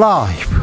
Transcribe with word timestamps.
라이브. 0.00 0.56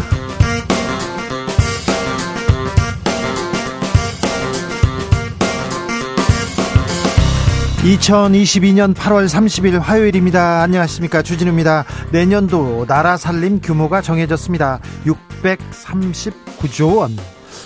2022년 7.83 8.95
8월 8.95 9.29
30일 9.29 9.79
화요일입니다. 9.79 10.63
안녕하십니까. 10.63 11.21
주진우입니다. 11.21 11.85
내년도 12.11 12.87
나라 12.87 13.15
살림 13.15 13.61
규모가 13.61 14.01
정해졌습니다. 14.01 14.79
639조 15.05 16.97
원. 16.97 17.15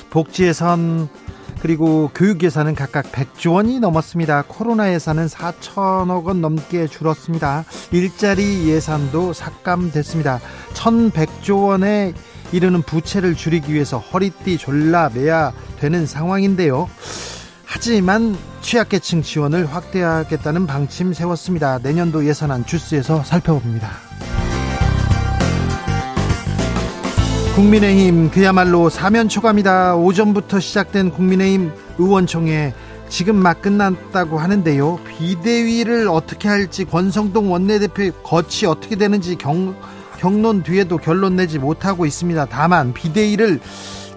복지 0.09 0.43
예산 0.43 1.07
그리고 1.61 2.09
교육 2.15 2.41
예산은 2.43 2.75
각각 2.75 3.11
100조 3.11 3.53
원이 3.53 3.79
넘었습니다. 3.79 4.45
코로나 4.47 4.91
예산은 4.93 5.27
4천억 5.27 6.25
원 6.25 6.41
넘게 6.41 6.87
줄었습니다. 6.87 7.65
일자리 7.91 8.67
예산도 8.67 9.33
삭감됐습니다. 9.33 10.39
1100조 10.73 11.67
원에 11.67 12.13
이르는 12.51 12.81
부채를 12.81 13.35
줄이기 13.35 13.73
위해서 13.73 13.99
허리띠 13.99 14.57
졸라 14.57 15.09
매야 15.13 15.53
되는 15.79 16.05
상황인데요. 16.05 16.89
하지만 17.63 18.35
취약계층 18.61 19.21
지원을 19.21 19.65
확대하겠다는 19.65 20.67
방침 20.67 21.13
세웠습니다. 21.13 21.79
내년도 21.79 22.25
예산안 22.25 22.65
주스에서 22.65 23.23
살펴봅니다. 23.23 24.10
국민의힘 27.55 28.31
그야말로 28.31 28.89
사면 28.89 29.27
초과입니다. 29.27 29.95
오전부터 29.97 30.61
시작된 30.61 31.11
국민의힘 31.11 31.71
의원총회 31.97 32.73
지금 33.09 33.35
막 33.35 33.61
끝났다고 33.61 34.39
하는데요. 34.39 34.99
비대위를 35.05 36.07
어떻게 36.07 36.47
할지 36.47 36.85
권성동 36.85 37.51
원내대표 37.51 38.13
거치 38.23 38.65
어떻게 38.65 38.95
되는지 38.95 39.35
경, 39.35 39.75
경론 40.17 40.63
뒤에도 40.63 40.97
결론 40.97 41.35
내지 41.35 41.59
못하고 41.59 42.05
있습니다. 42.05 42.45
다만 42.45 42.93
비대위를 42.93 43.59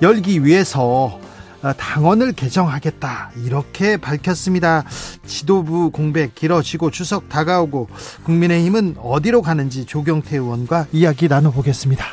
열기 0.01 0.45
위해서 0.45 1.19
어, 1.63 1.73
당원을 1.77 2.35
개정하겠다 2.35 3.33
이렇게 3.45 3.97
밝혔습니다. 3.97 4.85
지도부 5.27 5.91
공백 5.91 6.37
길어지고 6.37 6.93
추석 6.93 7.29
다가오고 7.29 7.89
국민의힘은 8.25 8.97
어디로 9.01 9.43
가는지 9.43 9.87
조경태 9.87 10.37
의원과 10.37 10.87
이야기 10.93 11.27
나눠보겠습니다. 11.27 12.05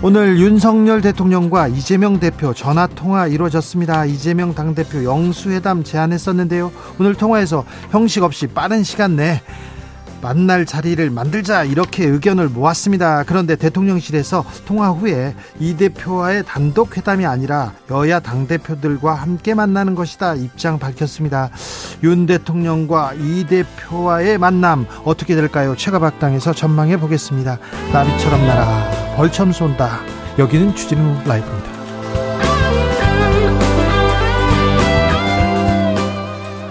오늘 0.00 0.38
윤석열 0.38 1.00
대통령과 1.00 1.66
이재명 1.66 2.20
대표 2.20 2.54
전화 2.54 2.86
통화 2.86 3.26
이루어졌습니다. 3.26 4.04
이재명 4.04 4.54
당대표 4.54 5.02
영수회담 5.02 5.82
제안했었는데요. 5.82 6.70
오늘 7.00 7.16
통화에서 7.16 7.64
형식 7.90 8.22
없이 8.22 8.46
빠른 8.46 8.84
시간 8.84 9.16
내 9.16 9.42
만날 10.20 10.66
자리를 10.66 11.08
만들자 11.10 11.64
이렇게 11.64 12.04
의견을 12.04 12.48
모았습니다. 12.48 13.24
그런데 13.24 13.56
대통령실에서 13.56 14.44
통화 14.66 14.90
후에 14.90 15.34
이 15.58 15.76
대표와의 15.76 16.44
단독 16.46 16.96
회담이 16.96 17.26
아니라 17.26 17.72
여야 17.90 18.20
당 18.20 18.46
대표들과 18.46 19.14
함께 19.14 19.54
만나는 19.54 19.94
것이다 19.94 20.34
입장 20.34 20.78
밝혔습니다. 20.78 21.50
윤 22.02 22.26
대통령과 22.26 23.14
이 23.14 23.44
대표와의 23.48 24.38
만남 24.38 24.86
어떻게 25.04 25.34
될까요? 25.34 25.74
최가박당에서 25.76 26.52
전망해 26.52 26.98
보겠습니다. 26.98 27.58
나비처럼 27.92 28.46
날아 28.46 29.16
벌처럼 29.16 29.52
쏜다. 29.52 30.00
여기는 30.38 30.74
주진우 30.74 31.22
라이브입니다. 31.26 31.77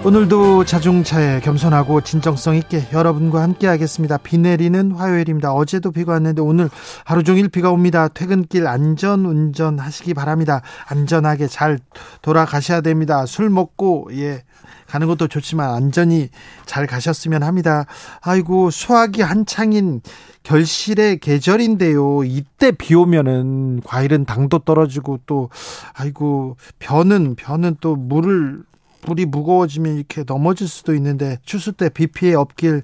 오늘도 0.07 0.63
자중차에 0.63 1.41
겸손하고 1.41 1.99
진정성 1.99 2.55
있게 2.55 2.87
여러분과 2.93 3.41
함께 3.41 3.67
하겠습니다. 3.67 4.15
비 4.15 4.37
내리는 4.37 4.93
화요일입니다. 4.93 5.51
어제도 5.51 5.91
비가 5.91 6.13
왔는데 6.13 6.41
오늘 6.41 6.69
하루 7.03 7.23
종일 7.23 7.49
비가 7.49 7.71
옵니다. 7.71 8.07
퇴근길 8.07 8.67
안전 8.67 9.25
운전 9.25 9.79
하시기 9.79 10.13
바랍니다. 10.13 10.61
안전하게 10.87 11.47
잘 11.47 11.79
돌아가셔야 12.21 12.79
됩니다. 12.79 13.25
술 13.25 13.49
먹고 13.49 14.09
예 14.13 14.45
가는 14.87 15.07
것도 15.07 15.27
좋지만 15.27 15.71
안전히 15.71 16.29
잘 16.65 16.87
가셨으면 16.87 17.43
합니다. 17.43 17.85
아이고 18.21 18.69
수학이 18.69 19.21
한창인 19.21 19.99
결실의 20.43 21.19
계절인데요. 21.19 22.23
이때 22.23 22.71
비 22.71 22.95
오면은 22.95 23.81
과일은 23.83 24.23
당도 24.23 24.59
떨어지고 24.59 25.19
또 25.25 25.49
아이고 25.93 26.55
벼는 26.79 27.35
벼는 27.35 27.75
또 27.81 27.97
물을 27.97 28.63
물이 29.05 29.25
무거워지면 29.25 29.95
이렇게 29.95 30.23
넘어질 30.25 30.67
수도 30.67 30.93
있는데 30.95 31.37
추수 31.43 31.71
때 31.73 31.89
비 31.89 32.07
피해 32.07 32.33
없길 32.33 32.83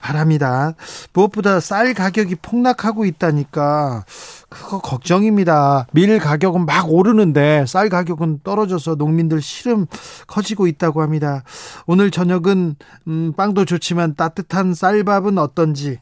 바랍니다. 0.00 0.74
무엇보다 1.12 1.60
쌀 1.60 1.94
가격이 1.94 2.36
폭락하고 2.36 3.04
있다니까 3.04 4.04
그거 4.48 4.80
걱정입니다. 4.80 5.86
밀 5.92 6.18
가격은 6.18 6.66
막 6.66 6.92
오르는데 6.92 7.64
쌀 7.66 7.88
가격은 7.88 8.40
떨어져서 8.42 8.96
농민들 8.96 9.40
시름 9.40 9.86
커지고 10.26 10.66
있다고 10.66 11.02
합니다. 11.02 11.44
오늘 11.86 12.10
저녁은 12.10 12.76
음, 13.06 13.32
빵도 13.36 13.64
좋지만 13.64 14.14
따뜻한 14.16 14.74
쌀밥은 14.74 15.38
어떤지 15.38 15.98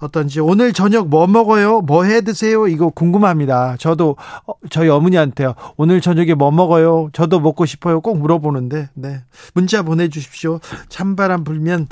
어떤지 0.00 0.40
오늘 0.40 0.72
저녁 0.72 1.08
뭐 1.08 1.26
먹어요? 1.26 1.80
뭐 1.82 2.04
해 2.04 2.22
드세요? 2.22 2.66
이거 2.66 2.88
궁금합니다. 2.88 3.76
저도 3.78 4.16
어, 4.46 4.52
저희 4.70 4.88
어머니한테요. 4.88 5.54
오늘 5.76 6.00
저녁에 6.00 6.34
뭐 6.34 6.50
먹어요? 6.50 7.10
저도 7.12 7.40
먹고 7.40 7.66
싶어요. 7.66 8.00
꼭 8.00 8.18
물어보는데 8.18 8.88
네 8.94 9.22
문자 9.54 9.82
보내 9.82 10.08
주십시오. 10.08 10.60
찬바람 10.88 11.44
불면 11.44 11.86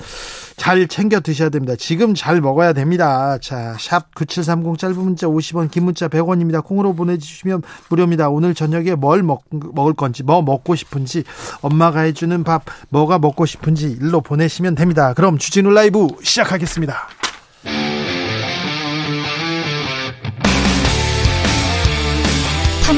잘 0.56 0.88
챙겨 0.88 1.20
드셔야 1.20 1.50
됩니다. 1.50 1.74
지금 1.78 2.14
잘 2.14 2.40
먹어야 2.40 2.72
됩니다. 2.72 3.38
자, 3.38 3.76
샵 3.78 4.14
9730 4.14 4.76
짧은 4.78 4.96
문자 4.98 5.26
50원, 5.28 5.70
긴 5.70 5.84
문자 5.84 6.08
100원입니다. 6.08 6.64
콩으로 6.64 6.94
보내 6.94 7.16
주시면 7.16 7.62
무료입니다. 7.90 8.28
오늘 8.28 8.54
저녁에 8.54 8.94
뭘 8.96 9.22
먹, 9.22 9.44
먹을 9.50 9.92
건지, 9.94 10.24
뭐 10.24 10.42
먹고 10.42 10.74
싶은지, 10.74 11.22
엄마가 11.60 12.00
해주는 12.00 12.42
밥, 12.42 12.64
뭐가 12.88 13.18
먹고 13.20 13.46
싶은지 13.46 13.96
일로 14.00 14.20
보내시면 14.20 14.74
됩니다. 14.74 15.14
그럼 15.14 15.38
주진우 15.38 15.70
라이브 15.70 16.08
시작하겠습니다. 16.22 17.08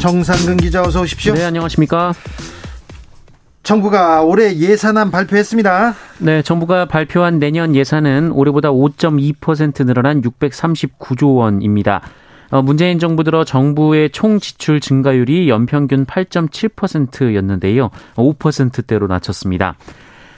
정상근 0.00 0.58
기자 0.58 0.82
어서 0.82 1.00
오십시오. 1.02 1.34
네, 1.34 1.44
안녕하십니까? 1.44 2.12
정부가 3.62 4.22
올해 4.22 4.54
예산안 4.54 5.10
발표했습니다. 5.10 5.94
네, 6.18 6.42
정부가 6.42 6.84
발표한 6.84 7.40
내년 7.40 7.74
예산은 7.74 8.30
올해보다 8.30 8.70
5.2% 8.70 9.84
늘어난 9.86 10.22
639조 10.22 11.36
원입니다. 11.36 12.00
어, 12.50 12.62
문재인 12.62 13.00
정부 13.00 13.24
들어 13.24 13.44
정부의 13.44 14.10
총 14.10 14.38
지출 14.38 14.80
증가율이 14.80 15.48
연평균 15.48 16.06
8.7%였는데요. 16.06 17.90
5%대로 18.14 19.08
낮췄습니다. 19.08 19.74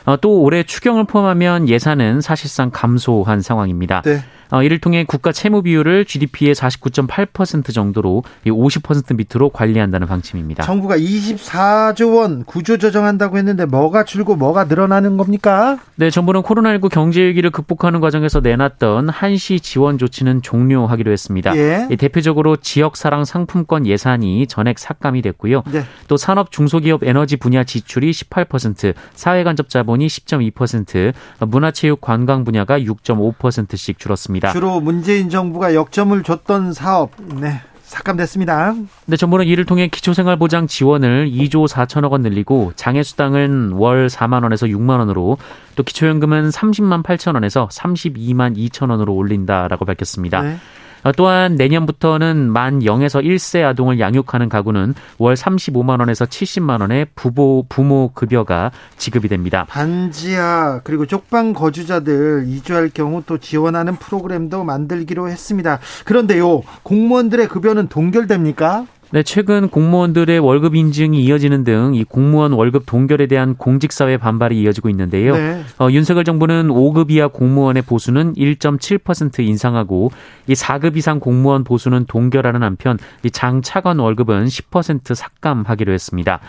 어, 0.07 0.17
또 0.17 0.41
올해 0.41 0.63
추경을 0.63 1.05
포함하면 1.05 1.69
예산은 1.69 2.23
사실상 2.23 2.71
감소한 2.73 3.43
상황입니다. 3.43 4.01
네. 4.03 4.23
어, 4.51 4.63
이를 4.63 4.79
통해 4.79 5.05
국가 5.05 5.33
채무 5.33 5.63
비율을 5.63 6.05
GDP의 6.05 6.55
49.8% 6.55 7.73
정도로 7.73 8.23
50% 8.47 9.17
밑으로 9.17 9.51
관리한다는 9.51 10.07
방침입니다. 10.07 10.65
정부가 10.65 10.97
24조 10.97 12.17
원 12.17 12.45
구조 12.45 12.79
조정한다고 12.79 13.39
했는데 13.39 13.67
뭐가 13.67 14.05
줄고 14.05 14.37
뭐가 14.37 14.65
늘어나는 14.65 15.17
겁니까? 15.17 15.79
네, 15.97 16.11
정부는 16.11 16.43
코로나19 16.43 16.89
경제 16.91 17.23
위기를 17.23 17.51
극복하는 17.51 18.01
과정에서 18.01 18.41
내놨던 18.41 19.09
한시 19.09 19.61
지원 19.61 19.99
조치는 19.99 20.43
종료하기로 20.43 21.11
했습니다. 21.11 21.57
예. 21.57 21.89
대표적으로 21.99 22.57
지역 22.57 22.97
사랑 22.97 23.25
상품권 23.25 23.87
예산이 23.87 24.47
전액 24.47 24.79
삭감이 24.79 25.23
됐고요. 25.23 25.63
네. 25.71 25.83
또 26.07 26.17
산업 26.17 26.51
중소기업 26.51 27.05
에너지 27.05 27.37
분야 27.37 27.65
지출이 27.65 28.11
18%, 28.11 28.95
사회 29.15 29.45
간접 29.45 29.69
자본이 29.69 30.07
10.2%, 30.07 31.13
문화체육 31.41 32.01
관광 32.01 32.45
분야가 32.45 32.79
6.5%씩 32.79 33.99
줄었습니다. 33.99 34.38
있습니다. 34.39 34.53
주로 34.53 34.81
문재인 34.81 35.31
정부가 35.31 35.75
역점을 35.75 36.23
줬던 36.23 36.73
사업, 36.73 37.11
네. 37.41 37.61
삭감됐습니다. 37.89 38.75
네, 39.07 39.17
정부는 39.17 39.47
이를 39.47 39.65
통해 39.65 39.89
기초생활보장 39.89 40.67
지원을 40.67 41.31
2조 41.31 41.67
4천억 41.67 42.13
원 42.13 42.21
늘리고 42.21 42.73
장애수당은 42.77 43.73
월 43.73 44.09
4만 44.09 44.43
원에서 44.43 44.67
6만 44.67 44.99
원으로 44.99 45.39
또 45.75 45.83
기초연금은 45.83 46.51
30만 46.51 47.03
8천 47.03 47.35
원에서 47.35 47.69
32만 47.69 48.59
2천 48.59 48.91
원으로 48.91 49.15
올린다라고 49.15 49.87
밝혔습니다. 49.87 50.43
네. 50.43 50.57
어, 51.05 51.13
또한 51.13 51.55
내년부터는 51.55 52.51
만 52.51 52.81
0에서 52.81 53.25
1세 53.25 53.65
아동을 53.65 54.01
양육하는 54.01 54.49
가구는 54.49 54.95
월 55.19 55.35
35만 55.35 56.01
원에서 56.01 56.25
70만 56.25 56.81
원의 56.81 57.07
부모 57.15 57.65
부모 57.69 58.11
급여가 58.13 58.71
지급이 58.97 59.29
됩니다. 59.29 59.65
반지하 59.69 60.81
그리고 60.85 61.07
쪽방 61.07 61.53
거주자들 61.53 62.45
이주할 62.49 62.91
경우 62.91 63.23
또 63.27 63.39
지원하는 63.39 63.97
프로그램도 63.97 64.65
만들기로 64.65 65.29
했습니다. 65.29 65.79
그런데요, 66.05 66.63
공무원들의 66.83 67.49
급여는 67.49 67.89
동결됩니까? 67.89 68.87
네, 69.11 69.23
최근 69.23 69.69
공무원들의 69.69 70.39
월급 70.39 70.75
인증이 70.75 71.23
이어지는 71.25 71.65
등 71.65 71.79
이 71.95 72.05
공무원 72.05 72.53
월급 72.53 72.85
동결에 72.87 73.27
대한 73.27 73.57
공직사회 73.57 74.17
반발이 74.17 74.61
이어지고 74.61 74.89
있는데요. 74.91 75.35
네. 75.35 75.63
어, 75.79 75.89
윤석열 75.91 76.25
정부는 76.25 76.69
5급 76.69 77.11
이하 77.11 77.29
공무원의 77.29 77.83
보수는 77.83 78.35
1.7% 78.35 79.41
인상하고 79.41 80.11
이 80.47 80.53
4급 80.53 80.97
이상 80.97 81.21
공무원 81.21 81.65
보수는 81.65 82.05
동결하는 82.07 82.63
한편 82.63 82.99
이 83.23 83.31
장차관 83.31 83.99
월급은 83.99 84.45
10% 84.47 85.15
삭감하기로 85.15 85.93
했습니다. 85.93 86.41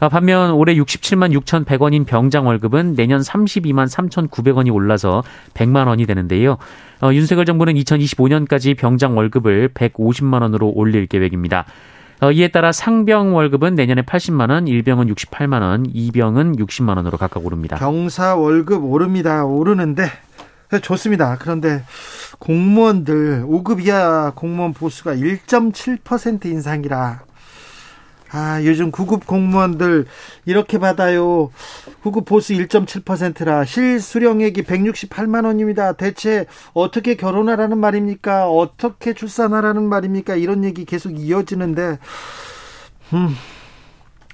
어, 0.00 0.08
반면 0.08 0.52
올해 0.52 0.74
67만 0.74 1.38
6,100원인 1.38 2.06
병장 2.06 2.46
월급은 2.46 2.94
내년 2.94 3.20
32만 3.20 3.86
3,900원이 3.86 4.72
올라서 4.72 5.22
100만 5.52 5.86
원이 5.88 6.06
되는데요. 6.06 6.56
어, 7.02 7.12
윤석열 7.12 7.44
정부는 7.44 7.74
2025년까지 7.74 8.76
병장 8.76 9.16
월급을 9.16 9.68
150만 9.74 10.40
원으로 10.40 10.70
올릴 10.70 11.06
계획입니다. 11.06 11.66
어, 12.22 12.32
이에 12.32 12.48
따라 12.48 12.72
상병 12.72 13.34
월급은 13.34 13.74
내년에 13.74 14.02
80만 14.02 14.50
원, 14.50 14.68
일병은 14.68 15.14
68만 15.14 15.60
원, 15.60 15.86
이병은 15.92 16.56
60만 16.56 16.96
원으로 16.96 17.18
각각 17.18 17.44
오릅니다. 17.44 17.76
병사 17.76 18.36
월급 18.36 18.84
오릅니다. 18.84 19.44
오르는데 19.44 20.10
좋습니다. 20.82 21.36
그런데 21.38 21.82
공무원들 22.38 23.44
5급 23.46 23.84
이하 23.84 24.32
공무원 24.34 24.72
보수가 24.72 25.14
1.7% 25.16 26.46
인상이라 26.46 27.29
아, 28.32 28.62
요즘 28.64 28.90
구급 28.90 29.26
공무원들 29.26 30.06
이렇게 30.44 30.78
받아요. 30.78 31.50
구급 32.02 32.24
보수 32.24 32.52
1.7%라 32.52 33.64
실수령액이 33.64 34.62
168만 34.62 35.44
원입니다. 35.44 35.94
대체 35.94 36.46
어떻게 36.72 37.16
결혼하라는 37.16 37.78
말입니까? 37.78 38.48
어떻게 38.48 39.14
출산하라는 39.14 39.82
말입니까? 39.82 40.36
이런 40.36 40.64
얘기 40.64 40.84
계속 40.84 41.18
이어지는데 41.18 41.98
음. 43.12 43.34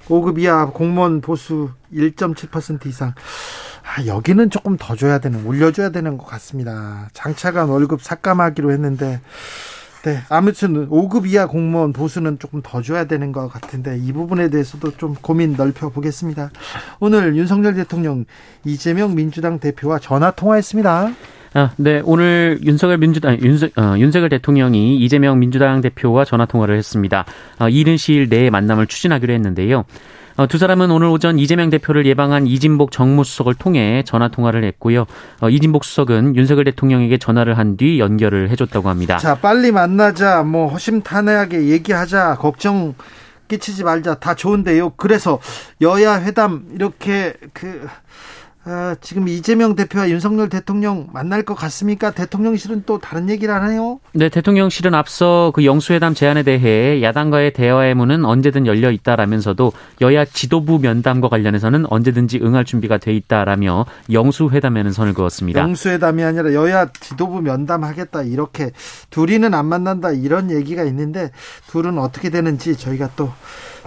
5급 0.07 0.39
이하 0.39 0.67
공무원 0.67 1.21
보수 1.21 1.71
1.7% 1.93 2.85
이상. 2.85 3.13
아, 3.83 4.05
여기는 4.05 4.49
조금 4.49 4.77
더 4.77 4.95
줘야 4.95 5.19
되는, 5.19 5.45
올려줘야 5.45 5.89
되는 5.89 6.17
것 6.17 6.25
같습니다. 6.25 7.09
장차관 7.13 7.69
월급 7.69 8.01
삭감하기로 8.01 8.71
했는데, 8.71 9.21
네, 10.07 10.19
아무튼 10.29 10.89
5급 10.89 11.27
이하 11.27 11.47
공무원 11.47 11.91
보수는 11.91 12.39
조금 12.39 12.61
더 12.63 12.81
줘야 12.81 13.03
되는 13.07 13.33
것 13.33 13.49
같은데 13.49 13.97
이 13.97 14.13
부분에 14.13 14.49
대해서도 14.49 14.91
좀 14.91 15.15
고민 15.21 15.57
넓혀 15.57 15.89
보겠습니다. 15.89 16.49
오늘 17.01 17.35
윤석열 17.35 17.73
대통령 17.73 18.23
이재명 18.63 19.15
민주당 19.15 19.59
대표와 19.59 19.99
전화 19.99 20.31
통화했습니다. 20.31 21.11
아, 21.55 21.71
네, 21.75 22.01
오늘 22.05 22.57
윤석열 22.63 22.99
민주당 22.99 23.37
윤석, 23.41 23.77
어, 23.77 23.95
윤석열 23.97 24.29
대통령이 24.29 24.97
이재명 24.97 25.39
민주당 25.39 25.81
대표와 25.81 26.23
전화 26.23 26.45
통화를 26.45 26.77
했습니다. 26.77 27.25
어, 27.59 27.67
이른 27.67 27.97
시일 27.97 28.29
내에 28.29 28.49
만남을 28.49 28.87
추진하기로 28.87 29.33
했는데요. 29.33 29.83
어, 30.37 30.45
두 30.45 30.59
사람은 30.59 30.91
오늘 30.91 31.07
오전 31.07 31.39
이재명 31.39 31.71
대표를 31.71 32.05
예방한 32.05 32.45
이진복 32.45 32.91
정무수석을 32.91 33.55
통해 33.55 34.03
전화 34.05 34.27
통화를 34.27 34.63
했고요. 34.65 35.05
어, 35.41 35.49
이진복 35.49 35.83
수석은 35.83 36.35
윤석열 36.35 36.63
대통령에게 36.65 37.17
전화를 37.17 37.57
한 37.57 37.75
뒤 37.77 37.99
연결을 37.99 38.49
해줬다고 38.49 38.87
합니다. 38.89 39.17
자, 39.17 39.35
빨리 39.35 39.71
만나자, 39.71 40.41
뭐 40.43 40.67
허심탄회하게 40.67 41.67
얘기하자, 41.69 42.35
걱정 42.39 42.95
끼치지 43.49 43.83
말자, 43.83 44.15
다 44.15 44.33
좋은데요. 44.35 44.91
그래서 44.91 45.39
여야 45.81 46.19
회담 46.21 46.65
이렇게 46.73 47.33
그 47.53 47.87
아, 48.69 48.97
지금 48.99 49.29
이재명 49.29 49.75
대표와 49.75 50.09
윤석열 50.09 50.49
대통령 50.49 51.07
만날 51.13 51.43
것 51.43 51.53
같습니까? 51.55 52.11
대통령실은 52.11 52.83
또 52.85 52.97
다른 52.99 53.29
얘기를 53.29 53.53
하나요? 53.53 54.01
네, 54.11 54.27
대통령실은 54.27 54.93
앞서 54.93 55.53
그 55.55 55.63
영수회담 55.63 56.13
제안에 56.13 56.43
대해 56.43 57.01
야당과의 57.01 57.53
대화의 57.53 57.95
문은 57.95 58.25
언제든 58.25 58.67
열려 58.67 58.91
있다라면서도 58.91 59.71
여야 60.01 60.25
지도부 60.25 60.79
면담과 60.79 61.29
관련해서는 61.29 61.85
언제든지 61.89 62.41
응할 62.43 62.65
준비가 62.65 62.97
돼 62.97 63.13
있다라며 63.13 63.85
영수회담에는 64.11 64.91
선을 64.91 65.13
그었습니다. 65.13 65.61
영수회담이 65.61 66.21
아니라 66.23 66.53
여야 66.53 66.87
지도부 66.99 67.41
면담하겠다 67.41 68.23
이렇게 68.23 68.71
둘이는 69.11 69.53
안 69.53 69.67
만난다 69.67 70.11
이런 70.11 70.51
얘기가 70.51 70.83
있는데 70.83 71.31
둘은 71.69 71.97
어떻게 71.97 72.29
되는지 72.29 72.75
저희가 72.75 73.11
또 73.15 73.31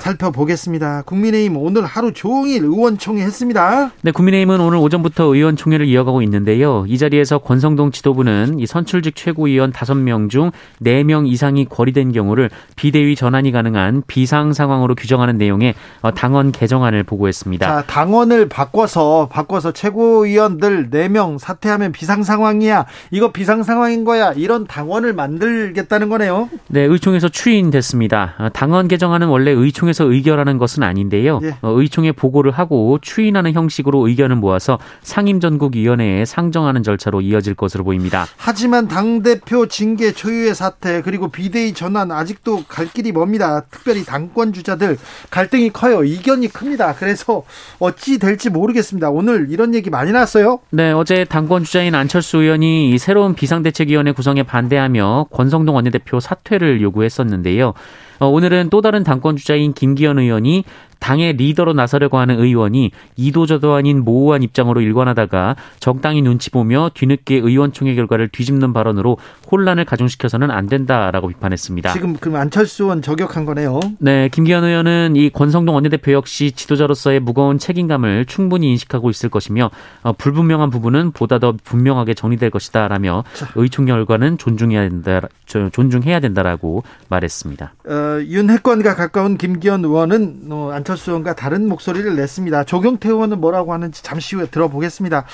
살펴보겠습니다. 0.01 1.03
국민의힘 1.03 1.57
오늘 1.57 1.85
하루 1.85 2.13
종일 2.13 2.65
의원총회 2.65 3.23
했습니다. 3.23 3.91
네, 4.03 4.11
국민의힘은 4.11 4.61
오늘 4.61 4.79
오전부터 4.79 5.25
의원총회를 5.25 5.87
이어가고 5.87 6.23
있는데요. 6.23 6.85
이 6.89 6.99
자리에서 6.99 7.39
권성동 7.39 7.93
지도부는 7.93 8.59
이 8.59 8.67
선출직 8.67 9.15
최고위원 9.15 9.73
5명 9.73 10.31
중 10.31 10.51
4명 10.83 11.27
이상이 11.29 11.67
거리된 11.67 12.13
경우를 12.13 12.51
비대위 12.77 13.15
전환이 13.17 13.53
가능한 13.53 14.05
비상 14.07 14.53
상황으로 14.53 14.95
규정하는 14.95 15.39
내용의 15.39 15.75
어, 16.03 16.13
당원 16.13 16.53
개정안을 16.53 17.05
보고했습니다. 17.05 17.67
자, 17.67 17.85
당원을 17.87 18.49
바꿔서 18.49 19.29
바꿔서 19.31 19.73
최고위원들 19.73 20.91
4명 20.91 21.39
사퇴하면 21.39 21.93
비상 21.93 22.23
상황이야. 22.23 22.87
이거 23.11 23.33
비상 23.33 23.63
상황인 23.63 24.05
거야. 24.05 24.33
이런 24.33 24.67
당원을 24.67 25.13
만들겠다는 25.13 26.09
거네요. 26.09 26.49
네, 26.69 26.83
의총에서 26.83 27.29
추인됐습니다. 27.29 28.35
어, 28.39 28.49
당원 28.53 28.89
개정안은 28.89 29.29
원래 29.29 29.51
의총에 29.51 29.90
의총에서 29.91 30.05
의결하는 30.05 30.59
것은 30.59 30.83
아닌데요. 30.83 31.41
예. 31.43 31.57
어, 31.61 31.71
의총에 31.71 32.13
보고를 32.13 32.53
하고 32.53 32.99
추인하는 33.01 33.53
형식으로 33.53 34.09
의견을 34.09 34.37
모아서 34.37 34.79
상임전국위원회에 35.03 36.25
상정하는 36.25 36.83
절차로 36.83 37.21
이어질 37.21 37.55
것으로 37.55 37.85
보입니다. 37.85 38.27
하지만 38.37 38.89
당대표 38.89 39.67
징계 39.67 40.13
초유의 40.13 40.55
사태 40.55 41.03
그리고 41.03 41.29
비대위 41.29 41.75
전환 41.75 42.11
아직도 42.11 42.65
갈 42.69 42.87
길이 42.87 43.13
멉니다. 43.13 43.63
특별히 43.71 44.05
당권 44.05 44.53
주자들 44.53 44.97
갈등이 45.31 45.71
커요. 45.71 46.05
이견이 46.05 46.49
큽니다. 46.49 46.95
그래서 46.95 47.43
어찌 47.79 48.19
될지 48.19 48.51
모르겠습니다. 48.51 49.11
오늘 49.11 49.49
이런 49.51 49.75
얘기 49.75 49.91
많이 49.91 50.13
나왔어요. 50.13 50.61
네, 50.71 50.93
어제 50.93 51.25
당권 51.25 51.65
주자인 51.65 51.95
안철수 51.95 52.39
의원이 52.39 52.97
새로운 52.99 53.35
비상대책위원회 53.35 54.13
구성에 54.13 54.43
반대하며 54.45 55.27
권성동 55.31 55.75
원내대표 55.75 56.21
사퇴를 56.21 56.81
요구했었는데요. 56.81 57.75
어, 58.21 58.29
오늘은 58.29 58.69
또 58.69 58.83
다른 58.83 59.03
당권 59.03 59.37
주자인 59.37 59.73
김기현 59.73 60.19
의원이 60.19 60.65
당의 61.01 61.35
리더로 61.35 61.73
나서려고 61.73 62.19
하는 62.19 62.39
의원이 62.39 62.93
이도저도 63.17 63.75
아닌 63.75 64.05
모호한 64.05 64.43
입장으로 64.43 64.81
일관하다가 64.81 65.57
적당히 65.81 66.23
눈치 66.23 66.51
보며 66.51 66.91
뒤늦게 66.95 67.37
의원총회 67.37 67.95
결과를 67.95 68.29
뒤집는 68.29 68.73
발언으로 68.73 69.19
혼란을 69.51 69.85
가중시켜서는 69.85 70.51
안 70.51 70.67
된다라고 70.67 71.29
비판했습니다. 71.29 71.93
지금 71.93 72.15
그럼 72.15 72.37
안철수 72.37 72.85
의원 72.85 73.03
저격한 73.03 73.45
거네요. 73.45 73.81
네, 73.99 74.29
김기현 74.29 74.65
의원은 74.65 75.17
이 75.17 75.31
권성동 75.31 75.75
원내대표 75.75 76.13
역시 76.13 76.53
지도자로서의 76.53 77.21
무거운 77.21 77.59
책임감을 77.59 78.27
충분히 78.27 78.71
인식하고 78.71 79.11
있을 79.11 79.29
것이며 79.29 79.71
어, 80.03 80.13
불분명한 80.13 80.71
부분은 80.71 81.13
보다 81.13 81.39
더 81.39 81.55
분명하게 81.65 82.15
정리될 82.15 82.51
것이다라며 82.51 83.25
의총회 83.57 83.91
결과는 83.91 84.39
존중해야 84.39 84.89
된다 84.89 85.21
존중해야 85.47 86.21
된다라고 86.21 86.85
말했습니다. 87.09 87.75
어, 87.87 88.21
윤핵관과 88.23 88.95
가까운 88.95 89.37
김기현 89.37 89.85
의원은 89.85 90.43
어, 90.51 90.71
안철수 90.73 90.90
의원과 90.97 91.35
다른 91.35 91.69
목소리를 91.69 92.17
냈습니다. 92.17 92.65
조경태 92.65 93.09
의원은 93.09 93.41
뭐라고 93.41 93.73
하는지 93.73 94.03
잠시 94.03 94.37
후에 94.37 94.47
들어보겠습니다. 94.47 95.25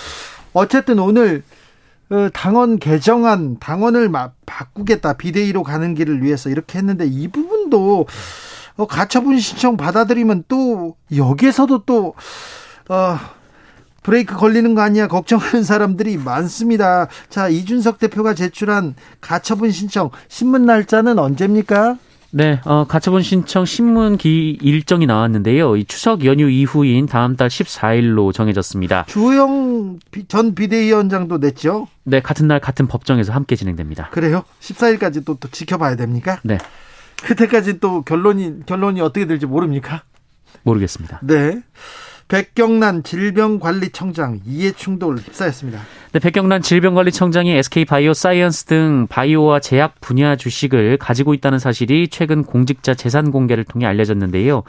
어쨌든 0.53 0.99
오늘 0.99 1.43
어, 2.09 2.29
당원 2.33 2.79
개정안 2.79 3.59
당원을 3.59 4.11
바꾸겠다 4.47 5.15
비대위로 5.15 5.63
가는 5.63 5.95
길을 5.95 6.23
위해서 6.23 6.49
이렇게 6.49 6.79
했는데 6.79 7.05
이 7.07 7.29
부분도 7.29 8.07
어, 8.77 8.87
가처분 8.87 9.39
신청 9.41 9.77
받아들이면 9.77 10.45
또 10.49 10.97
여기에서도 11.15 11.85
또 11.85 12.15
어, 12.89 13.19
브레이크 14.03 14.37
걸리는 14.37 14.77
거 14.77 14.83
아니야 14.83 15.09
걱정하는 15.09 15.65
사람들이 15.65 16.17
많습니다. 16.17 17.09
자 17.29 17.49
이준석 17.49 17.99
대표가 17.99 18.35
제출한 18.35 18.95
가처분 19.21 19.73
신청 19.73 20.11
신문 20.29 20.65
날짜는 20.65 21.19
언제입니까? 21.19 21.99
네, 22.37 22.61
어, 22.67 22.85
가처분 22.87 23.23
신청 23.23 23.65
신문 23.65 24.19
기 24.19 24.59
일정이 24.61 25.07
나왔는데요. 25.07 25.75
이 25.79 25.87
추석 25.87 26.27
연휴 26.27 26.51
이후인 26.51 27.07
다음 27.07 27.35
달 27.35 27.49
14일로 27.49 28.35
정해졌습니다. 28.35 29.07
주호영 29.09 30.01
전 30.29 30.55
비대위원장도 30.55 31.39
냈죠? 31.39 31.89
네, 32.05 32.21
같은 32.21 32.47
날 32.47 32.61
같은 32.61 32.89
법정에서 32.89 33.33
함께 33.33 33.57
진행됩니다. 33.57 34.11
그래요? 34.11 34.45
14일까지 34.61 35.25
또, 35.25 35.37
또 35.37 35.49
지켜봐야 35.49 35.97
됩니까? 35.97 36.39
네. 36.45 36.59
그때까지 37.25 37.81
또 37.81 38.03
결론이 38.03 38.67
결론이 38.67 39.01
어떻게 39.01 39.27
될지 39.27 39.47
모릅니까? 39.47 40.03
모르겠습니다. 40.63 41.21
네. 41.23 41.63
백경란 42.29 43.05
질병관리청장 43.05 44.41
이해충돌 44.45 45.19
휩싸였습니다. 45.19 45.81
네, 46.13 46.19
백경란 46.19 46.61
질병관리청장이 46.61 47.53
SK 47.53 47.85
바이오사이언스 47.85 48.65
등 48.65 49.07
바이오와 49.09 49.61
제약 49.61 50.01
분야 50.01 50.35
주식을 50.35 50.97
가지고 50.97 51.35
있다는 51.35 51.59
사실이 51.59 52.09
최근 52.09 52.43
공직자 52.43 52.95
재산 52.95 53.31
공개를 53.31 53.65
통해 53.65 53.87
알려졌는데요. 53.87 54.65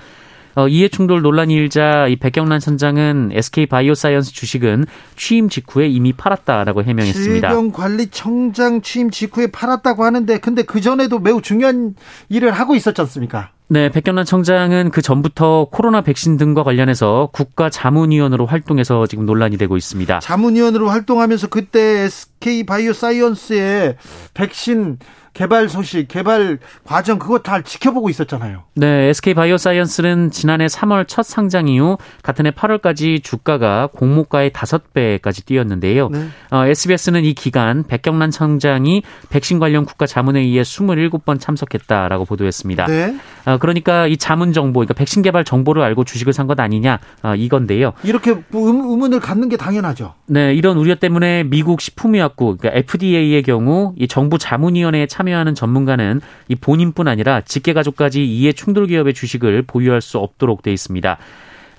어, 0.56 0.68
이해 0.68 0.88
충돌 0.88 1.22
논란이 1.22 1.54
일자 1.54 2.08
이 2.08 2.16
백경란 2.16 2.60
청장은 2.60 3.30
SK 3.32 3.68
바이오사이언스 3.68 4.34
주식은 4.34 4.86
취임 5.16 5.50
직후에 5.50 5.88
이미 5.88 6.14
팔았다라고 6.14 6.84
해명했습니다. 6.84 7.48
질병관리청장 7.48 8.82
취임 8.82 9.12
직후에 9.12 9.48
팔았다고 9.48 10.04
하는데 10.04 10.40
근데 10.40 10.64
그 10.64 10.82
전에도 10.82 11.20
매우 11.20 11.42
중요한 11.42 11.96
일을 12.30 12.52
하고 12.52 12.76
있었지 12.76 13.00
않습니까? 13.02 13.52
네, 13.70 13.90
백경란 13.90 14.24
청장은 14.24 14.92
그 14.92 15.02
전부터 15.02 15.68
코로나 15.72 16.02
백신 16.02 16.38
등과 16.38 16.64
관련해서 16.64 17.30
국가 17.34 17.70
자문위원으로 17.70 18.46
활동해서 18.46 19.08
지금 19.08 19.26
논란이 19.26 19.58
되고 19.58 19.76
있습니다. 19.76 20.20
자문위원으로 20.20 20.88
활동하면서 20.88 21.48
그때 21.48 22.04
SK 22.06 22.66
바이오사이언스의 22.66 23.98
백신 24.34 25.00
개발 25.38 25.70
소식, 25.70 26.08
개발 26.08 26.58
과정 26.84 27.20
그거 27.20 27.38
다 27.38 27.62
지켜보고 27.62 28.10
있었잖아요. 28.10 28.64
네, 28.74 29.10
SK 29.10 29.36
바이오사이언스는 29.36 30.32
지난해 30.32 30.66
3월 30.66 31.08
첫 31.08 31.22
상장 31.22 31.68
이후 31.68 31.98
같은 32.24 32.48
해 32.48 32.52
8월까지 32.52 33.24
주가가 33.24 33.90
공모가의 33.94 34.50
5배까지 34.50 35.46
뛰었는데요. 35.46 36.10
네. 36.10 36.28
어, 36.50 36.66
SBS는 36.66 37.24
이 37.24 37.36
기간 37.36 37.84
백경란 37.84 38.32
청장이 38.32 39.04
백신 39.30 39.60
관련 39.60 39.86
국가 39.86 40.08
자문회의에 40.08 40.64
27번 40.64 41.40
참석했다라고 41.40 42.26
보도했습니다. 42.26 42.86
네. 42.88 43.16
어, 43.46 43.60
그러니까 43.60 44.08
이 44.08 44.18
자문 44.18 44.54
정보, 44.54 44.80
그러니까 44.80 44.96
백신 44.96 45.22
개발 45.22 45.44
정보를 45.46 45.84
알고 45.84 46.04
주식을 46.04 46.34
산 46.34 46.48
것 46.48 46.58
아니냐 46.62 47.00
어, 47.24 47.36
이건데요. 47.36 47.92
이렇게 48.06 48.34
의문을 48.54 49.20
갖는 49.20 49.50
게 49.50 49.58
당연하죠. 49.58 50.14
네, 50.28 50.54
이런 50.56 50.78
우려 50.78 50.96
때문에 50.96 51.44
미국 51.44 51.82
식품의약국 51.82 52.60
그러니까 52.60 52.80
FDA의 52.80 53.44
경우 53.44 53.94
이 54.00 54.08
정부 54.08 54.38
자문위원회에 54.38 55.08
참 55.08 55.27
참여하는 55.28 55.56
전문가는 55.56 56.22
이 56.48 56.56
본인뿐 56.56 57.08
아니라 57.08 57.42
직계가족까지 57.42 58.26
이해 58.26 58.54
충돌 58.54 58.88
기업의 58.88 59.14
주식을 59.14 59.64
보유할 59.64 60.02
수 60.02 60.18
없도록 60.18 60.62
돼 60.62 60.72
있습니다. 60.72 61.18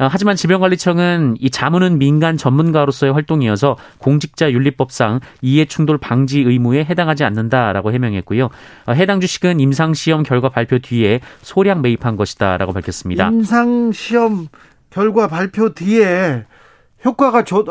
어, 0.01 0.09
하지만 0.09 0.37
질병관리청은 0.37 1.39
이 1.41 1.51
자문은 1.51 1.99
민간 1.99 2.37
전문가로서의 2.37 3.13
활동이어서 3.13 3.77
공직자 3.99 4.53
윤리법상 4.53 5.21
이해 5.43 5.65
충돌 5.65 5.99
방지 5.99 6.39
의무에 6.41 6.85
해당하지 6.85 7.25
않는다라고 7.25 7.93
해명했고요. 7.93 8.49
어, 8.87 8.93
해당 8.93 9.21
주식은 9.21 9.59
임상 9.59 9.95
시험 9.95 10.23
결과 10.23 10.51
발표 10.51 10.79
뒤에 10.79 11.21
소량 11.43 11.83
매입한 11.83 12.15
것이다라고 12.15 12.73
밝혔습니다. 12.73 13.29
임상 13.29 13.91
시험 13.93 14.47
결과 14.91 15.27
발표 15.27 15.75
뒤에 15.75 16.45
효과가 17.05 17.43
좋 17.43 17.65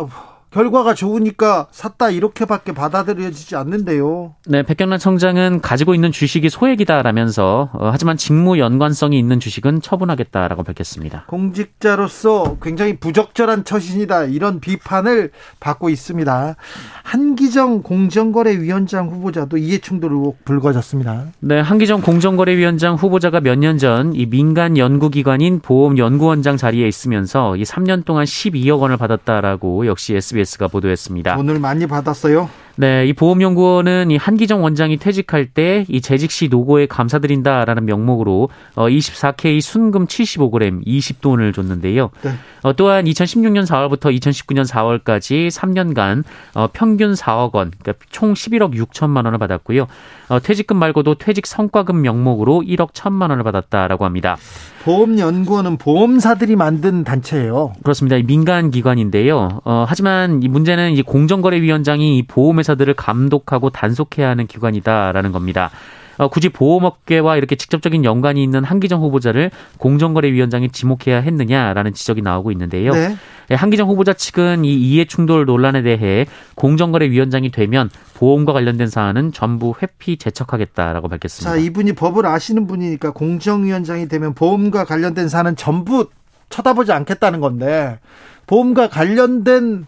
결과가 0.51 0.93
좋으니까 0.93 1.67
샀다 1.71 2.09
이렇게밖에 2.09 2.71
받아들여지지 2.73 3.55
않는데요. 3.55 4.35
네, 4.47 4.63
백경란 4.63 4.97
청장은 4.97 5.61
가지고 5.61 5.93
있는 5.93 6.11
주식이 6.11 6.49
소액이다라면서 6.49 7.69
어, 7.73 7.89
하지만 7.91 8.17
직무 8.17 8.57
연관성이 8.57 9.19
있는 9.19 9.39
주식은 9.39 9.81
처분하겠다라고 9.81 10.63
밝혔습니다. 10.63 11.25
공직자로서 11.27 12.57
굉장히 12.61 12.97
부적절한 12.97 13.65
처신이다 13.65 14.25
이런 14.25 14.59
비판을 14.59 15.31
받고 15.59 15.89
있습니다. 15.89 16.55
한기정 17.03 17.83
공정거래위원장 17.83 19.09
후보자도 19.09 19.57
이해충돌 19.57 20.11
의혹 20.11 20.43
불거졌습니다. 20.45 21.25
네, 21.39 21.59
한기정 21.59 22.01
공정거래위원장 22.01 22.95
후보자가 22.95 23.41
몇 23.41 23.57
년 23.57 23.77
전 23.77 24.13
이 24.13 24.25
민간 24.25 24.77
연구기관인 24.77 25.59
보험연구원장 25.59 26.57
자리에 26.57 26.87
있으면서 26.87 27.55
이 27.57 27.63
3년 27.63 28.05
동안 28.05 28.25
12억 28.25 28.79
원을 28.79 28.97
받았다라고 28.97 29.85
역시 29.87 30.15
SBS 30.15 30.46
가 30.57 30.67
보도했습니다. 30.67 31.35
돈을 31.35 31.59
많이 31.59 31.85
받았어요? 31.87 32.49
네, 32.77 33.07
이 33.07 33.13
보험연구원은 33.13 34.11
이 34.11 34.17
한기정 34.17 34.63
원장이 34.63 34.97
퇴직할 34.97 35.47
때 35.47 35.85
이 35.89 36.01
재직 36.01 36.31
시 36.31 36.47
노고에 36.47 36.85
감사드린다라는 36.87 37.85
명목으로 37.85 38.49
어 38.75 38.87
24K 38.87 39.61
순금 39.61 40.07
75g 40.07 40.85
20돈을 40.85 41.53
줬는데요. 41.53 42.09
네. 42.21 42.31
어, 42.63 42.73
또한 42.73 43.05
2016년 43.05 43.65
4월부터 43.65 44.17
2019년 44.19 44.67
4월까지 44.67 45.49
3년간 45.49 46.23
어, 46.55 46.67
평균 46.73 47.13
4억 47.13 47.53
원, 47.55 47.71
그러니까 47.79 48.05
총 48.09 48.33
11억 48.33 48.75
6천만 48.75 49.25
원을 49.25 49.37
받았고요. 49.37 49.87
어, 50.29 50.39
퇴직금 50.39 50.77
말고도 50.77 51.15
퇴직 51.15 51.47
성과금 51.47 52.01
명목으로 52.01 52.63
1억 52.67 52.91
1천만 52.91 53.29
원을 53.29 53.43
받았다라고 53.43 54.03
합니다. 54.05 54.37
보험연구원은 54.83 55.77
보험사들이 55.77 56.55
만든 56.55 57.03
단체예요. 57.03 57.73
그렇습니다. 57.83 58.17
민간 58.25 58.71
기관인데요. 58.71 59.61
어, 59.65 59.85
하지만 59.87 60.41
이 60.43 60.47
문제는 60.47 60.93
이 60.93 61.01
공정거래위원장이 61.01 62.17
이 62.17 62.23
보험 62.23 62.59
회사들을 62.67 62.93
감독하고 62.95 63.69
단속해야 63.69 64.29
하는 64.29 64.47
기관이다라는 64.47 65.31
겁니다. 65.31 65.71
어, 66.17 66.29
굳이 66.29 66.49
보험업계와 66.49 67.37
이렇게 67.37 67.55
직접적인 67.55 68.03
연관이 68.03 68.43
있는 68.43 68.63
한기정 68.63 69.01
후보자를 69.01 69.51
공정거래위원장이 69.77 70.69
지목해야 70.69 71.21
했느냐라는 71.21 71.93
지적이 71.93 72.23
나오고 72.23 72.51
있는데요. 72.51 72.91
네. 72.91 73.15
예, 73.51 73.55
한기정 73.55 73.87
후보자 73.87 74.13
측은 74.13 74.65
이 74.65 74.73
이해 74.73 75.05
충돌 75.05 75.45
논란에 75.45 75.83
대해 75.83 76.25
공정거래위원장이 76.55 77.51
되면 77.51 77.89
보험과 78.15 78.51
관련된 78.51 78.87
사안은 78.87 79.31
전부 79.31 79.75
회피 79.81 80.17
제척하겠다라고 80.17 81.07
밝혔습니다. 81.07 81.51
자, 81.51 81.57
이분이 81.57 81.93
법을 81.93 82.25
아시는 82.25 82.65
분이니까 82.65 83.11
공정위원장이 83.11 84.07
되면 84.07 84.33
보험과 84.33 84.85
관련된 84.85 85.29
사안은 85.29 85.55
전부 85.55 86.09
쳐다보지 86.49 86.91
않겠다는 86.91 87.41
건데 87.41 87.99
보험과 88.47 88.89
관련된 88.89 89.85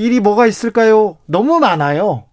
일이 0.00 0.18
뭐가 0.18 0.46
있을까요? 0.46 1.18
너무 1.26 1.60
많아요. 1.60 2.24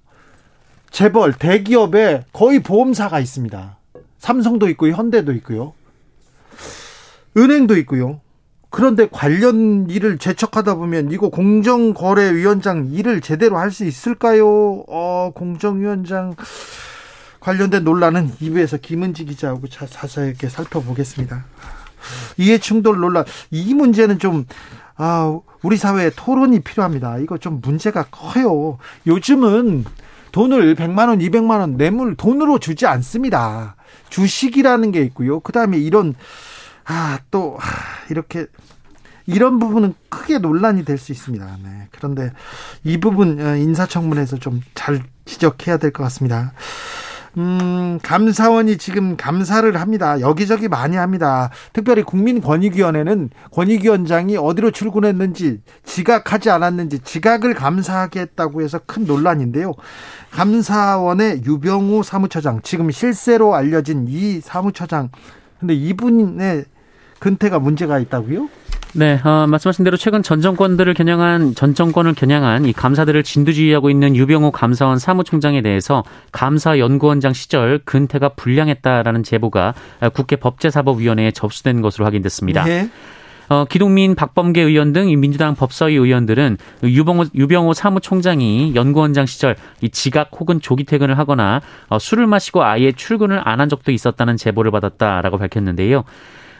재벌, 0.89 1.33
대기업에 1.33 2.23
거의 2.31 2.63
보험사가 2.63 3.19
있습니다. 3.19 3.77
삼성도 4.19 4.69
있고요, 4.69 4.93
현대도 4.93 5.33
있고요. 5.33 5.73
은행도 7.35 7.75
있고요. 7.79 8.21
그런데 8.69 9.09
관련 9.11 9.89
일을 9.89 10.17
재척하다 10.17 10.75
보면 10.75 11.11
이거 11.11 11.27
공정거래위원장 11.29 12.87
일을 12.93 13.19
제대로 13.19 13.57
할 13.57 13.69
수 13.71 13.83
있을까요? 13.83 14.85
어, 14.87 15.31
공정위원장 15.35 16.35
관련된 17.41 17.83
논란은 17.83 18.31
2부에서 18.41 18.81
김은지 18.81 19.25
기자하고 19.25 19.67
자세하게 19.67 20.47
살펴보겠습니다. 20.47 21.43
이해충돌 22.37 22.97
논란 22.99 23.25
이 23.51 23.73
문제는 23.73 24.19
좀 24.19 24.45
아, 24.97 25.39
우리 25.63 25.77
사회에 25.77 26.11
토론이 26.15 26.61
필요합니다. 26.61 27.17
이거 27.19 27.37
좀 27.37 27.61
문제가 27.61 28.05
커요. 28.09 28.77
요즘은 29.05 29.85
돈을 30.31 30.75
100만 30.75 31.09
원, 31.09 31.19
200만 31.19 31.59
원 31.59 31.77
뇌물 31.77 32.15
돈으로 32.15 32.59
주지 32.59 32.85
않습니다. 32.85 33.75
주식이라는 34.09 34.91
게 34.91 35.01
있고요. 35.03 35.39
그다음에 35.39 35.77
이런 35.77 36.15
아, 36.85 37.19
또 37.31 37.57
아, 37.59 37.65
이렇게 38.09 38.45
이런 39.25 39.59
부분은 39.59 39.93
크게 40.09 40.37
논란이 40.39 40.85
될 40.85 40.97
수 40.97 41.11
있습니다. 41.11 41.57
네. 41.63 41.87
그런데 41.91 42.31
이 42.83 42.97
부분 42.99 43.39
어, 43.41 43.55
인사청문회에서 43.55 44.37
좀 44.37 44.61
잘 44.73 45.01
지적해야 45.25 45.77
될 45.77 45.91
것 45.91 46.03
같습니다. 46.03 46.53
음, 47.37 47.99
감사원이 48.01 48.77
지금 48.79 49.15
감사를 49.15 49.79
합니다. 49.79 50.19
여기저기 50.21 50.67
많이 50.67 50.95
합니다. 50.95 51.51
특별히 51.71 52.01
국민권익위원회는 52.01 53.29
권익위원장이 53.51 54.37
어디로 54.37 54.71
출근했는지, 54.71 55.61
지각하지 55.83 56.49
않았는지, 56.49 56.99
지각을 56.99 57.53
감사하겠다고 57.53 58.63
해서 58.63 58.79
큰 58.87 59.05
논란인데요. 59.05 59.73
감사원의 60.31 61.43
유병우 61.45 62.01
사무처장, 62.01 62.61
지금 62.63 62.89
실세로 62.89 63.53
알려진 63.53 64.07
이 64.09 64.41
사무처장, 64.41 65.09
근데 65.59 65.75
이분의 65.75 66.65
근태가 67.19 67.59
문제가 67.59 67.99
있다고요? 67.99 68.49
네, 68.97 69.21
어, 69.23 69.45
말씀하신 69.47 69.85
대로 69.85 69.95
최근 69.95 70.23
전 70.23 70.41
정권들을 70.41 70.91
겨냥한 70.95 71.53
전 71.53 71.75
정권을 71.75 72.15
겨냥한 72.15 72.65
이 72.65 72.73
감사들을 72.73 73.21
진두지휘하고 73.21 73.91
있는 73.91 74.15
유병호 74.15 74.49
감사원 74.49 74.97
사무총장에 74.97 75.61
대해서 75.61 76.03
감사 76.31 76.79
연구원장 76.79 77.33
시절 77.33 77.79
근태가 77.85 78.29
불량했다라는 78.29 79.21
제보가 79.21 79.75
국회 80.15 80.35
법제사법위원회에 80.35 81.29
접수된 81.29 81.81
것으로 81.81 82.05
확인됐습니다. 82.05 82.63
네. 82.63 82.89
어, 83.49 83.65
기동민, 83.65 84.15
박범계 84.15 84.61
의원 84.61 84.93
등 84.93 85.07
민주당 85.21 85.53
법사위 85.55 85.93
의원들은 85.93 86.57
유병호, 86.83 87.25
유병호 87.35 87.73
사무총장이 87.73 88.73
연구원장 88.75 89.25
시절 89.27 89.55
이 89.79 89.89
지각 89.89 90.31
혹은 90.39 90.59
조기 90.59 90.85
퇴근을 90.85 91.19
하거나 91.19 91.61
어, 91.87 91.99
술을 91.99 92.25
마시고 92.25 92.63
아예 92.63 92.91
출근을 92.91 93.39
안 93.47 93.59
한 93.59 93.69
적도 93.69 93.91
있었다는 93.91 94.37
제보를 94.37 94.71
받았다라고 94.71 95.37
밝혔는데요. 95.37 96.03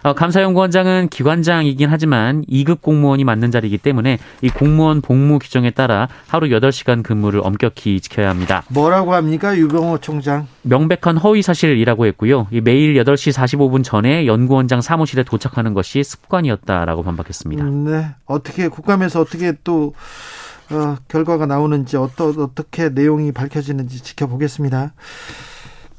어, 0.07 0.13
감사연구원장은 0.13 1.09
기관장이긴 1.09 1.89
하지만 1.89 2.45
2급 2.45 2.81
공무원이 2.81 3.25
맞는 3.25 3.51
자리이기 3.51 3.77
때문에 3.77 4.19
이 4.41 4.49
공무원 4.49 5.01
복무 5.01 5.37
규정에 5.37 5.71
따라 5.71 6.07
하루 6.27 6.47
8시간 6.47 7.03
근무를 7.03 7.41
엄격히 7.43 7.99
지켜야 7.99 8.29
합니다. 8.29 8.63
뭐라고 8.69 9.13
합니까? 9.13 9.57
유병호 9.57 9.97
총장. 9.97 10.47
명백한 10.61 11.17
허위 11.17 11.41
사실이라고 11.41 12.05
했고요. 12.05 12.47
매일 12.63 12.93
8시 13.03 13.33
45분 13.33 13.83
전에 13.83 14.25
연구원장 14.27 14.79
사무실에 14.79 15.23
도착하는 15.23 15.73
것이 15.73 16.01
습관이었다라고 16.05 17.03
반박했습니다. 17.03 17.65
음, 17.65 17.83
네. 17.83 18.07
어떻게 18.25 18.69
국감에서 18.69 19.19
어떻게 19.19 19.55
또 19.65 19.93
어, 20.71 20.95
결과가 21.09 21.47
나오는지 21.47 21.97
어떠, 21.97 22.29
어떻게 22.29 22.87
내용이 22.87 23.33
밝혀지는지 23.33 24.01
지켜보겠습니다. 24.01 24.93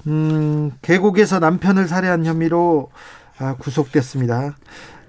음, 0.06 0.70
계곡에서 0.80 1.40
남편을 1.40 1.88
살해한 1.88 2.24
혐의로 2.24 2.90
아, 3.38 3.54
구속됐습니다. 3.56 4.56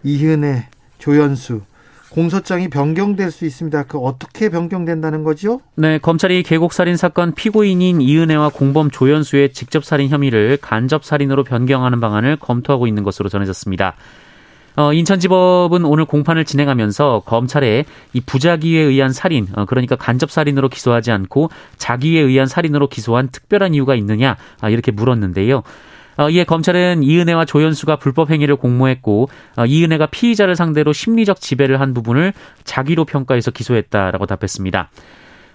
이은혜, 0.04 0.68
조연수 0.98 1.62
공소장이 2.10 2.70
변경될 2.70 3.32
수 3.32 3.46
있습니다. 3.46 3.84
그 3.84 4.00
어떻게 4.00 4.50
변경된다는 4.50 5.24
거죠? 5.24 5.62
네, 5.76 6.00
검찰이 6.00 6.44
계곡 6.44 6.74
살인 6.74 6.98
사건 6.98 7.34
피고인인 7.34 8.02
이은혜와 8.02 8.50
공범 8.50 8.90
조연수의 8.90 9.54
직접 9.54 9.86
살인 9.86 10.10
혐의를 10.10 10.58
간접 10.60 11.06
살인으로 11.06 11.44
변경하는 11.44 12.00
방안을 12.00 12.38
검토하고 12.38 12.88
있는 12.88 13.04
것으로 13.04 13.30
전해졌습니다. 13.30 13.96
어, 14.76 14.94
인천지법은 14.94 15.84
오늘 15.84 16.06
공판을 16.06 16.46
진행하면서 16.46 17.24
검찰에 17.26 17.86
이 18.14 18.22
부자기에 18.22 18.82
의한 18.82 19.12
살인, 19.12 19.48
어, 19.54 19.66
그러니까 19.66 19.96
간접 19.96 20.32
살인으로 20.32 20.70
기소하지 20.70 21.12
않고 21.12 21.50
자기에 21.78 22.22
의한 22.22 22.48
살인으로 22.48 22.88
기소한 22.88 23.30
특별한 23.30 23.74
이유가 23.74 23.96
있느냐 23.96 24.38
아, 24.62 24.70
이렇게 24.70 24.92
물었는데요. 24.92 25.64
어, 26.20 26.30
이에 26.30 26.44
검찰은 26.44 27.02
이은혜와 27.02 27.46
조연수가 27.46 27.96
불법 27.96 28.30
행위를 28.30 28.58
공모했고 28.58 29.30
어, 29.56 29.66
이은혜가 29.66 30.08
피의자를 30.08 30.58
상대로 30.58 30.92
심리적 30.92 31.40
지배를 31.40 31.80
한 31.80 31.94
부분을 31.94 32.34
자기로 32.66 33.06
평가해서 33.06 33.52
기소했다라고 33.52 34.26
답했습니다. 34.26 34.90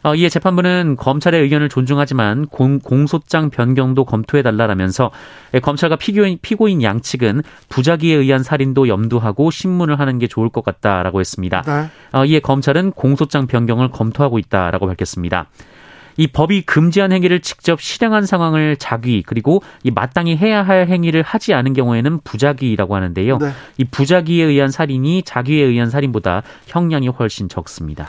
어, 0.05 0.15
이에 0.15 0.31
재판부는 0.31 0.97
검찰의 0.97 1.43
의견을 1.43 1.69
존중하지만 1.69 2.47
공, 2.47 2.79
공소장 2.79 3.51
변경도 3.51 4.07
검토해달라라면서 4.07 5.11
검찰과 5.63 5.97
피고인, 5.97 6.39
피고인 6.41 6.83
양측은 6.83 7.43
부작위에 7.69 8.15
의한 8.15 8.43
살인도 8.43 8.89
염두하고 8.89 9.51
신문을 9.51 9.99
하는 9.99 10.19
게 10.19 10.27
좋을 10.27 10.49
것 10.49 10.65
같다라고 10.65 11.21
했습니다. 11.21 11.63
네. 11.63 12.27
이에 12.27 12.41
검찰은 12.41 12.93
공소장 12.93 13.47
변경을 13.47 13.91
검토하고 13.91 14.39
있다라고 14.39 14.87
밝혔습니다. 14.87 15.47
이 16.17 16.27
법이 16.27 16.63
금지한 16.63 17.13
행위를 17.13 17.41
직접 17.41 17.81
실행한 17.81 18.27
상황을 18.27 18.77
자기 18.77 19.23
그리고 19.23 19.63
이 19.83 19.91
마땅히 19.91 20.37
해야 20.37 20.63
할 20.63 20.89
행위를 20.89 21.23
하지 21.23 21.55
않은 21.55 21.73
경우에는 21.73 22.21
부작위라고 22.25 22.95
하는데요. 22.95 23.39
네. 23.39 23.51
이 23.79 23.85
부작위에 23.85 24.45
의한 24.45 24.71
살인이 24.71 25.23
자기에 25.23 25.65
의한 25.65 25.91
살인보다 25.91 26.43
형량이 26.67 27.09
훨씬 27.09 27.49
적습니다. 27.49 28.09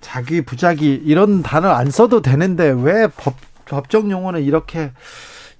자기 0.00 0.42
부작위 0.42 1.02
이런 1.04 1.42
단어 1.42 1.70
안 1.70 1.90
써도 1.90 2.22
되는데 2.22 2.74
왜 2.76 3.06
법, 3.16 3.34
법적 3.66 4.10
용어는 4.10 4.42
이렇게 4.42 4.92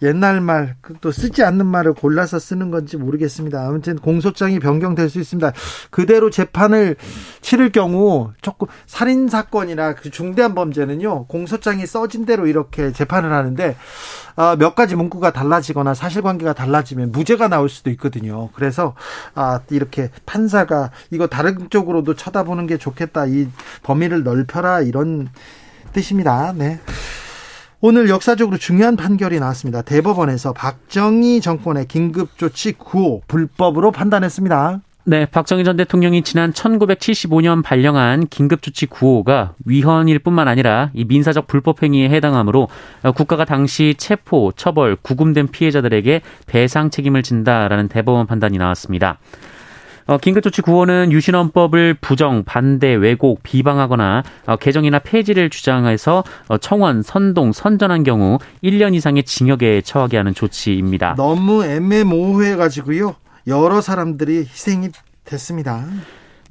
옛날 0.02 0.40
말, 0.40 0.76
그또 0.80 1.12
쓰지 1.12 1.42
않는 1.44 1.66
말을 1.66 1.94
골라서 1.94 2.38
쓰는 2.38 2.70
건지 2.70 2.96
모르겠습니다. 2.96 3.66
아무튼 3.66 3.96
공소장이 3.96 4.58
변경될 4.58 5.08
수 5.10 5.20
있습니다. 5.20 5.52
그대로 5.90 6.30
재판을 6.30 6.96
치를 7.40 7.70
경우 7.70 8.32
조금 8.40 8.66
살인 8.86 9.28
사건이나 9.28 9.94
그 9.94 10.10
중대한 10.10 10.54
범죄는요 10.54 11.26
공소장이 11.26 11.86
써진 11.86 12.24
대로 12.24 12.46
이렇게 12.46 12.92
재판을 12.92 13.32
하는데 13.32 13.76
아, 14.36 14.56
몇 14.56 14.74
가지 14.74 14.96
문구가 14.96 15.32
달라지거나 15.32 15.94
사실관계가 15.94 16.54
달라지면 16.54 17.12
무죄가 17.12 17.48
나올 17.48 17.68
수도 17.68 17.90
있거든요. 17.90 18.48
그래서 18.54 18.94
아, 19.34 19.60
이렇게 19.70 20.10
판사가 20.24 20.90
이거 21.10 21.26
다른 21.26 21.68
쪽으로도 21.68 22.14
쳐다보는 22.14 22.66
게 22.66 22.78
좋겠다. 22.78 23.26
이 23.26 23.48
범위를 23.82 24.22
넓혀라 24.22 24.80
이런 24.80 25.28
뜻입니다. 25.92 26.54
네. 26.56 26.80
오늘 27.82 28.10
역사적으로 28.10 28.58
중요한 28.58 28.94
판결이 28.94 29.40
나왔습니다. 29.40 29.80
대법원에서 29.80 30.52
박정희 30.52 31.40
정권의 31.40 31.88
긴급조치 31.88 32.74
9호 32.74 33.22
불법으로 33.26 33.90
판단했습니다. 33.90 34.80
네, 35.04 35.24
박정희 35.24 35.64
전 35.64 35.78
대통령이 35.78 36.20
지난 36.20 36.52
1975년 36.52 37.62
발령한 37.62 38.26
긴급조치 38.26 38.88
9호가 38.88 39.54
위헌일 39.64 40.18
뿐만 40.18 40.46
아니라 40.46 40.90
이 40.92 41.06
민사적 41.06 41.46
불법 41.46 41.82
행위에 41.82 42.10
해당하므로 42.10 42.68
국가가 43.16 43.46
당시 43.46 43.94
체포, 43.96 44.52
처벌, 44.54 44.96
구금된 44.96 45.48
피해자들에게 45.48 46.20
배상 46.46 46.90
책임을 46.90 47.22
진다라는 47.22 47.88
대법원 47.88 48.26
판단이 48.26 48.58
나왔습니다. 48.58 49.18
어, 50.06 50.18
긴급조치 50.18 50.62
구호는 50.62 51.12
유신헌법을 51.12 51.94
부정, 52.00 52.44
반대, 52.44 52.94
왜곡, 52.94 53.42
비방하거나 53.42 54.22
어, 54.46 54.56
개정이나 54.56 54.98
폐지를 54.98 55.50
주장해서 55.50 56.24
어, 56.48 56.58
청원, 56.58 57.02
선동, 57.02 57.52
선전한 57.52 58.02
경우 58.02 58.38
1년 58.62 58.94
이상의 58.94 59.24
징역에 59.24 59.82
처하게 59.82 60.16
하는 60.16 60.34
조치입니다. 60.34 61.14
너무 61.16 61.64
애매모호해가지고요. 61.64 63.16
여러 63.46 63.80
사람들이 63.80 64.38
희생이 64.40 64.88
됐습니다. 65.24 65.84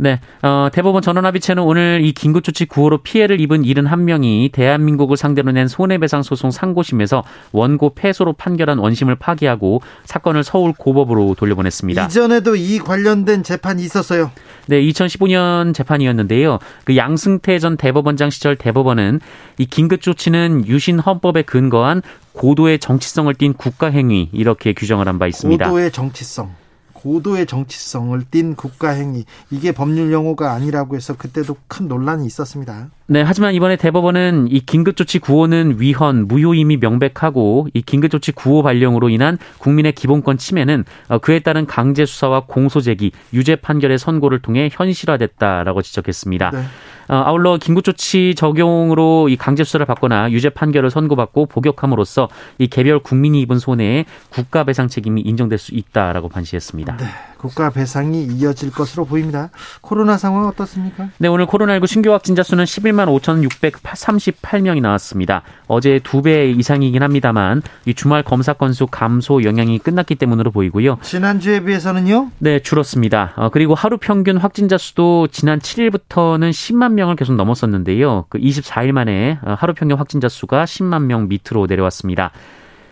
네, 0.01 0.21
어, 0.43 0.69
대법원 0.71 1.01
전원합의체는 1.01 1.61
오늘 1.61 1.99
이 2.01 2.13
긴급조치 2.13 2.67
구호로 2.67 2.99
피해를 2.99 3.41
입은 3.41 3.63
71명이 3.63 4.49
대한민국을 4.53 5.17
상대로 5.17 5.51
낸 5.51 5.67
손해배상 5.67 6.23
소송 6.23 6.51
상고심에서 6.51 7.25
원고 7.51 7.93
패소로 7.93 8.31
판결한 8.31 8.77
원심을 8.77 9.15
파기하고 9.15 9.81
사건을 10.05 10.45
서울 10.45 10.71
고법으로 10.71 11.35
돌려보냈습니다. 11.37 12.05
이전에도 12.05 12.55
이 12.55 12.79
관련된 12.79 13.43
재판이 13.43 13.83
있었어요. 13.83 14.31
네, 14.67 14.81
2015년 14.83 15.73
재판이었는데요. 15.73 16.59
그 16.85 16.95
양승태 16.95 17.59
전 17.59 17.75
대법원장 17.75 18.29
시절 18.29 18.55
대법원은 18.55 19.19
이 19.57 19.65
긴급조치는 19.65 20.65
유신 20.67 20.99
헌법에 20.99 21.41
근거한 21.41 22.01
고도의 22.31 22.79
정치성을 22.79 23.33
띈 23.35 23.51
국가행위 23.53 24.29
이렇게 24.31 24.71
규정을 24.71 25.09
한 25.09 25.19
바 25.19 25.27
있습니다. 25.27 25.65
고도의 25.65 25.91
정치성. 25.91 26.55
고도의 26.99 27.45
정치성을 27.45 28.21
띤 28.29 28.55
국가행위 28.55 29.25
이게 29.51 29.71
법률 29.71 30.11
용어가 30.11 30.51
아니라고 30.51 30.95
해서 30.95 31.15
그때도 31.15 31.55
큰 31.67 31.87
논란이 31.87 32.25
있었습니다. 32.25 32.89
네, 33.11 33.23
하지만 33.23 33.55
이번에 33.55 33.75
대법원은 33.75 34.49
이 34.51 34.59
긴급조치 34.59 35.17
구호는 35.17 35.77
위헌, 35.79 36.27
무효임이 36.27 36.77
명백하고 36.77 37.67
이 37.73 37.81
긴급조치 37.81 38.33
구호 38.33 38.61
발령으로 38.61 39.09
인한 39.09 39.39
국민의 39.57 39.93
기본권 39.93 40.37
침해는 40.37 40.85
어, 41.07 41.17
그에 41.17 41.39
따른 41.39 41.65
강제 41.65 42.05
수사와 42.05 42.43
공소 42.45 42.81
제기, 42.81 43.11
유죄 43.33 43.55
판결의 43.55 43.97
선고를 43.97 44.43
통해 44.43 44.69
현실화됐다라고 44.71 45.81
지적했습니다. 45.81 46.51
네. 46.51 46.59
어, 47.07 47.15
아울러 47.25 47.57
긴급조치 47.57 48.35
적용으로 48.35 49.27
이 49.29 49.37
강제 49.37 49.63
수사를 49.63 49.83
받거나 49.87 50.31
유죄 50.31 50.49
판결을 50.49 50.91
선고받고 50.91 51.47
복역함으로써 51.47 52.29
이 52.59 52.67
개별 52.67 52.99
국민이 52.99 53.41
입은 53.41 53.57
손해에 53.57 54.05
국가 54.29 54.63
배상 54.63 54.87
책임이 54.87 55.21
인정될 55.21 55.57
수 55.57 55.73
있다라고 55.73 56.29
반시했습니다. 56.29 56.97
네, 56.97 57.05
국가 57.39 57.69
배상이 57.69 58.23
이어질 58.25 58.69
것으로 58.71 59.05
보입니다. 59.05 59.49
코로나 59.81 60.17
상황 60.17 60.45
어떻습니까? 60.47 61.07
네, 61.17 61.27
오늘 61.29 61.45
코로나19 61.47 61.87
신규 61.87 62.11
확진자 62.11 62.43
수는 62.43 62.65
11만 62.65 63.07
5,638명이 63.21 64.81
나왔습니다. 64.81 65.41
어제 65.67 65.99
두 66.03 66.19
배 66.21 66.49
이상이긴 66.51 67.01
합니다만 67.01 67.61
이 67.85 67.93
주말 67.93 68.23
검사 68.23 68.51
건수 68.51 68.87
감소 68.87 69.41
영향이 69.43 69.79
끝났기 69.79 70.15
때문으로 70.15 70.51
보이고요. 70.51 70.97
지난주에 71.01 71.61
비해서는요? 71.63 72.31
네, 72.39 72.59
줄었습니다. 72.59 73.33
어, 73.37 73.49
그리고 73.49 73.73
하루 73.73 73.97
평균 73.97 74.35
확진자 74.35 74.77
수도 74.77 75.27
지난 75.31 75.59
7일부터는 75.59 76.49
10만 76.51 76.91
명을 76.91 77.15
계속 77.15 77.35
넘었었는데요. 77.35 78.25
그 78.27 78.37
24일 78.37 78.91
만에 78.91 79.39
어, 79.45 79.55
하루 79.57 79.73
평균 79.73 79.97
확진자 79.97 80.27
수가 80.27 80.65
10만 80.65 81.03
명 81.03 81.29
밑으로 81.29 81.67
내려왔습니다. 81.67 82.31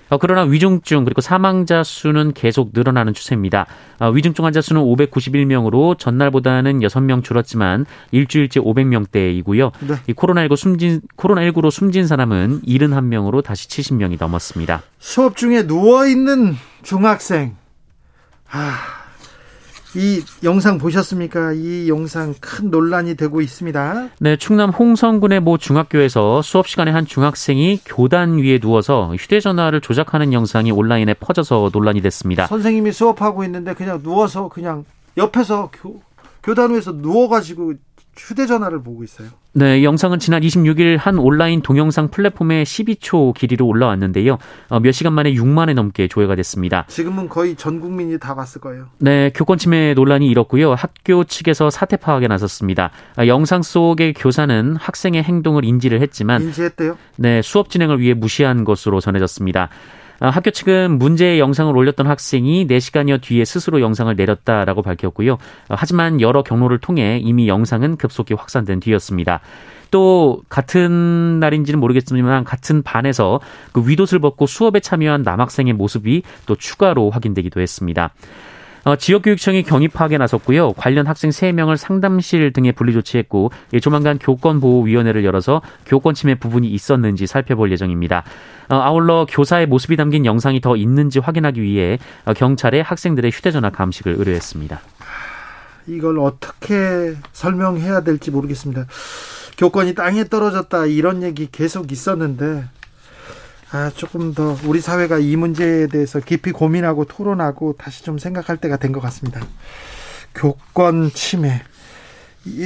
어, 0.10 0.18
그러나 0.18 0.44
위중증 0.44 1.04
그리고 1.04 1.22
사망자 1.22 1.84
수는 1.84 2.34
계속 2.34 2.72
늘어나는 2.74 3.14
추세입니다. 3.14 3.66
어, 4.00 4.10
위중증 4.10 4.46
환자 4.46 4.62
수는 4.62 4.82
591명으로 4.82 5.98
전날보다는 5.98 6.80
6명 6.80 7.24
줄었지만 7.24 7.86
일주일째 8.12 8.60
500명대이고요. 8.62 9.72
네. 9.88 9.96
이 10.08 10.14
코로나19 10.14 10.56
숨진 10.56 11.02
코로나19로 11.18 11.72
숨진 11.72 12.08
사람은 12.08 12.62
71명으로 12.62 13.44
다시 13.44 13.68
70명이 13.68 14.18
넘었습니다. 14.20 14.82
수업 15.00 15.36
중에 15.36 15.68
누워 15.68 16.08
있는 16.08 16.56
중학생. 16.84 17.56
아, 18.50 18.97
이 19.96 20.22
영상 20.44 20.78
보셨습니까? 20.78 21.54
이 21.54 21.88
영상 21.90 22.34
큰 22.40 22.70
논란이 22.70 23.16
되고 23.16 23.42
있습니다. 23.42 24.10
네, 24.20 24.36
충남 24.38 24.70
홍성군의 24.70 25.40
모 25.40 25.58
중학교에서 25.58 26.42
수업 26.42 26.68
시간에 26.68 26.92
한 26.92 27.06
중학생이 27.06 27.82
교단 27.86 28.38
위에 28.38 28.60
누워서 28.60 29.14
휴대전화를 29.16 29.82
조작하는 29.82 30.34
영상이 30.34 30.72
온라인에 30.72 31.14
퍼져서 31.14 31.70
논란이 31.74 32.02
됐습니다. 32.02 32.48
선생님이 32.48 32.92
수업하고 32.92 33.44
있는데 33.46 33.74
그냥 33.74 34.04
누워서 34.04 34.50
그냥 34.50 34.86
옆에서 35.18 35.70
교, 35.72 36.02
교단 36.44 36.74
위에서 36.74 36.92
누워가지고 36.92 37.74
휴대전화를 38.18 38.82
보고 38.84 39.04
있어요. 39.04 39.30
네, 39.54 39.84
영상은 39.84 40.20
지난 40.20 40.42
26일 40.42 40.98
한 40.98 41.18
온라인 41.18 41.62
동영상 41.62 42.10
플랫폼에 42.10 42.64
12초 42.64 43.34
길이로 43.34 43.66
올라왔는데요. 43.66 44.38
어, 44.70 44.80
몇 44.80 44.92
시간 44.92 45.14
만에 45.14 45.34
6만회 45.34 45.74
넘게 45.74 46.08
조회가 46.08 46.36
됐습니다. 46.36 46.86
지금은 46.88 47.28
거의 47.30 47.56
전 47.56 47.80
국민이 47.80 48.20
다 48.20 48.36
봤을 48.36 48.62
거예요. 48.62 48.88
네, 49.00 49.32
교권 49.34 49.58
침해 49.58 49.94
논란이 49.96 50.28
일었고요. 50.28 50.74
학교 50.74 51.24
측에서 51.24 51.70
사태 51.70 51.98
파악에 51.98 52.28
나섰습니다. 52.28 52.92
어, 53.18 53.26
영상 53.26 53.62
속의 53.62 54.14
교사는 54.14 54.76
학생의 54.76 55.24
행동을 55.24 55.66
인지를 55.66 56.02
했지만 56.02 56.44
인지했대요? 56.44 56.98
네, 57.16 57.42
수업 57.42 57.70
진행을 57.70 58.00
위해 58.00 58.14
무시한 58.14 58.64
것으로 58.64 59.00
전해졌습니다. 59.00 59.70
아, 60.20 60.30
학교 60.30 60.50
측은 60.50 60.98
문제의 60.98 61.40
영상을 61.40 61.76
올렸던 61.76 62.08
학생이 62.08 62.68
4시간여 62.68 63.22
뒤에 63.22 63.46
스스로 63.46 63.82
영상을 63.82 64.14
내렸다라고 64.16 64.82
밝혔고요. 64.82 65.34
어, 65.34 65.38
하지만 65.70 66.22
여러 66.22 66.42
경로를 66.42 66.80
통해 66.80 67.20
이미 67.24 67.48
영상은 67.48 67.98
급속히 67.98 68.34
확산된 68.34 68.80
뒤였습니다. 68.80 69.42
또 69.92 70.42
같은 70.50 71.40
날인지는 71.40 71.80
모르겠지만 71.80 72.44
같은 72.44 72.84
반에서 72.84 73.40
그 73.72 73.88
위옷을 73.88 74.20
벗고 74.20 74.46
수업에 74.46 74.80
참여한 74.80 75.22
남학생의 75.22 75.74
모습이 75.74 76.24
또 76.46 76.56
추가로 76.56 77.10
확인되기도 77.10 77.62
했습니다. 77.62 78.12
어, 78.88 78.96
지역교육청이 78.96 79.64
경위 79.64 79.90
파악에 79.90 80.18
나섰고요. 80.18 80.72
관련 80.72 81.08
학생 81.08 81.30
3명을 81.30 81.76
상담실 81.76 82.54
등에 82.54 82.72
분리 82.72 82.94
조치했고 82.94 83.52
예, 83.74 83.82
조만간 83.82 84.18
교권보호위원회를 84.18 85.26
열어서 85.26 85.62
교권 85.86 86.14
침해 86.14 86.36
부분이 86.36 86.70
있었는지 86.70 87.28
살펴볼 87.28 87.70
예정입니다. 87.74 88.24
어, 88.70 88.76
아울러 88.76 89.26
교사의 89.30 89.66
모습이 89.66 89.98
담긴 89.98 90.26
영상이 90.26 90.62
더 90.62 90.78
있는지 90.78 91.20
확인하기 91.20 91.62
위해 91.62 92.00
어, 92.24 92.34
경찰에 92.34 92.80
학생들의 92.80 93.30
휴대전화 93.30 93.72
감식을 93.72 94.16
의뢰했습니다. 94.20 94.80
이걸 95.88 96.20
어떻게 96.20 97.14
설명해야 97.34 98.02
될지 98.02 98.32
모르겠습니다. 98.32 98.86
교권이 99.58 99.96
땅에 99.96 100.24
떨어졌다 100.24 100.86
이런 100.86 101.24
얘기 101.24 101.50
계속 101.52 101.92
있었는데 101.92 102.64
아, 103.72 103.92
조금 103.96 104.34
더 104.34 104.56
우리 104.66 104.80
사회가 104.80 105.18
이 105.20 105.36
문제에 105.36 105.88
대해서 105.88 106.20
깊이 106.20 106.52
고민하고 106.52 107.06
토론하고 107.06 107.76
다시 107.78 108.04
좀 108.04 108.18
생각할 108.18 108.58
때가 108.58 108.78
된 108.78 108.92
것 108.94 109.02
같습니다. 109.02 109.42
교권 110.34 111.12
침해. 111.14 111.62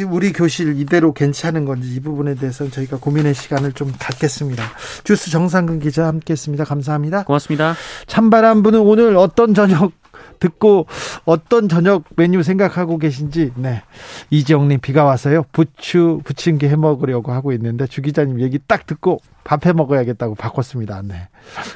우리 0.09 0.31
교실 0.31 0.79
이대로 0.79 1.11
괜찮은 1.11 1.65
건지 1.65 1.95
이 1.95 1.99
부분에 1.99 2.35
대해서는 2.35 2.71
저희가 2.71 2.97
고민의 2.97 3.33
시간을 3.33 3.73
좀 3.73 3.91
갖겠습니다. 3.97 4.63
주스 5.03 5.31
정상근 5.31 5.79
기자 5.79 6.05
함께 6.05 6.33
했습니다. 6.33 6.63
감사합니다. 6.65 7.23
고맙습니다. 7.23 7.73
찬바람 8.05 8.61
부는 8.61 8.79
오늘 8.81 9.17
어떤 9.17 9.55
저녁 9.55 9.93
듣고 10.39 10.85
어떤 11.25 11.67
저녁 11.67 12.03
메뉴 12.15 12.43
생각하고 12.43 12.99
계신지 12.99 13.51
네 13.55 13.81
이지영님 14.29 14.79
비가 14.81 15.03
와서요 15.03 15.45
부추 15.51 16.21
부침개 16.25 16.67
해 16.67 16.75
먹으려고 16.75 17.31
하고 17.31 17.51
있는데 17.53 17.87
주 17.87 18.01
기자님 18.03 18.39
얘기 18.41 18.59
딱 18.67 18.85
듣고 18.85 19.19
밥 19.43 19.65
해 19.65 19.73
먹어야겠다고 19.73 20.35
바꿨습니다. 20.35 21.01
네. 21.03 21.27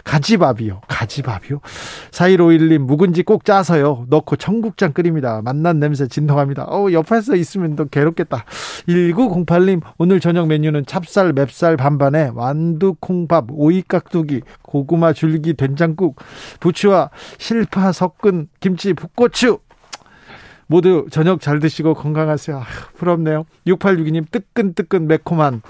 가지밥이요. 0.04 0.82
가지밥이요. 0.88 1.60
4151님, 2.12 2.80
묵은지 2.80 3.24
꼭 3.24 3.46
짜서요. 3.46 4.06
넣고 4.10 4.36
청국장 4.36 4.94
끓입니다. 4.94 5.42
맛난 5.44 5.80
냄새 5.80 6.08
진동합니다. 6.08 6.66
어우, 6.66 6.92
옆에서 6.94 7.36
있으면 7.36 7.76
더 7.76 7.86
괴롭겠다. 7.86 8.46
1908님, 8.88 9.82
오늘 9.98 10.20
저녁 10.20 10.48
메뉴는 10.48 10.86
찹쌀, 10.86 11.34
맵쌀 11.34 11.78
반반에 11.78 12.32
완두 12.34 12.96
콩밥, 13.00 13.48
오이 13.52 13.84
깍두기, 13.88 14.42
고구마 14.62 15.14
줄기 15.14 15.54
된장국, 15.54 16.18
부추와 16.60 17.10
실파 17.38 17.92
섞은 17.92 18.48
김치, 18.60 18.94
풋고추, 18.94 19.60
모두 20.68 21.06
저녁 21.12 21.42
잘 21.42 21.60
드시고 21.60 21.94
건강하세요. 21.94 22.58
아, 22.58 22.64
부럽네요. 22.98 23.46
6862님 23.68 24.32
뜨끈뜨끈 24.32 25.08
매콤한 25.08 25.62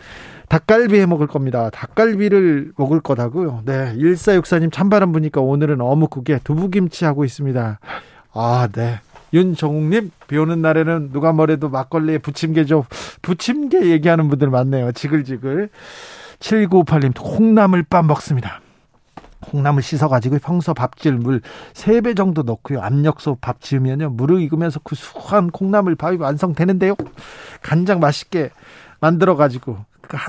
닭갈비 0.49 0.99
해 0.99 1.05
먹을 1.05 1.27
겁니다. 1.27 1.69
닭갈비를 1.69 2.73
먹을 2.77 2.99
거다고요. 2.99 3.63
네. 3.65 3.95
1464님 3.95 4.71
찬바람 4.71 5.11
부니까 5.11 5.41
오늘은 5.41 5.81
어묵국에 5.81 6.39
두부김치 6.43 7.05
하고 7.05 7.25
있습니다. 7.25 7.79
아, 8.33 8.67
네. 8.71 8.99
윤정욱님, 9.33 10.11
비 10.27 10.37
오는 10.37 10.61
날에는 10.61 11.11
누가 11.11 11.33
뭐래도 11.33 11.69
막걸리에 11.69 12.19
부침개죠. 12.19 12.85
부침개 13.21 13.91
얘기하는 13.91 14.29
분들 14.29 14.49
많네요. 14.49 14.91
지글지글. 14.93 15.69
7958님, 16.39 17.13
콩나물밥 17.15 18.05
먹습니다. 18.05 18.61
콩나물 19.41 19.83
씻어가지고 19.83 20.39
평소 20.39 20.73
밥질 20.73 21.13
물 21.13 21.41
3배 21.73 22.15
정도 22.17 22.43
넣고요. 22.43 22.81
압력솥 22.81 23.39
밥 23.41 23.61
지으면요. 23.61 24.09
물을 24.11 24.41
익으면서 24.41 24.79
그 24.83 24.95
수한 24.95 25.51
콩나물 25.51 25.95
밥이 25.95 26.17
완성되는데요. 26.17 26.95
간장 27.61 27.99
맛있게 27.99 28.49
만들어가지고 28.99 29.77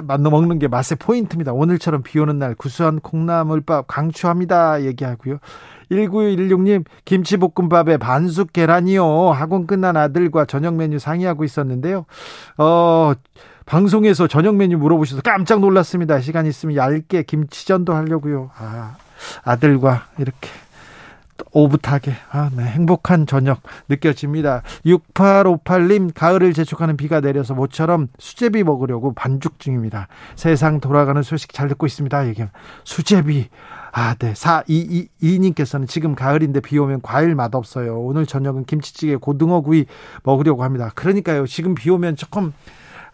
만나 0.04 0.30
먹는 0.30 0.58
게 0.58 0.68
맛의 0.68 0.96
포인트입니다. 0.98 1.52
오늘처럼 1.52 2.02
비 2.02 2.18
오는 2.18 2.38
날 2.38 2.54
구수한 2.54 3.00
콩나물밥 3.00 3.86
강추합니다. 3.86 4.82
얘기하고요. 4.84 5.38
1916님, 5.90 6.84
김치볶음밥에 7.04 7.96
반숙 7.96 8.52
계란이요. 8.52 9.30
학원 9.30 9.66
끝난 9.66 9.96
아들과 9.96 10.44
저녁 10.44 10.74
메뉴 10.74 10.98
상의하고 10.98 11.44
있었는데요. 11.44 12.06
어, 12.58 13.12
방송에서 13.66 14.26
저녁 14.26 14.56
메뉴 14.56 14.78
물어보셔서 14.78 15.22
깜짝 15.22 15.60
놀랐습니다. 15.60 16.20
시간 16.20 16.46
있으면 16.46 16.76
얇게 16.76 17.22
김치전도 17.22 17.94
하려고요. 17.94 18.50
아, 18.56 18.96
아들과 19.44 20.06
이렇게 20.18 20.48
오붓하게 21.52 22.12
아, 22.30 22.50
네, 22.54 22.64
행복한 22.64 23.26
저녁 23.26 23.60
느껴집니다. 23.88 24.62
6858님 24.84 26.12
가을을 26.14 26.52
재촉하는 26.52 26.96
비가 26.96 27.20
내려서 27.20 27.54
모처럼 27.54 28.08
수제비 28.18 28.64
먹으려고 28.64 29.14
반죽 29.14 29.58
중입니다. 29.58 30.08
세상 30.34 30.80
돌아가는 30.80 31.22
소식 31.22 31.52
잘 31.52 31.68
듣고 31.68 31.86
있습니다. 31.86 32.28
얘기 32.28 32.44
수제비 32.84 33.48
아, 33.92 34.14
네. 34.14 34.34
4222님께서는 34.34 35.88
지금 35.88 36.14
가을인데 36.14 36.60
비 36.60 36.78
오면 36.78 37.00
과일 37.00 37.34
맛없어요. 37.34 37.98
오늘 37.98 38.26
저녁은 38.26 38.64
김치찌개 38.64 39.16
고등어 39.16 39.62
구이 39.62 39.86
먹으려고 40.22 40.64
합니다. 40.64 40.90
그러니까요. 40.94 41.46
지금 41.46 41.74
비 41.74 41.88
오면 41.88 42.16
조금 42.16 42.52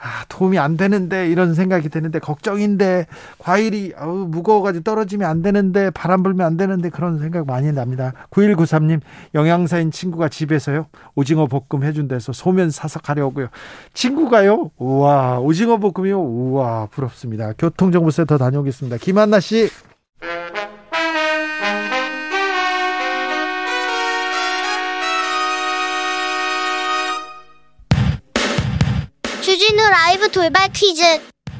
아, 0.04 0.24
도움이 0.28 0.58
안 0.58 0.76
되는데 0.76 1.28
이런 1.28 1.54
생각이 1.54 1.88
드는데 1.88 2.18
걱정인데 2.18 3.06
과일이 3.38 3.92
어우, 3.96 4.26
무거워가지고 4.26 4.82
떨어지면 4.82 5.30
안 5.30 5.42
되는데 5.42 5.90
바람 5.90 6.24
불면 6.24 6.44
안 6.44 6.56
되는데 6.56 6.90
그런 6.90 7.20
생각 7.20 7.46
많이 7.46 7.70
납니다. 7.70 8.12
9193님 8.30 9.00
영양사인 9.36 9.92
친구가 9.92 10.28
집에서요 10.28 10.86
오징어 11.14 11.46
볶음 11.46 11.84
해준대서 11.84 12.32
소면 12.32 12.70
사서 12.70 12.98
가려고요. 12.98 13.46
친구가요? 13.94 14.72
우와 14.76 15.38
오징어 15.38 15.76
볶음이요? 15.76 16.20
우와 16.20 16.86
부럽습니다. 16.86 17.52
교통정보센터 17.56 18.38
다녀오겠습니다. 18.38 18.96
김한나 18.96 19.38
씨. 19.38 19.70
라이브 30.22 30.30
돌발 30.30 30.68
퀴즈. 30.72 31.02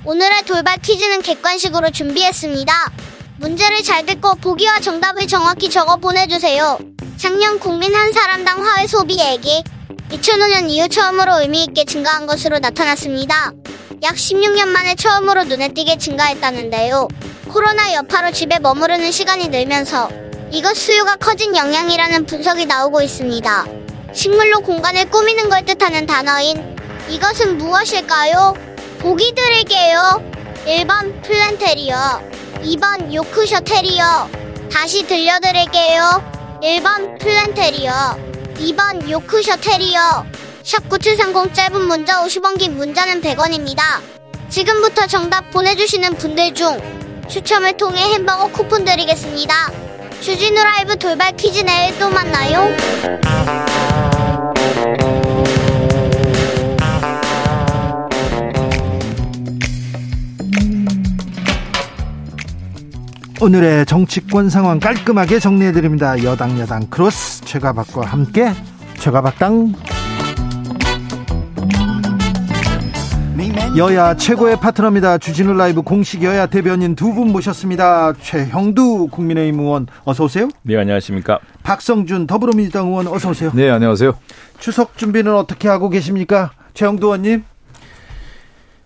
오늘의 0.05 0.44
돌발 0.44 0.77
퀴즈는 0.79 1.22
객관식으로 1.22 1.90
준비했습니다. 1.90 2.72
문제를 3.38 3.83
잘 3.83 4.07
듣고 4.07 4.37
보기와 4.37 4.79
정답을 4.79 5.27
정확히 5.27 5.68
적어 5.68 5.96
보내주세요. 5.96 6.79
작년 7.16 7.59
국민 7.59 7.92
한 7.92 8.12
사람당 8.12 8.64
화훼 8.64 8.87
소비액이 8.87 9.64
2005년 10.11 10.70
이후 10.70 10.88
처음으로 10.88 11.40
의미있게 11.40 11.85
증가한 11.87 12.27
것으로 12.27 12.61
나타났습니다. 12.61 13.53
약 14.05 14.14
16년 14.14 14.68
만에 14.68 14.94
처음으로 14.94 15.42
눈에 15.42 15.68
띄게 15.68 15.98
증가했다는데요. 15.98 17.09
코로나 17.48 17.92
여파로 17.94 18.31
집에 18.31 18.61
머무르는 18.61 19.11
시간이 19.11 19.48
늘면서 19.48 20.09
이것 20.53 20.77
수요가 20.77 21.16
커진 21.16 21.57
영향이라는 21.57 22.27
분석이 22.27 22.66
나오고 22.66 23.03
있습니다. 23.03 23.66
식물로 24.12 24.61
공간을 24.61 25.11
꾸미는 25.11 25.48
걸 25.48 25.64
뜻하는 25.64 26.07
단어인 26.07 26.72
이것은 27.12 27.59
무엇일까요? 27.59 28.55
보기 28.98 29.35
드릴게요. 29.35 30.22
1번 30.64 31.22
플랜테리어, 31.22 32.22
2번 32.62 33.12
요크셔 33.12 33.61
테리어. 33.61 34.31
다시 34.72 35.07
들려드릴게요. 35.07 36.59
1번 36.62 37.20
플랜테리어, 37.20 37.92
2번 38.57 39.11
요크셔 39.11 39.57
테리어. 39.57 40.25
샵9730 40.62 41.53
짧은 41.53 41.83
문자 41.83 42.25
50원 42.25 42.59
긴 42.59 42.79
문자는 42.79 43.20
100원입니다. 43.20 43.83
지금부터 44.48 45.07
정답 45.07 45.51
보내주시는 45.51 46.14
분들 46.14 46.55
중 46.55 46.81
추첨을 47.29 47.77
통해 47.77 48.01
햄버거 48.14 48.46
쿠폰 48.46 48.87
드리겠습니다. 48.87 49.70
주진우 50.22 50.64
라이브 50.64 50.96
돌발 50.96 51.37
퀴즈 51.37 51.61
내일 51.61 51.98
또 51.98 52.09
만나요. 52.09 52.75
오늘의 63.42 63.87
정치권 63.87 64.48
상황 64.50 64.78
깔끔하게 64.78 65.40
정리해드립니다. 65.40 66.22
여당 66.22 66.61
야당 66.61 66.87
크로스 66.87 67.44
최가박과 67.44 68.07
함께 68.07 68.52
최가박당 68.98 69.74
여야 73.76 74.14
최고의 74.14 74.61
파트너입니다. 74.61 75.18
주진우 75.18 75.55
라이브 75.55 75.83
공식 75.83 76.22
여야 76.22 76.46
대변인 76.46 76.94
두 76.94 77.12
분 77.12 77.33
모셨습니다. 77.33 78.12
최형두 78.20 79.09
국민의힘 79.11 79.59
의원 79.59 79.87
어서 80.05 80.24
오세요. 80.24 80.48
네, 80.62 80.76
안녕하십니까. 80.76 81.40
박성준 81.64 82.28
더불어민주당 82.28 82.87
의원 82.88 83.09
어서 83.09 83.31
오세요. 83.31 83.50
네, 83.55 83.68
안녕하세요. 83.70 84.12
추석 84.61 84.96
준비는 84.96 85.35
어떻게 85.35 85.66
하고 85.68 85.88
계십니까? 85.88 86.52
최형두 86.74 87.07
의원님. 87.07 87.44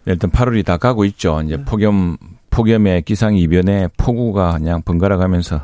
네, 0.05 0.12
일단 0.12 0.31
8월이 0.31 0.64
다 0.64 0.77
가고 0.79 1.05
있죠. 1.05 1.42
이제 1.45 1.62
폭염 1.62 2.16
폭염의 2.57 3.03
기상 3.03 3.37
이변에 3.37 3.88
폭우가 3.99 4.53
그냥 4.53 4.81
번갈아 4.81 5.19
가면서 5.19 5.61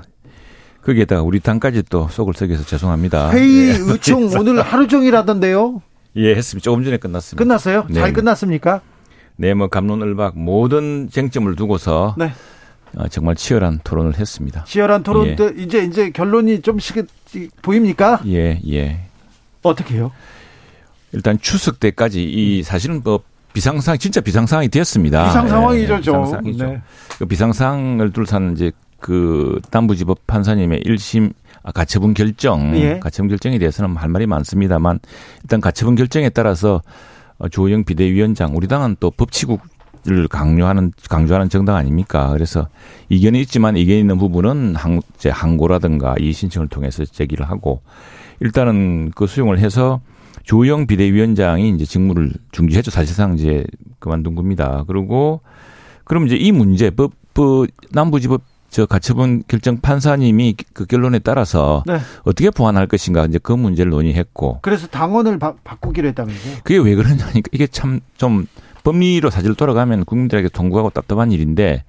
거기에다가 0.83 1.23
우리 1.23 1.41
당까지 1.41 1.85
또 1.89 2.07
속을 2.09 2.35
썩여서 2.35 2.67
죄송합니다. 2.67 3.31
회의 3.31 3.69
예. 3.71 3.77
의총 3.79 4.25
오늘 4.39 4.61
하루 4.61 4.87
종일 4.89 5.17
하던데요. 5.17 5.81
예, 6.17 6.35
했습니다. 6.35 6.63
조금 6.63 6.85
전에 6.85 6.99
끝났습니다. 6.99 7.43
끝났어요? 7.43 7.87
네. 7.89 7.95
잘 7.95 8.13
끝났습니까? 8.13 8.83
네, 9.37 9.55
뭐 9.55 9.69
감론을박 9.69 10.39
모든 10.39 11.09
쟁점을 11.11 11.57
두고서 11.57 12.15
네. 12.19 12.31
어, 12.95 13.09
정말 13.09 13.37
치열한 13.37 13.81
토론을 13.85 14.19
했습니다. 14.19 14.65
치열한 14.65 15.03
토론 15.03 15.35
때 15.35 15.51
이제 15.57 15.85
이제 15.85 16.11
결론이 16.11 16.61
좀씩 16.61 17.07
보입니까? 17.63 18.21
예, 18.27 18.61
예. 18.71 19.01
어떻게 19.63 19.95
해요? 19.95 20.13
일단 21.13 21.39
추석 21.41 21.81
때까지 21.81 22.23
이 22.23 22.63
사실은 22.63 23.01
뭐 23.03 23.23
비상상 23.53 23.99
진짜 23.99 24.21
비상상황이 24.21 24.69
되었습니다. 24.69 25.27
비상 25.27 25.49
상황이죠, 25.49 25.95
예, 25.95 25.99
비상상이죠. 25.99 26.67
네. 26.67 26.83
그 27.19 27.27
비상상을 27.27 28.13
둘러싼 28.13 28.53
이제 28.53 28.73
그 29.01 29.61
남부지법 29.71 30.27
판사님의 30.27 30.83
1심 30.85 31.33
아, 31.65 31.71
가처분 31.71 32.15
결정, 32.15 32.77
예. 32.77 32.99
가처분 32.99 33.29
결정에 33.29 33.59
대해서는 33.59 33.97
할 33.97 34.09
말이 34.09 34.27
많습니다만 34.27 35.01
일단 35.43 35.61
가처분 35.61 35.95
결정에 35.95 36.29
따라서 36.29 36.83
어, 37.39 37.49
조영 37.49 37.85
비대위원장 37.85 38.57
우리 38.57 38.67
당은 38.67 38.97
또 39.01 39.11
법치국을 39.11 40.29
강요하는 40.29 40.93
강조하는 41.09 41.49
정당 41.49 41.77
아닙니까? 41.77 42.31
그래서 42.33 42.69
이견이 43.11 43.41
있지만 43.43 43.77
이견 43.77 43.97
있는 43.97 44.19
부분은 44.19 44.75
항, 44.77 45.01
이제 45.17 45.29
항고라든가 45.29 46.15
이 46.19 46.33
신청을 46.33 46.69
통해서 46.69 47.05
제기를 47.05 47.49
하고 47.49 47.83
일단은 48.41 49.13
그 49.15 49.27
수용을 49.27 49.59
해서 49.59 50.01
조영 50.45 50.87
비대위원장이 50.87 51.71
이제 51.71 51.85
직무를 51.85 52.33
중지했죠. 52.53 52.91
사실상 52.91 53.35
이제 53.35 53.65
그만둔 53.99 54.35
겁니다. 54.35 54.85
그리고 54.87 55.41
그럼 56.05 56.27
이제 56.27 56.37
이 56.37 56.53
문제 56.53 56.91
법, 56.91 57.13
법 57.35 57.67
남부지법 57.91 58.43
저 58.71 58.87
가처분 58.87 59.43
결정 59.49 59.79
판사님이 59.81 60.57
그 60.73 60.87
결론에 60.87 61.19
따라서 61.19 61.83
네. 61.87 61.99
어떻게 62.25 62.49
보완할 62.51 62.87
것인가 62.87 63.27
이제 63.27 63.39
그 63.43 63.53
문제를 63.53 63.91
논의했고 63.91 64.61
그래서 64.63 64.87
당원을 64.87 65.39
바, 65.39 65.55
바꾸기로 65.63 66.09
했다면서요? 66.09 66.55
그게 66.65 66.79
왜 66.79 66.95
그러냐니까 66.95 67.43
이게 67.53 67.67
참 67.67 68.01
좀 68.17 68.47
법리로 68.83 69.31
사실 69.31 69.55
돌아가면 69.55 70.05
국민들에게 70.07 70.49
통구하고 70.49 70.91
답답한 70.91 71.31
일인데 71.33 71.85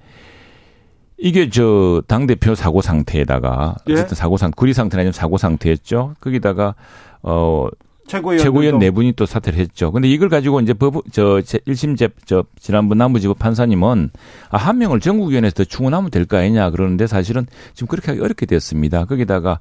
이게 1.16 1.48
저 1.48 2.02
당 2.06 2.26
대표 2.26 2.54
사고 2.54 2.82
상태에다가 2.82 3.76
예? 3.88 3.92
어쨌든 3.94 4.14
사고 4.14 4.36
상 4.36 4.50
구리 4.54 4.74
상태는 4.74 5.00
아니면 5.00 5.12
사고 5.12 5.38
상태였죠. 5.38 6.14
거기다가 6.20 6.74
어 7.22 7.66
최고위원 8.06 8.42
최고위원 8.44 8.78
네 8.78 8.90
분이 8.90 9.12
또 9.12 9.26
사퇴를 9.26 9.58
했죠. 9.58 9.90
근데 9.92 10.08
이걸 10.08 10.28
가지고 10.28 10.60
이제 10.60 10.72
법, 10.74 11.02
저, 11.12 11.40
1심 11.40 11.96
제, 11.96 12.08
저, 12.26 12.44
지난번 12.60 12.98
남부지법 12.98 13.38
판사님은 13.38 14.10
아, 14.50 14.56
한 14.56 14.78
명을 14.78 15.00
전국위원회에서 15.00 15.54
더 15.54 15.64
충원하면 15.64 16.10
될 16.10 16.26
거 16.26 16.36
아니냐 16.36 16.70
그러는데 16.70 17.06
사실은 17.06 17.46
지금 17.74 17.88
그렇게 17.88 18.12
하기 18.12 18.20
어렵게 18.20 18.46
됐습니다. 18.46 19.04
거기다가 19.04 19.60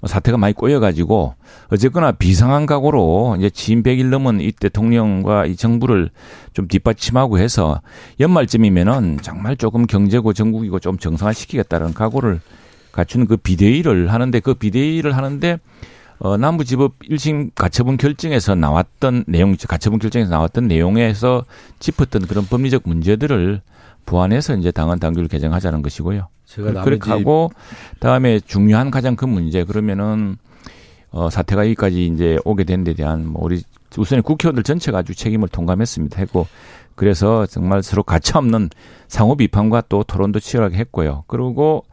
뭐 0.00 0.08
사태가 0.08 0.38
많이 0.38 0.54
꼬여가지고 0.54 1.34
어쨌거나 1.70 2.12
비상한 2.12 2.64
각오로 2.64 3.36
이제 3.38 3.50
취임 3.50 3.82
100일 3.82 4.06
넘은 4.06 4.40
이 4.40 4.50
대통령과 4.52 5.44
이 5.46 5.56
정부를 5.56 6.10
좀 6.54 6.68
뒷받침하고 6.68 7.38
해서 7.38 7.82
연말쯤이면은 8.18 9.18
정말 9.22 9.56
조금 9.56 9.86
경제고 9.86 10.32
전국이고 10.32 10.78
좀 10.78 10.96
정상화시키겠다는 10.96 11.92
각오를 11.92 12.40
갖춘 12.92 13.26
그 13.26 13.36
비대위를 13.36 14.10
하는데 14.12 14.40
그 14.40 14.54
비대위를 14.54 15.16
하는데 15.16 15.58
어, 16.20 16.36
남부지법 16.36 16.98
1심 17.00 17.50
가처분 17.54 17.96
결정에서 17.96 18.54
나왔던 18.54 19.24
내용, 19.26 19.56
가처분 19.56 19.98
결정에서 19.98 20.30
나왔던 20.30 20.68
내용에서 20.68 21.44
짚었던 21.78 22.26
그런 22.26 22.44
법리적 22.46 22.82
문제들을 22.84 23.62
보완해서 24.04 24.54
이제 24.56 24.70
당헌 24.70 24.98
당규를 24.98 25.28
개정하자는 25.28 25.80
것이고요. 25.82 26.28
제가 26.44 26.82
그렇게 26.82 27.10
하고 27.10 27.50
다음에 28.00 28.38
중요한 28.40 28.90
가장 28.90 29.16
큰 29.16 29.30
문제 29.30 29.64
그러면은 29.64 30.36
어, 31.10 31.30
사태가 31.30 31.64
여기까지 31.64 32.06
이제 32.06 32.38
오게 32.44 32.64
된 32.64 32.84
데 32.84 32.94
대한 32.94 33.26
뭐 33.26 33.42
우리 33.44 33.62
우선에 33.96 34.20
국회의원들 34.20 34.62
전체가 34.62 34.98
아주 34.98 35.14
책임을 35.14 35.48
통감했습니다. 35.48 36.18
했고 36.20 36.46
그래서 36.96 37.46
정말 37.46 37.82
서로 37.82 38.02
가차없는 38.02 38.68
상호 39.08 39.36
비판과 39.36 39.84
또 39.88 40.04
토론도 40.04 40.38
치열하게 40.40 40.76
했고요. 40.76 41.24
그리고 41.28 41.84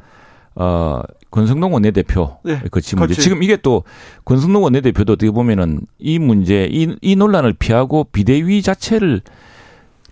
어 0.56 1.02
권성동 1.32 1.74
원내대표 1.74 2.38
네, 2.44 2.62
거치 2.72 2.96
문제. 2.96 3.13
지금 3.16 3.44
이게 3.44 3.58
또 3.58 3.84
권성동 4.26 4.63
원내대표도 4.63 5.13
어떻게 5.13 5.32
보면은 5.32 5.82
이 6.00 6.20
문제 6.20 6.68
이, 6.72 6.96
이 7.02 7.16
논란을 7.16 7.54
피하고 7.54 8.06
비대위 8.06 8.62
자체를 8.62 9.22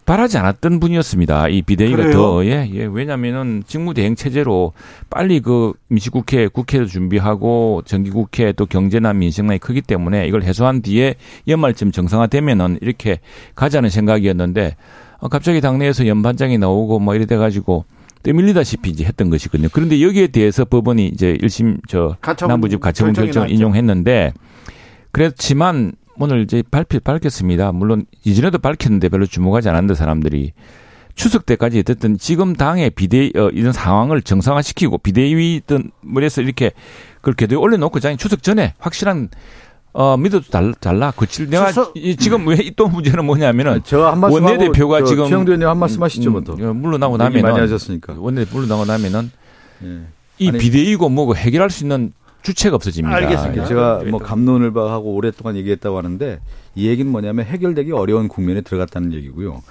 바라지 0.05 0.37
않았던 0.37 0.79
분이었습니다. 0.79 1.47
이 1.49 1.63
비대위가 1.63 1.97
그래요? 1.97 2.13
더, 2.13 2.45
예, 2.45 2.69
예. 2.71 2.85
왜냐면은 2.85 3.63
직무대행 3.65 4.15
체제로 4.15 4.73
빨리 5.09 5.39
그 5.39 5.73
임시국회, 5.89 6.49
국회를 6.49 6.85
준비하고 6.85 7.81
정기국회 7.85 8.51
또 8.51 8.67
경제난 8.67 9.17
민생난이 9.17 9.59
크기 9.59 9.81
때문에 9.81 10.27
이걸 10.27 10.43
해소한 10.43 10.83
뒤에 10.83 11.15
연말쯤 11.47 11.91
정상화되면은 11.91 12.79
이렇게 12.81 13.19
가자는 13.55 13.89
생각이었는데 13.89 14.75
어, 15.17 15.27
갑자기 15.27 15.59
당내에서 15.59 16.05
연반장이 16.05 16.59
나오고 16.59 16.99
뭐 16.99 17.15
이래 17.15 17.25
돼가지고 17.25 17.85
떠밀리다시피 18.25 18.89
이제 18.89 19.05
했던 19.05 19.29
것이거든요. 19.29 19.69
그런데 19.71 20.01
여기에 20.01 20.27
대해서 20.27 20.65
법원이 20.65 21.07
이제 21.07 21.37
1심 21.41 21.79
저 21.87 22.17
가처분 22.21 22.51
남부집 22.51 22.79
가처분 22.81 23.13
결정을. 23.13 23.51
인용했는데 23.51 24.33
그렇지만 25.11 25.93
오늘 26.17 26.41
이제 26.41 26.63
발표 26.69 26.99
밝혔습니다. 26.99 27.71
물론 27.71 28.05
이전에도 28.23 28.57
밝혔는데 28.57 29.09
별로 29.09 29.25
주목하지 29.25 29.69
않았는데 29.69 29.93
사람들이 29.93 30.53
추석 31.13 31.45
때까지 31.45 31.79
어쨌든 31.79 32.17
지금 32.17 32.55
당의 32.55 32.89
비대 32.89 33.29
어, 33.35 33.49
이런 33.53 33.71
상황을 33.71 34.21
정상화시키고 34.21 34.97
비대위든 34.97 35.91
뭐래서 36.01 36.41
이렇게 36.41 36.71
그렇게 37.21 37.47
도 37.47 37.61
올려놓고 37.61 37.99
장 37.99 38.17
추석 38.17 38.43
전에 38.43 38.73
확실한 38.79 39.29
어 39.97 40.17
믿어도 40.17 40.49
달, 40.49 40.73
달라 40.73 41.11
그칠 41.11 41.49
내가 41.49 41.67
추석- 41.67 41.93
이- 41.95 42.17
지금 42.17 42.45
왜 42.47 42.57
또 42.75 42.87
문제는 42.89 43.23
뭐냐면은 43.25 43.81
말씀 44.19 44.43
원내대표가 44.43 44.97
하고 44.97 45.05
지금 45.05 45.25
최영도 45.29 45.51
의원님 45.53 45.69
한 45.69 45.77
말씀 45.79 46.03
하시죠, 46.03 46.31
뭐 46.31 46.41
또. 46.41 46.53
음, 46.55 46.75
물러나고 46.81 47.13
얘기 47.15 47.23
많이 47.23 47.41
나면은 47.41 47.61
하셨으니까. 47.63 48.15
원내 48.17 48.45
물러나고 48.51 48.83
나면은 48.83 49.31
예. 49.85 50.01
이 50.39 50.49
아니- 50.49 50.57
비대위고 50.57 51.07
뭐고 51.07 51.37
해결할 51.37 51.69
수 51.69 51.85
있는 51.85 52.11
주체가 52.41 52.75
없어집니다. 52.75 53.15
알겠습니다. 53.15 53.63
예. 53.63 53.67
제가 53.67 54.03
뭐 54.11 54.19
감론을 54.19 54.73
박하고 54.73 55.13
오랫동안 55.15 55.55
얘기했다고 55.55 55.97
하는데 55.97 56.39
이 56.75 56.87
얘기는 56.87 57.09
뭐냐면 57.09 57.45
해결되기 57.45 57.93
어려운 57.93 58.27
국면에 58.27 58.59
들어갔다는 58.61 59.13
얘기고요. 59.13 59.61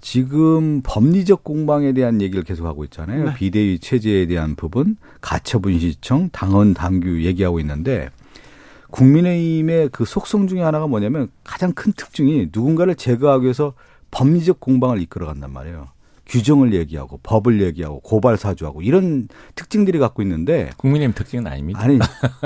지금 0.00 0.80
법리적 0.82 1.44
공방에 1.44 1.92
대한 1.92 2.22
얘기를 2.22 2.42
계속 2.44 2.64
하고 2.66 2.84
있잖아요. 2.84 3.26
네. 3.26 3.34
비대위 3.34 3.78
체제에 3.80 4.26
대한 4.26 4.54
부분, 4.56 4.96
가처분 5.20 5.78
시청, 5.78 6.30
당헌 6.32 6.72
당규 6.72 7.22
얘기하고 7.24 7.60
있는데 7.60 8.08
국민의힘의 8.90 9.90
그 9.92 10.04
속성 10.04 10.46
중에 10.46 10.60
하나가 10.62 10.86
뭐냐면 10.86 11.28
가장 11.44 11.72
큰 11.72 11.92
특징이 11.92 12.48
누군가를 12.52 12.94
제거하기 12.94 13.44
위해서 13.44 13.74
법리적 14.10 14.60
공방을 14.60 15.00
이끌어간단 15.02 15.52
말이에요. 15.52 15.88
규정을 16.26 16.74
얘기하고 16.74 17.18
법을 17.24 17.60
얘기하고 17.60 17.98
고발 18.00 18.36
사주하고 18.36 18.82
이런 18.82 19.26
특징들이 19.56 19.98
갖고 19.98 20.22
있는데 20.22 20.70
국민의힘 20.76 21.12
특징은 21.12 21.46
아닙니다. 21.48 21.80
아니 21.82 21.98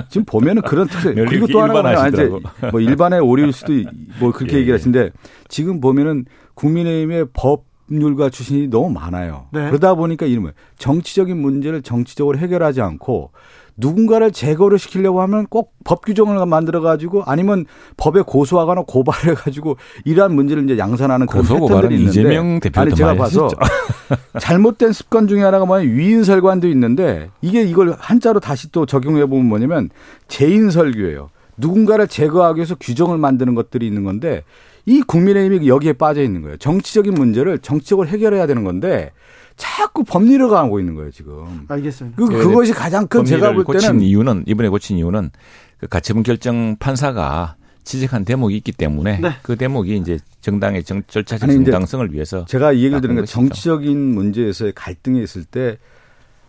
지금 0.09 0.25
보면은 0.25 0.63
그런 0.63 0.89
특색 0.89 1.15
늘 1.15 1.27
그리고 1.29 1.47
또 1.49 1.61
하나가 1.63 2.09
이제. 2.09 2.31
뭐 2.73 2.81
일반의 2.81 3.21
오류일 3.21 3.53
수도 3.53 3.75
있- 3.75 3.87
뭐 4.19 4.33
그렇게 4.33 4.55
예, 4.55 4.61
얘기를 4.61 4.73
예. 4.73 4.79
하시는데 4.79 5.11
지금 5.49 5.83
보면은 5.83 6.25
국민의힘의 6.55 7.27
법률가 7.35 8.31
출신이 8.31 8.69
너무 8.69 8.89
많아요. 8.89 9.49
네. 9.53 9.67
그러다 9.69 9.95
보니까 9.97 10.25
이름을 10.25 10.55
정치적인 10.79 11.37
문제를 11.37 11.83
정치적으로 11.83 12.39
해결하지 12.39 12.81
않고 12.81 13.33
누군가를 13.77 14.31
제거를 14.33 14.79
시키려고 14.79 15.21
하면 15.23 15.47
꼭 15.47 15.75
법 15.85 16.05
규정을 16.07 16.45
만들어 16.47 16.81
가지고 16.81 17.23
아니면 17.27 17.67
법에 17.99 18.23
고소하거나 18.23 18.85
고발해 18.87 19.35
가지고 19.35 19.77
이러한 20.07 20.35
문제를 20.35 20.65
이제 20.65 20.79
양산하는 20.79 21.27
그런 21.27 21.43
고소 21.43 21.61
패턴들이 21.61 21.97
있는데 21.97 22.11
이재명 22.11 22.59
대표도 22.59 22.81
아니 22.81 22.95
제가 22.95 23.15
봐서 23.15 23.49
잘못된 24.41 24.93
습관 24.93 25.29
중에 25.29 25.43
하나가 25.43 25.67
뭐냐면 25.67 25.95
위인설관도 25.95 26.69
있는데 26.69 27.29
이게 27.43 27.63
이걸 27.63 27.95
한자로 27.99 28.41
다시 28.41 28.73
또 28.73 28.87
적용해 28.87 29.27
보면 29.27 29.45
뭐냐면 29.47 29.91
재인설교예요. 30.29 31.31
누군가를 31.57 32.09
제거하기 32.09 32.59
위해서 32.59 32.75
규정을 32.81 33.19
만드는 33.19 33.55
것들이 33.55 33.87
있는 33.87 34.03
건데 34.03 34.43
이 34.87 35.03
국민의힘이 35.03 35.69
여기에 35.69 35.95
빠져 35.95 36.23
있는 36.23 36.43
거예요. 36.43 36.57
정치적인 36.57 37.15
문제를 37.15 37.59
정치적으로 37.59 38.09
해결해야 38.09 38.47
되는 38.47 38.65
건데 38.65 39.13
자꾸 39.57 40.05
법리를 40.05 40.49
가고 40.49 40.81
있는 40.81 40.95
거예요 40.95 41.11
지금. 41.11 41.65
알겠습니다. 41.69 42.17
그, 42.17 42.29
그것이 42.29 42.73
가장 42.73 43.07
큰 43.07 43.25
제가 43.25 43.53
볼 43.53 43.65
법리를 43.65 43.65
고친 43.65 43.89
때는 43.89 44.01
이유는 44.03 44.45
이번에 44.47 44.69
고친 44.69 44.99
이유는 44.99 45.31
그 45.79 45.87
가처분 45.87 46.23
결정 46.23 46.77
판사가 46.77 47.57
지적한 47.85 48.25
대목이 48.25 48.57
있기 48.57 48.73
때문에 48.73 49.21
네. 49.21 49.31
그 49.43 49.57
대목이 49.57 49.97
이제 49.97 50.19
정당의 50.41 50.85
정, 50.85 51.03
절차적 51.07 51.49
아니, 51.49 51.57
정당성을 51.57 52.13
위해서 52.13 52.45
제가 52.47 52.73
이 52.73 52.79
얘기를 52.79 53.01
드는 53.01 53.17
건. 53.17 53.27
정치적인 53.27 53.99
문제에서의 53.99 54.73
갈등이 54.75 55.23
있을 55.23 55.45
때 55.45 55.79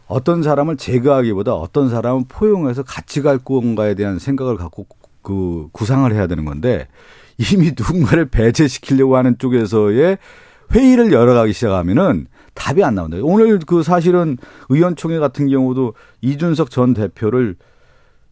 어떤 0.07 0.43
사람을 0.43 0.77
제거하기보다 0.77 1.53
어떤 1.53 1.89
사람을 1.89 2.25
포용해서 2.29 2.83
같이 2.83 3.21
갈 3.21 3.37
건가에 3.37 3.95
대한 3.95 4.19
생각을 4.19 4.55
갖고 4.55 4.85
그 5.21 5.67
구상을 5.71 6.11
해야 6.13 6.27
되는 6.27 6.45
건데 6.45 6.87
이미 7.37 7.71
누군가를 7.77 8.25
배제시키려고 8.29 9.17
하는 9.17 9.37
쪽에서의 9.37 10.17
회의를 10.73 11.11
열어가기 11.11 11.53
시작하면은 11.53 12.27
답이 12.55 12.83
안 12.83 12.95
나온다. 12.95 13.17
오늘 13.21 13.59
그 13.59 13.83
사실은 13.83 14.37
의원총회 14.69 15.19
같은 15.19 15.47
경우도 15.47 15.93
이준석 16.21 16.71
전 16.71 16.93
대표를 16.95 17.55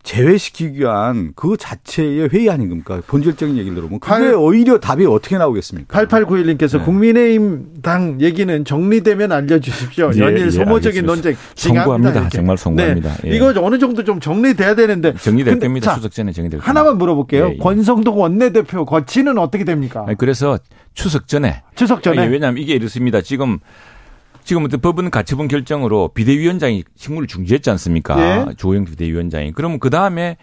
제외시키기 0.03 0.81
위한 0.81 1.31
그 1.33 1.55
자체의 1.57 2.27
회의 2.33 2.49
아닌겁니까? 2.49 3.03
본질적인 3.07 3.55
얘기를 3.55 3.73
들어보면 3.73 4.01
그게 4.01 4.11
팔- 4.13 4.33
오히려 4.35 4.77
답이 4.77 5.05
어떻게 5.05 5.37
나오겠습니까? 5.37 6.05
8891님께서 6.05 6.79
네. 6.79 6.83
국민의힘 6.83 7.67
당 7.81 8.19
얘기는 8.19 8.65
정리되면 8.65 9.31
알려주십시오. 9.31 10.11
예, 10.15 10.19
연일 10.19 10.47
예, 10.47 10.49
소모적인. 10.49 11.05
논쟁 11.05 11.31
이렇게. 11.31 12.29
정말 12.29 12.57
송구합니다. 12.57 13.13
네. 13.23 13.31
예. 13.31 13.35
이거 13.37 13.53
어느 13.63 13.79
정도 13.79 14.03
좀 14.03 14.19
정리돼야 14.19 14.75
되는데 14.75 15.13
정리될 15.13 15.53
근데 15.53 15.67
겁니다. 15.67 15.91
자, 15.91 15.95
추석 15.95 16.11
전에 16.11 16.33
정리될 16.33 16.59
겁니다. 16.59 16.69
하나만 16.69 16.97
물어볼게요. 16.97 17.45
예, 17.45 17.53
예. 17.53 17.57
권성동 17.57 18.19
원내대표 18.19 18.83
거치는 18.85 19.37
어떻게 19.37 19.63
됩니까? 19.63 20.03
아니, 20.05 20.17
그래서 20.17 20.59
추석 20.93 21.29
전에 21.29 21.63
추석 21.75 22.03
전에 22.03 22.23
예, 22.23 22.27
왜냐하면 22.27 22.61
이게 22.61 22.73
이렇습니다. 22.73 23.21
지금 23.21 23.59
지금 24.43 24.65
어떤 24.65 24.81
법원 24.81 25.09
가처분 25.09 25.47
결정으로 25.47 26.09
비대위원장이 26.13 26.83
직무를 26.95 27.27
중지했지 27.27 27.69
않습니까? 27.71 28.47
예. 28.49 28.53
조영 28.55 28.85
비대위원장이. 28.85 29.51
그러면 29.53 29.79
그 29.79 29.89
다음에 29.89 30.37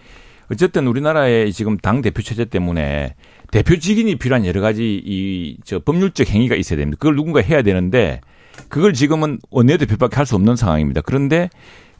어쨌든 0.50 0.86
우리나라의 0.86 1.52
지금 1.52 1.76
당 1.76 2.02
대표 2.02 2.22
체제 2.22 2.44
때문에 2.44 3.14
대표 3.50 3.76
직인이 3.78 4.16
필요한 4.16 4.44
여러 4.46 4.60
가지 4.60 5.00
이 5.04 5.58
저 5.64 5.78
법률적 5.80 6.28
행위가 6.30 6.56
있어야 6.56 6.78
됩니다. 6.78 6.96
그걸 6.98 7.14
누군가 7.16 7.40
해야 7.40 7.62
되는데 7.62 8.20
그걸 8.68 8.92
지금은 8.94 9.38
원내대표밖에 9.50 10.16
할 10.16 10.26
수 10.26 10.34
없는 10.34 10.56
상황입니다. 10.56 11.00
그런데 11.02 11.50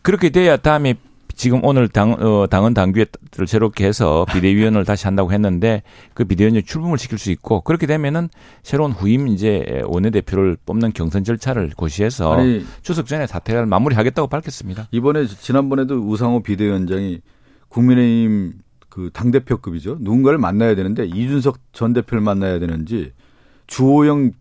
그렇게 0.03 0.31
돼야 0.31 0.57
다음에 0.57 0.95
지금 1.40 1.64
오늘 1.64 1.88
당, 1.88 2.12
어, 2.12 2.46
당헌 2.48 2.74
당규를 2.74 3.07
새롭게 3.46 3.87
해서 3.87 4.26
비대위원을 4.31 4.85
다시 4.85 5.07
한다고 5.07 5.33
했는데 5.33 5.83
그 6.12 6.26
비대위원을 6.26 6.64
출범을 6.64 6.98
시킬 6.98 7.16
수 7.16 7.31
있고 7.31 7.62
그렇게 7.62 7.87
되면은 7.87 8.29
새로운 8.62 8.92
후임 8.92 9.26
이제 9.26 9.83
원내대표를 9.87 10.59
뽑는 10.66 10.92
경선 10.92 11.24
절차를 11.24 11.70
고시해서 11.74 12.35
아니 12.35 12.62
추석 12.83 13.07
전에 13.07 13.26
사퇴를 13.26 13.64
마무리하겠다고 13.64 14.29
밝혔습니다. 14.29 14.88
이번에 14.90 15.24
지난번에도 15.24 15.94
우상호 15.94 16.42
비대위원장이 16.42 17.22
국민의힘 17.70 18.53
그 18.90 19.09
당대표급이죠. 19.11 19.96
누군가를 20.00 20.37
만나야 20.37 20.74
되는데 20.74 21.07
이준석 21.07 21.72
전 21.72 21.94
대표를 21.94 22.20
만나야 22.20 22.59
되는지 22.59 23.12
주호영 23.66 24.33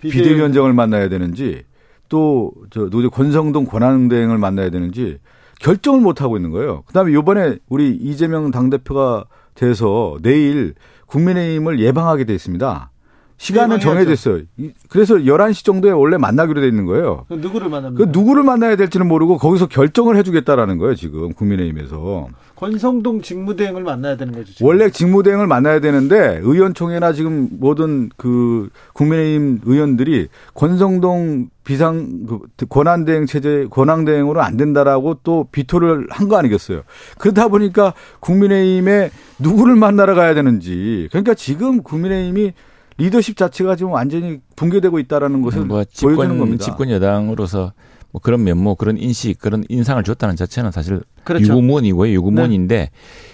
비대위원장을 0.00 0.72
만나야 0.72 1.08
되는지 1.08 1.64
또저 2.08 2.82
누구죠 2.82 3.10
권성동 3.10 3.64
권한대행을 3.64 4.38
만나야 4.38 4.70
되는지 4.70 5.18
결정을 5.60 6.00
못 6.00 6.20
하고 6.22 6.36
있는 6.36 6.50
거예요. 6.50 6.82
그다음에 6.86 7.12
이번에 7.12 7.58
우리 7.68 7.90
이재명 7.94 8.50
당대표가 8.50 9.24
돼서 9.54 10.16
내일 10.22 10.74
국민의힘을 11.06 11.80
예방하게 11.80 12.24
돼 12.24 12.34
있습니다. 12.34 12.90
시간은. 13.38 13.80
정해졌어요. 13.80 14.42
이- 14.56 14.72
그래서 14.88 15.16
11시 15.16 15.64
정도에 15.64 15.90
원래 15.90 16.16
만나기로 16.16 16.60
돼 16.62 16.68
있는 16.68 16.86
거예요. 16.86 17.26
누구를 17.28 17.68
만납니까? 17.68 18.04
그 18.04 18.10
누구를 18.18 18.42
만나야 18.42 18.76
될지는 18.76 19.06
모르고 19.08 19.36
거기서 19.36 19.66
결정을 19.66 20.16
해주겠다라는 20.16 20.78
거예요 20.78 20.94
지금 20.94 21.32
국민의힘에서 21.34 22.28
권성동 22.56 23.20
직무대행을 23.22 23.82
만나야 23.82 24.16
되는 24.16 24.32
거죠. 24.32 24.52
지금. 24.52 24.66
원래 24.66 24.90
직무대행을 24.90 25.46
만나야 25.46 25.80
되는데 25.80 26.40
의원총회나 26.42 27.12
지금 27.12 27.48
모든 27.52 28.08
그 28.16 28.70
국민의힘 28.94 29.60
의원들이 29.64 30.28
권성동 30.54 31.50
비상 31.64 32.26
그 32.26 32.66
권한대행 32.68 33.26
체제 33.26 33.66
권한대행으로 33.70 34.40
안 34.42 34.56
된다라고 34.56 35.18
또 35.22 35.48
비토를 35.52 36.06
한 36.10 36.26
거 36.28 36.36
아니겠어요. 36.38 36.82
그러다 37.18 37.48
보니까 37.48 37.92
국민의힘에 38.20 39.10
누구를 39.38 39.76
만나러 39.76 40.14
가야 40.14 40.34
되는지 40.34 41.08
그러니까 41.10 41.34
지금 41.34 41.82
국민의힘이 41.82 42.52
리더십 42.98 43.36
자체가 43.36 43.76
지금 43.76 43.92
완전히 43.92 44.40
붕괴되고 44.56 44.98
있다라는 44.98 45.42
것을 45.42 45.66
뭐 45.66 45.76
보여주는 46.00 46.14
집권 46.16 46.38
겁니다. 46.38 46.64
집권 46.64 46.90
여당으로서 46.90 47.72
뭐 48.16 48.20
그런 48.22 48.44
면모, 48.44 48.76
그런 48.76 48.96
인식, 48.96 49.38
그런 49.38 49.62
인상을 49.68 50.02
줬다는 50.02 50.36
자체는 50.36 50.72
사실 50.72 51.02
그렇죠. 51.22 51.44
유구무원이고요, 51.52 52.12
유구무원인데, 52.14 52.88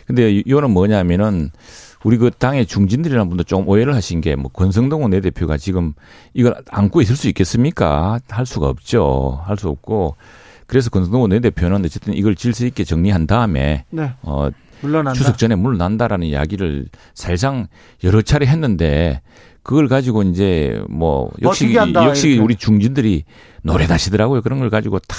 근데 0.08 0.32
이거는 0.32 0.72
뭐냐면은 0.72 1.50
우리 2.02 2.16
그 2.16 2.32
당의 2.36 2.66
중진들이라는 2.66 3.28
분도 3.28 3.44
좀 3.44 3.68
오해를 3.68 3.94
하신 3.94 4.20
게 4.20 4.34
뭐 4.34 4.50
권성동 4.50 5.02
원내대표가 5.02 5.56
지금 5.56 5.92
이걸 6.34 6.56
안고 6.68 7.00
있을 7.00 7.14
수 7.14 7.28
있겠습니까? 7.28 8.18
할 8.28 8.44
수가 8.44 8.66
없죠. 8.68 9.40
할 9.44 9.56
수 9.56 9.68
없고. 9.68 10.16
그래서 10.66 10.90
권성동 10.90 11.20
원내대표는 11.22 11.84
어쨌든 11.84 12.14
이걸 12.14 12.34
질서 12.34 12.66
있게 12.66 12.82
정리한 12.82 13.28
다음에 13.28 13.84
네. 13.90 14.10
어 14.22 14.48
물러난다. 14.80 15.16
추석 15.16 15.38
전에 15.38 15.54
물러난다라는 15.54 16.26
이야기를 16.26 16.88
사실상 17.14 17.68
여러 18.02 18.20
차례 18.20 18.46
했는데 18.46 19.20
그걸 19.62 19.88
가지고 19.88 20.22
이제 20.24 20.82
뭐 20.88 21.30
역시 21.42 21.76
한다, 21.76 22.04
역시 22.06 22.28
이렇게. 22.30 22.42
우리 22.42 22.56
중진들이 22.56 23.24
노래다시더라고요. 23.62 24.42
그런 24.42 24.58
걸 24.58 24.70
가지고 24.70 24.98
탁 25.00 25.18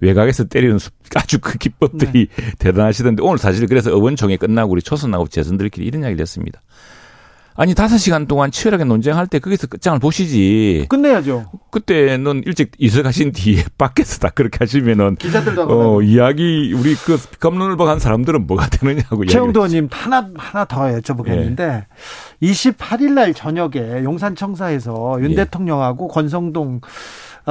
외곽에서 0.00 0.44
때리는 0.44 0.78
수- 0.78 0.90
아주 1.14 1.38
그 1.40 1.56
기법들이 1.56 2.26
네. 2.26 2.50
대단하시던데 2.58 3.22
오늘 3.22 3.38
사실 3.38 3.66
그래서 3.66 3.90
의원총회 3.90 4.36
끝나고 4.36 4.72
우리 4.72 4.82
초선하고 4.82 5.28
재선들끼리 5.28 5.86
이런 5.86 6.02
이야기를 6.02 6.20
했습니다. 6.20 6.60
아니 7.58 7.74
다섯 7.74 7.96
시간 7.96 8.26
동안 8.26 8.50
치열하게 8.50 8.84
논쟁할 8.84 9.26
때 9.26 9.38
거기서 9.38 9.66
끝장을 9.66 9.98
보시지. 9.98 10.86
끝내야죠. 10.88 11.50
그때는 11.70 12.42
일찍 12.44 12.72
이사 12.78 13.02
가신 13.02 13.32
뒤에 13.32 13.64
밖에서 13.78 14.18
다 14.18 14.30
그렇게 14.34 14.58
하시면은 14.60 15.16
기자들도 15.16 15.62
어. 15.96 16.02
이야기 16.02 16.72
우리 16.74 16.94
그 16.94 17.18
감론을 17.40 17.76
박한 17.76 17.98
사람들은 17.98 18.46
뭐가 18.46 18.68
되느냐고 18.68 19.16
이야기를 19.16 19.28
최영도 19.28 19.60
의원님 19.60 19.88
하나 19.90 20.28
하나 20.36 20.64
더 20.66 20.82
여쭤보겠는데 20.82 21.60
예. 21.60 21.86
28일 22.46 23.12
날 23.12 23.32
저녁에 23.32 24.04
용산청사에서 24.04 25.18
윤 25.20 25.32
예. 25.32 25.36
대통령하고 25.36 26.08
권성동 26.08 26.76
어, 26.76 26.88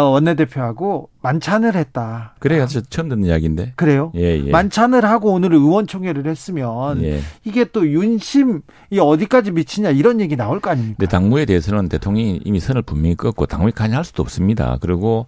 원내대표하고 0.04 1.10
만찬을 1.22 1.76
했다. 1.76 2.36
그래요. 2.40 2.68
저 2.68 2.82
처음 2.82 3.10
듣는 3.10 3.26
이야기인데. 3.26 3.74
그래요? 3.76 4.12
예, 4.16 4.38
예. 4.46 4.52
만찬을 4.52 5.06
하고 5.06 5.32
오늘 5.32 5.54
의원총회를 5.54 6.28
했으면 6.28 7.02
예. 7.04 7.22
이게 7.44 7.64
또 7.66 7.88
윤심이 7.88 8.60
어디까지 9.00 9.52
미치냐 9.52 9.92
이런 9.92 10.20
얘기 10.20 10.36
나올 10.36 10.60
거 10.60 10.70
아닙니까? 10.70 10.98
근데 11.00 11.10
당무에 11.10 11.46
대해서는 11.46 11.90
대통령이 11.90 12.42
이미 12.44 12.60
선을 12.60 12.82
분명히 12.82 13.16
끄고 13.16 13.46
당무에 13.46 13.72
관여할 13.72 14.04
수도 14.04 14.22
없습니다. 14.22 14.78
그리고 14.82 15.28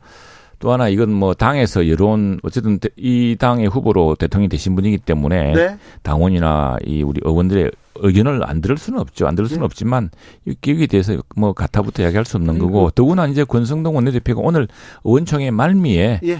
또 0.59 0.71
하나 0.71 0.89
이건 0.89 1.11
뭐 1.11 1.33
당에서 1.33 1.87
여론 1.87 2.39
어쨌든 2.43 2.79
대- 2.79 2.89
이 2.97 3.35
당의 3.39 3.67
후보로 3.67 4.15
대통령이 4.15 4.49
되신 4.49 4.75
분이기 4.75 4.97
때문에 4.97 5.53
네. 5.53 5.77
당원이나 6.01 6.77
이 6.85 7.03
우리 7.03 7.21
의원들의 7.23 7.71
의견을 7.99 8.41
안 8.47 8.61
들을 8.61 8.77
수는 8.77 8.99
없죠. 8.99 9.27
안 9.27 9.35
들을 9.35 9.47
수는 9.47 9.61
네. 9.61 9.65
없지만 9.65 10.09
이 10.45 10.55
기획에 10.59 10.87
대해서 10.87 11.15
뭐 11.35 11.53
가타부터 11.53 12.03
이야기할 12.03 12.25
수 12.25 12.37
없는 12.37 12.55
음, 12.55 12.59
거고 12.59 12.89
더구나 12.91 13.27
이제 13.27 13.43
권성동 13.43 13.95
원내대표가 13.95 14.41
오늘 14.43 14.67
의원총회 15.03 15.51
말미에 15.51 16.21
예. 16.23 16.39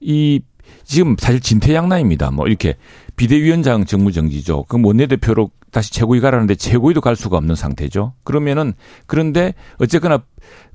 이 0.00 0.40
지금 0.84 1.16
사실 1.18 1.40
진퇴양난입니다. 1.40 2.30
뭐 2.30 2.46
이렇게 2.46 2.76
비대위원장 3.16 3.84
직무정지죠. 3.84 4.64
그럼 4.68 4.84
원내대표로 4.86 5.50
다시 5.70 5.92
최고위 5.92 6.20
가라는데 6.20 6.54
최고위도 6.54 7.00
갈 7.02 7.14
수가 7.16 7.36
없는 7.36 7.54
상태죠. 7.54 8.14
그러면은 8.24 8.72
그런데 9.06 9.54
어쨌거나 9.78 10.22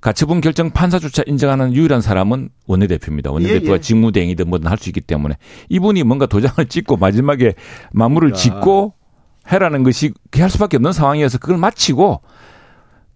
가처분 0.01 0.41
결정 0.41 0.71
판사조차 0.71 1.23
인정하는 1.25 1.73
유일한 1.73 2.01
사람은 2.01 2.49
원내대표입니다. 2.67 3.31
원내대표가 3.31 3.73
예, 3.73 3.77
예. 3.77 3.81
직무대행이든 3.81 4.49
뭐든 4.49 4.69
할 4.69 4.77
수 4.77 4.89
있기 4.89 5.01
때문에 5.01 5.37
이분이 5.69 6.03
뭔가 6.03 6.25
도장을 6.25 6.65
찍고 6.67 6.97
마지막에 6.97 7.53
마무리를 7.93 8.33
그러니까. 8.33 8.37
짓고 8.37 8.93
해라는 9.51 9.83
것이 9.83 10.13
할 10.35 10.49
수밖에 10.49 10.77
없는 10.77 10.91
상황이어서 10.91 11.37
그걸 11.37 11.57
마치고 11.57 12.21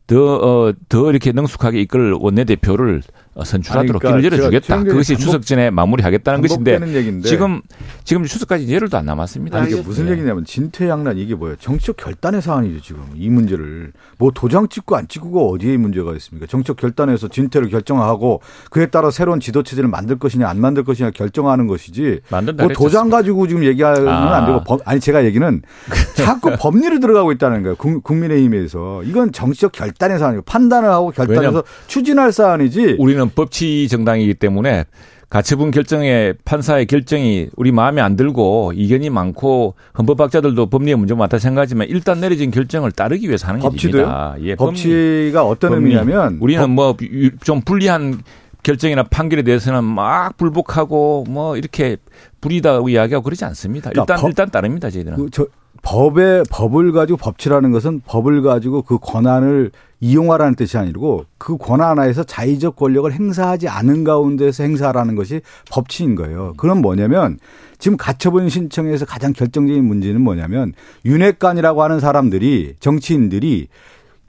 더, 0.07 0.35
어, 0.35 0.73
더 0.87 1.09
이렇게 1.09 1.33
능숙하게 1.33 1.81
이끌 1.81 2.13
원내대표를 2.13 3.01
어, 3.26 3.26
선출하도록 3.43 4.03
아니, 4.05 4.11
그러니까 4.13 4.21
길을 4.21 4.37
열어주겠다. 4.39 4.65
제가 4.67 4.83
그것이 4.83 5.13
반복- 5.13 5.23
추석 5.25 5.45
전에 5.45 5.69
마무리하겠다는 5.69 6.41
것인데 6.41 6.79
지금 7.23 7.61
지금 8.03 8.23
추석까지 8.25 8.73
열흘도 8.73 8.97
안 8.97 9.05
남았습니다. 9.05 9.57
아니, 9.59 9.71
이게 9.71 9.81
무슨 9.81 10.05
네. 10.05 10.11
얘기냐면 10.13 10.45
진퇴양난 10.45 11.17
이게 11.17 11.35
뭐예요? 11.35 11.55
정치적 11.57 11.97
결단의 11.97 12.41
사안이죠 12.41 12.81
지금 12.81 13.03
이 13.15 13.29
문제를 13.29 13.91
뭐 14.17 14.31
도장 14.33 14.67
찍고 14.69 14.95
안 14.95 15.07
찍고가 15.07 15.41
어디에 15.41 15.77
문제가 15.77 16.13
있습니까? 16.15 16.47
정치적 16.47 16.77
결단에서 16.77 17.27
진퇴를 17.27 17.69
결정하고 17.69 18.41
그에 18.71 18.87
따라 18.87 19.11
새로운 19.11 19.39
지도 19.39 19.63
체제를 19.63 19.89
만들 19.89 20.17
것이냐 20.17 20.47
안 20.47 20.59
만들 20.59 20.83
것이냐 20.83 21.11
결정하는 21.11 21.67
것이지. 21.67 22.21
만든다 22.29 22.63
뭐 22.63 22.73
도장? 22.73 23.09
가지고 23.09 23.47
지금 23.47 23.63
얘기하면 23.63 24.07
아. 24.07 24.35
안 24.37 24.45
되고 24.47 24.63
법, 24.63 24.81
아니 24.85 24.99
제가 24.99 25.23
얘기는 25.25 25.61
자꾸 26.15 26.51
법리를 26.57 26.99
들어가고 26.99 27.31
있다는 27.31 27.61
거예요. 27.63 27.75
국- 27.75 28.03
국민의힘에서 28.03 29.03
이건 29.03 29.31
정치적 29.31 29.71
결단의 29.71 30.19
사안이고 30.19 30.43
판단을 30.43 30.89
하고 30.89 31.11
결단해서 31.11 31.63
추진할 31.87 32.31
사안이지. 32.31 32.97
우리는 32.99 33.26
법치 33.35 33.87
정당이기 33.87 34.33
때문에 34.35 34.85
가처분 35.29 35.71
결정에 35.71 36.33
판사의 36.45 36.85
결정이 36.85 37.49
우리 37.57 37.71
마음에 37.73 38.01
안 38.01 38.15
들고 38.15 38.71
이견이 38.75 39.09
많고 39.09 39.75
헌법학자들도 39.97 40.67
법리에 40.67 40.95
문제 40.95 41.13
많다 41.15 41.37
생각하지만 41.37 41.87
일단 41.89 42.21
내려진 42.21 42.49
결정을 42.49 42.91
따르기 42.93 43.27
위해서 43.27 43.47
하는 43.47 43.59
법치도요? 43.59 44.01
일입니다. 44.03 44.35
예, 44.41 44.55
법치가 44.55 45.43
어떤 45.45 45.71
법리. 45.71 45.83
의미냐면 45.83 46.37
우리는 46.39 46.69
뭐 46.69 46.95
좀 47.43 47.59
불리한 47.61 48.21
결정이나 48.63 49.03
판결에 49.03 49.43
대해서는 49.43 49.83
막 49.83 50.35
불복하고 50.37 51.25
뭐 51.29 51.57
이렇게 51.57 51.97
불이다고 52.41 52.87
이야기하고 52.89 53.23
그러지 53.23 53.43
않습니다. 53.45 53.89
그러니까 53.89 54.13
일단 54.13 54.21
법- 54.21 54.29
일단 54.29 54.49
따릅니다 54.49 54.89
저희들은. 54.89 55.17
그, 55.17 55.29
저, 55.31 55.45
법의 55.83 56.43
법을 56.49 56.91
가지고 56.91 57.17
법치라는 57.17 57.71
것은 57.71 58.01
법을 58.05 58.41
가지고 58.41 58.81
그 58.81 58.97
권한을 58.97 59.71
이용하라는 59.99 60.55
뜻이 60.55 60.77
아니고 60.77 61.25
그 61.37 61.57
권한 61.57 61.97
하에서 61.97 62.23
자의적 62.23 62.75
권력을 62.75 63.11
행사하지 63.11 63.67
않은 63.67 64.03
가운데서 64.03 64.63
행사하라는 64.63 65.15
것이 65.15 65.41
법치인 65.71 66.15
거예요. 66.15 66.53
그건 66.57 66.81
뭐냐면 66.81 67.39
지금 67.79 67.97
가처분 67.97 68.49
신청에서 68.49 69.05
가장 69.05 69.33
결정적인 69.33 69.83
문제는 69.83 70.21
뭐냐면 70.21 70.73
윤핵관이라고 71.05 71.81
하는 71.81 71.99
사람들이 71.99 72.75
정치인들이 72.79 73.67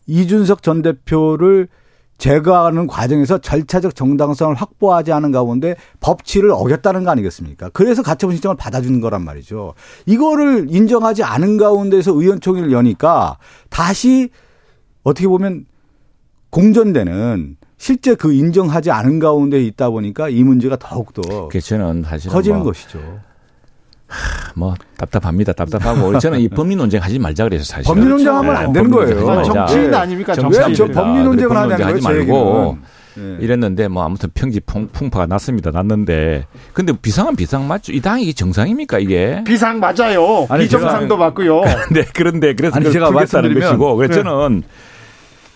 이준석 0.06 0.62
전 0.62 0.82
대표를 0.82 1.68
제거하는 2.16 2.88
과정에서 2.88 3.38
절차적 3.38 3.94
정당성을 3.94 4.54
확보하지 4.56 5.12
않은 5.12 5.30
가운데 5.30 5.76
법치를 6.00 6.50
어겼다는 6.50 7.04
거 7.04 7.10
아니겠습니까? 7.10 7.70
그래서 7.72 8.02
가처분 8.02 8.34
신청을 8.34 8.56
받아주는 8.56 9.00
거란 9.00 9.24
말이죠. 9.24 9.74
이거를 10.06 10.66
인정하지 10.68 11.22
않은 11.22 11.58
가운데서 11.58 12.12
의원총회를 12.12 12.72
여니까 12.72 13.38
다시 13.70 14.30
어떻게 15.02 15.26
보면 15.28 15.66
공전되는 16.50 17.56
실제 17.76 18.14
그 18.14 18.32
인정하지 18.32 18.90
않은 18.90 19.18
가운데 19.18 19.62
있다 19.62 19.90
보니까 19.90 20.28
이 20.28 20.42
문제가 20.42 20.76
더욱더 20.76 21.48
저는 21.48 22.02
사실은 22.02 22.32
커지는 22.32 22.58
뭐, 22.58 22.66
것이죠. 22.66 22.98
뭐 24.56 24.74
답답합니다. 24.96 25.52
답답하고 25.52 26.18
저는 26.18 26.40
이 26.40 26.48
법리 26.50 26.74
논쟁 26.74 27.02
하지 27.02 27.18
말자 27.18 27.44
그래서 27.44 27.64
사실. 27.64 27.84
법리 27.84 28.04
논쟁하면 28.04 28.56
안 28.56 28.72
되는 28.72 28.90
거예요. 28.90 29.44
정치인 29.44 29.92
예. 29.92 29.96
아닙니까? 29.96 30.34
정치 30.34 30.58
왜 30.58 30.64
정치인. 30.64 30.92
저 30.92 31.00
법리 31.00 31.22
논쟁을 31.22 31.54
법리 31.54 31.68
거예요. 31.68 31.86
하지 31.86 32.00
제 32.00 32.08
말고 32.08 32.78
예. 33.18 33.44
이랬는데 33.44 33.88
뭐 33.88 34.04
아무튼 34.04 34.30
평지 34.34 34.60
풍, 34.60 34.88
풍파가 34.88 35.26
났습니다. 35.26 35.70
났는데 35.70 36.46
근데 36.72 36.92
비상은 36.92 37.34
비상 37.36 37.66
맞죠? 37.66 37.92
이 37.92 38.00
당이 38.00 38.32
정상입니까 38.34 38.98
이게? 39.00 39.42
비상 39.44 39.80
맞아요. 39.80 40.46
아니, 40.48 40.64
비정상도 40.64 41.16
맞고요. 41.16 41.62
네, 41.92 42.04
그런데 42.14 42.54
그래서 42.54 42.76
아니, 42.76 42.90
제가 42.92 43.10
말씀드리면- 43.10 43.60
것이고 43.60 43.96
그래서 43.96 44.14
네. 44.14 44.22
저는 44.22 44.62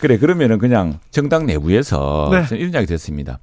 그래 0.01 0.19
그러면은 0.19 0.59
그냥 0.59 0.99
정당 1.11 1.47
내부에서 1.47 2.29
네. 2.33 2.57
이런 2.57 2.73
이야기 2.73 2.87
됐습니다. 2.87 3.39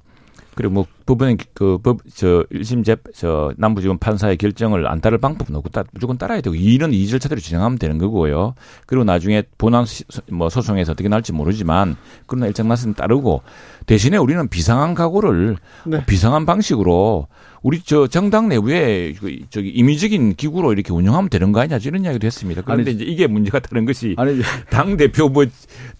그리고 0.54 0.74
뭐 0.74 0.86
법원 1.06 1.36
그법저 1.54 2.44
1심 2.52 2.84
재저 2.84 3.52
남부지검 3.56 3.98
판사의 3.98 4.36
결정을 4.36 4.86
안 4.86 5.00
따를 5.00 5.18
방법은 5.18 5.54
없고 5.56 5.70
따, 5.70 5.84
무조건 5.92 6.18
따라야 6.18 6.40
되고 6.40 6.54
이런 6.54 6.92
이 6.92 7.06
절차대로 7.06 7.40
진행하면 7.40 7.78
되는 7.78 7.98
거고요. 7.98 8.54
그리고 8.86 9.04
나중에 9.04 9.42
본안 9.58 9.86
시- 9.86 10.04
뭐 10.30 10.48
소송에서 10.48 10.92
어떻게 10.92 11.08
날지 11.08 11.32
모르지만 11.32 11.96
그러나 12.26 12.46
일정 12.46 12.68
났으면 12.68 12.94
따르고 12.94 13.42
대신에 13.86 14.16
우리는 14.16 14.46
비상한 14.48 14.94
각오를 14.94 15.56
네. 15.86 16.04
비상한 16.06 16.46
방식으로 16.46 17.26
우리 17.62 17.80
저 17.84 18.06
정당 18.06 18.48
내부에 18.48 19.12
그 19.20 19.36
저기 19.50 19.68
임의적인 19.68 20.34
기구로 20.36 20.72
이렇게 20.72 20.92
운영하면 20.92 21.28
되는 21.28 21.52
거 21.52 21.60
아니냐 21.60 21.78
이런 21.84 22.04
이야기도 22.04 22.26
했습니다. 22.26 22.62
그런데 22.62 22.90
아니, 22.90 22.96
이제 22.96 23.04
이게 23.04 23.26
문제가 23.26 23.58
되는 23.58 23.84
것이 23.84 24.14
아니 24.16 24.40
당 24.70 24.96
대표 24.96 25.28
뭐 25.28 25.44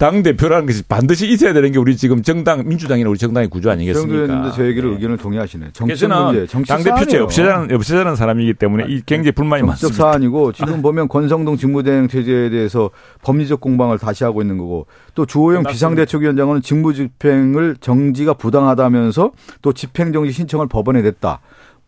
당 0.00 0.22
대표라는 0.22 0.64
것이 0.66 0.82
반드시 0.84 1.28
있어야 1.28 1.52
되는 1.52 1.72
게 1.72 1.78
우리 1.78 1.94
지금 1.94 2.22
정당 2.22 2.66
민주당이나 2.66 3.10
우리 3.10 3.18
정당의 3.18 3.48
구조 3.50 3.70
아니겠습니까? 3.70 4.50
제 4.52 4.64
얘기를 4.64 4.88
네. 4.88 4.96
의견을 4.96 5.18
동의하시네. 5.18 5.72
저는 5.74 6.24
문제, 6.24 6.46
정치 6.46 6.68
당 6.68 6.82
사안이에요. 6.82 7.24
없애자는 7.24 7.74
없애자는 7.74 8.16
사람이기 8.16 8.54
때문에 8.54 8.86
이 8.88 9.02
굉장히 9.04 9.32
불만이 9.32 9.62
많습니다. 9.62 9.94
사안이고 9.96 10.52
지금 10.52 10.80
보면 10.80 11.08
권성동 11.08 11.58
직무대행 11.58 12.08
체제에 12.08 12.48
대해서 12.48 12.90
법리적 13.22 13.60
공방을 13.60 13.98
다시 13.98 14.24
하고 14.24 14.40
있는 14.40 14.56
거고 14.56 14.86
또 15.14 15.26
주호영. 15.26 15.64
비상대책위원장은 15.64 16.62
직무집행을 16.62 17.76
정지가 17.80 18.34
부당하다면서 18.34 19.32
또 19.60 19.72
집행정지 19.74 20.32
신청을 20.32 20.66
법원에 20.68 21.02
냈다. 21.02 21.40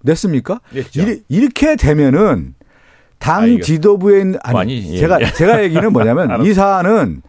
냈습니까? 0.03 0.61
냈죠. 0.71 1.01
이리- 1.03 1.23
이렇게 1.29 1.77
되면은 1.77 2.55
당 3.19 3.45
아, 3.45 3.61
지도부에 3.63 4.21
있는 4.21 4.39
아니 4.43 4.59
아니, 4.59 4.95
예, 4.95 4.99
제가 4.99 5.21
예. 5.21 5.27
제가 5.33 5.63
얘기는 5.63 5.93
뭐냐면 5.93 6.43
이 6.47 6.53
사안은 6.53 7.23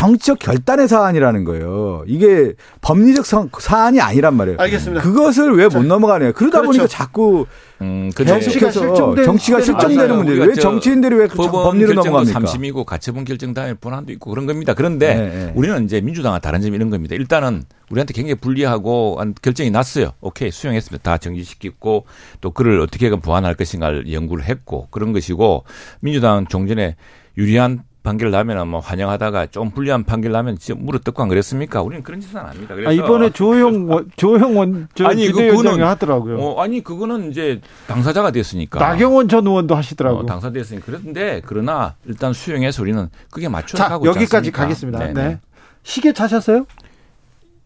정치적 0.00 0.38
결단의 0.40 0.88
사안이라는 0.88 1.44
거예요. 1.44 2.04
이게 2.06 2.52
법리적 2.82 3.24
성- 3.24 3.48
사안이 3.58 3.98
아니란 3.98 4.34
말이에요. 4.36 4.58
알겠습니다. 4.60 5.02
그것을 5.02 5.56
왜 5.56 5.68
못 5.68 5.84
넘어가네요. 5.86 6.34
그러다 6.34 6.58
그렇죠. 6.60 6.66
보니까 6.66 6.86
자꾸 6.86 7.46
음, 7.80 8.10
정치가 8.14 8.66
계속해서 8.66 9.14
정치가 9.24 9.58
맞아요. 9.72 10.16
문제. 10.16 10.32
왜저 10.34 10.60
정치인들이 10.60 11.14
왜 11.16 11.26
법리로 11.28 11.94
넘어갑니까? 11.94 12.40
삼심이고 12.40 12.84
가처분 12.84 13.24
결정 13.24 13.54
당일 13.54 13.74
본안도 13.76 14.12
있고 14.12 14.28
그런 14.30 14.44
겁니다. 14.44 14.74
그런데 14.74 15.14
네, 15.14 15.28
네. 15.46 15.52
우리는 15.54 15.82
이제 15.86 16.02
민주당과 16.02 16.40
다른 16.40 16.60
점이 16.60 16.76
이런 16.76 16.90
겁니다. 16.90 17.14
일단은 17.14 17.62
우리한테 17.90 18.12
굉장히 18.12 18.34
불리하고 18.34 19.16
한 19.18 19.34
결정이 19.40 19.70
났어요. 19.70 20.10
오케이 20.20 20.50
수용했습니다. 20.50 21.02
다 21.10 21.16
정지시켰고 21.16 22.04
또 22.42 22.50
그를 22.50 22.80
어떻게 22.80 23.08
보완할 23.08 23.54
것인가를 23.54 24.12
연구를 24.12 24.44
했고 24.44 24.88
그런 24.90 25.14
것이고 25.14 25.64
민주당 26.02 26.46
종전에 26.46 26.96
유리한 27.38 27.82
판결 28.06 28.30
나면 28.30 28.68
뭐 28.68 28.78
환영하다가 28.78 29.46
좀 29.46 29.72
불리한 29.72 30.04
판결 30.04 30.30
나면 30.30 30.58
진짜 30.58 30.80
물어뜯고 30.80 31.24
안 31.24 31.28
그랬습니까? 31.28 31.82
우리는 31.82 32.04
그런 32.04 32.20
짓은 32.20 32.38
안 32.38 32.46
합니다. 32.46 32.76
그래서 32.76 32.88
아, 32.88 32.92
이번에 32.92 33.30
조영 33.30 33.90
원, 33.90 34.08
조영 34.14 34.56
원, 34.56 34.86
저 34.94 35.06
아니, 35.06 35.26
그- 35.26 35.40
그거는- 35.40 35.80
하더라고요. 35.80 36.38
어, 36.38 36.62
아니 36.62 36.84
그거는 36.84 37.32
이제 37.32 37.60
당사자가 37.88 38.30
됐으니까 38.30 38.78
나경원 38.78 39.26
전 39.28 39.44
의원도 39.44 39.74
하시더라고. 39.74 40.18
어, 40.20 40.26
당사됐으니 40.26 40.82
그런데 40.82 41.42
그러나 41.44 41.96
일단 42.04 42.32
수용해서 42.32 42.80
우리는 42.80 43.08
그게 43.28 43.48
맞춰 43.48 43.76
자, 43.76 43.88
가고 43.88 44.06
여기까지 44.06 44.52
가겠습니다. 44.52 45.12
네. 45.12 45.40
시계 45.82 46.12
차셨어요? 46.12 46.64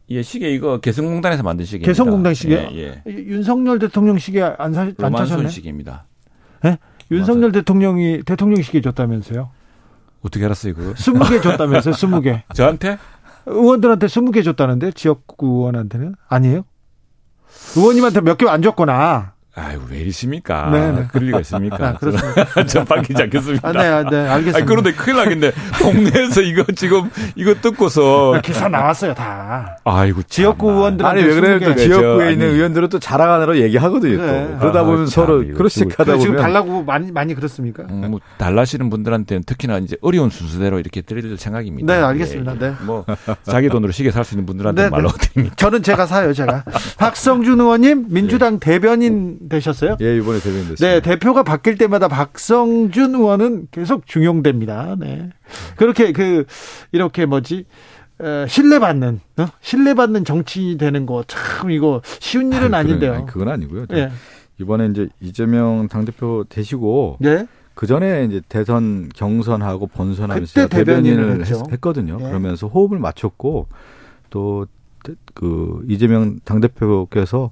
예, 0.08 0.22
시계 0.22 0.50
이거 0.50 0.80
개성공단에서 0.80 1.42
만든 1.42 1.66
시계입니다. 1.66 1.90
개성공단 1.90 2.32
시계? 2.32 2.54
예, 2.72 3.02
예. 3.06 3.12
윤석열 3.12 3.78
대통령 3.78 4.16
시계 4.16 4.42
안, 4.42 4.72
사, 4.72 4.80
안 4.80 4.94
로만손 4.96 5.26
차셨네? 5.28 5.48
시계입니다. 5.50 6.06
윤석열 7.10 7.52
대통령이 7.52 8.22
대통령 8.24 8.62
시계 8.62 8.80
줬다면서요? 8.80 9.50
어떻게 10.22 10.44
알았어요, 10.44 10.74
그거? 10.74 10.92
20개 10.94 11.42
줬다면서요, 11.42 11.94
20개. 11.94 12.42
저한테? 12.54 12.98
의원들한테 13.46 14.06
20개 14.06 14.44
줬다는데, 14.44 14.92
지역구 14.92 15.46
의원한테는? 15.46 16.14
아니에요? 16.28 16.64
의원님한테 17.76 18.20
몇 18.20 18.36
개 18.38 18.46
안 18.48 18.62
줬구나. 18.62 19.32
아유, 19.56 19.80
왜 19.90 19.98
이러십니까? 19.98 20.70
네, 20.70 20.92
네. 20.92 21.06
그럴 21.10 21.26
리가 21.26 21.40
있습니까? 21.40 21.76
아, 21.88 21.92
그렇습니다. 21.94 22.64
전 22.66 22.84
밝히지 22.84 23.20
않겠습니다. 23.24 23.68
아, 23.68 23.72
네, 23.72 23.78
아, 23.80 24.02
네, 24.08 24.16
알겠습니다. 24.28 24.58
아니, 24.58 24.66
그런데 24.66 24.92
큰일 24.92 25.16
나겠네. 25.16 25.50
동네에서 25.80 26.40
이거 26.42 26.64
지금, 26.76 27.10
이거 27.34 27.54
뜯고서. 27.54 28.40
기사 28.44 28.68
나왔어요, 28.68 29.12
다. 29.14 29.76
아이고, 29.84 30.22
지역구. 30.22 30.70
의원들 30.70 31.04
아니 31.04 31.22
왜 31.24 31.34
그래요? 31.34 31.58
또 31.58 31.66
20개. 31.74 31.78
지역구에 31.78 32.24
저, 32.26 32.30
있는 32.30 32.46
아니. 32.46 32.54
의원들은 32.56 32.88
또 32.90 32.98
자랑하느라 33.00 33.56
얘기하거든요. 33.56 34.18
또. 34.18 34.26
네. 34.26 34.56
그러다 34.60 34.80
아, 34.80 34.84
보면 34.84 35.06
참, 35.06 35.26
서로 35.26 35.42
또- 35.42 35.58
하다 35.98 36.12
그 36.12 36.18
지금 36.20 36.34
보면 36.36 36.42
달라고 36.42 36.84
많이, 36.84 37.10
많이 37.10 37.34
그렇습니까? 37.34 37.82
음, 37.90 38.06
뭐 38.12 38.20
달라시는 38.38 38.88
분들한테는 38.88 39.42
특히나 39.46 39.78
이제 39.78 39.96
어려운 40.00 40.30
순서대로 40.30 40.78
이렇게 40.78 41.00
드릴 41.02 41.36
생각입니다. 41.36 41.92
네, 41.92 42.00
알겠습니다. 42.00 42.54
예, 42.54 42.58
네. 42.58 42.74
뭐 42.82 43.04
자기 43.42 43.68
돈으로 43.68 43.90
시계 43.92 44.12
살 44.12 44.24
수 44.24 44.34
있는 44.34 44.46
분들한테 44.46 44.84
네, 44.84 44.90
말로 44.90 45.08
네. 45.10 45.28
드립니다. 45.28 45.56
저는 45.56 45.82
제가 45.82 46.06
사요, 46.06 46.32
제가. 46.32 46.62
박성준 46.98 47.58
의원님, 47.58 48.06
민주당 48.10 48.60
대변인 48.60 49.39
되셨어요? 49.48 49.96
예 50.00 50.16
이번에 50.16 50.38
대변 50.40 50.60
됐습니다. 50.68 50.86
네, 50.86 51.00
대표가 51.00 51.42
바뀔 51.42 51.78
때마다 51.78 52.08
박성준 52.08 53.14
의원은 53.14 53.68
계속 53.70 54.06
중용됩니다. 54.06 54.96
네. 54.98 55.30
그렇게 55.76 56.12
그, 56.12 56.44
이렇게 56.92 57.26
뭐지, 57.26 57.66
어, 58.18 58.44
신뢰받는, 58.48 59.20
어? 59.38 59.46
신뢰받는 59.60 60.24
정치 60.24 60.76
되는 60.76 61.06
거, 61.06 61.24
참, 61.26 61.70
이거 61.70 62.02
쉬운 62.20 62.52
일은 62.52 62.74
아니, 62.74 62.90
아닌데요. 62.90 63.14
아니, 63.14 63.26
그건 63.26 63.48
아니고요. 63.48 63.86
예. 63.92 64.10
이번에 64.58 64.86
이제 64.86 65.08
이재명 65.20 65.88
당대표 65.88 66.44
되시고 66.48 67.18
예. 67.24 67.46
그 67.74 67.86
전에 67.86 68.26
이제 68.26 68.42
대선 68.48 69.08
경선하고 69.14 69.86
본선하면서 69.86 70.68
대변인을. 70.68 71.46
했, 71.46 71.80
거든요 71.80 72.18
예. 72.20 72.24
그러면서 72.24 72.66
호흡을 72.66 72.98
맞췄고 72.98 73.68
또 74.28 74.66
그 75.34 75.84
이재명 75.88 76.40
당대표께서 76.44 77.50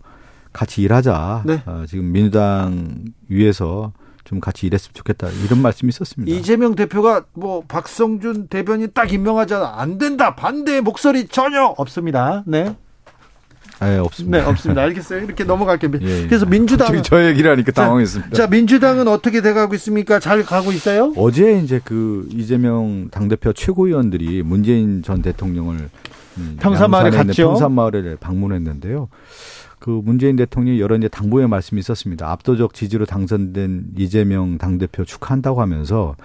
같이 0.53 0.83
일하자. 0.83 1.43
네. 1.47 1.63
어, 1.67 1.85
지금 1.87 2.13
민주당 2.13 3.05
위에서 3.29 3.93
좀 4.25 4.41
같이 4.41 4.67
일했으면 4.67 4.93
좋겠다 4.93 5.29
이런 5.47 5.63
말씀이 5.63 5.89
있었습니다. 5.89 6.37
이재명 6.37 6.75
대표가 6.75 7.25
뭐 7.33 7.63
박성준 7.67 8.49
대변인 8.49 8.91
딱 8.93 9.11
임명하자 9.11 9.75
안 9.77 9.97
된다 9.97 10.35
반대의 10.35 10.83
목소리 10.83 11.29
전혀 11.29 11.65
없습니다. 11.65 12.43
네, 12.47 12.77
아, 13.81 13.93
예, 13.93 13.99
없습니다. 13.99 14.39
네 14.39 14.45
없습니다. 14.45 14.83
알겠어요. 14.83 15.25
이렇게 15.25 15.45
넘어갈게요. 15.45 15.91
예, 16.03 16.23
예. 16.23 16.27
그래서 16.27 16.45
민주당 16.45 17.03
저 17.03 17.25
얘기를 17.27 17.51
하니까 17.51 17.73
자, 17.73 17.83
당황했습니다. 17.85 18.37
자 18.37 18.47
민주당은 18.49 19.09
어떻게 19.09 19.41
돼가고 19.41 19.75
있습니까? 19.77 20.19
잘 20.19 20.45
가고 20.45 20.73
있어요? 20.73 21.13
어제 21.17 21.59
이제 21.61 21.81
그 21.83 22.29
이재명 22.33 23.09
당 23.11 23.29
대표 23.29 23.53
최고위원들이 23.53 24.43
문재인 24.43 25.03
전 25.03 25.23
대통령을 25.23 25.89
음, 26.39 26.57
평산마을에 26.61 27.11
갔죠. 27.11 27.49
평산마을을 27.49 28.19
방문했는데요. 28.21 29.09
그 29.79 29.91
문재인 30.05 30.37
대통령이 30.37 30.81
여러 30.81 30.97
이제 30.97 31.09
당부의 31.09 31.49
말씀이 31.49 31.79
있었습니다. 31.81 32.31
압도적 32.31 32.74
지지로 32.74 33.07
당선된 33.07 33.93
이재명 33.97 34.59
당대표 34.59 35.05
축하한다고 35.05 35.61
하면서 35.61 36.16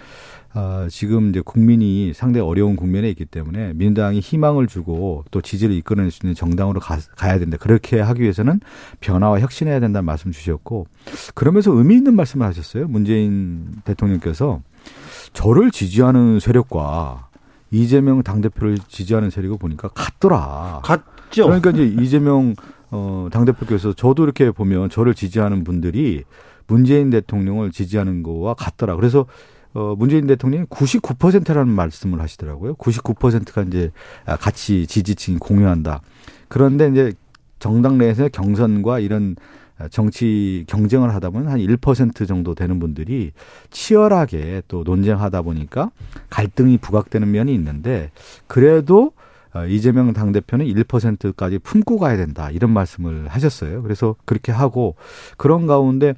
아, 0.56 0.88
지금 0.90 1.30
이제 1.30 1.42
국민이 1.44 2.14
상당히 2.14 2.46
어려운 2.48 2.76
국면에 2.76 3.10
있기 3.10 3.26
때문에 3.26 3.74
민주당이 3.74 4.20
희망을 4.20 4.68
주고 4.68 5.26
또 5.32 5.42
지지를 5.42 5.76
이끌어낼 5.76 6.12
수 6.12 6.20
있는 6.24 6.36
정당으로 6.36 6.80
가, 6.80 6.98
가야 7.16 7.40
된다. 7.40 7.58
그렇게 7.60 8.00
하기 8.00 8.22
위해서는 8.22 8.60
변화와 9.00 9.40
혁신해야 9.40 9.80
된다는 9.80 10.06
말씀 10.06 10.32
주셨고 10.32 10.86
그러면서 11.34 11.72
의미 11.72 11.96
있는 11.96 12.16
말씀을 12.16 12.46
하셨어요. 12.46 12.88
문재인 12.88 13.68
대통령께서 13.84 14.62
저를 15.34 15.72
지지하는 15.72 16.40
세력과 16.40 17.30
이재명 17.72 18.22
당대표를 18.22 18.78
지지하는 18.88 19.32
세력을 19.32 19.58
보니까 19.58 19.88
같더라. 19.88 20.82
같죠. 20.84 21.46
그러니까 21.46 21.72
이제 21.72 21.84
이재명 22.00 22.54
어, 22.96 23.28
당대표께서 23.32 23.94
저도 23.94 24.24
이렇게 24.24 24.52
보면 24.52 24.90
저를 24.90 25.16
지지하는 25.16 25.64
분들이 25.64 26.24
문재인 26.68 27.10
대통령을 27.10 27.72
지지하는 27.72 28.22
거와 28.22 28.54
같더라. 28.54 28.96
그래서 28.96 29.26
어, 29.74 29.96
문재인 29.98 30.28
대통령이 30.28 30.66
99%라는 30.66 31.74
말씀을 31.74 32.22
하시더라고요. 32.22 32.76
99%가 32.76 33.64
이제 33.64 33.92
같이 34.40 34.86
지지층이 34.86 35.40
공유한다. 35.40 36.02
그런데 36.48 36.88
이제 36.90 37.14
정당 37.58 37.98
내에서 37.98 38.30
경선과 38.30 39.00
이런 39.00 39.36
정치 39.90 40.64
경쟁을 40.68 41.16
하다 41.16 41.32
보면 41.32 41.50
한 41.50 41.60
1% 41.60 42.28
정도 42.28 42.54
되는 42.54 42.78
분들이 42.80 43.32
치열하게 43.72 44.62
또 44.68 44.84
논쟁하다 44.84 45.42
보니까 45.42 45.90
갈등이 46.30 46.78
부각되는 46.78 47.32
면이 47.32 47.54
있는데 47.56 48.12
그래도 48.46 49.14
어, 49.14 49.14
이재명 49.70 50.14
당대표는 50.14 50.66
1%까지 50.66 51.60
품고 51.60 52.00
가야 52.00 52.18
된다. 52.18 52.50
이런 52.52 52.72
말씀을 52.72 53.28
하셨어요. 53.28 53.84
그래서 53.84 54.16
그렇게 54.26 54.52
하고 54.52 54.96
그런 55.38 55.68
가운데 55.68 56.16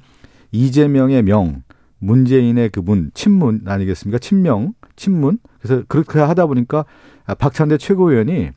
이재명의 0.52 1.22
명, 1.22 1.62
문재인의 1.98 2.70
그 2.70 2.80
문, 2.80 3.10
친문 3.14 3.62
아니겠습니까? 3.66 4.18
친명, 4.18 4.74
친문. 4.96 5.38
그래서 5.60 5.82
그렇게 5.88 6.18
하다 6.18 6.46
보니까 6.46 6.84
박찬대 7.38 7.78
최고위원이 7.78 8.50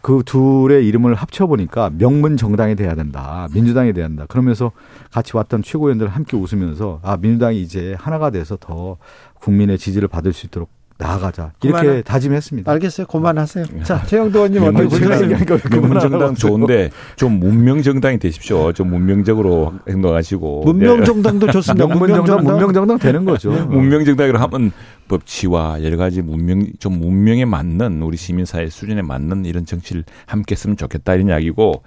그 0.00 0.22
둘의 0.24 0.86
이름을 0.86 1.14
합쳐보니까 1.14 1.90
명문 1.98 2.36
정당이 2.36 2.76
돼야 2.76 2.94
된다. 2.94 3.48
민주당이 3.52 3.92
돼야 3.92 4.06
된다. 4.06 4.26
그러면서 4.28 4.72
같이 5.10 5.36
왔던 5.36 5.62
최고위원들 5.62 6.08
함께 6.08 6.36
웃으면서 6.36 7.00
아, 7.02 7.16
민주당이 7.16 7.60
이제 7.60 7.96
하나가 7.98 8.30
돼서 8.30 8.56
더 8.58 8.98
국민의 9.40 9.78
지지를 9.78 10.08
받을 10.08 10.32
수 10.32 10.46
있도록 10.46 10.68
나아가자 11.02 11.52
이렇게 11.62 11.86
그만, 11.86 12.02
다짐했습니다. 12.04 12.70
알겠어요. 12.70 13.06
그만하세요. 13.06 13.64
자, 13.82 14.02
최영도 14.06 14.38
의원님 14.46 14.62
어떻게 14.62 14.88
보세요? 14.88 15.36
문명정당 15.70 16.34
좋은데 16.36 16.90
좀 17.16 17.40
문명정당이 17.40 18.18
되십시오. 18.18 18.72
좀 18.72 18.90
문명적으로 18.90 19.74
행동하시고. 19.88 20.62
문명정당도 20.64 21.50
좋습니다. 21.50 21.86
문명정당, 21.86 22.44
문명정당 22.44 22.98
되는 22.98 23.24
거죠. 23.24 23.50
문명정당이라 23.50 24.40
하면 24.40 24.72
법치와 25.08 25.82
여러 25.82 25.96
가지 25.96 26.22
문명 26.22 26.66
좀 26.78 26.98
문명에 26.98 27.44
맞는 27.44 28.02
우리 28.02 28.16
시민사회 28.16 28.68
수준에 28.68 29.02
맞는 29.02 29.44
이런 29.44 29.66
정치를 29.66 30.04
함께 30.26 30.52
했으면 30.54 30.76
좋겠다 30.76 31.14
이런 31.14 31.28
이야기고 31.28 31.82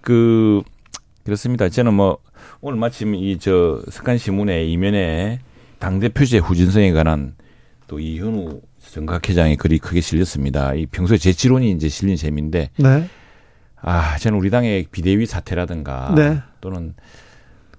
그 0.00 0.62
그렇습니다. 1.24 1.68
저는 1.68 1.94
뭐 1.94 2.18
오늘 2.60 2.78
마침 2.78 3.14
이 3.14 3.38
저 3.38 3.82
석간 3.90 4.16
신문의 4.18 4.72
이면에 4.72 5.40
당 5.78 6.00
대표제 6.00 6.38
후진성에 6.38 6.92
관한 6.92 7.34
또 7.86 8.00
이현우 8.00 8.60
정각회장의 8.90 9.56
글이 9.56 9.78
크게 9.78 10.00
실렸습니다. 10.00 10.74
이 10.74 10.86
평소에 10.86 11.18
제 11.18 11.32
지론이 11.32 11.70
이제 11.72 11.88
실린 11.88 12.16
셈인데, 12.16 12.70
네. 12.76 13.08
아 13.80 14.16
저는 14.18 14.38
우리 14.38 14.50
당의 14.50 14.86
비대위 14.90 15.26
사태라든가 15.26 16.14
네. 16.16 16.40
또는 16.60 16.94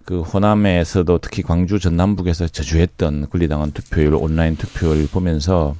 그 0.05 0.22
호남에서도 0.22 1.18
특히 1.18 1.43
광주 1.43 1.80
전남북에서 1.80 2.47
저주했던 2.47 3.30
권리당원 3.30 3.72
투표율 3.72 4.16
온라인 4.16 4.55
투표율 4.55 5.08
보면서 5.08 5.76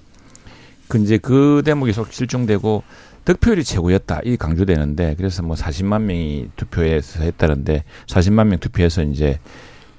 그 0.90 0.98
이제 0.98 1.18
그 1.18 1.62
대목이 1.64 1.94
속 1.94 2.12
실종되고 2.12 2.84
득표율이 3.24 3.64
최고였다 3.64 4.22
이 4.26 4.36
강조되는데 4.36 5.16
그래서 5.16 5.44
뭐 5.44 5.56
40만 5.56 6.02
명이 6.02 6.50
투표해서 6.58 7.24
했다는데 7.24 7.86
40만 8.08 8.48
명 8.48 8.60
투표해서 8.60 9.04
이제 9.04 9.40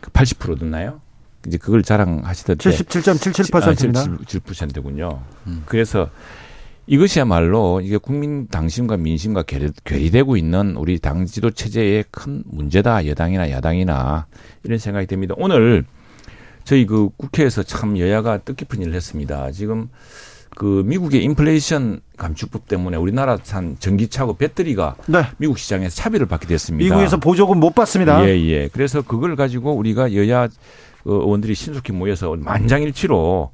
80% 0.02 0.58
듣나요? 0.58 1.00
이제 1.46 1.56
그걸 1.58 1.82
자랑하시던데 1.82 2.70
77.77%입니다. 2.70 4.00
아, 4.00 4.04
77%군요. 4.04 5.22
음. 5.46 5.62
그래서 5.66 6.10
이것이야말로 6.86 7.82
이게 7.82 7.98
국민 7.98 8.48
당심과 8.48 8.96
민심과 8.96 9.42
괴리, 9.42 10.10
되고 10.10 10.36
있는 10.36 10.74
우리 10.76 10.98
당 10.98 11.26
지도 11.26 11.50
체제의 11.50 12.06
큰 12.10 12.42
문제다. 12.46 13.06
여당이나 13.06 13.50
야당이나 13.50 14.26
이런 14.64 14.78
생각이 14.78 15.06
듭니다. 15.06 15.34
오늘 15.36 15.84
저희 16.64 16.86
그 16.86 17.10
국회에서 17.16 17.62
참 17.62 17.98
여야가 17.98 18.38
뜻깊은 18.38 18.80
일을 18.82 18.94
했습니다. 18.94 19.50
지금 19.52 19.88
그 20.56 20.82
미국의 20.86 21.22
인플레이션 21.24 22.00
감축법 22.16 22.68
때문에 22.68 22.96
우리나라 22.96 23.38
산 23.42 23.76
전기차고 23.78 24.38
배터리가 24.38 24.96
네. 25.06 25.22
미국 25.36 25.58
시장에서 25.58 25.94
차비를 25.94 26.26
받게 26.26 26.46
됐습니다. 26.46 26.82
미국에서 26.84 27.18
보조금 27.18 27.60
못 27.60 27.74
받습니다. 27.74 28.26
예, 28.26 28.38
예. 28.46 28.68
그래서 28.72 29.02
그걸 29.02 29.36
가지고 29.36 29.74
우리가 29.74 30.14
여야 30.14 30.48
그 30.48 30.56
의원들이 31.08 31.54
신속히 31.54 31.92
모여서 31.92 32.34
만장일치로 32.36 33.50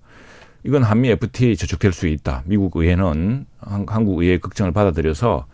이건 0.65 0.83
한미 0.83 1.11
FTA 1.11 1.57
저촉될 1.57 1.93
수 1.93 2.07
있다. 2.07 2.43
미국 2.47 2.77
의회는 2.77 3.47
한국 3.61 4.21
의회의 4.21 4.41
걱정을 4.41 4.73
받아들여서 4.73 5.47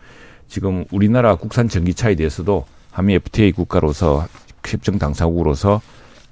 지금 0.47 0.85
우리나라 0.91 1.35
국산 1.35 1.67
전기차에 1.67 2.15
대해서도 2.15 2.65
한미 2.91 3.15
FTA 3.15 3.51
국가로서 3.51 4.27
협정 4.65 4.99
당사국으로서 4.99 5.81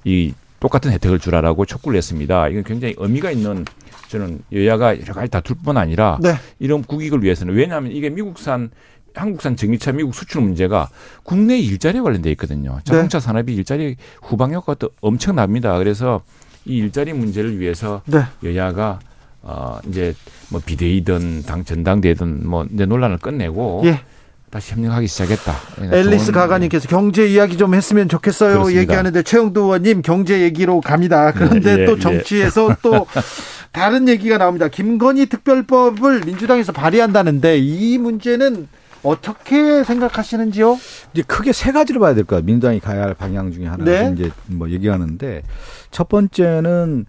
이 0.03 0.33
똑같은 0.59 0.91
혜택을 0.91 1.19
주라라고 1.19 1.65
촉구를 1.65 1.97
했습니다. 1.97 2.47
이건 2.49 2.63
굉장히 2.63 2.95
의미가 2.97 3.31
있는 3.31 3.65
저는 4.09 4.41
여야가 4.51 4.99
여러 4.99 5.13
가지 5.13 5.29
다툴 5.29 5.55
뿐 5.63 5.77
아니라 5.77 6.17
네. 6.21 6.33
이런 6.59 6.81
국익을 6.83 7.23
위해서는 7.23 7.53
왜냐하면 7.53 7.91
이게 7.91 8.09
미국산 8.09 8.71
한국산 9.15 9.55
전기차 9.55 9.91
미국 9.91 10.13
수출 10.13 10.41
문제가 10.41 10.89
국내 11.23 11.57
일자리에 11.57 12.01
관련돼 12.01 12.31
있거든요. 12.31 12.75
네. 12.77 12.81
자동차 12.83 13.19
네. 13.19 13.25
산업이 13.25 13.55
일자리 13.55 13.95
후방 14.21 14.53
효과가 14.53 14.87
엄청납니다. 15.01 15.77
그래서 15.77 16.21
이 16.65 16.77
일자리 16.77 17.13
문제를 17.13 17.59
위해서 17.59 18.01
네. 18.05 18.23
여야가 18.43 18.99
어 19.41 19.79
이제 19.87 20.13
뭐 20.49 20.61
비대위든 20.63 21.43
당 21.43 21.63
전당대든 21.63 22.47
뭐 22.47 22.65
이제 22.73 22.85
논란을 22.85 23.17
끝내고 23.17 23.83
예. 23.85 24.01
다시 24.49 24.73
협력하기 24.73 25.07
시작했다. 25.07 25.53
앨리스 25.91 26.31
가가님께서 26.31 26.87
경제 26.87 27.27
이야기 27.27 27.57
좀 27.57 27.75
했으면 27.75 28.09
좋겠어요. 28.09 28.53
그렇습니다. 28.53 28.81
얘기하는데 28.81 29.21
최영도 29.23 29.61
의원님 29.61 30.01
경제 30.01 30.41
얘기로 30.41 30.81
갑니다. 30.81 31.31
그런데 31.31 31.81
예, 31.81 31.85
또 31.85 31.93
예. 31.97 31.99
정치에서 31.99 32.69
예. 32.71 32.75
또 32.81 33.05
다른 33.71 34.07
얘기가 34.07 34.37
나옵니다. 34.37 34.67
김건희 34.67 35.27
특별법을 35.27 36.21
민주당에서 36.25 36.71
발의한다는데 36.71 37.59
이 37.59 37.97
문제는 37.99 38.67
어떻게 39.03 39.83
생각하시는지요? 39.83 40.77
이제 41.13 41.23
크게 41.23 41.53
세 41.53 41.71
가지를 41.71 41.99
봐야 41.99 42.13
될 42.13 42.23
거예요. 42.23 42.43
민주당이 42.43 42.79
가야 42.79 43.03
할 43.03 43.13
방향 43.13 43.51
중에 43.51 43.65
하나가 43.65 43.83
네. 43.83 44.13
이제 44.13 44.31
뭐 44.47 44.69
얘기하는데 44.69 45.43
첫 45.91 46.09
번째는 46.09 47.05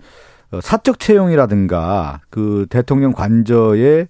어, 0.53 0.61
사적 0.61 0.99
채용이라든가 0.99 2.20
그 2.30 2.66
대통령 2.70 3.12
관저에 3.12 4.01
에, 4.01 4.07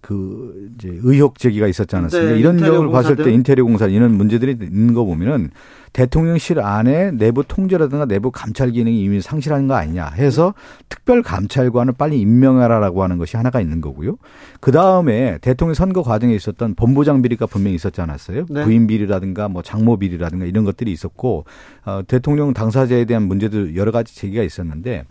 그 0.00 0.70
이제 0.76 0.88
의혹 1.02 1.38
제기가 1.38 1.66
있었지 1.66 1.94
않았습니까? 1.94 2.32
네, 2.32 2.38
이런 2.38 2.58
점을 2.58 2.90
봤을 2.90 3.16
때 3.16 3.32
인테리어 3.32 3.64
공사 3.64 3.86
이런 3.86 4.12
문제들이 4.12 4.56
있는 4.60 4.94
거 4.94 5.04
보면은 5.04 5.50
대통령실 5.92 6.60
안에 6.60 7.10
내부 7.12 7.44
통제라든가 7.46 8.06
내부 8.06 8.30
감찰 8.30 8.70
기능이 8.70 9.02
이미 9.02 9.20
상실한 9.20 9.68
거 9.68 9.74
아니냐 9.74 10.08
해서 10.08 10.54
특별 10.88 11.22
감찰관을 11.22 11.92
빨리 11.92 12.20
임명하라라고 12.20 13.02
하는 13.02 13.18
것이 13.18 13.36
하나가 13.36 13.60
있는 13.60 13.80
거고요. 13.80 14.16
그 14.60 14.72
다음에 14.72 15.38
대통령 15.42 15.74
선거 15.74 16.02
과정에 16.02 16.34
있었던 16.34 16.74
본부장 16.74 17.20
비리가 17.20 17.46
분명히 17.46 17.74
있었지 17.74 18.00
않았어요? 18.00 18.46
네. 18.48 18.64
부인 18.64 18.86
비리라든가 18.86 19.48
뭐 19.48 19.62
장모 19.62 19.98
비리라든가 19.98 20.46
이런 20.46 20.64
것들이 20.64 20.90
있었고 20.92 21.44
어, 21.84 22.00
대통령 22.06 22.54
당사자에 22.54 23.04
대한 23.04 23.24
문제도 23.24 23.76
여러 23.76 23.92
가지 23.92 24.16
제기가 24.16 24.42
있었는데 24.42 25.04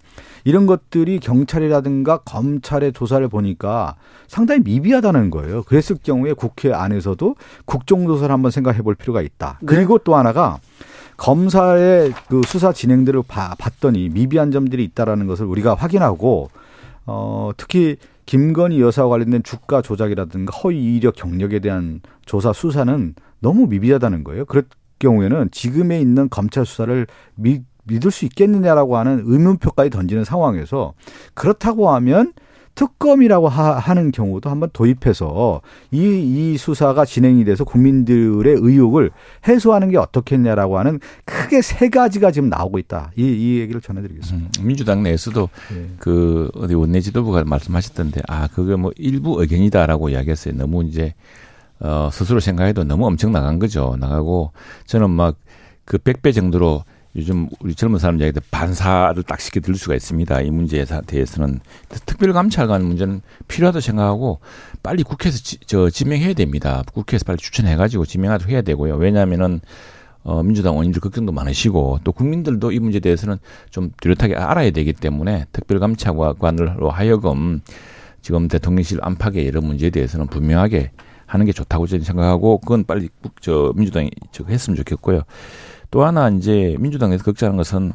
이런 0.43 0.65
것들이 0.65 1.19
경찰이라든가 1.19 2.19
검찰의 2.19 2.93
조사를 2.93 3.27
보니까 3.27 3.95
상당히 4.27 4.61
미비하다는 4.61 5.29
거예요. 5.29 5.63
그랬을 5.63 5.97
경우에 6.03 6.33
국회 6.33 6.73
안에서도 6.73 7.35
국정조사를 7.65 8.31
한번 8.31 8.51
생각해 8.51 8.81
볼 8.81 8.95
필요가 8.95 9.21
있다. 9.21 9.59
네. 9.61 9.65
그리고 9.65 9.97
또 9.97 10.15
하나가 10.15 10.59
검사의 11.17 12.13
그 12.29 12.41
수사 12.47 12.73
진행들을 12.73 13.23
봐, 13.27 13.55
봤더니 13.59 14.09
미비한 14.09 14.51
점들이 14.51 14.83
있다라는 14.85 15.27
것을 15.27 15.45
우리가 15.45 15.75
확인하고 15.75 16.49
어 17.05 17.51
특히 17.57 17.97
김건희 18.25 18.79
여사와 18.81 19.09
관련된 19.09 19.43
주가 19.43 19.81
조작이라든가 19.81 20.55
허위 20.57 20.95
이력 20.95 21.15
경력에 21.15 21.59
대한 21.59 22.01
조사 22.25 22.53
수사는 22.53 23.13
너무 23.39 23.67
미비하다는 23.67 24.23
거예요. 24.23 24.45
그럴 24.45 24.63
경우에는 24.99 25.49
지금에 25.51 25.99
있는 25.99 26.29
검찰 26.29 26.65
수사를 26.65 27.07
미, 27.35 27.61
믿을 27.83 28.11
수 28.11 28.25
있겠느냐라고 28.25 28.97
하는 28.97 29.23
의문표까지 29.25 29.89
던지는 29.89 30.23
상황에서 30.23 30.93
그렇다고 31.33 31.89
하면 31.91 32.33
특검이라고 32.73 33.49
하, 33.49 33.93
는 33.93 34.11
경우도 34.11 34.49
한번 34.49 34.69
도입해서 34.71 35.61
이, 35.91 35.99
이 36.53 36.57
수사가 36.57 37.03
진행이 37.03 37.43
돼서 37.43 37.65
국민들의 37.65 38.55
의혹을 38.57 39.11
해소하는 39.45 39.89
게 39.89 39.97
어떻겠냐라고 39.97 40.79
하는 40.79 41.01
크게 41.25 41.61
세 41.61 41.89
가지가 41.89 42.31
지금 42.31 42.47
나오고 42.47 42.79
있다. 42.79 43.11
이, 43.17 43.23
이 43.23 43.59
얘기를 43.59 43.81
전해드리겠습니다. 43.81 44.61
음, 44.61 44.65
민주당 44.65 45.03
내에서도 45.03 45.49
네. 45.73 45.89
그 45.99 46.49
어디 46.55 46.73
원내 46.73 47.01
지도부가 47.01 47.43
말씀하셨던데 47.43 48.21
아 48.29 48.47
그게 48.47 48.77
뭐 48.77 48.91
일부 48.95 49.41
의견이다라고 49.41 50.09
이야기했어요. 50.09 50.55
너무 50.55 50.85
이제 50.85 51.13
어 51.81 52.09
스스로 52.13 52.39
생각해도 52.39 52.85
너무 52.85 53.05
엄청 53.05 53.33
나간 53.33 53.59
거죠. 53.59 53.97
나가고 53.99 54.53
저는 54.85 55.09
막 55.09 55.35
그 55.85 55.97
100배 55.97 56.33
정도로 56.33 56.85
요즘 57.15 57.49
우리 57.59 57.75
젊은 57.75 57.99
사람 57.99 58.19
이야기도 58.19 58.41
반사를 58.51 59.21
딱 59.23 59.41
시켜 59.41 59.59
드릴 59.59 59.77
수가 59.77 59.95
있습니다. 59.95 60.41
이 60.41 60.49
문제에 60.49 60.85
대해서는 61.05 61.59
특별감찰관 62.05 62.83
문제는 62.83 63.21
필요하다고 63.47 63.81
생각하고 63.81 64.39
빨리 64.81 65.03
국회에서 65.03 65.37
지, 65.39 65.57
저 65.65 65.89
지명해야 65.89 66.33
됩니다. 66.33 66.83
국회에서 66.93 67.25
빨리 67.25 67.37
추천해가지고 67.37 68.05
지명하도록 68.05 68.51
해야 68.51 68.61
되고요. 68.61 68.95
왜냐하면은 68.95 69.59
어, 70.23 70.43
민주당 70.43 70.77
원인들 70.77 71.01
걱정도 71.01 71.31
많으시고 71.31 71.99
또 72.03 72.11
국민들도 72.11 72.71
이 72.71 72.79
문제에 72.79 72.99
대해서는 72.99 73.37
좀 73.71 73.91
뚜렷하게 74.01 74.35
알아야 74.35 74.69
되기 74.71 74.93
때문에 74.93 75.45
특별감찰관으로 75.51 76.91
하여금 76.91 77.61
지금 78.21 78.47
대통령실 78.47 78.99
안팎의 79.01 79.47
여러 79.47 79.61
문제에 79.61 79.89
대해서는 79.89 80.27
분명하게 80.27 80.91
하는 81.25 81.45
게 81.45 81.51
좋다고 81.51 81.87
저는 81.87 82.03
생각하고 82.03 82.59
그건 82.59 82.83
빨리 82.83 83.09
저 83.39 83.73
민주당이 83.75 84.11
저 84.31 84.43
했으면 84.45 84.77
좋겠고요. 84.77 85.23
또 85.91 86.03
하나 86.05 86.29
이제 86.29 86.75
민주당에서 86.79 87.23
걱정하는 87.23 87.57
것은 87.57 87.91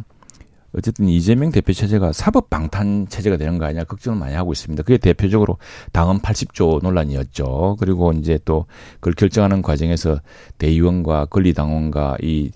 어쨌든 0.76 1.08
이재명 1.08 1.50
대표 1.50 1.72
체제가 1.72 2.12
사법 2.12 2.50
방탄 2.50 3.06
체제가 3.08 3.38
되는 3.38 3.56
거 3.56 3.64
아니냐 3.64 3.84
걱정을 3.84 4.18
많이 4.18 4.34
하고 4.34 4.52
있습니다. 4.52 4.82
그게 4.82 4.98
대표적으로 4.98 5.56
당헌 5.92 6.20
80조 6.20 6.82
논란이었죠. 6.82 7.76
그리고 7.80 8.12
이제 8.12 8.38
또 8.44 8.66
그걸 8.96 9.14
결정하는 9.14 9.62
과정에서 9.62 10.20
대의원과 10.58 11.26
권리당원과 11.26 12.18
이 12.22 12.50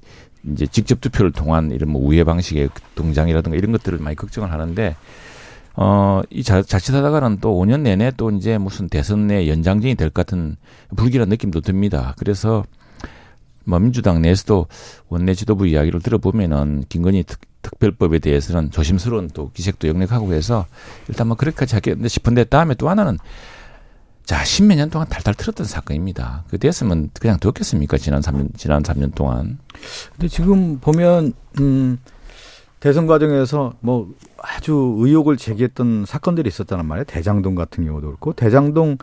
이제 0.53 0.66
직접 0.66 1.01
투표를 1.01 1.32
통한 1.32 1.70
이런 1.70 1.91
뭐 1.91 2.07
우회 2.07 2.22
방식의 2.24 2.68
등장이라든가 2.95 3.57
이런 3.57 3.72
것들을 3.72 3.99
많이 3.99 4.16
걱정을 4.16 4.53
하는데 4.53 4.97
어, 5.76 6.20
이 6.28 6.43
자, 6.43 6.61
자칫하다가는 6.61 7.38
또 7.41 7.59
5년 7.59 7.80
내내 7.80 8.12
또 8.18 8.30
이제 8.30 8.59
무슨 8.59 8.88
대선 8.91 9.28
내 9.28 9.49
연장전이 9.49 9.95
될 9.95 10.11
것 10.11 10.26
같은 10.26 10.57
불길한 10.95 11.30
느낌도 11.30 11.62
듭니다. 11.62 12.14
그래서 12.18 12.64
뭐 13.64 13.78
민주당 13.78 14.22
내에서도 14.22 14.66
원내 15.08 15.34
지도부 15.34 15.66
이야기를 15.66 16.00
들어보면은 16.00 16.84
김건희 16.88 17.24
특, 17.24 17.40
특별법에 17.62 18.18
대해서는 18.18 18.70
조심스러운 18.70 19.30
또 19.34 19.50
기색도 19.52 19.88
역력하고 19.88 20.32
해서 20.32 20.66
일단 21.08 21.28
뭐 21.28 21.36
그렇게까지 21.36 21.74
하겠는데 21.74 22.08
싶은데 22.08 22.44
다음에 22.44 22.74
또 22.74 22.88
하나는 22.88 23.18
자, 24.30 24.44
십몇 24.44 24.76
년 24.78 24.90
동안 24.90 25.08
탈탈 25.08 25.34
틀었던 25.34 25.66
사건입니다. 25.66 26.44
그 26.48 26.56
됐으면 26.56 27.11
그냥 27.20 27.40
뒀겠습니까? 27.40 27.98
지난 27.98 28.20
3년, 28.20 28.56
지난 28.56 28.80
3년 28.80 29.12
동안. 29.12 29.58
근데 30.12 30.28
지금 30.28 30.78
보면, 30.78 31.32
음, 31.58 31.98
대선 32.78 33.08
과정에서 33.08 33.72
뭐 33.80 34.08
아주 34.38 34.94
의혹을 35.00 35.36
제기했던 35.36 36.04
사건들이 36.06 36.46
있었다는 36.46 36.86
말이에요. 36.86 37.06
대장동 37.06 37.56
같은 37.56 37.84
경우도 37.84 38.06
그렇고, 38.06 38.32
대장동, 38.32 38.98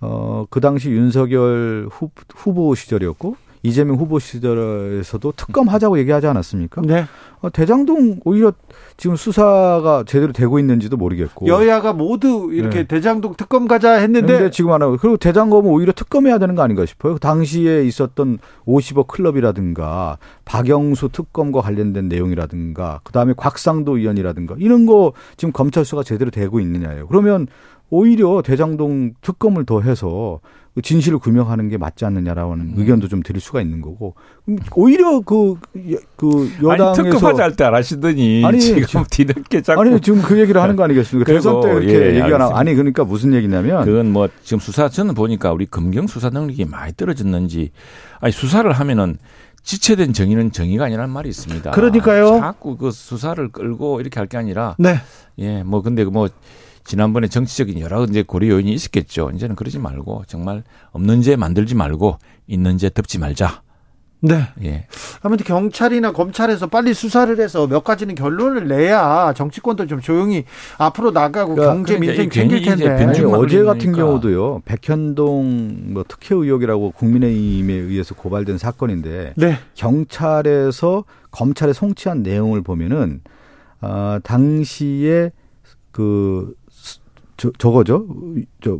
어, 0.00 0.46
그 0.50 0.60
당시 0.60 0.90
윤석열 0.90 1.88
후, 1.88 2.10
후보 2.34 2.74
시절이었고, 2.74 3.36
이재명 3.62 3.96
후보 3.96 4.18
시절에서도 4.18 5.32
특검하자고 5.32 5.98
얘기하지 5.98 6.26
않았습니까? 6.26 6.82
네. 6.82 7.04
어, 7.40 7.50
대장동 7.50 8.20
오히려 8.24 8.52
지금 8.96 9.16
수사가 9.16 10.04
제대로 10.06 10.32
되고 10.32 10.58
있는지도 10.58 10.96
모르겠고 10.96 11.46
여야가 11.46 11.92
모두 11.92 12.50
이렇게 12.52 12.80
네. 12.80 12.84
대장동 12.84 13.34
특검 13.36 13.66
가자 13.66 13.94
했는데 13.94 14.50
지금 14.50 14.72
안 14.72 14.82
하고 14.82 14.96
그리고 14.96 15.16
대장검은 15.16 15.70
오히려 15.70 15.92
특검해야 15.92 16.38
되는 16.38 16.54
거 16.54 16.62
아닌가 16.62 16.86
싶어요. 16.86 17.18
당시에 17.18 17.84
있었던 17.84 18.38
50억 18.66 19.06
클럽이라든가 19.08 20.18
박영수 20.44 21.10
특검과 21.10 21.60
관련된 21.60 22.08
내용이라든가 22.08 23.00
그다음에 23.04 23.34
곽상도 23.36 23.98
의원이라든가 23.98 24.56
이런 24.58 24.86
거 24.86 25.12
지금 25.36 25.52
검찰 25.52 25.84
수가 25.84 26.02
제대로 26.02 26.30
되고 26.30 26.60
있느냐예요. 26.60 27.06
그러면 27.08 27.46
오히려 27.90 28.40
대장동 28.42 29.12
특검을 29.20 29.66
더 29.66 29.82
해서 29.82 30.40
그 30.42 30.61
진실을 30.80 31.18
규명하는 31.18 31.68
게 31.68 31.76
맞지 31.76 32.06
않느냐라는 32.06 32.52
음. 32.60 32.74
의견도 32.76 33.08
좀 33.08 33.22
드릴 33.22 33.40
수가 33.42 33.60
있는 33.60 33.82
거고 33.82 34.14
오히려 34.74 35.20
그, 35.20 35.56
그 36.16 36.50
여당에서 36.62 37.02
아니, 37.02 37.10
특검하자 37.10 37.42
할 37.42 37.56
때 37.56 37.64
안 37.64 37.74
하시더니 37.74 38.42
아니, 38.44 38.58
지금 38.58 39.04
뒤늦게 39.10 39.60
자꾸 39.60 39.82
아니 39.82 40.00
지금 40.00 40.22
그 40.22 40.40
얘기를 40.40 40.62
하는 40.62 40.74
거 40.76 40.84
아니겠습니까? 40.84 41.30
대선 41.30 41.60
때 41.60 41.68
이렇게 41.72 41.92
예, 41.92 42.20
얘기가 42.20 42.38
나 42.38 42.50
아니 42.56 42.74
그러니까 42.74 43.04
무슨 43.04 43.34
얘기냐면 43.34 43.84
그건 43.84 44.12
뭐 44.12 44.28
지금 44.42 44.60
수사 44.60 44.88
저는 44.88 45.14
보니까 45.14 45.52
우리 45.52 45.66
검경 45.66 46.06
수사 46.06 46.30
능력이 46.30 46.64
많이 46.64 46.94
떨어졌는지 46.94 47.70
아니 48.20 48.32
수사를 48.32 48.70
하면은 48.72 49.18
지체된 49.64 50.12
정의는 50.14 50.50
정의가 50.52 50.86
아니라는 50.86 51.10
말이 51.12 51.28
있습니다. 51.28 51.70
그러니까요. 51.70 52.38
자꾸 52.40 52.76
그 52.78 52.90
수사를 52.90 53.46
끌고 53.52 54.00
이렇게 54.00 54.18
할 54.18 54.26
게 54.26 54.38
아니라 54.38 54.74
네. 54.78 54.96
예, 55.38 55.62
뭐 55.62 55.82
근데 55.82 56.04
뭐 56.04 56.28
지난번에 56.84 57.28
정치적인 57.28 57.80
여러 57.80 58.04
이제 58.04 58.22
고려 58.22 58.48
요인이 58.48 58.72
있었겠죠. 58.72 59.30
이제는 59.34 59.56
그러지 59.56 59.78
말고 59.78 60.24
정말 60.26 60.62
없는 60.90 61.22
죄 61.22 61.36
만들지 61.36 61.74
말고 61.74 62.18
있는 62.46 62.78
죄 62.78 62.90
덮지 62.90 63.18
말자. 63.18 63.62
네. 64.24 64.46
예. 64.62 64.86
아무튼 65.20 65.44
경찰이나 65.44 66.12
검찰에서 66.12 66.68
빨리 66.68 66.94
수사를 66.94 67.36
해서 67.40 67.66
몇 67.66 67.82
가지는 67.82 68.14
결론을 68.14 68.68
내야 68.68 69.32
정치권도 69.34 69.88
좀 69.88 70.00
조용히 70.00 70.44
앞으로 70.78 71.10
나가고 71.10 71.56
그러니까, 71.56 71.74
경제 71.74 71.98
그러니까 71.98 72.22
민생 72.22 72.30
챙길 72.30 72.62
텐데. 72.62 72.88
아니, 72.88 73.20
어제 73.24 73.64
같은 73.64 73.92
경우도요. 73.92 74.62
백현동 74.64 75.92
뭐 75.92 76.04
특혜 76.06 76.36
의혹이라고 76.36 76.92
국민의힘에 76.92 77.74
의해서 77.74 78.14
고발된 78.14 78.58
사건인데 78.58 79.34
네. 79.36 79.58
경찰에서 79.74 81.04
검찰에 81.32 81.72
송치한 81.72 82.22
내용을 82.22 82.62
보면은 82.62 83.22
어, 83.80 84.18
당시에 84.22 85.32
그 85.90 86.54
저, 87.36 87.50
저거죠. 87.58 88.06
저, 88.62 88.78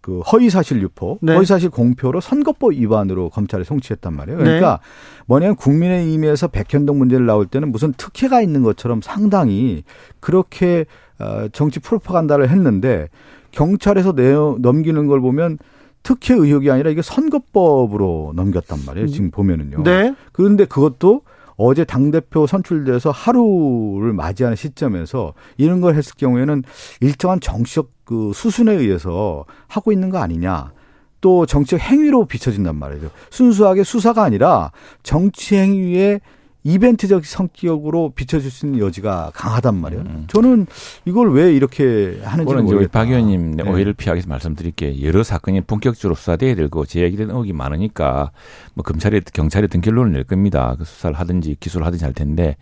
그 0.00 0.20
허위사실 0.20 0.82
유포, 0.82 1.18
네. 1.22 1.34
허위사실 1.34 1.70
공표로 1.70 2.20
선거법 2.20 2.72
위반으로 2.72 3.30
검찰에 3.30 3.64
송치했단 3.64 4.14
말이에요. 4.14 4.38
그러니까 4.38 4.80
네. 4.82 5.24
뭐냐면 5.26 5.56
국민의힘에서 5.56 6.48
백현동 6.48 6.98
문제를 6.98 7.26
나올 7.26 7.46
때는 7.46 7.70
무슨 7.70 7.92
특혜가 7.92 8.40
있는 8.40 8.62
것처럼 8.62 9.00
상당히 9.02 9.84
그렇게 10.20 10.86
어, 11.18 11.48
정치 11.52 11.80
프로파간다를 11.80 12.48
했는데 12.48 13.08
경찰에서 13.52 14.12
내어 14.12 14.56
넘기는 14.58 15.06
걸 15.06 15.20
보면 15.20 15.58
특혜 16.02 16.34
의혹이 16.34 16.70
아니라 16.70 16.90
이게 16.90 17.02
선거법으로 17.02 18.32
넘겼단 18.34 18.80
말이에요. 18.86 19.06
지금 19.08 19.30
보면은요. 19.30 19.82
네. 19.84 20.14
그런데 20.32 20.64
그것도 20.66 21.22
어제 21.56 21.84
당대표 21.84 22.46
선출돼서 22.46 23.10
하루를 23.10 24.12
맞이하는 24.12 24.56
시점에서 24.56 25.34
이런 25.56 25.80
걸 25.80 25.94
했을 25.94 26.14
경우에는 26.16 26.62
일정한 27.00 27.40
정치적 27.40 27.90
그 28.04 28.32
수순에 28.34 28.72
의해서 28.72 29.44
하고 29.68 29.92
있는 29.92 30.10
거 30.10 30.18
아니냐. 30.18 30.72
또 31.20 31.46
정치적 31.46 31.80
행위로 31.80 32.26
비춰진단 32.26 32.76
말이죠. 32.76 33.10
순수하게 33.30 33.82
수사가 33.82 34.24
아니라 34.24 34.72
정치 35.02 35.56
행위에 35.56 36.20
이벤트적 36.64 37.26
성격으로 37.26 38.12
비춰질 38.14 38.50
수 38.50 38.64
있는 38.66 38.80
여지가 38.80 39.32
강하단 39.34 39.74
말이에요. 39.74 40.02
음. 40.02 40.24
저는 40.28 40.66
이걸 41.04 41.32
왜 41.32 41.52
이렇게 41.52 42.18
하는지 42.22 42.50
모르겠다. 42.52 42.90
박 42.90 43.08
의원님 43.08 43.56
네. 43.56 43.62
오해를 43.68 43.92
피하기 43.92 44.16
위해서 44.16 44.28
말씀드릴게요. 44.30 45.06
여러 45.06 45.22
사건이 45.22 45.60
본격적으로 45.62 46.14
수사돼야 46.14 46.54
되고 46.54 46.86
제기된 46.86 47.28
의혹이 47.28 47.52
많으니까 47.52 48.30
뭐 48.72 48.82
검찰이 48.82 49.20
경찰이 49.32 49.68
등 49.68 49.82
결론을 49.82 50.12
낼 50.12 50.24
겁니다. 50.24 50.74
그 50.78 50.84
수사를 50.84 51.14
하든지 51.14 51.56
기소를 51.60 51.86
하든지 51.86 52.04
할 52.04 52.14
텐데 52.14 52.56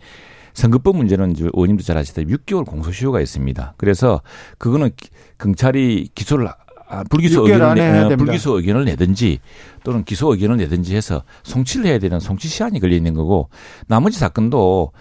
선거법 0.53 0.97
문제는 0.97 1.35
의원님도 1.37 1.83
잘 1.83 1.97
아시다시피 1.97 2.35
6개월 2.35 2.65
공소시효가 2.65 3.21
있습니다. 3.21 3.73
그래서 3.77 4.21
그거는 4.57 4.91
경찰이 5.39 6.09
기소를 6.13 6.49
아, 6.87 7.03
불기소 7.09 7.43
의견을 7.43 8.09
내, 8.09 8.15
불기소 8.15 8.57
의견을 8.57 8.85
내든지 8.85 9.39
또는 9.83 10.03
기소 10.03 10.31
의견을 10.31 10.57
내든지 10.57 10.95
해서 10.95 11.23
송치를 11.43 11.85
해야 11.87 11.99
되는 11.99 12.19
송치 12.19 12.47
시한이 12.47 12.79
걸려 12.79 12.95
있는 12.95 13.13
거고 13.13 13.49
나머지 13.87 14.19
사건도 14.19 14.91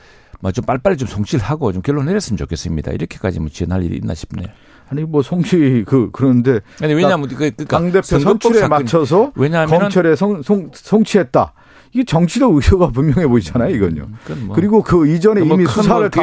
뭐좀 0.40 0.64
빨리빨리 0.64 0.96
좀 0.96 1.06
송치를 1.08 1.44
하고 1.44 1.72
좀 1.72 1.82
결론 1.82 2.06
내렸으면 2.06 2.36
좋겠습니다. 2.36 2.92
이렇게까지 2.92 3.40
뭐 3.40 3.48
지연할 3.48 3.84
일이 3.84 3.96
있나 3.96 4.14
싶네요. 4.14 4.48
아니 4.88 5.04
뭐 5.04 5.22
송치 5.22 5.84
그 5.86 6.10
그런데 6.12 6.60
아니 6.80 6.94
왜냐하면 6.94 7.28
그 7.28 7.36
그러니까 7.36 7.64
당대표 7.64 8.18
선출에 8.18 8.66
맞춰서 8.68 9.32
왜냐하면 9.36 9.78
검찰에 9.78 10.16
송, 10.16 10.42
송, 10.42 10.70
송치했다. 10.74 11.54
이게 11.94 12.04
정치적 12.04 12.54
의도가 12.54 12.88
분명해 12.88 13.26
보이잖아요, 13.26 13.74
이건요. 13.74 14.08
음, 14.30 14.42
뭐 14.46 14.56
그리고 14.56 14.82
그 14.82 15.06
이전에 15.06 15.42
뭐 15.42 15.56
이미 15.56 15.66
수사를 15.66 16.10
다 16.10 16.22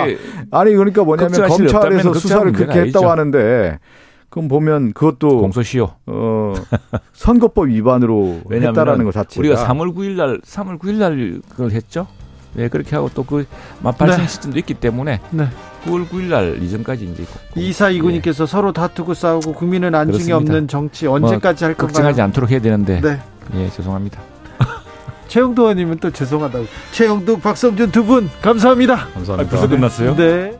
아니 0.51 0.73
그러니까 0.73 1.03
뭐냐면 1.03 1.47
검찰에서 1.47 2.13
수사를 2.15 2.51
그렇게 2.51 2.79
했다고 2.81 3.09
하는데 3.09 3.79
그럼 4.29 4.47
보면 4.47 4.93
그것도 4.93 5.41
공소시효. 5.41 5.89
어, 6.07 6.53
선거법 7.13 7.67
위반으로 7.69 8.41
했다라는 8.51 9.05
것 9.05 9.11
자체가 9.13 9.39
우리가 9.39 9.65
3월 9.65 9.93
9일 9.95 10.15
날 10.15 10.39
3월 10.41 10.77
9일 10.79 10.93
날 10.95 11.41
그걸 11.49 11.71
했죠. 11.71 12.07
네, 12.53 12.67
그렇게 12.67 12.95
하고 12.95 13.09
또그 13.09 13.45
맞발생 13.81 14.21
네. 14.21 14.27
시점도 14.27 14.57
있기 14.59 14.73
때문에 14.75 15.19
네. 15.31 15.47
9월 15.85 16.07
9일 16.09 16.23
날 16.29 16.61
이전까지 16.61 17.05
이제 17.05 17.23
이사 17.55 17.89
이구님께서 17.89 18.45
서로 18.45 18.71
다투고 18.71 19.13
싸우고 19.13 19.53
국민은 19.53 19.93
안중에 19.95 20.23
그렇습니다. 20.25 20.37
없는 20.37 20.67
정치 20.67 21.05
언제까지 21.07 21.63
할 21.63 21.71
예, 21.71 21.75
걱정하지? 21.75 22.21
않도록 22.21 22.49
해야 22.51 22.59
되는데 22.59 23.01
네. 23.01 23.19
예 23.55 23.69
죄송합니다. 23.69 24.19
최영도 25.27 25.61
의원님은 25.63 25.97
또 25.99 26.09
죄송하다고. 26.11 26.65
최영도, 26.91 27.37
박성준 27.39 27.91
두 27.91 28.03
분 28.03 28.29
감사합니다. 28.41 28.95
감사합니다. 29.13 29.49
벌써 29.49 29.67
끝났어요? 29.67 30.15
네. 30.15 30.59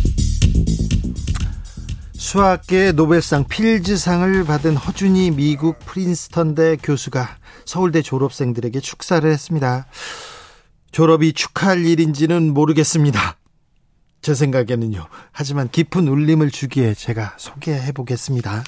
수학계 2.21 2.91
노벨상 2.91 3.45
필즈상을 3.45 4.43
받은 4.43 4.77
허준이 4.77 5.31
미국 5.31 5.79
프린스턴대 5.79 6.77
교수가 6.83 7.27
서울대 7.65 8.03
졸업생들에게 8.03 8.79
축사를 8.79 9.29
했습니다. 9.29 9.87
졸업이 10.91 11.33
축하할 11.33 11.83
일인지는 11.83 12.53
모르겠습니다. 12.53 13.37
제 14.21 14.35
생각에는요. 14.35 15.07
하지만 15.31 15.67
깊은 15.67 16.07
울림을 16.07 16.51
주기에 16.51 16.93
제가 16.93 17.33
소개해 17.37 17.91
보겠습니다. 17.91 18.65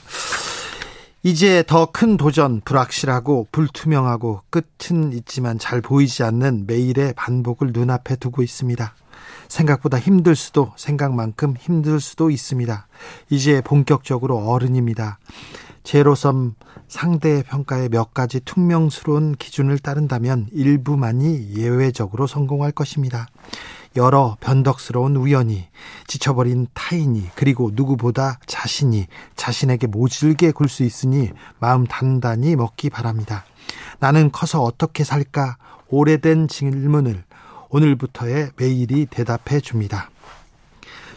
이제 1.21 1.63
더 1.67 1.85
큰 1.85 2.17
도전, 2.17 2.59
불확실하고 2.61 3.49
불투명하고 3.51 4.41
끝은 4.49 5.13
있지만 5.13 5.59
잘 5.59 5.79
보이지 5.79 6.23
않는 6.23 6.65
매일의 6.65 7.13
반복을 7.15 7.69
눈앞에 7.71 8.15
두고 8.15 8.41
있습니다. 8.41 8.95
생각보다 9.53 9.99
힘들 9.99 10.35
수도 10.35 10.73
생각만큼 10.75 11.55
힘들 11.57 11.99
수도 11.99 12.31
있습니다. 12.31 12.87
이제 13.29 13.61
본격적으로 13.61 14.37
어른입니다. 14.37 15.19
제로섬 15.83 16.55
상대의 16.87 17.43
평가에 17.43 17.89
몇 17.89 18.13
가지 18.13 18.39
퉁명스러운 18.39 19.35
기준을 19.35 19.79
따른다면 19.79 20.47
일부만이 20.51 21.55
예외적으로 21.55 22.25
성공할 22.25 22.71
것입니다. 22.71 23.27
여러 23.95 24.37
변덕스러운 24.39 25.15
우연이 25.17 25.67
지쳐버린 26.07 26.65
타인이 26.73 27.29
그리고 27.35 27.69
누구보다 27.73 28.39
자신이 28.47 29.05
자신에게 29.35 29.85
모질게 29.85 30.51
굴 30.51 30.67
수 30.67 30.83
있으니 30.83 31.29
마음 31.59 31.85
단단히 31.85 32.55
먹기 32.55 32.89
바랍니다. 32.89 33.45
나는 33.99 34.31
커서 34.31 34.63
어떻게 34.63 35.03
살까 35.03 35.57
오래된 35.89 36.47
질문을 36.47 37.23
오늘부터의 37.74 38.51
매일이 38.55 39.07
대답해 39.07 39.59
줍니다. 39.59 40.11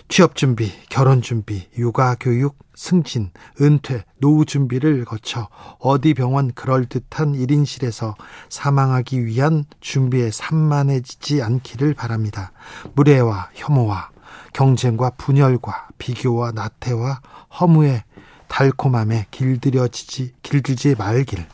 취업 0.08 0.36
준비, 0.36 0.72
결혼 0.88 1.20
준비, 1.20 1.68
육아 1.76 2.16
교육, 2.18 2.56
승진, 2.74 3.30
은퇴, 3.60 4.04
노후 4.20 4.46
준비를 4.46 5.04
거쳐 5.04 5.48
어디 5.78 6.14
병원 6.14 6.52
그럴듯한 6.52 7.34
1인실에서 7.34 8.14
사망하기 8.48 9.26
위한 9.26 9.64
준비에 9.80 10.30
산만해지지 10.30 11.42
않기를 11.42 11.92
바랍니다. 11.92 12.52
무례와 12.94 13.50
혐오와 13.54 14.10
경쟁과 14.54 15.10
분열과 15.10 15.88
비교와 15.98 16.52
나태와 16.52 17.20
허무의 17.60 18.04
달콤함에 18.48 19.26
길들여지지 19.30 20.32
길들지 20.42 20.94
말길. 20.96 21.44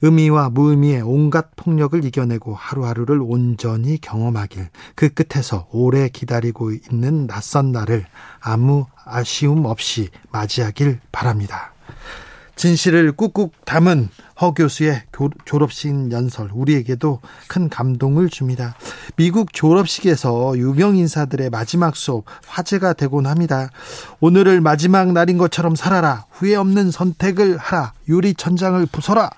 의미와 0.00 0.50
무의미의 0.50 1.02
온갖 1.02 1.48
폭력을 1.56 2.04
이겨내고 2.04 2.54
하루하루를 2.54 3.20
온전히 3.20 3.98
경험하길 4.00 4.68
그 4.94 5.08
끝에서 5.08 5.66
오래 5.72 6.08
기다리고 6.08 6.70
있는 6.72 7.26
낯선 7.26 7.72
날을 7.72 8.06
아무 8.40 8.86
아쉬움 9.04 9.64
없이 9.64 10.08
맞이하길 10.30 11.00
바랍니다. 11.10 11.72
진실을 12.54 13.12
꾹꾹 13.12 13.50
담은 13.64 14.08
허 14.40 14.52
교수의 14.52 15.02
교- 15.12 15.30
졸업식 15.44 16.10
연설 16.10 16.50
우리에게도 16.52 17.20
큰 17.46 17.68
감동을 17.68 18.28
줍니다. 18.28 18.74
미국 19.16 19.52
졸업식에서 19.52 20.58
유명 20.58 20.96
인사들의 20.96 21.50
마지막 21.50 21.94
수업 21.96 22.24
화제가 22.48 22.94
되곤 22.94 23.26
합니다. 23.26 23.70
오늘을 24.20 24.60
마지막 24.60 25.12
날인 25.12 25.38
것처럼 25.38 25.76
살아라. 25.76 26.26
후회 26.30 26.56
없는 26.56 26.90
선택을 26.90 27.58
하라. 27.58 27.92
유리 28.08 28.34
천장을 28.34 28.84
부숴라. 28.86 29.30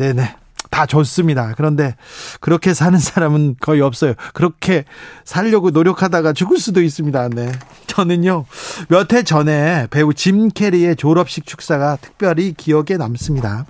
네네. 0.00 0.34
다 0.70 0.86
좋습니다. 0.86 1.52
그런데 1.56 1.94
그렇게 2.40 2.72
사는 2.72 2.98
사람은 2.98 3.56
거의 3.60 3.82
없어요. 3.82 4.14
그렇게 4.32 4.84
살려고 5.24 5.70
노력하다가 5.70 6.32
죽을 6.32 6.58
수도 6.58 6.80
있습니다. 6.80 7.28
네. 7.30 7.52
저는요, 7.86 8.46
몇 8.88 9.12
해 9.12 9.22
전에 9.22 9.88
배우 9.90 10.14
짐 10.14 10.48
캐리의 10.48 10.96
졸업식 10.96 11.44
축사가 11.44 11.98
특별히 12.00 12.54
기억에 12.54 12.96
남습니다. 12.96 13.66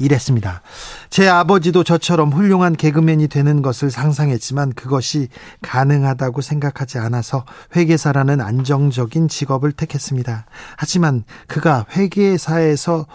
이랬습니다. 0.00 0.62
제 1.08 1.28
아버지도 1.28 1.84
저처럼 1.84 2.32
훌륭한 2.32 2.74
개그맨이 2.74 3.28
되는 3.28 3.62
것을 3.62 3.92
상상했지만 3.92 4.72
그것이 4.72 5.28
가능하다고 5.60 6.40
생각하지 6.40 6.98
않아서 6.98 7.44
회계사라는 7.76 8.40
안정적인 8.40 9.28
직업을 9.28 9.70
택했습니다. 9.70 10.46
하지만 10.76 11.22
그가 11.46 11.86
회계사에서 11.92 13.06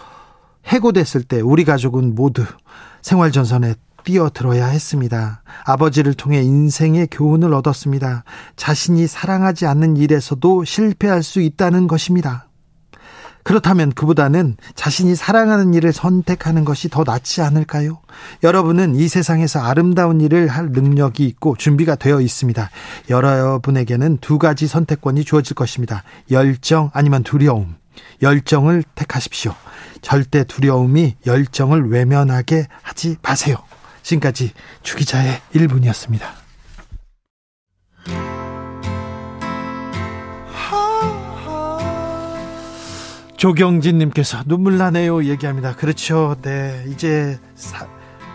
해고됐을 0.66 1.22
때 1.22 1.40
우리 1.40 1.64
가족은 1.64 2.14
모두 2.14 2.44
생활 3.02 3.32
전선에 3.32 3.74
뛰어들어야 4.04 4.66
했습니다. 4.66 5.42
아버지를 5.64 6.14
통해 6.14 6.42
인생의 6.42 7.08
교훈을 7.10 7.52
얻었습니다. 7.52 8.24
자신이 8.56 9.06
사랑하지 9.06 9.66
않는 9.66 9.96
일에서도 9.96 10.64
실패할 10.64 11.22
수 11.22 11.40
있다는 11.40 11.88
것입니다. 11.88 12.48
그렇다면 13.42 13.92
그보다는 13.92 14.56
자신이 14.74 15.14
사랑하는 15.14 15.72
일을 15.72 15.92
선택하는 15.92 16.66
것이 16.66 16.90
더 16.90 17.02
낫지 17.02 17.40
않을까요? 17.40 18.00
여러분은 18.42 18.94
이 18.94 19.08
세상에서 19.08 19.60
아름다운 19.60 20.20
일을 20.20 20.48
할 20.48 20.70
능력이 20.70 21.24
있고 21.24 21.56
준비가 21.56 21.94
되어 21.94 22.20
있습니다. 22.20 22.68
여러분에게는 23.08 24.18
두 24.18 24.38
가지 24.38 24.66
선택권이 24.66 25.24
주어질 25.24 25.54
것입니다. 25.54 26.02
열정 26.30 26.90
아니면 26.92 27.22
두려움. 27.22 27.76
열정을 28.20 28.84
택하십시오. 28.94 29.54
절대 30.02 30.44
두려움이 30.44 31.16
열정을 31.26 31.90
외면하게 31.90 32.66
하지 32.82 33.16
마세요. 33.22 33.56
지금까지 34.02 34.52
주기자의 34.82 35.40
1분이었습니다. 35.54 36.48
조경진님께서 43.38 44.42
눈물 44.46 44.78
나네요 44.78 45.24
얘기합니다. 45.24 45.76
그렇죠. 45.76 46.34
네. 46.42 46.84
이제 46.88 47.38
사, 47.54 47.86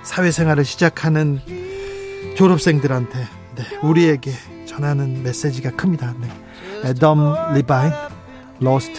사회생활을 0.03 0.63
시작하는 0.63 1.41
졸업생들한테 2.37 3.19
네, 3.55 3.63
우리에게 3.83 4.31
전하는 4.65 5.21
메시지가 5.23 5.71
큽니다. 5.71 6.15
네. 6.21 6.29
애덤 6.85 7.53
리바인 7.53 7.91
로스 8.59 8.93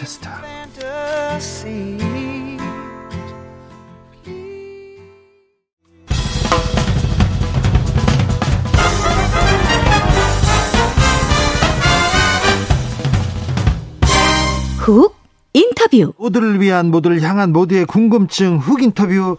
훅 14.85 15.15
인터뷰 15.53 16.13
모두를 16.19 16.61
위한 16.61 16.91
모두를 16.91 17.19
향한 17.23 17.51
모두의 17.51 17.85
궁금증 17.85 18.57
흑 18.59 18.83
인터뷰 18.83 19.35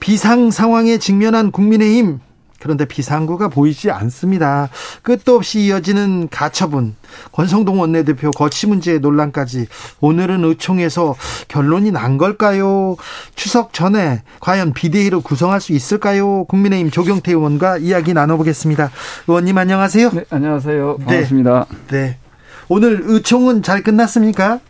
비상 0.00 0.50
상황에 0.50 0.98
직면한 0.98 1.50
국민의힘 1.50 2.20
그런데 2.60 2.84
비상구가 2.84 3.48
보이지 3.48 3.90
않습니다. 3.90 4.68
끝도 5.00 5.34
없이 5.34 5.60
이어지는 5.60 6.28
가처분 6.30 6.94
권성동 7.32 7.80
원내대표 7.80 8.32
거치 8.32 8.66
문제 8.66 8.98
논란까지 8.98 9.66
오늘은 10.00 10.44
의총에서 10.44 11.16
결론이 11.48 11.90
난 11.90 12.18
걸까요? 12.18 12.96
추석 13.34 13.72
전에 13.72 14.22
과연 14.40 14.74
비대위로 14.74 15.22
구성할 15.22 15.62
수 15.62 15.72
있을까요? 15.72 16.44
국민의힘 16.44 16.90
조경태 16.90 17.32
의원과 17.32 17.78
이야기 17.78 18.12
나눠보겠습니다. 18.12 18.90
의원님 19.26 19.56
안녕하세요. 19.56 20.10
네, 20.10 20.24
안녕하세요. 20.28 20.96
네. 20.98 21.04
반갑습니다. 21.06 21.66
네. 21.90 22.18
오늘 22.68 23.00
의총은 23.04 23.62
잘 23.62 23.82
끝났습니까? 23.82 24.60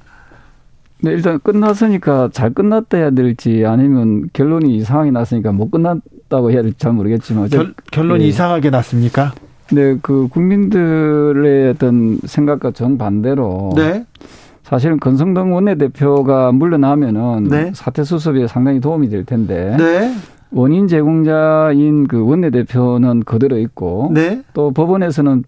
네, 1.03 1.11
일단 1.11 1.40
끝났으니까 1.40 2.30
잘 2.32 2.55
끝났다 2.55 2.96
해야 2.96 3.11
될지 3.11 3.64
아니면 3.66 4.28
결론이 4.32 4.76
이상하게 4.76 5.11
났으니까 5.11 5.50
못 5.50 5.70
끝났다고 5.70 6.53
해야 6.53 6.62
될지 6.62 6.78
잘 6.78 6.92
모르겠지만 6.92 7.48
결, 7.48 7.74
결론이 7.90 8.24
예. 8.24 8.28
이상하게 8.28 8.70
났습니까? 8.70 9.32
네, 9.72 9.98
그 10.00 10.28
국민들의 10.28 11.70
어떤 11.70 12.18
생각과 12.24 12.70
정반대로 12.70 13.72
네. 13.74 14.07
사실은 14.62 15.00
건성동 15.00 15.55
원내대표가 15.55 16.53
물러나면은 16.53 17.44
네. 17.50 17.72
사태 17.74 18.05
수습에 18.05 18.46
상당히 18.46 18.80
도움이 18.80 19.09
될 19.09 19.24
텐데 19.24 19.76
네. 19.78 20.14
원인 20.53 20.86
제공자인 20.86 22.07
그 22.07 22.24
원내대표는 22.24 23.24
그대로 23.24 23.59
있고 23.59 24.12
네. 24.14 24.42
또 24.55 24.70
법원에서는 24.70 25.42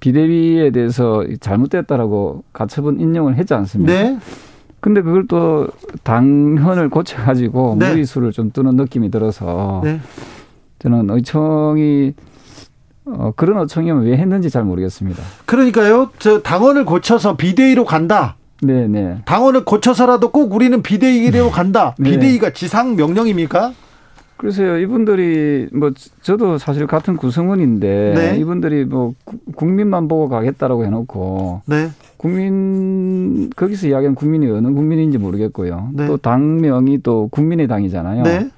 비대위에 0.00 0.70
대해서 0.70 1.24
잘못됐다라고 1.40 2.42
가처분 2.52 2.98
인용을 3.00 3.36
했지 3.36 3.54
않습니까? 3.54 3.92
네. 4.78 4.80
근데 4.80 5.02
그걸 5.02 5.26
또 5.26 5.66
당헌을 6.04 6.88
고쳐가지고 6.90 7.76
네. 7.78 7.90
무리수를 7.90 8.32
좀 8.32 8.50
뜨는 8.52 8.76
느낌이 8.76 9.10
들어서 9.10 9.80
네. 9.84 10.00
저는 10.78 11.10
의청이 11.10 12.14
어, 13.06 13.32
그런 13.36 13.58
의청이면 13.62 14.04
왜 14.04 14.16
했는지 14.16 14.50
잘 14.50 14.64
모르겠습니다. 14.64 15.22
그러니까요. 15.46 16.10
저 16.18 16.40
당원을 16.42 16.84
고쳐서 16.84 17.36
비대위로 17.36 17.84
간다. 17.84 18.36
네네. 18.62 19.22
당원을 19.24 19.64
고쳐서라도 19.64 20.30
꼭 20.30 20.52
우리는 20.54 20.82
비대위로 20.82 21.50
간다. 21.50 21.94
네. 21.98 22.10
비대위가 22.10 22.50
지상 22.50 22.96
명령입니까? 22.96 23.72
그래서 24.36 24.78
이분들이 24.78 25.68
뭐 25.72 25.90
저도 26.22 26.58
사실 26.58 26.86
같은 26.86 27.16
구성원인데 27.16 28.12
네. 28.14 28.38
이분들이 28.38 28.84
뭐 28.84 29.14
구- 29.24 29.38
국민만 29.56 30.06
보고 30.06 30.28
가겠다라고 30.28 30.84
해놓고 30.84 31.62
네. 31.66 31.88
국민 32.18 33.48
거기서 33.56 33.86
이야기하는 33.88 34.14
국민이 34.14 34.46
어느 34.50 34.66
국민인지 34.68 35.18
모르겠고요. 35.18 35.90
네. 35.94 36.06
또 36.06 36.16
당명이 36.18 37.02
또 37.02 37.28
국민의 37.28 37.66
당이잖아요. 37.68 38.22
네. 38.24 38.50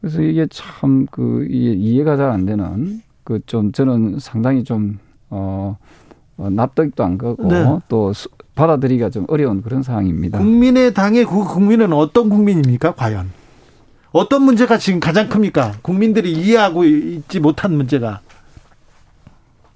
그래서 0.00 0.20
이게 0.20 0.46
참 0.50 1.06
그 1.10 1.46
이해가 1.48 2.16
잘 2.16 2.30
안 2.30 2.44
되는 2.44 3.00
그 3.24 3.40
좀 3.46 3.72
저는 3.72 4.18
상당히 4.18 4.64
좀 4.64 4.98
어, 5.30 5.76
어 6.36 6.50
납득도 6.50 7.02
안 7.04 7.16
가고 7.16 7.48
네. 7.48 7.64
또 7.88 8.12
수- 8.12 8.28
받아들이기가 8.54 9.10
좀 9.10 9.24
어려운 9.28 9.62
그런 9.62 9.82
상황입니다. 9.82 10.38
국민의 10.38 10.92
당의 10.94 11.24
그 11.24 11.44
국민은 11.44 11.92
어떤 11.92 12.28
국민입니까? 12.28 12.94
과연 12.94 13.30
어떤 14.12 14.42
문제가 14.42 14.76
지금 14.78 15.00
가장 15.00 15.28
큽니까? 15.28 15.72
국민들이 15.82 16.32
이해하고 16.32 16.84
있지 16.84 17.40
못한 17.40 17.74
문제가 17.76 18.20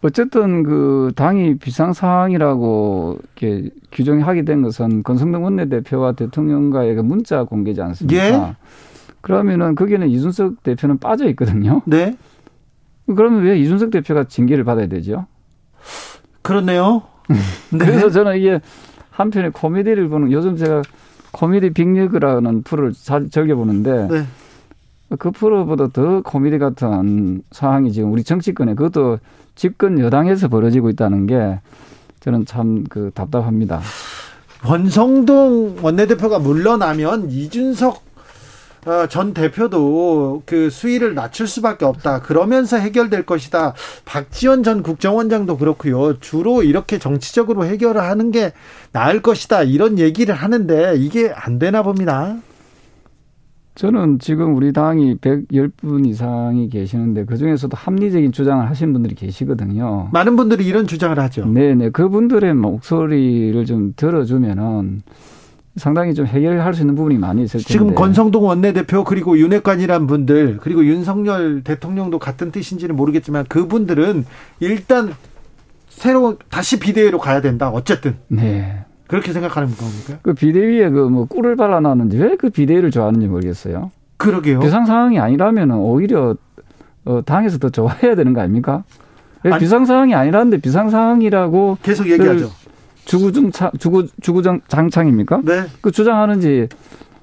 어쨌든 0.03 0.62
그 0.62 1.12
당이 1.16 1.59
비상 1.59 1.92
사항이라고 1.92 3.18
이렇게 3.36 3.70
규정하게 3.90 4.44
된 4.44 4.62
것은 4.62 5.03
권성동 5.03 5.42
원내대표와 5.44 6.12
대통령과의 6.12 6.94
그 6.94 7.01
문자 7.01 7.42
공개지 7.44 7.82
않습니까? 7.82 8.24
예. 8.24 8.57
그러면은 9.20 9.74
거기는 9.74 10.09
이준석 10.09 10.62
대표는 10.62 10.99
빠져 10.99 11.28
있거든요. 11.30 11.82
네 11.84 12.16
그러면 13.07 13.42
왜 13.42 13.59
이준석 13.59 13.90
대표가 13.90 14.24
징계를 14.24 14.64
받아야 14.64 14.86
되죠? 14.86 15.26
그렇네요. 16.42 17.03
네. 17.72 17.78
그래서 17.78 18.11
저는 18.11 18.38
이게 18.38 18.61
한편의 19.11 19.51
코미디를 19.51 20.09
보는 20.09 20.30
요즘 20.30 20.57
제가 20.57 20.82
코미디 21.32 21.70
빅리그라는 21.70 22.62
프로를 22.62 22.92
잘 22.92 23.28
즐겨 23.30 23.57
보는데 23.57 24.07
네. 24.09 24.24
그 25.18 25.30
프로보다 25.30 25.88
더 25.88 26.22
코미디 26.22 26.59
같은 26.59 27.42
상황이 27.51 27.90
지금 27.92 28.12
우리 28.12 28.22
정치권에 28.22 28.74
그것도 28.74 29.18
집권 29.59 29.98
여당에서 29.98 30.46
벌어지고 30.48 30.88
있다는 30.88 31.26
게 31.26 31.61
저는 32.20 32.46
참 32.46 32.84
그 32.88 33.11
답답합니다. 33.12 33.80
권성동 34.62 35.78
원내대표가 35.82 36.38
물러나면 36.38 37.30
이준석 37.30 38.09
어, 38.86 39.06
전 39.09 39.34
대표도 39.34 40.42
그 40.46 40.70
수위를 40.70 41.14
낮출 41.14 41.48
수밖에 41.48 41.84
없다. 41.84 42.22
그러면서 42.22 42.76
해결될 42.78 43.26
것이다. 43.26 43.74
박지원 44.04 44.62
전 44.62 44.82
국정원장도 44.82 45.59
그렇고요. 45.59 46.20
주로 46.20 46.62
이렇게 46.62 46.98
정치적으로 46.98 47.64
해결을 47.66 48.00
하는 48.00 48.30
게 48.30 48.52
나을 48.92 49.20
것이다. 49.20 49.64
이런 49.64 49.98
얘기를 49.98 50.34
하는데 50.34 50.94
이게 50.96 51.32
안 51.34 51.59
되나 51.59 51.82
봅니다. 51.82 52.36
저는 53.79 54.18
지금 54.18 54.57
우리 54.57 54.72
당이 54.72 55.18
110분 55.18 56.05
이상이 56.05 56.68
계시는데 56.68 57.26
그중에서도 57.26 57.76
합리적인 57.76 58.33
주장을 58.33 58.68
하신 58.68 58.93
분들이 58.93 59.14
계시거든요. 59.14 60.09
많은 60.12 60.35
분들이 60.35 60.66
이런 60.66 60.89
주장을 60.89 61.16
하죠. 61.16 61.47
네네. 61.47 61.91
그분들의 61.91 62.55
목소리를 62.55 63.64
좀 63.66 63.93
들어주면은 63.95 65.03
상당히 65.76 66.12
좀 66.12 66.26
해결할 66.26 66.74
수 66.74 66.81
있는 66.81 66.97
부분이 66.97 67.18
많이 67.18 67.45
있을 67.45 67.61
텐데. 67.61 67.72
지금 67.72 67.95
권성동 67.95 68.47
원내대표 68.47 69.05
그리고 69.05 69.39
윤핵관이란 69.39 70.09
분들 70.09 70.57
그리고 70.61 70.85
윤석열 70.85 71.62
대통령도 71.62 72.18
같은 72.18 72.51
뜻인지는 72.51 72.97
모르겠지만 72.97 73.45
그분들은 73.45 74.26
일단 74.59 75.14
새로 75.89 76.37
다시 76.51 76.81
비대위로 76.81 77.20
가야 77.20 77.41
된다. 77.41 77.70
어쨌든 77.70 78.16
네. 78.26 78.87
그렇게 79.09 79.32
생각하는 79.32 79.68
겁니까? 79.74 80.18
그 80.22 80.34
비대위에 80.34 80.90
그 80.90 81.09
뭐 81.09 81.24
꿀을 81.26 81.56
발라놨는지 81.56 82.16
왜그 82.18 82.50
비대위를 82.50 82.90
좋아하는지 82.90 83.26
모르겠어요. 83.26 83.90
그러게요. 84.18 84.61
비상 84.61 84.84
상황이 84.86 85.18
아니라면 85.18 85.72
오히려 85.72 86.36
어, 87.04 87.22
당에서 87.24 87.59
더 87.59 87.70
좋아해야 87.70 88.14
되는 88.14 88.32
거 88.34 88.40
아닙니까? 88.40 88.84
왜 89.44 89.52
아니- 89.52 89.61
비상 89.61 89.84
상황이 89.86 90.14
아니라는데 90.14 90.59
비상 90.59 90.90
상황이라고 90.90 91.78
계속 91.82 92.09
얘기하죠. 92.11 92.50
주구중창 93.06 93.70
주구 93.78 94.06
주구장 94.20 94.61
장창입니까? 94.68 95.40
네. 95.44 95.62
그 95.80 95.90
주장하는지 95.90 96.68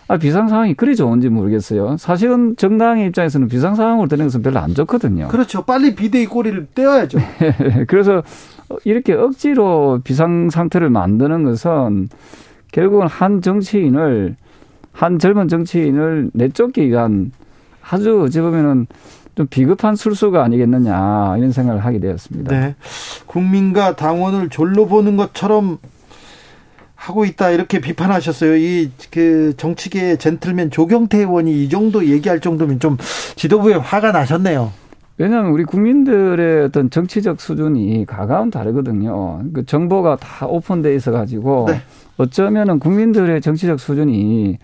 아 0.07 0.17
비상 0.17 0.47
상황이 0.47 0.73
그리 0.73 0.95
좋은지 0.95 1.29
모르겠어요. 1.29 1.97
사실은 1.97 2.55
정당의 2.57 3.07
입장에서는 3.07 3.47
비상 3.47 3.75
상황으로 3.75 4.07
되는 4.07 4.25
것은 4.25 4.41
별로 4.41 4.59
안 4.59 4.73
좋거든요. 4.73 5.27
그렇죠. 5.27 5.63
빨리 5.63 5.93
비대위 5.93 6.25
꼬리를 6.27 6.67
떼어야죠. 6.73 7.19
그래서 7.87 8.23
이렇게 8.83 9.13
억지로 9.13 10.01
비상 10.03 10.49
상태를 10.49 10.89
만드는 10.89 11.43
것은 11.43 12.09
결국은 12.71 13.07
한 13.07 13.41
정치인을 13.41 14.35
한 14.91 15.19
젊은 15.19 15.47
정치인을 15.47 16.31
내쫓기 16.33 16.87
위한 16.87 17.31
아주 17.81 18.21
어찌 18.23 18.41
보면은 18.41 18.87
좀 19.35 19.47
비급한 19.47 19.95
술수가 19.95 20.43
아니겠느냐 20.43 21.35
이런 21.37 21.51
생각을 21.51 21.83
하게 21.83 21.99
되었습니다. 21.99 22.57
네. 22.59 22.75
국민과 23.25 23.95
당원을 23.95 24.49
졸로 24.49 24.87
보는 24.87 25.17
것처럼 25.17 25.77
하고 26.95 27.25
있다 27.25 27.51
이렇게 27.51 27.79
비판하셨어요. 27.79 28.55
이 28.55 28.91
그 29.11 29.53
정치계의 29.57 30.17
젠틀맨 30.17 30.71
조경태 30.71 31.19
의원이 31.19 31.63
이 31.63 31.69
정도 31.69 32.05
얘기할 32.05 32.39
정도면 32.39 32.79
좀 32.79 32.97
지도부에 33.35 33.75
화가 33.75 34.11
나셨네요. 34.11 34.71
왜냐하면 35.17 35.51
우리 35.51 35.63
국민들의 35.63 36.65
어떤 36.65 36.89
정치적 36.89 37.39
수준이 37.39 38.05
가까운 38.05 38.51
다르거든요. 38.51 39.43
그 39.53 39.65
정보가 39.65 40.17
다 40.17 40.45
오픈돼 40.45 40.93
있어 40.95 41.11
가지고 41.11 41.67
네. 41.69 41.77
어쩌면은 42.17 42.79
국민들의 42.79 43.39
정치적 43.41 43.79
수준이 43.79 44.57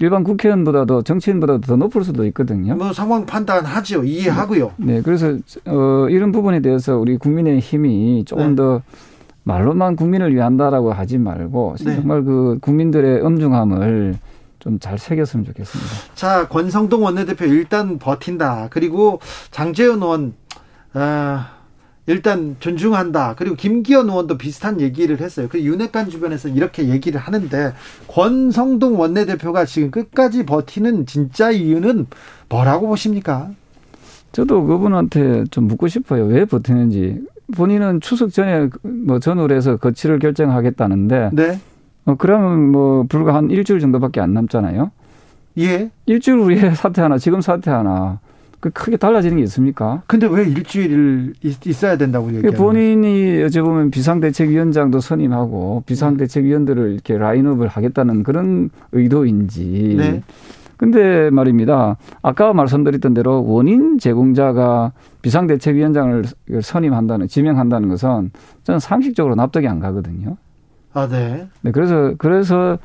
일반 0.00 0.24
국회의원보다도 0.24 1.02
정치인보다도 1.02 1.60
더 1.60 1.76
높을 1.76 2.04
수도 2.04 2.26
있거든요. 2.26 2.74
뭐 2.74 2.92
상황 2.92 3.24
판단하죠. 3.24 4.04
이해하고요. 4.04 4.72
네, 4.76 5.00
그래서 5.02 5.38
어, 5.66 6.06
이런 6.10 6.32
부분에 6.32 6.60
대해서 6.60 6.98
우리 6.98 7.16
국민의 7.16 7.60
힘이 7.60 8.24
조금 8.26 8.50
네. 8.50 8.56
더 8.56 8.82
말로만 9.44 9.96
국민을 9.96 10.34
위한다라고 10.34 10.92
하지 10.92 11.16
말고 11.18 11.76
네. 11.84 11.94
정말 11.96 12.24
그 12.24 12.58
국민들의 12.60 13.20
엄중함을 13.22 14.16
좀 14.64 14.78
잘 14.80 14.98
새겼으면 14.98 15.44
좋겠습니다. 15.46 15.90
자, 16.14 16.48
권성동 16.48 17.04
원내대표 17.04 17.44
일단 17.44 17.98
버틴다. 17.98 18.68
그리고 18.70 19.20
장재현 19.50 20.02
의원, 20.02 20.34
아, 20.94 21.50
일단 22.06 22.56
존중한다. 22.60 23.34
그리고 23.36 23.56
김기현 23.56 24.08
의원도 24.10 24.36
비슷한 24.36 24.80
얘기를 24.80 25.20
했어요. 25.20 25.48
그 25.50 25.60
윤핵관 25.62 26.10
주변에서 26.10 26.48
이렇게 26.48 26.88
얘기를 26.88 27.20
하는데 27.20 27.72
권성동 28.08 28.98
원내대표가 28.98 29.64
지금 29.64 29.90
끝까지 29.90 30.44
버티는 30.44 31.06
진짜 31.06 31.50
이유는 31.50 32.06
뭐라고 32.48 32.88
보십니까? 32.88 33.50
저도 34.32 34.64
그분한테 34.64 35.44
좀 35.50 35.68
묻고 35.68 35.88
싶어요. 35.88 36.24
왜 36.24 36.44
버티는지. 36.44 37.20
본인은 37.54 38.00
추석 38.00 38.32
전에 38.32 38.68
뭐 38.82 39.18
전후로 39.20 39.54
해서 39.54 39.76
거취를 39.76 40.18
결정하겠다는데 40.18 41.30
네. 41.34 41.60
어, 42.06 42.14
그러면 42.16 42.70
뭐 42.70 43.04
불과 43.08 43.34
한 43.34 43.50
일주일 43.50 43.80
정도밖에 43.80 44.20
안 44.20 44.34
남잖아요. 44.34 44.90
예. 45.58 45.90
일주일 46.06 46.38
후에 46.40 46.56
사퇴하나 46.74 47.18
지금 47.18 47.40
사퇴하나 47.40 48.18
그 48.60 48.70
크게 48.70 48.96
달라지는 48.96 49.36
게 49.36 49.42
있습니까? 49.44 50.02
근데 50.06 50.26
왜 50.26 50.42
일주일 50.44 51.34
있- 51.42 51.66
있어야 51.66 51.96
된다고 51.98 52.30
거예요? 52.50 52.56
본인이 52.56 53.42
어찌 53.42 53.60
보면 53.60 53.90
비상대책위원장도 53.90 55.00
선임하고 55.00 55.82
비상대책위원들을 55.86 56.92
이렇게 56.92 57.18
라인업을 57.18 57.68
하겠다는 57.68 58.22
그런 58.22 58.70
의도인지. 58.92 59.94
네. 59.98 60.22
근데 60.76 61.30
말입니다. 61.30 61.96
아까 62.22 62.52
말씀드렸던 62.52 63.14
대로 63.14 63.44
원인 63.46 63.98
제공자가 63.98 64.92
비상대책위원장을 65.22 66.24
선임한다는, 66.62 67.28
지명한다는 67.28 67.88
것은 67.90 68.30
저는 68.64 68.80
상식적으로 68.80 69.34
납득이 69.34 69.68
안 69.68 69.78
가거든요. 69.78 70.36
아, 70.94 71.08
네. 71.08 71.48
네, 71.62 71.70
그래서 71.72 72.12
그래서 72.18 72.78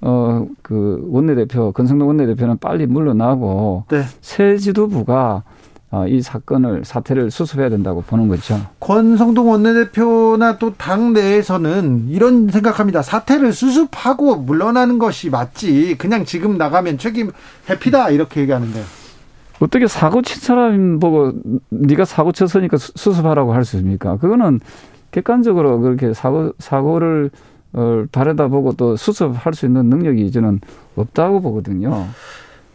어 0.00 0.46
그 0.62 1.06
원내대표 1.10 1.70
권성동 1.72 2.08
원내대표는 2.08 2.58
빨리 2.58 2.86
물러나고 2.86 3.84
네. 3.88 4.02
새 4.20 4.56
지도부가 4.56 5.44
어, 5.92 6.06
이 6.08 6.22
사건을 6.22 6.84
사태를 6.84 7.30
수습해야 7.30 7.68
된다고 7.68 8.00
보는 8.02 8.26
거죠. 8.26 8.58
권성동 8.80 9.48
원내대표나 9.50 10.58
또 10.58 10.72
당 10.76 11.12
내에서는 11.12 12.06
이런 12.08 12.48
생각합니다. 12.48 13.02
사태를 13.02 13.52
수습하고 13.52 14.36
물러나는 14.36 14.98
것이 14.98 15.28
맞지. 15.30 15.96
그냥 15.98 16.24
지금 16.24 16.56
나가면 16.58 16.96
책임 16.98 17.30
회피다 17.68 18.10
이렇게 18.10 18.40
얘기하는데. 18.40 18.80
어떻게 19.60 19.86
사고 19.86 20.22
친 20.22 20.40
사람 20.40 20.98
보고 20.98 21.32
네가 21.68 22.04
사고 22.06 22.32
쳤으니까 22.32 22.76
수- 22.78 22.90
수습하라고 22.96 23.52
할 23.52 23.64
수 23.64 23.76
있습니까? 23.76 24.16
그거는 24.16 24.58
객관적으로 25.12 25.78
그렇게 25.80 26.12
사고 26.14 26.52
사고를 26.58 27.30
어, 27.74 28.04
바래다 28.12 28.48
보고 28.48 28.72
또 28.72 28.96
수습할 28.96 29.54
수 29.54 29.66
있는 29.66 29.86
능력이 29.86 30.30
저는 30.30 30.60
없다고 30.96 31.40
보거든요. 31.40 32.06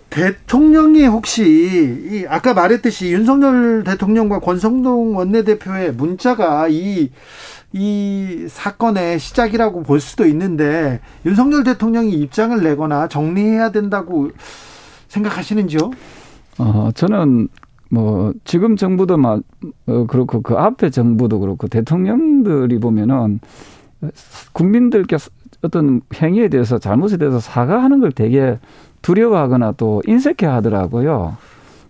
대통령이 0.09 1.05
혹시 1.05 1.43
이 1.43 2.25
아까 2.27 2.53
말했듯이 2.53 3.11
윤석열 3.11 3.83
대통령과 3.83 4.39
권성동 4.39 5.15
원내대표의 5.17 5.93
문자가 5.93 6.67
이, 6.69 7.11
이 7.73 8.45
사건의 8.47 9.19
시작이라고 9.19 9.83
볼 9.83 9.99
수도 9.99 10.25
있는데 10.25 11.01
윤석열 11.25 11.63
대통령이 11.63 12.13
입장을 12.13 12.63
내거나 12.63 13.07
정리해야 13.07 13.71
된다고 13.71 14.31
생각하시는지요? 15.09 15.91
어, 16.59 16.89
저는 16.95 17.49
뭐 17.89 18.33
지금 18.43 18.75
정부도 18.75 19.17
막 19.17 19.41
어, 19.85 20.05
그렇고 20.07 20.41
그 20.41 20.55
앞에 20.55 20.89
정부도 20.89 21.39
그렇고 21.39 21.67
대통령들이 21.67 22.79
보면은 22.79 23.39
국민들께 24.53 25.17
어떤 25.61 26.01
행위에 26.15 26.49
대해서 26.49 26.77
잘못에 26.77 27.17
대해서 27.17 27.39
사과하는 27.39 27.99
걸 27.99 28.11
되게 28.11 28.59
두려워하거나 29.01 29.73
또 29.73 30.01
인색해 30.05 30.45
하더라고요. 30.45 31.37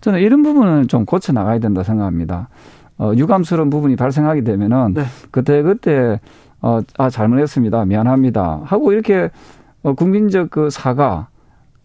저는 0.01 0.19
이런 0.19 0.43
부분은 0.43 0.87
좀 0.87 1.05
고쳐 1.05 1.33
나가야 1.33 1.59
된다 1.59 1.83
생각합니다. 1.83 2.49
어, 2.97 3.11
유감스러운 3.15 3.69
부분이 3.69 3.95
발생하게 3.95 4.43
되면은 4.43 4.93
네. 4.95 5.03
그때 5.31 5.61
그때 5.61 6.19
어, 6.61 6.79
아 6.97 7.09
잘못했습니다, 7.09 7.85
미안합니다 7.85 8.61
하고 8.63 8.91
이렇게 8.91 9.29
어, 9.83 9.93
국민적 9.93 10.49
그 10.49 10.69
사과 10.69 11.27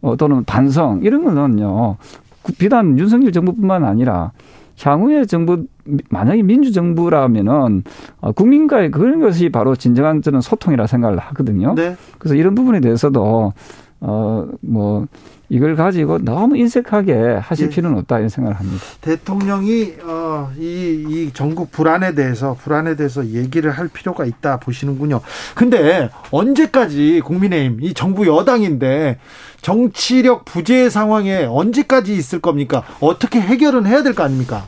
어, 0.00 0.16
또는 0.16 0.44
반성 0.44 1.00
이런 1.02 1.24
거는요 1.24 1.96
그 2.42 2.52
비단 2.54 2.98
윤석열 2.98 3.32
정부뿐만 3.32 3.84
아니라 3.84 4.32
향후의 4.80 5.26
정부 5.26 5.64
만약에 6.10 6.42
민주정부라면은 6.42 7.84
어, 8.20 8.32
국민과의 8.32 8.90
그런 8.90 9.20
것이 9.20 9.48
바로 9.48 9.74
진정한 9.74 10.22
저는 10.22 10.40
소통이라 10.40 10.86
생각을 10.86 11.18
하거든요. 11.18 11.74
네. 11.74 11.96
그래서 12.18 12.34
이런 12.34 12.54
부분에 12.54 12.80
대해서도 12.80 13.52
어뭐 14.00 15.06
이걸 15.48 15.76
가지고 15.76 16.18
너무 16.18 16.56
인색하게 16.56 17.38
하실 17.42 17.66
예. 17.66 17.70
필요는 17.70 17.98
없다 17.98 18.16
이런 18.18 18.30
생각을 18.30 18.58
합니다. 18.58 18.82
대통령이 19.02 19.92
어, 20.02 20.50
이, 20.58 21.04
이 21.06 21.30
전국 21.34 21.70
불안에 21.70 22.14
대해서 22.14 22.54
불안에 22.54 22.96
대해서 22.96 23.26
얘기를 23.26 23.70
할 23.70 23.88
필요가 23.88 24.24
있다 24.24 24.58
보시는군요. 24.60 25.20
근데 25.54 26.08
언제까지 26.30 27.20
국민의힘 27.22 27.80
이 27.82 27.92
정부 27.92 28.26
여당인데 28.26 29.18
정치력 29.60 30.46
부재 30.46 30.88
상황에 30.88 31.44
언제까지 31.44 32.14
있을 32.14 32.40
겁니까? 32.40 32.82
어떻게 33.00 33.38
해결은 33.40 33.86
해야 33.86 34.02
될 34.02 34.14
거 34.14 34.22
아닙니까? 34.22 34.66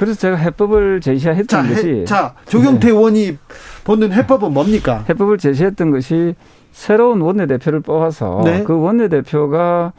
그래서 0.00 0.18
제가 0.18 0.36
해법을 0.36 1.02
자, 1.02 1.10
제시했던 1.12 1.68
것이 1.68 1.88
해, 1.90 2.04
자 2.06 2.34
조경태 2.46 2.88
의원이 2.88 3.36
보는 3.84 4.14
해법은 4.14 4.50
뭡니까? 4.54 5.04
해법을 5.06 5.36
제시했던 5.36 5.90
것이 5.90 6.34
새로운 6.72 7.20
원내대표를 7.20 7.80
뽑아서 7.80 8.40
네. 8.46 8.64
그 8.64 8.80
원내대표가 8.80 9.92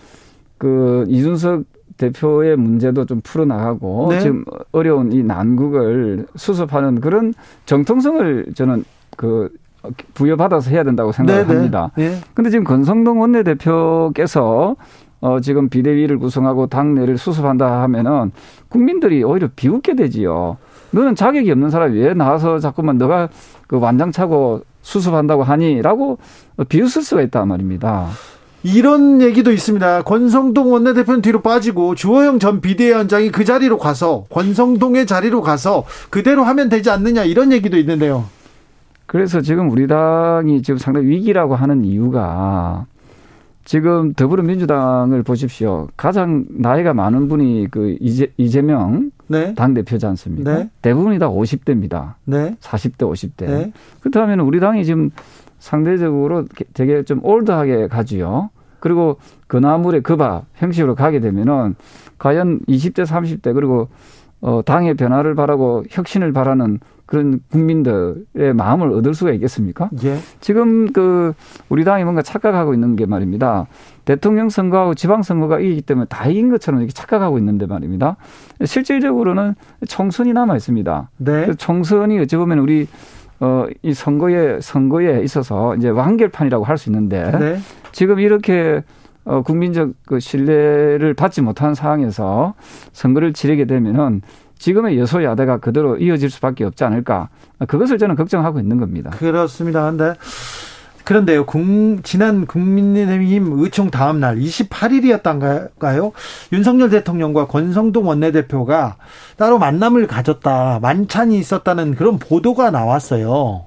그 0.58 1.06
이준석 1.08 1.66
대표의 1.98 2.58
문제도 2.58 3.06
좀 3.06 3.22
풀어나가고 3.22 4.08
네. 4.10 4.22
지금 4.22 4.44
어려운 4.72 5.12
이 5.12 5.22
난국을 5.22 6.26
수습하는 6.36 7.00
그런 7.00 7.36
정통성을 7.68 8.48
저는 8.56 8.84
그 9.16 9.50
부여받아서 10.16 10.72
해야 10.72 10.84
된다고 10.84 11.12
생각을 11.12 11.48
합니다. 11.48 11.92
네. 11.96 12.18
근데 12.34 12.50
지금 12.50 12.64
권성동 12.64 13.22
원내대표께서 13.22 14.76
어 15.22 15.40
지금 15.40 15.70
비대위를 15.70 16.18
구성하고 16.18 16.68
당내를 16.68 17.18
수습한다 17.18 17.82
하면은 17.84 18.32
국민들이 18.70 19.24
오히려 19.24 19.50
비웃게 19.56 19.96
되지요. 19.96 20.58
너는 20.92 21.16
자격이 21.16 21.50
없는 21.52 21.70
사람이 21.70 21.98
왜 22.00 22.14
나와서 22.14 22.60
자꾸만 22.60 22.98
너가 22.98 23.30
그 23.68 23.80
완장차고 23.80 24.62
수습한다고 24.82 25.44
하니라고 25.44 26.18
비웃을 26.68 27.04
수가 27.04 27.22
있단 27.22 27.48
말입니다. 27.48 28.08
이런 28.64 29.22
얘기도 29.22 29.52
있습니다. 29.52 30.04
권성동 30.04 30.72
원내대표는 30.74 31.22
뒤로 31.22 31.42
빠지고 31.42 31.96
주호영 31.96 32.40
전 32.40 32.62
비대위원장이 32.62 33.32
그 33.32 33.44
자리로 33.44 33.78
가서 33.78 34.26
권성동의 34.30 35.08
자리로 35.08 35.42
가서 35.42 35.86
그대로 36.10 36.44
하면 36.44 36.70
되지 36.70 36.90
않느냐 36.90 37.24
이런 37.24 37.52
얘기도 37.52 37.78
있는데요. 37.78 38.26
그래서 39.08 39.42
지금 39.42 39.70
우리 39.72 39.88
당이 39.88 40.62
지금 40.62 40.78
상당히 40.78 41.08
위기라고 41.08 41.56
하는 41.56 41.84
이유가 41.84 42.86
지금 43.64 44.14
더불어민주당을 44.14 45.24
보십시오. 45.24 45.88
가장 45.96 46.46
나이가 46.50 46.94
많은 46.94 47.28
분이 47.28 47.68
그 47.70 47.96
이재, 48.00 48.32
이재명 48.38 49.12
네. 49.28 49.54
당 49.54 49.74
대표지 49.74 50.06
않습니까? 50.08 50.58
네. 50.58 50.70
대부분이 50.82 51.20
다 51.20 51.30
50대입니다. 51.30 52.16
네. 52.26 52.56
40대, 52.60 52.98
50대. 52.98 53.46
네. 53.46 53.74
그렇다면 54.02 54.40
우리 54.42 54.60
당이 54.60 54.84
지금 54.84 55.12
상대적으로 55.60 56.46
되게 56.74 57.04
좀 57.04 57.24
올드하게 57.24 57.88
가지요. 57.88 58.50
그리고 58.80 59.18
그나물의 59.48 60.02
그밥 60.02 60.46
형식으로 60.56 60.96
가게 60.96 61.20
되면은 61.20 61.76
과연 62.18 62.62
20대, 62.68 63.06
30대 63.06 63.54
그리고 63.54 63.90
어 64.42 64.64
당의 64.66 64.96
변화를 64.96 65.36
바라고 65.36 65.84
혁신을 65.90 66.34
바라는 66.34 66.80
그런 67.12 67.42
국민들의 67.52 68.54
마음을 68.56 68.90
얻을 68.94 69.14
수가 69.14 69.34
있겠습니까? 69.34 69.90
예. 70.06 70.18
지금 70.40 70.94
그 70.94 71.34
우리 71.68 71.84
당이 71.84 72.06
뭔가 72.06 72.22
착각하고 72.22 72.74
있는 72.74 72.96
게 72.96 73.06
말입니다. 73.06 73.68
대통령 74.06 74.48
선거하고 74.48 74.94
지방 74.94 75.22
선거가 75.22 75.60
이기기 75.60 75.82
때문에 75.82 76.06
다 76.08 76.30
이긴 76.30 76.50
것처럼 76.50 76.80
이렇게 76.80 76.94
착각하고 76.94 77.38
있는데 77.40 77.66
말입니다. 77.66 78.16
실질적으로는 78.64 79.56
총선이 79.90 80.32
남아 80.32 80.56
있습니다. 80.56 81.10
네. 81.18 81.48
그 81.48 81.56
총선이 81.56 82.18
어찌 82.18 82.38
보면 82.38 82.60
우리 82.60 82.88
어이 83.42 83.94
선거에 83.94 84.62
선거에 84.62 85.22
있어서 85.22 85.76
이제 85.76 85.90
완결판이라고 85.90 86.64
할 86.64 86.78
수 86.78 86.88
있는데 86.88 87.30
네. 87.38 87.60
지금 87.92 88.22
이렇게 88.22 88.84
어 89.26 89.42
국민적 89.42 89.92
그 90.08 90.22
신뢰를 90.22 91.14
받지 91.14 91.42
못한 91.42 91.76
상황에서 91.76 92.54
선거를 92.94 93.34
치르게 93.34 93.66
되면은 93.66 94.22
지금의 94.62 95.00
여소야대가 95.00 95.58
그대로 95.58 95.98
이어질 95.98 96.30
수밖에 96.30 96.64
없지 96.64 96.84
않을까 96.84 97.30
그것을 97.68 97.98
저는 97.98 98.16
걱정하고 98.16 98.60
있는 98.60 98.80
겁니다. 98.80 99.10
그렇습니다. 99.10 99.90
근데 99.90 100.14
그런데요. 101.04 101.48
국, 101.48 101.62
지난 102.04 102.46
국민의힘 102.46 103.60
의총 103.60 103.90
다음 103.90 104.20
날 104.20 104.38
28일이었던가요? 104.38 106.12
윤석열 106.54 106.92
대통령과 106.92 107.48
권성동 107.48 108.08
원내대표가 108.08 108.98
따로 109.36 109.58
만남을 109.58 110.06
가졌다. 110.06 110.78
만찬이 110.80 111.40
있었다는 111.40 111.96
그런 111.96 112.20
보도가 112.20 112.70
나왔어요. 112.70 113.66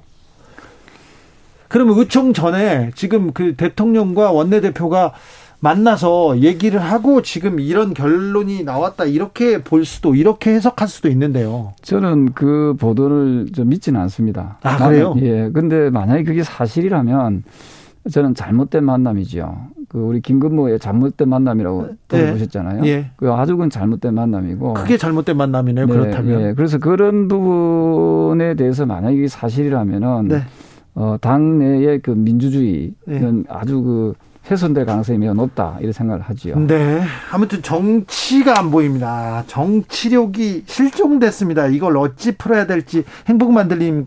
그러면 1.67 1.99
의총 1.99 2.33
전에 2.33 2.93
지금 2.95 3.33
그 3.33 3.57
대통령과 3.57 4.31
원내대표가 4.31 5.13
만나서 5.69 6.41
얘기를 6.41 6.79
하고 6.79 7.23
지금 7.23 7.59
이런 7.59 7.95
결론이 7.95 8.65
나왔다. 8.65 9.07
이렇게 9.07 9.63
볼 9.65 9.87
수도, 9.87 10.15
이렇게 10.15 10.51
해석할 10.53 10.87
수도 10.89 11.09
있는데요. 11.09 11.73
저는 11.81 12.33
그 12.35 12.77
보도를 12.79 13.47
좀 13.55 13.71
믿지는 13.71 13.99
않습니다. 14.03 14.59
아, 14.63 14.77
나는- 14.77 14.89
그래요? 14.89 15.15
예. 15.23 15.51
근데 15.51 15.89
만약에 15.89 16.23
그게 16.25 16.43
사실이라면 16.43 17.45
저는 18.11 18.35
잘못된 18.35 18.85
만남이죠. 18.85 19.57
그 19.89 19.99
우리 19.99 20.21
김근모의 20.21 20.79
잘못된 20.79 21.31
만남이라고 21.31 21.87
네. 21.87 21.95
들어보셨잖아요. 22.09 22.85
예. 22.85 23.11
그 23.17 23.33
아주 23.33 23.53
그건 23.55 23.71
잘못된 23.71 24.13
만남이고. 24.15 24.75
크게 24.75 24.99
잘못된 24.99 25.35
만남이네요. 25.39 25.87
네, 25.87 25.93
그렇다면. 25.93 26.43
예. 26.43 26.53
그래서 26.55 26.77
그런 26.79 27.27
부분에 27.29 28.55
대해서 28.55 28.85
만약에 28.85 29.17
이게 29.17 29.29
사실이라면은 29.29 30.29
네. 30.29 30.43
어, 30.95 31.17
당내의 31.19 32.01
그 32.03 32.11
민주주의는 32.11 32.93
네. 33.07 33.43
아주 33.49 33.81
그 33.83 34.13
훼손될 34.51 34.85
가능성이 34.85 35.19
매우 35.19 35.35
높다 35.35 35.79
이런 35.81 35.93
생각을 35.93 36.23
하지요. 36.23 36.59
네. 36.59 37.03
아무튼 37.33 37.63
정치가 37.63 38.59
안 38.59 38.71
보입니다. 38.71 39.45
정치력이 39.47 40.65
실종됐습니다. 40.67 41.69
이걸 41.69 41.97
어찌 41.97 42.33
풀어야 42.33 42.67
될지 42.67 43.05
행복 43.27 43.53
만들님 43.53 44.07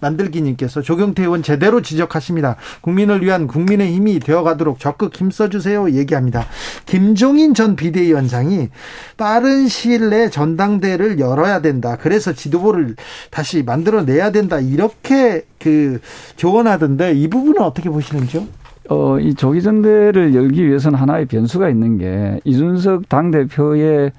만들기님께서 0.00 0.80
조경태 0.80 1.22
의원 1.22 1.42
제대로 1.42 1.82
지적하십니다. 1.82 2.56
국민을 2.82 3.22
위한 3.22 3.46
국민의 3.46 3.92
힘이 3.92 4.20
되어가도록 4.20 4.78
적극 4.78 5.14
힘써주세요. 5.16 5.90
얘기합니다. 5.90 6.46
김종인 6.86 7.54
전 7.54 7.76
비대위원장이 7.76 8.68
빠른 9.16 9.68
시일 9.68 10.10
내에 10.10 10.30
전당대를 10.30 11.18
열어야 11.18 11.60
된다. 11.60 11.96
그래서 12.00 12.32
지도부를 12.32 12.96
다시 13.30 13.62
만들어내야 13.62 14.30
된다. 14.30 14.60
이렇게 14.60 15.44
그 15.58 16.00
조언하던데 16.36 17.14
이 17.14 17.28
부분은 17.28 17.60
어떻게 17.60 17.90
보시는지요? 17.90 18.46
어, 18.88 19.18
이 19.18 19.34
조기 19.34 19.62
전대를 19.62 20.34
열기 20.34 20.66
위해서는 20.66 20.98
하나의 20.98 21.26
변수가 21.26 21.68
있는 21.68 21.98
게 21.98 22.40
이준석 22.44 23.08
당대표의 23.08 24.12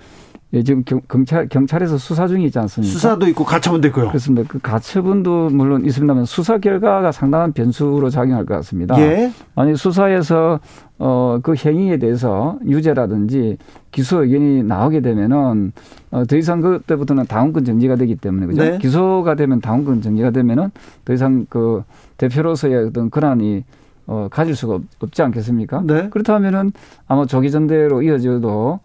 예, 0.53 0.63
지금 0.63 0.83
경, 0.85 1.01
경찰, 1.09 1.49
경찰에서 1.49 1.97
수사 1.97 2.25
중이 2.25 2.45
있지 2.45 2.57
않습니까? 2.57 2.89
수사도 2.89 3.27
있고 3.27 3.43
가처분도 3.43 3.89
있고요. 3.89 4.07
그렇습니다. 4.07 4.47
그 4.47 4.59
가처분도 4.59 5.49
물론 5.49 5.85
있습니다만 5.85 6.23
수사 6.23 6.57
결과가 6.57 7.11
상당한 7.11 7.51
변수로 7.51 8.09
작용할 8.09 8.45
것 8.45 8.53
같습니다. 8.55 8.97
예. 9.01 9.29
아니, 9.55 9.75
수사에서 9.75 10.61
어, 10.99 11.39
그 11.43 11.53
행위에 11.53 11.97
대해서 11.97 12.57
유죄라든지 12.65 13.57
기소 13.91 14.23
의견이 14.23 14.63
나오게 14.63 15.01
되면은 15.01 15.73
어, 16.11 16.23
더 16.23 16.37
이상 16.37 16.61
그때부터는 16.61 17.25
당원권 17.25 17.65
정지가 17.65 17.97
되기 17.97 18.15
때문에 18.15 18.45
그죠? 18.45 18.63
네. 18.63 18.77
기소가 18.77 19.35
되면 19.35 19.59
당원권 19.59 20.01
정지가 20.01 20.31
되면은 20.31 20.71
더 21.03 21.13
이상 21.13 21.45
그 21.49 21.83
대표로서의 22.15 22.87
어떤 22.87 23.09
권한이 23.09 23.65
어, 24.07 24.27
가질 24.31 24.55
수가 24.55 24.75
없, 24.75 24.81
없지 24.99 25.21
않겠습니까? 25.21 25.83
네. 25.85 26.09
그렇다면은 26.09 26.71
아마 27.07 27.25
조기 27.25 27.51
전대로 27.51 28.01
이어져도 28.01 28.79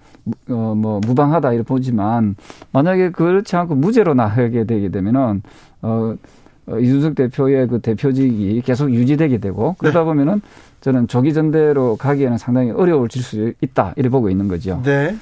어, 0.51 0.75
뭐 0.77 1.01
무방하다 1.07 1.53
이렇게 1.53 1.67
보지만 1.67 2.37
만약에 2.73 3.11
그렇지 3.11 3.57
않고 3.57 3.77
무죄로 3.77 4.15
나가게 4.15 4.65
되게 4.65 4.89
되면은 4.89 5.43
어, 5.83 6.15
어, 6.67 6.79
이준석 6.79 7.15
대표의 7.15 7.69
그 7.69 7.81
대표직이 7.81 8.63
계속 8.65 8.93
유지되게 8.93 9.39
되고 9.39 9.75
그러다 9.79 10.01
네. 10.01 10.05
보면은 10.05 10.41
저는 10.81 11.07
조기 11.07 11.33
전대로 11.33 11.97
가기에는 11.97 12.39
상당히 12.39 12.73
어려워질 12.73 13.23
수 13.23 13.53
있다 13.61 13.95
이렇게 13.97 14.11
보고 14.11 14.29
있는 14.29 14.49
거죠. 14.49 14.81
네. 14.85 15.17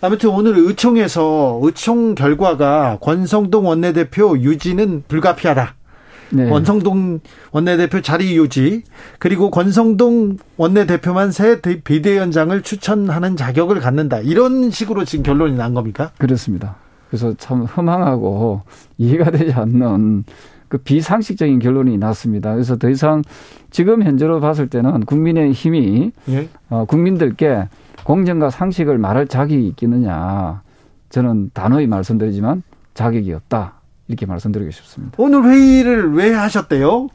아무튼 0.00 0.30
오늘 0.30 0.56
의총에서 0.58 1.60
의총 1.62 2.14
결과가 2.14 2.98
권성동 3.00 3.66
원내대표 3.66 4.38
유지는 4.38 5.04
불가피하다. 5.08 5.77
네. 6.30 6.48
권성동 6.48 7.20
원내대표 7.52 8.00
자리 8.02 8.36
유지 8.36 8.82
그리고 9.18 9.50
권성동 9.50 10.36
원내대표만 10.56 11.30
새 11.30 11.60
대- 11.60 11.80
비대위원장을 11.80 12.60
추천하는 12.62 13.36
자격을 13.36 13.80
갖는다 13.80 14.18
이런 14.18 14.70
식으로 14.70 15.04
지금 15.04 15.22
결론이 15.22 15.56
난 15.56 15.74
겁니까? 15.74 16.10
그렇습니다. 16.18 16.76
그래서 17.08 17.32
참 17.38 17.64
허망하고 17.64 18.62
이해가 18.98 19.30
되지 19.30 19.52
않는 19.52 20.24
그 20.68 20.76
비상식적인 20.78 21.60
결론이 21.60 21.96
났습니다. 21.96 22.52
그래서 22.52 22.76
더 22.76 22.90
이상 22.90 23.22
지금 23.70 24.02
현재로 24.02 24.40
봤을 24.40 24.68
때는 24.68 25.00
국민의 25.06 25.52
힘이 25.52 26.12
예. 26.28 26.48
어, 26.68 26.84
국민들께 26.84 27.68
공정과 28.04 28.50
상식을 28.50 28.98
말할 28.98 29.26
자격이 29.28 29.66
있겠느냐. 29.68 30.60
저는 31.08 31.50
단호히 31.54 31.86
말씀드리지만 31.86 32.62
자격이 32.92 33.32
없다. 33.32 33.77
이렇게 34.08 34.26
말씀드리고 34.26 34.70
싶습니다. 34.70 35.14
오늘 35.18 35.44
회의를 35.44 36.14
왜 36.14 36.32
하셨대요? 36.32 37.08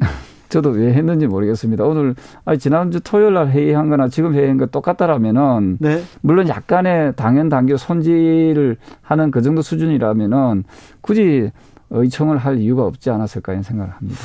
저도 0.48 0.70
왜 0.70 0.92
했는지 0.92 1.26
모르겠습니다. 1.26 1.84
오늘 1.84 2.14
아니, 2.44 2.58
지난주 2.58 3.00
토요일 3.00 3.34
날 3.34 3.48
회의한 3.48 3.88
거나 3.88 4.08
지금 4.08 4.34
회의한 4.34 4.58
거 4.58 4.66
똑같다라면은 4.66 5.78
네. 5.80 6.02
물론 6.20 6.48
약간의 6.48 7.14
당연 7.16 7.48
당규 7.48 7.76
손질을 7.76 8.76
하는 9.02 9.30
그 9.30 9.42
정도 9.42 9.62
수준이라면은 9.62 10.64
굳이 11.00 11.50
의청을 11.90 12.36
할 12.36 12.58
이유가 12.58 12.84
없지 12.84 13.10
않았을까 13.10 13.52
이런 13.52 13.62
생각을 13.62 13.92
합니다. 13.92 14.20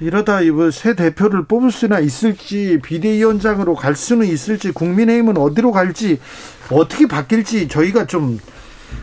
이러다 0.00 0.42
이번 0.42 0.70
새 0.70 0.94
대표를 0.94 1.44
뽑을 1.44 1.70
수나 1.70 1.98
있을지 1.98 2.78
비대위원장으로 2.82 3.74
갈 3.74 3.96
수는 3.96 4.26
있을지 4.26 4.70
국민의힘은 4.70 5.36
어디로 5.36 5.72
갈지 5.72 6.20
어떻게 6.70 7.08
바뀔지 7.08 7.68
저희가 7.68 8.06
좀 8.06 8.38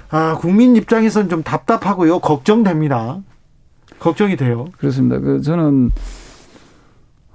아, 0.10 0.38
국민 0.40 0.76
입장에선 0.76 1.30
좀 1.30 1.44
답답하고요. 1.44 2.20
걱정됩니다. 2.20 3.20
걱정이 4.00 4.36
돼요. 4.36 4.68
그렇습니다. 4.78 5.20
그 5.20 5.42
저는 5.42 5.92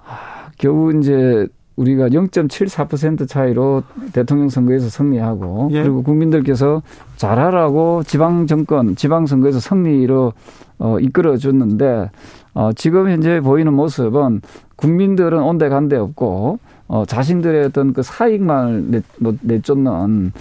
아, 0.06 0.50
겨우 0.58 0.96
이제 0.98 1.46
우리가 1.76 2.08
0.74% 2.08 3.26
차이로 3.26 3.82
대통령 4.12 4.48
선거에서 4.50 4.88
승리하고 4.88 5.70
예. 5.72 5.82
그리고 5.82 6.02
국민들께서 6.02 6.82
잘하라고 7.16 8.02
지방 8.04 8.46
정권, 8.46 8.96
지방 8.96 9.26
선거에서 9.26 9.60
승리로 9.60 10.32
어, 10.78 10.98
이끌어 11.00 11.36
줬는데 11.36 12.10
어, 12.54 12.70
지금 12.74 13.08
현재 13.08 13.40
보이는 13.40 13.72
모습은 13.72 14.42
국민들은 14.76 15.42
온데 15.42 15.68
간데 15.68 15.96
없고 15.96 16.58
어, 16.88 17.04
자신들의 17.06 17.66
어떤 17.66 17.92
그 17.92 18.02
사익만을 18.02 18.90
내, 18.90 19.02
뭐, 19.18 19.34
내쫓는 19.40 20.32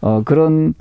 어, 0.00 0.22
그런 0.24 0.74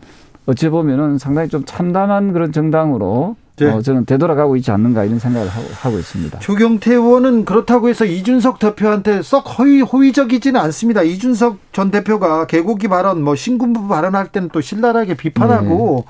어찌 0.48 0.70
보면은 0.70 1.18
상당히 1.18 1.50
좀 1.50 1.64
참담한 1.66 2.34
그런 2.34 2.52
정당으로 2.52 3.36
네. 3.58 3.66
어, 3.66 3.82
저는 3.82 4.06
되돌아가고 4.06 4.56
있지 4.56 4.72
않는가 4.72 5.04
이런 5.04 5.20
생각을 5.20 5.48
하고, 5.48 5.68
하고 5.74 5.98
있습니다. 6.00 6.40
조경태 6.40 6.94
의원은 6.94 7.44
그렇다고 7.44 7.90
해서 7.90 8.06
이준석 8.06 8.60
대표한테 8.60 9.24
썩 9.24 9.42
허위, 9.58 9.82
호의적이지는 9.82 10.60
않습니다. 10.62 11.02
이준석 11.02 11.58
전 11.74 11.90
대표가 11.90 12.46
개고기 12.46 12.88
발언, 12.88 13.24
뭐 13.24 13.36
신군부 13.36 13.88
발언할 13.88 14.28
때는 14.28 14.50
또 14.54 14.62
신랄하게 14.62 15.16
비판하고 15.16 16.06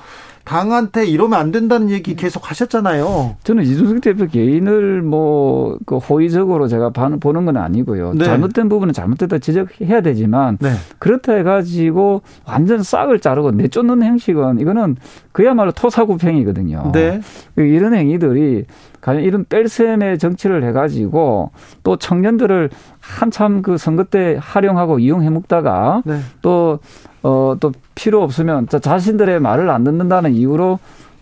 당한테 0.48 1.06
이러면 1.06 1.38
안 1.38 1.52
된다는 1.52 1.90
얘기 1.90 2.16
계속 2.16 2.50
하셨잖아요. 2.50 3.36
저는 3.44 3.64
이준석 3.64 4.00
대표 4.00 4.28
개인을 4.28 5.02
뭐, 5.02 5.78
그 5.86 5.98
호의적으로 5.98 6.70
제가 6.70 6.92
봐- 6.92 7.10
보는 7.20 7.44
건 7.46 7.58
아니고요. 7.58 8.14
네. 8.14 8.24
잘못된 8.24 8.70
부분은 8.70 8.94
잘못됐다 8.94 9.40
지적해야 9.40 10.00
되지만, 10.00 10.58
네. 10.62 10.72
그렇다 11.00 11.34
해가지고 11.34 12.22
완전 12.46 12.82
싹을 12.82 13.20
자르고 13.20 13.52
내쫓는 13.52 14.02
행식은 14.04 14.62
이거는 14.62 14.96
그야말로 15.34 15.72
토사구팽이거든요. 15.74 16.92
네. 16.94 17.20
이런 17.58 17.94
행위들이 17.94 18.64
과연 19.02 19.24
이런 19.24 19.44
뺄셈의 19.50 20.18
정치를 20.18 20.64
해가지고 20.64 21.52
또 21.84 21.98
청년들을 21.98 22.70
한참 23.02 23.62
그 23.62 23.78
선거 23.78 24.06
때 24.06 24.38
활용하고 24.40 25.00
이용해 25.00 25.30
먹다가 25.30 26.04
네. 26.06 26.20
또, 26.42 26.80
어, 27.24 27.56
또 27.60 27.72
필요 27.96 28.22
없으면 28.24 28.68
자- 28.70 28.80
자신들의 28.80 29.40
말을 29.40 29.70
안 29.70 29.84
듣는다는 29.84 30.34
이유로 30.34 30.80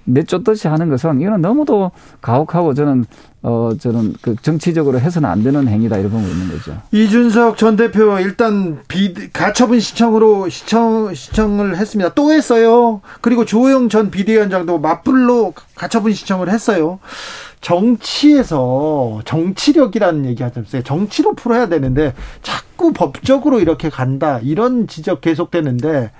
내쫓듯이 0.08 0.68
하는 0.68 0.90
것은 0.90 1.20
이거는 1.20 1.42
너무도 1.42 1.92
가혹하고 2.22 2.76
저는 2.76 3.06
어 3.42 3.72
저는 3.80 4.14
그 4.22 4.36
정치적으로 4.42 5.00
해서는 5.00 5.28
안 5.28 5.42
되는 5.44 5.68
행위다 5.68 5.98
이렇게 5.98 6.12
보고 6.12 6.28
있는 6.28 6.48
거죠. 6.50 6.78
이준석 6.92 7.58
전 7.58 7.76
대표 7.76 8.20
일단 8.20 8.80
비 8.88 9.14
가처분 9.32 9.80
시청으로 9.80 10.50
시청 10.50 11.12
시청을 11.14 11.78
했습니다. 11.78 12.14
또 12.14 12.32
했어요. 12.32 13.02
그리고 13.22 13.46
조호영 13.46 13.90
전 13.90 14.12
비대위원장도 14.12 14.78
맞불로 14.80 15.54
가처분 15.76 16.14
시청을 16.14 16.50
했어요. 16.50 17.00
정치에서 17.62 19.22
정치력이라는 19.26 20.26
얘기 20.26 20.44
하잖아요. 20.44 20.84
정치로 20.84 21.34
풀어야 21.34 21.68
되는데 21.68 22.14
자꾸 22.42 22.94
법적으로 22.94 23.60
이렇게 23.60 23.90
간다. 23.90 24.40
이런 24.44 24.88
지적 24.88 25.22
계속되는데 25.22 26.12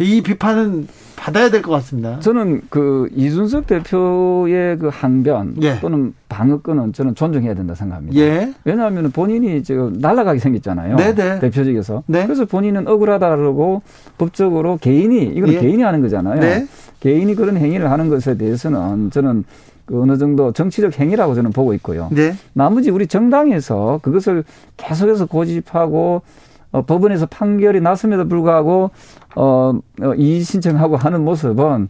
이 0.00 0.22
비판은 0.22 0.88
받아야 1.16 1.50
될 1.50 1.62
것 1.62 1.70
같습니다. 1.72 2.18
저는 2.18 2.62
그 2.68 3.08
이준석 3.14 3.68
대표의 3.68 4.78
그 4.78 4.90
항변 4.92 5.54
예. 5.62 5.78
또는 5.80 6.12
방어권은 6.28 6.92
저는 6.92 7.14
존중해야 7.14 7.54
된다 7.54 7.74
생각합니다. 7.74 8.18
예. 8.18 8.52
왜냐하면 8.64 9.12
본인이 9.12 9.62
지금 9.62 9.92
날아가게 10.00 10.40
생겼잖아요. 10.40 10.96
네네. 10.96 11.38
대표직에서. 11.38 12.02
네. 12.06 12.24
그래서 12.24 12.44
본인은 12.44 12.88
억울하다고 12.88 13.82
법적으로 14.18 14.78
개인이 14.78 15.16
이건 15.36 15.52
예. 15.52 15.60
개인이 15.60 15.82
하는 15.82 16.02
거잖아요. 16.02 16.40
네. 16.40 16.66
개인이 16.98 17.32
그런 17.36 17.56
행위를 17.56 17.90
하는 17.90 18.08
것에 18.08 18.36
대해서는 18.36 19.10
저는 19.10 19.44
그 19.86 20.00
어느 20.00 20.16
정도 20.16 20.52
정치적 20.52 20.98
행위라고 20.98 21.34
저는 21.34 21.52
보고 21.52 21.74
있고요. 21.74 22.08
네. 22.12 22.34
나머지 22.52 22.90
우리 22.90 23.06
정당에서 23.06 24.00
그것을 24.02 24.44
계속해서 24.76 25.26
고집하고 25.26 26.22
어, 26.72 26.82
법원에서 26.82 27.26
판결이 27.26 27.80
났음에도 27.80 28.26
불구하고 28.28 28.90
어, 29.36 29.72
어, 30.02 30.14
이의 30.16 30.42
신청하고 30.42 30.96
하는 30.96 31.24
모습은 31.24 31.88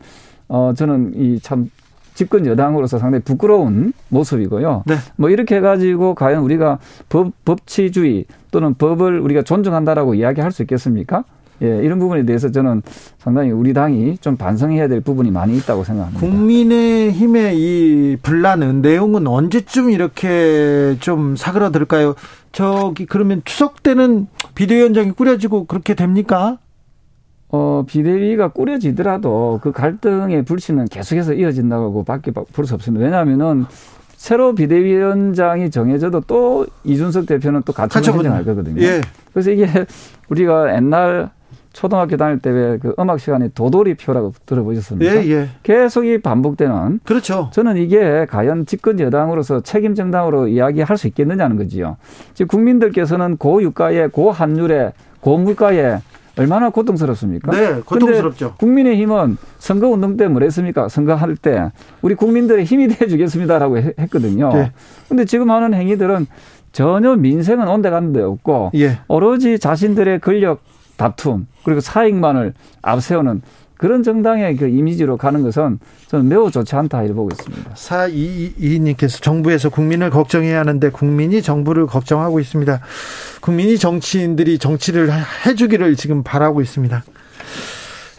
어, 0.49 0.72
저는 0.76 1.12
이 1.14 1.38
참 1.42 1.70
집권 2.14 2.46
여당으로서 2.46 2.99
상당히 2.99 3.22
부끄러운 3.25 3.92
모습이고요. 4.08 4.84
네. 4.87 4.95
뭐 5.16 5.30
이렇게 5.30 5.57
해가지고 5.57 6.14
과연 6.14 6.42
우리가 6.42 6.79
법, 7.08 7.33
법치주의 7.45 8.26
또는 8.53 8.75
법을 8.75 9.18
우리가 9.18 9.42
존중한다라고 9.42 10.14
이야기할 10.14 10.53
수 10.53 10.62
있겠습니까? 10.62 11.25
예, 11.63 11.67
이런 11.85 11.99
부분에 11.99 12.25
대해서 12.25 12.51
저는 12.51 12.83
상당히 13.18 13.51
우리 13.51 13.72
당이 13.72 14.18
좀 14.18 14.37
반성해야 14.37 14.89
될 14.89 15.01
부분이 15.01 15.31
많이 15.31 15.57
있다고 15.57 15.85
생각합니다. 15.85 16.21
국민의힘의 16.26 17.57
이 17.59 18.17
분란은 18.22 18.83
내용은 18.83 19.26
언제쯤 19.26 19.91
이렇게 19.91 20.97
좀 21.01 21.37
사그라들까요? 21.37 22.14
저기 22.53 23.07
그러면 23.07 23.43
추석 23.45 23.83
때는 23.83 24.26
비대위원장이 24.55 25.13
꾸려지고 25.13 25.67
그렇게 25.67 25.95
됩니까? 25.95 26.59
어, 27.51 27.85
비대위가 27.87 28.49
꾸려지더라도 28.49 29.61
그 29.63 29.71
갈등의 29.71 30.45
불씨는 30.45 30.87
계속해서 30.87 31.35
이어진다고 31.35 32.05
밖에 32.05 32.33
볼 32.33 32.67
수 32.67 32.75
없습니다. 32.75 33.05
왜냐하면은 33.05 33.67
새로 34.17 34.55
비대위원장이 34.55 35.71
정해져도 35.71 36.22
또 36.26 36.67
이준석 36.85 37.26
대표는 37.26 37.63
또 37.64 37.72
같이 37.72 37.95
같이 37.95 38.11
행정할 38.11 38.45
거거든요. 38.45 38.83
예. 38.83 39.01
그래서 39.33 39.51
이게 39.51 39.68
우리가 40.31 40.75
옛날 40.75 41.31
초등학교 41.75 42.17
다닐 42.17 42.38
때 42.38 42.51
왜 42.51 42.79
그 42.80 42.95
음악 42.99 43.21
시간에 43.21 43.49
도돌이표라고 43.55 44.33
들어보셨습니까? 44.46 45.17
예, 45.26 45.29
예. 45.30 45.49
계속 45.63 46.07
이 46.07 46.18
반복되는 46.18 47.01
그렇죠. 47.05 47.51
저는 47.53 47.76
이게 47.76 48.26
과연 48.30 48.64
집권 48.64 48.99
여당으로서 49.01 49.61
책임 49.61 49.95
정당으로 49.95 50.49
이야기할 50.49 50.96
수 50.96 51.07
있겠느냐는 51.09 51.57
거지요. 51.57 51.96
지금 52.33 52.46
국민들께서는 52.49 53.37
고유가에 53.37 54.07
고환율에 54.07 54.92
고물가에 55.21 55.99
얼마나 56.37 56.71
고통스럽습니까? 56.71 57.53
네, 57.53 57.80
고통스럽죠. 57.84 58.55
국민의힘은 58.59 59.37
선거 59.59 59.88
운동 59.88 60.17
때 60.17 60.26
뭐랬습니까? 60.29 60.88
선거할 60.88 61.37
때 61.37 61.71
우리 62.03 62.14
국민들의 62.14 62.64
힘이 62.64 62.88
돼 62.88 63.07
주겠습니다라고 63.07 63.79
해- 63.79 63.92
했거든요. 63.99 64.53
네. 64.53 64.72
근데 65.09 65.25
지금 65.25 65.51
하는 65.51 65.75
행위들은 65.75 66.26
전혀 66.72 67.14
민생은 67.14 67.68
온데간데 67.68 68.21
없고 68.21 68.72
예. 68.75 68.99
오로지 69.07 69.61
자신들의 69.61 70.21
권력 70.21 70.61
다툼 70.96 71.46
그리고 71.64 71.80
사익만을 71.80 72.54
앞세우는 72.83 73.42
그런 73.76 74.03
정당의 74.03 74.57
그 74.57 74.68
이미지로 74.68 75.16
가는 75.16 75.42
것은 75.42 75.79
저는 76.07 76.29
매우 76.29 76.50
좋지 76.50 76.75
않다 76.76 77.03
이렇게 77.03 77.14
보고 77.14 77.30
있습니다. 77.33 77.75
422님께서 77.75 79.21
정부에서 79.21 79.68
국민을 79.68 80.11
걱정해야 80.11 80.61
하는데 80.61 80.88
국민이 80.91 81.42
정부를 81.42 81.87
걱정하고 81.87 82.41
있습니다. 82.41 82.80
국민이 83.41 83.76
정치인들이 83.76 84.58
정치를 84.58 85.11
해주기를 85.45 85.96
지금 85.96 86.22
바라고 86.22 86.61
있습니다. 86.62 87.03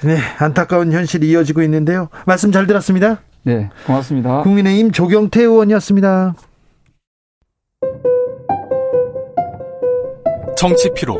네, 0.03 0.18
안타까운 0.38 0.91
현실이 0.91 1.30
이어지고 1.30 1.64
있는데요. 1.64 2.10
말씀 2.26 2.52
잘 2.52 2.68
들었습니다. 2.68 3.22
네, 3.43 3.69
고맙습니다. 3.88 4.41
국민의힘 4.41 4.91
조경태 4.91 5.41
의원이었습니다. 5.41 6.35
정치 10.57 10.91
피로, 10.93 11.19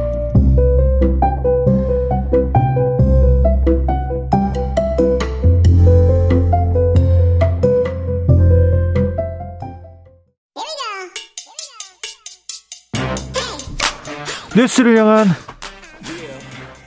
뉴스를 14.55 14.97
향한 14.97 15.27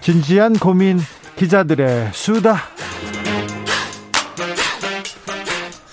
진지한 0.00 0.52
고민 0.58 1.00
기자들의 1.36 2.10
수다. 2.12 2.62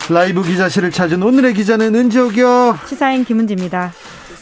라이브 0.10 0.43
기자실을 0.43 0.91
찾은 0.91 1.23
오늘의 1.23 1.53
기자는 1.53 1.95
은지옥이요. 1.95 2.80
시사인 2.88 3.23
김은지입니다. 3.23 3.93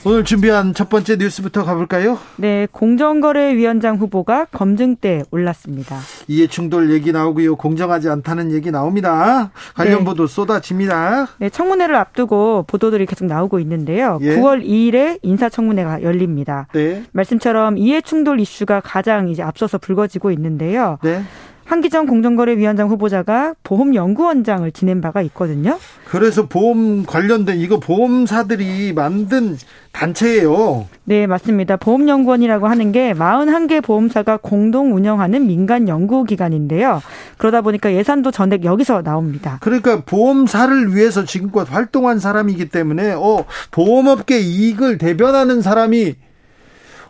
오늘 0.06 0.24
준비한 0.24 0.74
첫 0.74 0.88
번째 0.88 1.18
뉴스부터 1.18 1.66
가볼까요? 1.66 2.18
네, 2.38 2.68
공정거래위원장 2.72 3.98
후보가 3.98 4.46
검증대에 4.46 5.24
올랐습니다. 5.30 5.98
이해 6.30 6.48
충돌 6.48 6.92
얘기 6.92 7.12
나오고요. 7.12 7.58
공정하지 7.58 8.08
않다는 8.10 8.54
얘기 8.54 8.72
나옵니다. 8.72 9.52
관련 9.76 10.00
네. 10.00 10.06
보도 10.06 10.26
쏟아집니다. 10.26 11.28
네, 11.40 11.50
청문회를 11.50 11.96
앞두고 11.96 12.64
보도들이 12.66 13.06
계속 13.08 13.26
나오고 13.26 13.60
있는데요. 13.60 14.20
예. 14.22 14.38
9월 14.38 14.66
2일에 14.66 15.20
인사청문회가 15.22 16.02
열립니다. 16.02 16.68
네. 16.72 17.04
말씀처럼 17.12 17.78
이해충돌 17.78 18.40
이슈가 18.40 18.80
가장 18.80 19.28
이제 19.28 19.44
앞서서 19.44 19.78
불거지고 19.80 20.32
있는데요. 20.32 20.98
네. 21.04 21.24
한기정 21.70 22.08
공정거래위원장 22.08 22.90
후보자가 22.90 23.54
보험연구원장을 23.64 24.72
지낸 24.72 25.02
바가 25.02 25.22
있거든요. 25.22 25.78
그래서 26.06 26.48
보험 26.48 27.06
관련된 27.06 27.60
이거 27.60 27.80
보험사들이 27.80 28.94
만든 28.94 29.56
단체예요. 29.92 30.88
네, 31.04 31.28
맞습니다. 31.28 31.78
보험연구원이라고 31.78 32.68
하는 32.68 32.92
게 32.92 33.14
41개 33.14 33.84
보험사가 33.84 34.38
공동 34.42 34.96
운영하는 34.96 35.46
민간 35.46 35.88
연구기관인데요. 35.88 37.04
그러다 37.38 37.62
보니까 37.62 37.94
예산도 37.94 38.32
전액 38.32 38.66
여기서 38.66 39.04
나옵니다. 39.04 39.60
그러니까 39.62 40.02
보험사를 40.02 40.96
위해서 40.96 41.24
지금껏 41.24 41.72
활동한 41.72 42.18
사람이기 42.18 42.70
때문에 42.70 43.14
어 43.16 43.46
보험업계 43.70 44.40
이익을 44.40 44.98
대변하는 44.98 45.62
사람이 45.62 46.16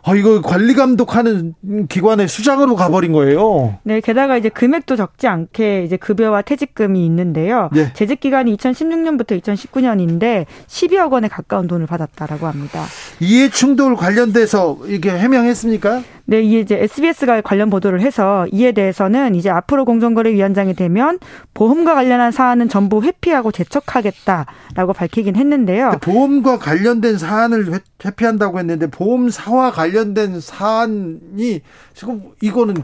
어 0.02 0.14
이거 0.14 0.40
관리 0.40 0.74
감독하는 0.74 1.54
기관의 1.88 2.28
수장으로 2.28 2.74
가버린 2.74 3.12
거예요. 3.12 3.78
네, 3.82 4.00
게다가 4.00 4.36
이제 4.36 4.48
금액도 4.48 4.96
적지 4.96 5.26
않게 5.26 5.84
이제 5.84 5.96
급여와 5.96 6.42
퇴직금이 6.42 7.04
있는데요. 7.06 7.68
네. 7.72 7.92
재직 7.92 8.20
기간이 8.20 8.56
2016년부터 8.56 9.40
2019년인데 9.40 10.46
12억 10.66 11.12
원에 11.12 11.28
가까운 11.28 11.66
돈을 11.66 11.86
받았다라고 11.86 12.46
합니다. 12.46 12.84
이해 13.20 13.50
충돌 13.50 13.94
관련돼서 13.96 14.78
이게 14.86 15.10
해명했습니까? 15.10 16.02
네, 16.30 16.42
이게 16.42 16.60
이제 16.60 16.76
SBS가 16.80 17.40
관련 17.40 17.70
보도를 17.70 18.02
해서 18.02 18.46
이에 18.52 18.70
대해서는 18.70 19.34
이제 19.34 19.50
앞으로 19.50 19.84
공정거래위원장이 19.84 20.74
되면 20.74 21.18
보험과 21.54 21.94
관련한 21.96 22.30
사안은 22.30 22.68
전부 22.68 23.02
회피하고 23.02 23.50
재척하겠다라고 23.50 24.92
밝히긴 24.94 25.34
했는데요. 25.34 25.98
보험과 26.00 26.60
관련된 26.60 27.18
사안을 27.18 27.74
회- 27.74 27.80
회피한다고 28.04 28.60
했는데 28.60 28.86
보험사와 28.86 29.72
관련된 29.72 30.38
사안이 30.40 31.62
지금 31.94 32.22
이거는 32.40 32.76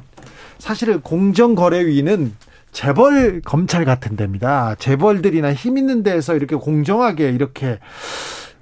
사실은 0.59 1.01
공정거래위는 1.03 2.33
재벌 2.73 3.43
검찰 3.45 3.85
같은 3.85 4.17
데입니다. 4.17 4.75
재벌들이나 4.81 5.55
힘 5.55 5.79
있는 5.79 6.03
데에서 6.03 6.35
이렇게 6.35 6.57
공정하게 6.57 7.31
이렇게 7.31 7.79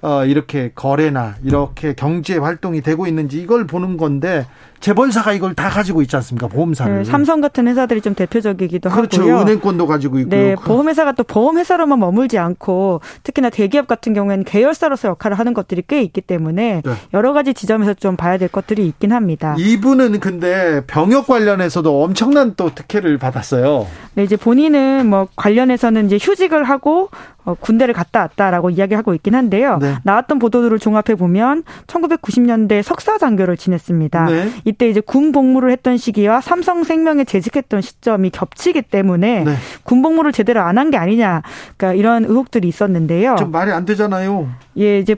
어 0.01 0.23
이렇게 0.25 0.71
거래나 0.75 1.37
이렇게 1.43 1.95
경제 1.95 2.37
활동이 2.37 2.81
되고 2.81 3.07
있는지 3.07 3.41
이걸 3.41 3.65
보는 3.65 3.97
건데 3.97 4.45
재벌사가 4.79 5.33
이걸 5.33 5.53
다 5.55 5.69
가지고 5.69 6.01
있지 6.01 6.15
않습니까? 6.15 6.47
보험사를. 6.47 6.97
네, 6.99 7.03
삼성 7.03 7.41
같은 7.41 7.67
회사들이 7.67 8.01
좀 8.01 8.13
대표적이기도 8.13 8.89
그렇죠. 8.89 9.21
하고요. 9.21 9.41
은행권도 9.41 9.87
가지고 9.87 10.19
있고. 10.19 10.29
네, 10.29 10.55
보험회사가 10.55 11.13
또 11.13 11.23
보험회사로만 11.23 11.99
머물지 11.99 12.37
않고 12.37 13.01
특히나 13.23 13.49
대기업 13.49 13.87
같은 13.87 14.13
경우에는 14.13 14.43
계열사로서 14.43 15.09
역할을 15.09 15.39
하는 15.39 15.53
것들이 15.53 15.83
꽤 15.87 16.01
있기 16.01 16.21
때문에 16.21 16.81
네. 16.85 16.93
여러 17.13 17.33
가지 17.33 17.53
지점에서 17.53 17.93
좀 17.95 18.15
봐야 18.15 18.37
될 18.37 18.49
것들이 18.49 18.85
있긴 18.87 19.11
합니다. 19.11 19.55
이분은 19.57 20.19
근데 20.19 20.81
병역 20.87 21.27
관련해서도 21.27 22.03
엄청난 22.03 22.53
또 22.55 22.73
특혜를 22.73 23.17
받았어요. 23.17 23.87
네, 24.15 24.23
이제 24.23 24.35
본인은 24.35 25.07
뭐 25.07 25.27
관련해서는 25.35 26.05
이제 26.05 26.17
휴직을 26.21 26.63
하고 26.63 27.09
어, 27.45 27.53
군대를 27.53 27.93
갔다 27.93 28.21
왔다라고 28.21 28.71
이야기하고 28.71 29.13
있긴 29.13 29.35
한데요. 29.35 29.77
네. 29.79 29.95
나왔던 30.03 30.39
보도들을 30.39 30.79
종합해 30.79 31.15
보면 31.15 31.63
1990년대 31.87 32.81
석사 32.81 33.17
장교를 33.17 33.55
지냈습니다. 33.55 34.25
네. 34.25 34.51
이때 34.65 34.89
이제 34.89 34.99
군 34.99 35.31
복무를 35.31 35.71
했던 35.71 35.95
시기와 35.97 36.41
삼성생명에 36.41 37.23
재직했던 37.23 37.81
시점이 37.81 38.31
겹치기 38.31 38.81
때문에 38.81 39.43
네. 39.43 39.53
군 39.83 40.01
복무를 40.01 40.31
제대로 40.31 40.61
안 40.61 40.77
한 40.77 40.89
게 40.91 40.97
아니냐, 40.97 41.41
그러니까 41.77 41.97
이런 41.97 42.25
의혹들이 42.25 42.67
있었는데요. 42.67 43.35
좀 43.37 43.51
말이 43.51 43.71
안 43.71 43.85
되잖아요. 43.85 44.49
예, 44.77 44.99
이제 44.99 45.15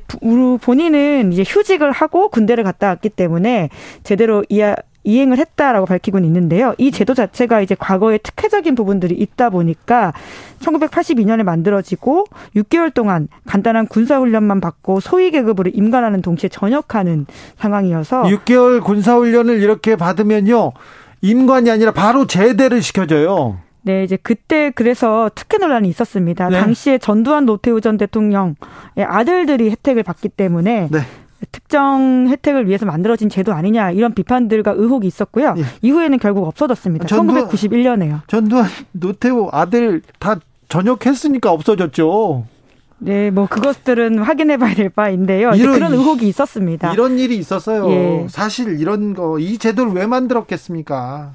본인은 0.61 1.31
이제 1.33 1.43
휴직을 1.47 1.91
하고 1.91 2.29
군대를 2.29 2.63
갔다 2.63 2.87
왔기 2.89 3.09
때문에 3.09 3.69
제대로 4.03 4.43
이해, 4.49 4.75
이행을 5.07 5.37
했다라고 5.37 5.85
밝히고는 5.85 6.27
있는데요. 6.27 6.75
이 6.77 6.91
제도 6.91 7.13
자체가 7.13 7.61
이제 7.61 7.75
과거에 7.79 8.17
특혜적인 8.17 8.75
부분들이 8.75 9.15
있다 9.15 9.49
보니까 9.49 10.11
1982년에 10.59 11.43
만들어지고 11.43 12.25
6개월 12.57 12.93
동안 12.93 13.29
간단한 13.45 13.87
군사훈련만 13.87 14.59
받고 14.59 14.99
소위 14.99 15.31
계급으로 15.31 15.71
임관하는 15.73 16.21
동시에 16.21 16.49
전역하는 16.49 17.25
상황이어서 17.57 18.23
6개월 18.23 18.83
군사훈련을 18.83 19.61
이렇게 19.61 19.95
받으면요. 19.95 20.73
임관이 21.21 21.71
아니라 21.71 21.93
바로 21.93 22.27
제대를 22.27 22.81
시켜줘요. 22.81 23.59
네, 23.83 24.03
이제 24.03 24.17
그때 24.21 24.71
그래서 24.75 25.31
특혜 25.33 25.57
논란이 25.57 25.87
있었습니다. 25.87 26.49
네. 26.49 26.59
당시에 26.59 26.97
전두환 26.97 27.45
노태우 27.45 27.79
전 27.79 27.97
대통령의 27.97 28.55
아들들이 29.05 29.69
혜택을 29.69 30.03
받기 30.03 30.27
때문에 30.27 30.89
네. 30.91 30.99
특정 31.51 32.27
혜택을 32.29 32.67
위해서 32.67 32.85
만들어진 32.85 33.29
제도 33.29 33.53
아니냐 33.53 33.91
이런 33.91 34.13
비판들과 34.13 34.71
의혹이 34.71 35.07
있었고요. 35.07 35.53
예. 35.57 35.63
이후에는 35.81 36.17
결국 36.19 36.45
없어졌습니다. 36.47 37.05
전두환- 37.07 37.47
1991년에요. 37.47 38.21
전두환 38.27 38.65
노태우 38.91 39.49
아들 39.51 40.01
다 40.19 40.39
전역했으니까 40.69 41.51
없어졌죠. 41.51 42.45
네, 42.99 43.29
뭐 43.29 43.45
그것들은 43.45 44.17
확인해 44.19 44.57
봐야 44.57 44.73
될 44.73 44.89
바인데요. 44.89 45.51
이런- 45.53 45.73
그런 45.75 45.93
의혹이 45.93 46.27
있었습니다. 46.27 46.91
이런 46.93 47.19
일이 47.19 47.37
있었어요. 47.37 47.87
예. 47.91 48.25
사실 48.29 48.79
이런 48.79 49.13
거 49.13 49.37
이 49.39 49.57
제도를 49.59 49.91
왜 49.93 50.07
만들었겠습니까? 50.07 51.33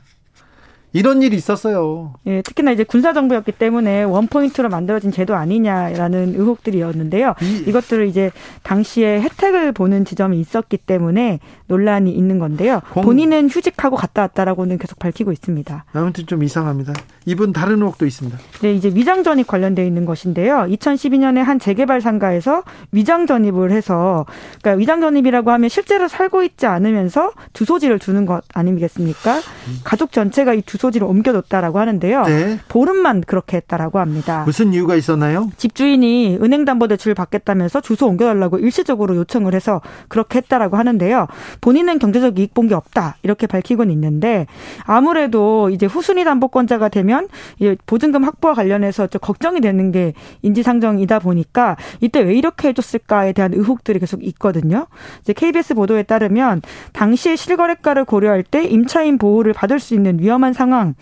이런 0.93 1.23
일이 1.23 1.37
있었어요. 1.37 2.15
예, 2.27 2.43
특히나 2.43 2.71
이제 2.73 2.85
군사 2.85 3.13
정부였기 3.13 3.53
때문에 3.53 4.03
원 4.03 4.27
포인트로 4.27 4.69
만들어진 4.69 5.11
제도 5.11 5.35
아니냐라는 5.35 6.35
의혹들이었는데요. 6.37 7.35
이- 7.67 7.73
것들을 7.73 8.07
이제 8.09 8.31
당시에 8.63 9.21
혜택을 9.23 9.73
보는 9.73 10.05
지점이 10.05 10.39
있었기 10.39 10.77
때문에 10.79 11.39
논란이 11.73 12.11
있는 12.13 12.39
건데요. 12.39 12.81
공- 12.93 13.03
본인은 13.05 13.49
휴직하고 13.49 13.97
갔다 13.97 14.23
왔다라고는 14.23 14.77
계속 14.79 14.99
밝히고 14.99 15.33
있습니다. 15.33 15.85
아무튼 15.95 16.27
좀 16.27 16.43
이상합니다. 16.43 16.93
이분 17.25 17.53
다른 17.53 17.77
의혹도 17.79 18.05
있습니다. 18.05 18.39
네, 18.61 18.75
이제 18.75 18.91
위장 18.95 19.23
전입 19.25 19.47
관련돼 19.47 19.87
있는 19.87 20.05
것인데요. 20.05 20.67
2012년에 20.69 21.39
한 21.39 21.59
재개발 21.59 22.01
상가에서 22.03 22.63
위장 22.91 23.27
전입을 23.27 23.71
해서 23.71 24.27
그러니까 24.61 24.79
위장 24.79 25.01
전입이라고 25.01 25.51
하면 25.53 25.69
실제로 25.71 26.09
살고 26.09 26.43
있지 26.43 26.67
않으면서 26.67 27.33
주소지를 27.55 27.99
두는 27.99 28.27
것 28.27 28.43
아니겠습니까? 28.53 29.41
가족 29.85 30.13
전체가 30.13 30.53
이 30.55 30.63
주소지를 30.63 31.07
옮겨뒀다라고 31.07 31.79
하는데요. 31.79 32.23
네. 32.25 32.59
보름만 32.69 33.23
그렇게 33.23 33.57
했다라고 33.59 33.99
합니다. 33.99 34.43
무슨 34.45 34.73
이유가 34.75 34.95
있었나요? 34.97 35.51
집주인이 35.57 36.39
은행 36.43 36.65
담보대출을 36.65 37.15
받겠다면서 37.15 37.81
주소 37.81 38.09
옮겨달라고 38.09 38.59
일시적으로 38.59 39.17
요청을 39.17 39.55
해서 39.55 39.81
그렇게 40.09 40.39
했다라고 40.39 40.77
하는데요. 40.77 41.29
본인은 41.63 41.99
경제적 41.99 42.39
이익 42.39 42.53
본 42.55 42.69
게 42.69 42.75
없다 42.75 43.17
이렇게 43.23 43.47
밝히고는 43.47 43.93
있는데 43.95 44.47
아무래도 44.85 45.71
이제 45.71 45.87
후순위 45.87 46.25
담보권자가 46.25 46.89
되면 46.91 47.29
이 47.59 47.77
보증금 47.87 48.25
확보와 48.25 48.55
관련해서 48.55 49.07
좀 49.07 49.21
걱정이 49.21 49.61
되는 49.61 49.91
게 49.91 50.13
인지상정이다 50.43 51.21
보니까 51.21 51.77
이때 52.01 52.21
왜 52.21 52.35
이렇게 52.35 52.69
해줬을까에 52.69 53.33
대한 53.33 53.55
의혹들이 53.55 53.99
계속 53.99 54.23
있거든요. 54.25 54.87
이제 55.23 55.33
KBS 55.33 55.75
보도에 55.75 56.03
따르면 56.03 56.63
당시 56.93 57.37
실거래가를 57.37 58.05
고려할 58.05 58.43
때 58.43 58.65
임차인 58.65 59.19
보호를 59.19 59.53
받을 59.53 59.81
수 59.81 59.95
있는 59.95 60.19
위험한 60.21 60.53
상황이 60.53 60.95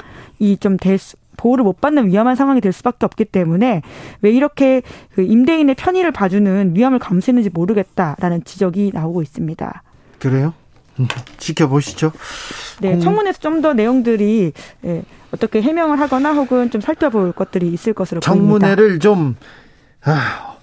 좀될 0.60 0.98
수. 0.98 1.16
보호를 1.36 1.64
못 1.64 1.80
받는 1.80 2.08
위험한 2.08 2.36
상황이 2.36 2.60
될 2.60 2.70
수밖에 2.70 3.06
없기 3.06 3.24
때문에 3.24 3.80
왜 4.20 4.30
이렇게 4.30 4.82
그 5.14 5.22
임대인의 5.22 5.74
편의를 5.74 6.12
봐주는 6.12 6.76
위험을 6.76 6.98
감수했는지 6.98 7.48
모르겠다라는 7.48 8.44
지적이 8.44 8.90
나오고 8.92 9.22
있습니다. 9.22 9.82
그래요? 10.20 10.54
음, 11.00 11.08
지켜보시죠. 11.38 12.12
네, 12.80 12.92
공- 12.92 13.00
청문회에서 13.00 13.38
좀 13.40 13.60
더 13.62 13.72
내용들이 13.74 14.52
예, 14.84 15.02
어떻게 15.32 15.60
해명을 15.62 15.98
하거나 16.00 16.32
혹은 16.32 16.70
좀 16.70 16.80
살펴볼 16.80 17.32
것들이 17.32 17.68
있을 17.72 17.92
것으로 17.92 18.20
보입니다. 18.20 18.66
청문회를 18.68 18.98
좀 19.00 19.36
아, 20.04 20.56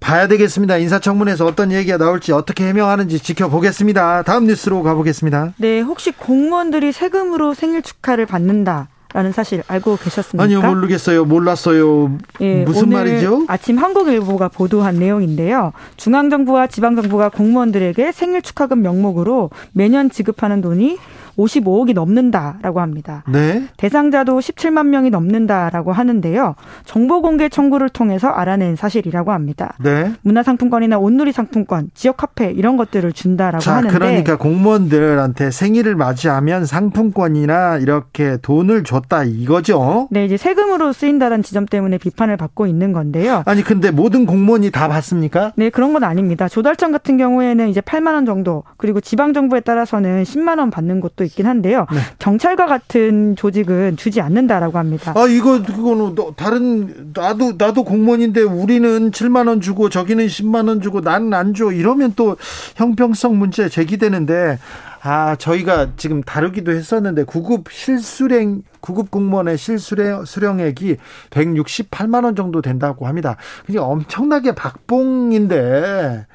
봐야 0.00 0.26
되겠습니다. 0.28 0.76
인사청문회에서 0.78 1.44
어떤 1.46 1.72
얘기가 1.72 1.96
나올지 1.96 2.32
어떻게 2.32 2.66
해명하는지 2.68 3.18
지켜보겠습니다. 3.20 4.22
다음 4.22 4.46
뉴스로 4.46 4.82
가보겠습니다. 4.82 5.54
네, 5.58 5.80
혹시 5.80 6.12
공무원들이 6.12 6.92
세금으로 6.92 7.54
생일 7.54 7.82
축하를 7.82 8.26
받는다 8.26 8.88
라는 9.14 9.32
사실 9.32 9.62
알고 9.66 9.96
계셨습니까? 9.96 10.44
아니요, 10.44 10.60
모르겠어요. 10.60 11.24
몰랐어요. 11.24 12.18
예, 12.42 12.64
무슨 12.64 12.90
말이죠? 12.90 13.44
아침 13.48 13.78
한국일보가 13.78 14.48
보도한 14.48 14.96
내용인데요. 14.96 15.72
중앙정부와 15.96 16.66
지방정부가 16.66 17.30
공무원들에게 17.30 18.12
생일 18.12 18.42
축하금 18.42 18.82
명목으로 18.82 19.50
매년 19.72 20.10
지급하는 20.10 20.60
돈이 20.60 20.98
55억이 21.38 21.94
넘는다라고 21.94 22.80
합니다. 22.80 23.22
네. 23.28 23.64
대상자도 23.76 24.38
17만 24.38 24.88
명이 24.88 25.10
넘는다라고 25.10 25.92
하는데요. 25.92 26.56
정보 26.84 27.22
공개 27.22 27.48
청구를 27.48 27.88
통해서 27.88 28.28
알아낸 28.28 28.76
사실이라고 28.76 29.32
합니다. 29.32 29.74
네. 29.82 30.12
문화상품권이나 30.22 30.98
온누리 30.98 31.32
상품권, 31.32 31.90
지역 31.94 32.16
카페 32.16 32.50
이런 32.50 32.76
것들을 32.76 33.12
준다라고 33.12 33.62
자, 33.62 33.76
하는데 33.76 33.94
그러니까 33.94 34.36
공무원들한테 34.36 35.50
생일을 35.50 35.94
맞이하면 35.94 36.66
상품권이나 36.66 37.78
이렇게 37.78 38.38
돈을 38.42 38.84
줬다 38.84 39.24
이거죠? 39.24 40.08
네, 40.10 40.24
이제 40.24 40.36
세금으로 40.36 40.92
쓰인다는 40.92 41.42
지점 41.42 41.66
때문에 41.66 41.98
비판을 41.98 42.36
받고 42.36 42.66
있는 42.66 42.92
건데요. 42.92 43.42
아니 43.46 43.62
근데 43.62 43.90
모든 43.90 44.26
공무원이 44.26 44.70
다 44.70 44.88
받습니까? 44.88 45.52
네, 45.56 45.70
그런 45.70 45.92
건 45.92 46.02
아닙니다. 46.04 46.48
조달청 46.48 46.92
같은 46.92 47.16
경우에는 47.16 47.68
이제 47.68 47.80
8만 47.80 48.14
원 48.14 48.26
정도, 48.26 48.64
그리고 48.76 49.00
지방 49.00 49.32
정부에 49.32 49.60
따라서는 49.60 50.24
10만 50.24 50.58
원 50.58 50.70
받는 50.70 51.00
곳도 51.00 51.27
있긴 51.28 51.46
한데요. 51.46 51.86
네. 51.92 51.98
경찰과 52.18 52.66
같은 52.66 53.36
조직은 53.36 53.96
주지 53.96 54.20
않는다라고 54.20 54.76
합니다. 54.78 55.12
아 55.16 55.26
이거 55.26 55.62
그거는 55.62 56.14
너- 56.14 56.32
다른 56.36 57.12
나도 57.14 57.52
나도 57.56 57.84
공무원인데 57.84 58.42
우리는 58.42 59.10
7만 59.10 59.46
원 59.48 59.60
주고 59.60 59.88
저기는 59.88 60.26
10만 60.26 60.68
원 60.68 60.80
주고 60.80 61.00
나는 61.00 61.32
안 61.34 61.54
줘 61.54 61.72
이러면 61.72 62.12
또 62.16 62.36
형평성 62.76 63.38
문제 63.38 63.68
제기되는데 63.68 64.58
아 65.00 65.36
저희가 65.36 65.90
지금 65.96 66.22
다루기도 66.22 66.72
했었는데 66.72 67.22
구급 67.24 67.70
실수령 67.70 68.62
구급 68.80 69.10
공무원의 69.10 69.56
실수령 69.56 70.24
수령액이 70.24 70.96
168만 71.30 72.24
원 72.24 72.34
정도 72.36 72.60
된다고 72.62 73.06
합니다. 73.06 73.36
그게 73.66 73.78
엄청나게 73.78 74.52
박봉인데 74.56 76.26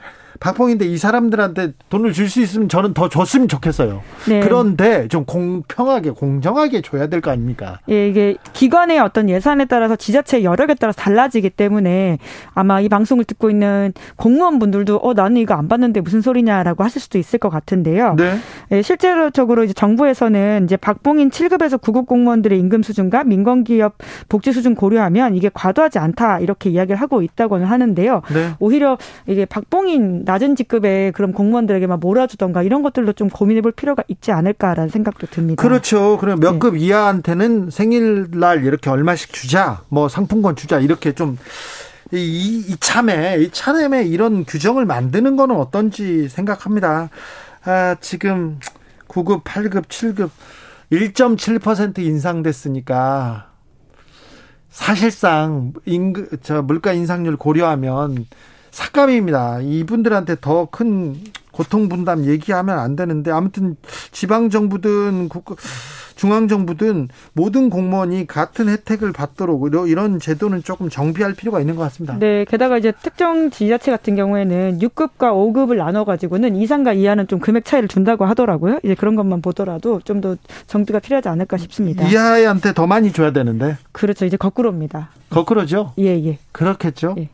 박봉인데 0.43 0.85
이 0.85 0.97
사람들한테 0.97 1.71
돈을 1.89 2.11
줄 2.11 2.27
수 2.33 2.41
있으면 2.41 2.67
저는 2.67 2.93
더 2.93 3.07
줬으면 3.09 3.47
좋겠어요. 3.47 4.01
네. 4.27 4.39
그런데 4.39 5.07
좀 5.07 5.23
공평하게 5.25 6.11
공정하게 6.11 6.81
줘야 6.81 7.07
될 7.07 7.21
거 7.21 7.31
아닙니까? 7.31 7.79
예, 7.89 8.09
이게 8.09 8.35
기관의 8.53 8.99
어떤 8.99 9.29
예산에 9.29 9.65
따라서 9.65 9.95
지자체 9.95 10.43
여력에 10.43 10.73
따라서 10.73 10.99
달라지기 10.99 11.51
때문에 11.51 12.17
아마 12.53 12.81
이 12.81 12.89
방송을 12.89 13.23
듣고 13.23 13.49
있는 13.49 13.93
공무원분들도 14.17 14.97
어 14.97 15.13
나는 15.13 15.37
이거 15.37 15.53
안 15.53 15.67
받는데 15.67 16.01
무슨 16.01 16.21
소리냐라고 16.21 16.83
하실 16.83 17.01
수도 17.01 17.17
있을 17.17 17.39
것 17.39 17.49
같은데요. 17.49 18.15
네. 18.17 18.37
예, 18.71 18.81
실제로적으로 18.81 19.63
이제 19.63 19.73
정부에서는 19.73 20.65
이제 20.65 20.75
박봉인 20.75 21.29
7급에서 21.29 21.79
9급 21.79 22.07
공무원들의 22.07 22.59
임금 22.59 22.83
수준과 22.83 23.23
민간기업 23.25 23.97
복지 24.27 24.51
수준 24.51 24.75
고려하면 24.75 25.35
이게 25.35 25.49
과도하지 25.53 25.99
않다 25.99 26.39
이렇게 26.39 26.69
이야기를 26.71 26.99
하고 26.99 27.21
있다고는 27.21 27.65
하는데요. 27.67 28.21
네. 28.33 28.51
오히려 28.59 28.97
이게 29.27 29.45
박봉인 29.45 30.25
낮은 30.34 30.55
직급의 30.55 31.11
그런 31.11 31.31
공무원들에게 31.31 31.85
막 31.85 31.99
몰아주던가 31.99 32.64
이런 32.64 32.81
것들도 32.81 33.14
좀 33.14 33.30
고민해 33.30 33.61
볼 33.61 33.72
필요가 33.72 34.03
있지 34.07 34.31
않을까라는 34.31 34.89
생각도 34.89 35.27
듭니다. 35.27 35.61
그렇죠. 35.61 36.18
그럼 36.18 36.39
몇 36.39 36.53
네. 36.53 36.60
급 36.60 36.76
이하한테는 36.76 37.69
생일날 37.69 38.64
이렇게 38.65 38.89
얼마씩 38.89 39.31
주자, 39.31 39.81
뭐 39.89 40.10
상품권 40.10 40.55
주자 40.55 40.80
이렇게 40.80 41.14
좀. 41.14 41.38
이, 42.11 42.18
이- 42.18 42.72
이 42.72 42.77
참에, 42.80 43.38
이 43.39 43.49
참에 43.51 44.03
이런 44.03 44.45
규정을 44.45 44.85
만드는 44.85 45.35
거는 45.35 45.55
어떤지 45.55 46.30
생각합니다. 46.30 47.10
아, 47.65 47.95
지금 48.01 48.60
9급, 49.07 49.43
8급, 49.43 49.85
7급 49.88 50.30
1.7% 50.91 51.97
인상됐으니까 51.99 53.47
사실상 54.69 55.73
임금, 55.85 56.27
저 56.43 56.61
물가 56.61 56.93
인상률 56.93 57.38
고려하면 57.38 58.26
삭감입니다. 58.73 59.59
이분들한테 59.61 60.35
더 60.41 60.67
큰 60.71 61.15
고통 61.51 61.87
분담 61.87 62.25
얘기하면 62.25 62.79
안 62.79 62.95
되는데 62.95 63.29
아무튼 63.29 63.75
지방 64.11 64.49
정부든 64.49 65.29
국 65.29 65.55
중앙 66.15 66.47
정부든 66.47 67.09
모든 67.33 67.69
공무원이 67.69 68.25
같은 68.25 68.69
혜택을 68.69 69.11
받도록 69.11 69.67
이런- 69.67 69.87
이런 69.87 70.19
제도는 70.19 70.63
조금 70.63 70.89
정비할 70.89 71.33
필요가 71.35 71.59
있는 71.59 71.75
것 71.75 71.83
같습니다. 71.83 72.17
네, 72.17 72.45
게다가 72.45 72.77
이제 72.79 72.91
특정 73.03 73.51
지자체 73.51 73.91
같은 73.91 74.15
경우에는 74.15 74.79
6급과 74.79 75.31
5급을 75.31 75.75
나눠 75.77 76.05
가지고는 76.05 76.55
이상과 76.55 76.93
이하는 76.93 77.27
좀 77.27 77.39
금액 77.39 77.65
차이를 77.65 77.87
준다고 77.87 78.25
하더라고요. 78.25 78.79
이제 78.83 78.95
그런 78.95 79.15
것만 79.15 79.41
보더라도 79.43 79.99
좀 80.03 80.21
더 80.21 80.35
정비가 80.67 80.99
필요하지 80.99 81.27
않을까 81.29 81.57
싶습니다. 81.57 82.07
이하한테 82.07 82.73
더 82.73 82.87
많이 82.87 83.11
줘야 83.11 83.31
되는데 83.31 83.77
그렇죠. 83.91 84.25
이제 84.25 84.37
거꾸로입니다. 84.37 85.09
거꾸로죠. 85.29 85.93
예, 85.99 86.05
예. 86.25 86.39
그렇겠죠. 86.51 87.15
예. 87.19 87.29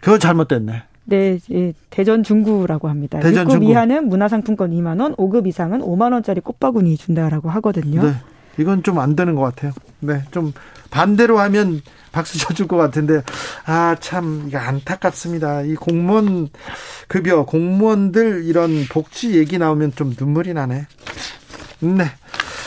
그거 0.00 0.18
잘못됐네. 0.18 0.82
네, 1.04 1.38
예, 1.52 1.72
대전 1.90 2.22
중구라고 2.22 2.88
합니다. 2.88 3.18
대전 3.20 3.46
6급 3.46 3.50
중구. 3.52 3.70
이하는 3.70 4.08
문화상품권 4.08 4.70
2만 4.72 5.00
원, 5.00 5.14
5급 5.16 5.46
이상은 5.46 5.80
5만 5.80 6.12
원짜리 6.12 6.40
꽃바구니 6.40 6.96
준다라고 6.98 7.48
하거든요. 7.50 8.02
네. 8.02 8.12
이건 8.58 8.82
좀 8.82 8.98
안 8.98 9.16
되는 9.16 9.34
것 9.34 9.42
같아요. 9.42 9.72
네. 10.00 10.22
좀 10.32 10.52
반대로 10.90 11.38
하면 11.38 11.80
박수 12.12 12.38
쳐줄 12.40 12.66
것 12.68 12.76
같은데, 12.76 13.22
아, 13.64 13.96
참, 14.00 14.44
이거 14.48 14.58
안타깝습니다. 14.58 15.62
이 15.62 15.74
공무원 15.76 16.48
급여, 17.06 17.44
공무원들 17.44 18.44
이런 18.44 18.84
복지 18.90 19.36
얘기 19.38 19.56
나오면 19.58 19.92
좀 19.94 20.14
눈물이 20.18 20.52
나네. 20.54 20.86
네. 21.80 22.04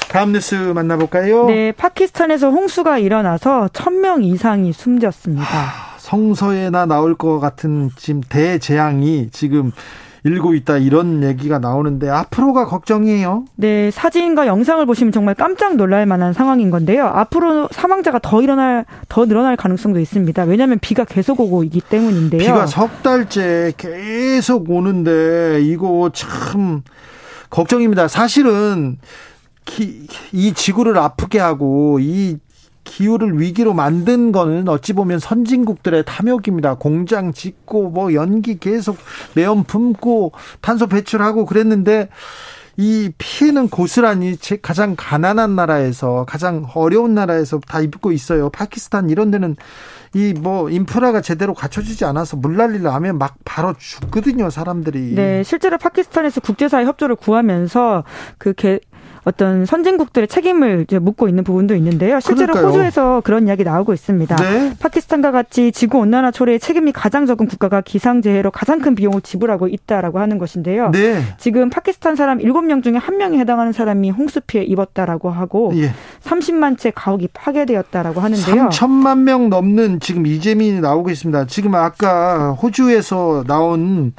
다음 0.09 0.31
뉴스 0.31 0.55
만나볼까요? 0.55 1.45
네, 1.45 1.71
파키스탄에서 1.73 2.49
홍수가 2.49 2.97
일어나서 2.99 3.69
1000명 3.71 4.23
이상이 4.25 4.73
숨졌습니다. 4.73 5.45
성서에나 6.11 6.85
나올 6.85 7.15
것 7.15 7.39
같은 7.39 7.89
지금 7.95 8.21
대재앙이 8.27 9.29
지금 9.31 9.71
일고 10.23 10.53
있다 10.53 10.77
이런 10.77 11.23
얘기가 11.23 11.57
나오는데 11.57 12.09
앞으로가 12.09 12.65
걱정이에요. 12.65 13.45
네, 13.55 13.89
사진과 13.91 14.45
영상을 14.45 14.85
보시면 14.85 15.13
정말 15.13 15.35
깜짝 15.35 15.77
놀랄 15.77 16.05
만한 16.05 16.33
상황인 16.33 16.69
건데요. 16.69 17.05
앞으로 17.05 17.69
사망자가 17.71 18.19
더 18.19 18.41
일어날 18.41 18.85
더 19.07 19.25
늘어날 19.25 19.55
가능성도 19.55 19.99
있습니다. 19.99 20.43
왜냐하면 20.43 20.79
비가 20.79 21.05
계속 21.05 21.39
오고 21.39 21.63
있기 21.63 21.79
때문인데요. 21.81 22.39
비가 22.39 22.67
석 22.67 23.01
달째 23.01 23.71
계속 23.77 24.69
오는데 24.69 25.61
이거 25.61 26.11
참 26.13 26.81
걱정입니다. 27.49 28.09
사실은 28.09 28.99
기, 29.63 30.07
이 30.33 30.53
지구를 30.53 30.97
아프게 30.97 31.39
하고 31.39 31.99
이 31.99 32.38
기후를 32.83 33.39
위기로 33.39 33.73
만든 33.73 34.31
거는 34.31 34.67
어찌 34.67 34.93
보면 34.93 35.19
선진국들의 35.19 36.03
탐욕입니다. 36.05 36.75
공장 36.75 37.33
짓고 37.33 37.89
뭐 37.89 38.13
연기 38.13 38.57
계속 38.57 38.97
내연 39.35 39.63
품고 39.63 40.31
탄소 40.61 40.87
배출하고 40.87 41.45
그랬는데 41.45 42.09
이 42.77 43.11
피해는 43.17 43.69
고스란히 43.69 44.37
가장 44.61 44.95
가난한 44.97 45.55
나라에서 45.55 46.25
가장 46.27 46.65
어려운 46.73 47.13
나라에서 47.13 47.59
다 47.67 47.81
입고 47.81 48.11
있어요. 48.11 48.49
파키스탄 48.49 49.09
이런 49.09 49.29
데는 49.29 49.55
이 50.13 50.33
뭐 50.41 50.69
인프라가 50.69 51.21
제대로 51.21 51.53
갖춰지지 51.53 52.03
않아서 52.05 52.35
물난리를 52.35 52.91
하면 52.91 53.17
막 53.17 53.35
바로 53.45 53.73
죽거든요, 53.77 54.49
사람들이. 54.49 55.13
네, 55.15 55.43
실제로 55.43 55.77
파키스탄에서 55.77 56.41
국제사회 56.41 56.85
협조를 56.85 57.15
구하면서 57.15 58.03
그 58.37 58.53
개, 58.53 58.79
어떤 59.23 59.65
선진국들의 59.65 60.27
책임을 60.27 60.88
묻고 61.02 61.27
있는 61.27 61.43
부분도 61.43 61.76
있는데요. 61.76 62.19
실제로 62.19 62.53
그러니까요. 62.53 62.80
호주에서 62.80 63.22
그런 63.23 63.48
이야기 63.48 63.64
나오고 63.64 63.93
있습니다. 63.93 64.35
네. 64.35 64.73
파키스탄과 64.80 65.31
같이 65.31 65.72
지구 65.72 65.99
온난화 65.99 66.31
초래에 66.31 66.57
책임이 66.57 66.91
가장 66.91 67.26
적은 67.26 67.45
국가가 67.48 67.81
기상재해로 67.81 68.52
가장 68.52 68.80
큰 68.80 68.95
비용을 68.95 69.22
지불하고 69.22 69.68
있다라고 69.68 70.19
하는 70.19 70.38
것인데요. 70.38 70.91
네. 70.91 71.22
지금 71.38 71.69
파키스탄 71.69 72.15
사람 72.15 72.39
7명 72.39 72.84
중에 72.84 72.93
1명에 72.93 73.38
해당하는 73.38 73.73
사람이 73.73 74.10
홍수 74.10 74.41
피해 74.41 74.64
입었다라고 74.64 75.30
하고 75.30 75.72
예. 75.76 75.91
30만 76.23 76.77
채 76.77 76.91
가옥이 76.93 77.27
파괴되었다라고 77.34 78.22
하는데요. 78.22 78.69
3천만 78.69 79.19
명 79.19 79.49
넘는 79.49 79.99
지금 79.99 80.26
이재민이 80.26 80.80
나오고 80.81 81.10
있습니다. 81.10 81.45
지금 81.48 81.76
아까 81.76 82.52
호주에서 82.52 83.43
나온 83.48 84.14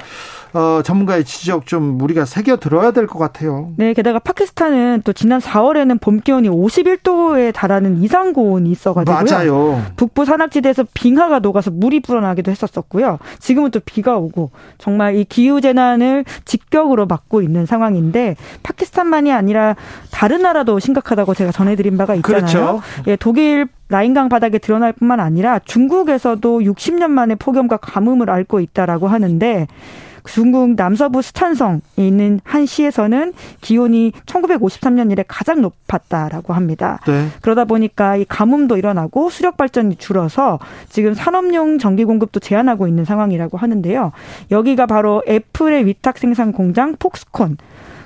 어, 0.55 0.81
전문가의 0.83 1.23
지적 1.25 1.65
좀 1.65 1.99
우리가 1.99 2.25
새겨 2.25 2.57
들어야 2.57 2.91
될 2.91 3.07
것 3.07 3.17
같아요. 3.17 3.71
네, 3.77 3.93
게다가 3.93 4.19
파키스탄은 4.19 5.01
또 5.03 5.11
지난 5.11 5.39
4월에는 5.39 5.99
봄 5.99 6.19
기온이 6.19 6.47
51도에 6.47 7.51
달하는 7.53 8.01
이상 8.03 8.33
고온이 8.33 8.69
있어가지고요. 8.69 9.23
맞아요. 9.25 9.81
북부 9.95 10.25
산악지대에서 10.25 10.85
빙하가 10.93 11.39
녹아서 11.39 11.71
물이 11.71 12.01
불어나기도 12.01 12.51
했었었고요. 12.51 13.17
지금은 13.39 13.71
또 13.71 13.79
비가 13.83 14.17
오고 14.17 14.51
정말 14.77 15.15
이 15.15 15.25
기후 15.25 15.59
재난을 15.59 16.23
직격으로 16.45 17.07
맞고 17.07 17.41
있는 17.41 17.65
상황인데 17.65 18.35
파키스탄만이 18.61 19.31
아니라 19.31 19.75
다른 20.11 20.43
나라도 20.43 20.77
심각하다고 20.77 21.33
제가 21.33 21.51
전해드린 21.51 21.92
바가 21.97 22.15
있잖아요. 22.15 22.39
그렇죠. 22.41 22.81
예, 23.07 23.15
독일 23.15 23.67
라인강 23.89 24.29
바닥에 24.29 24.57
드러날 24.57 24.93
뿐만 24.93 25.19
아니라 25.19 25.59
중국에서도 25.59 26.59
60년 26.59 27.09
만에 27.09 27.35
폭염과 27.35 27.77
가뭄을 27.77 28.29
앓고 28.29 28.59
있다라고 28.59 29.07
하는데 29.07 29.67
중국 30.25 30.75
남서부 30.75 31.21
스촨성에 31.21 31.81
있는 31.97 32.39
한 32.43 32.65
시에서는 32.65 33.33
기온이 33.61 34.13
1953년 34.25 35.11
이래 35.11 35.23
가장 35.27 35.61
높았다라고 35.61 36.53
합니다. 36.53 36.99
네. 37.05 37.27
그러다 37.41 37.65
보니까 37.65 38.15
이 38.15 38.25
가뭄도 38.25 38.77
일어나고 38.77 39.29
수력 39.29 39.57
발전이 39.57 39.97
줄어서 39.97 40.59
지금 40.89 41.13
산업용 41.13 41.77
전기 41.77 42.05
공급도 42.05 42.39
제한하고 42.39 42.87
있는 42.87 43.05
상황이라고 43.05 43.57
하는데요. 43.57 44.11
여기가 44.51 44.85
바로 44.85 45.23
애플의 45.27 45.85
위탁 45.85 46.17
생산 46.17 46.51
공장 46.51 46.95
폭스콘 46.97 47.57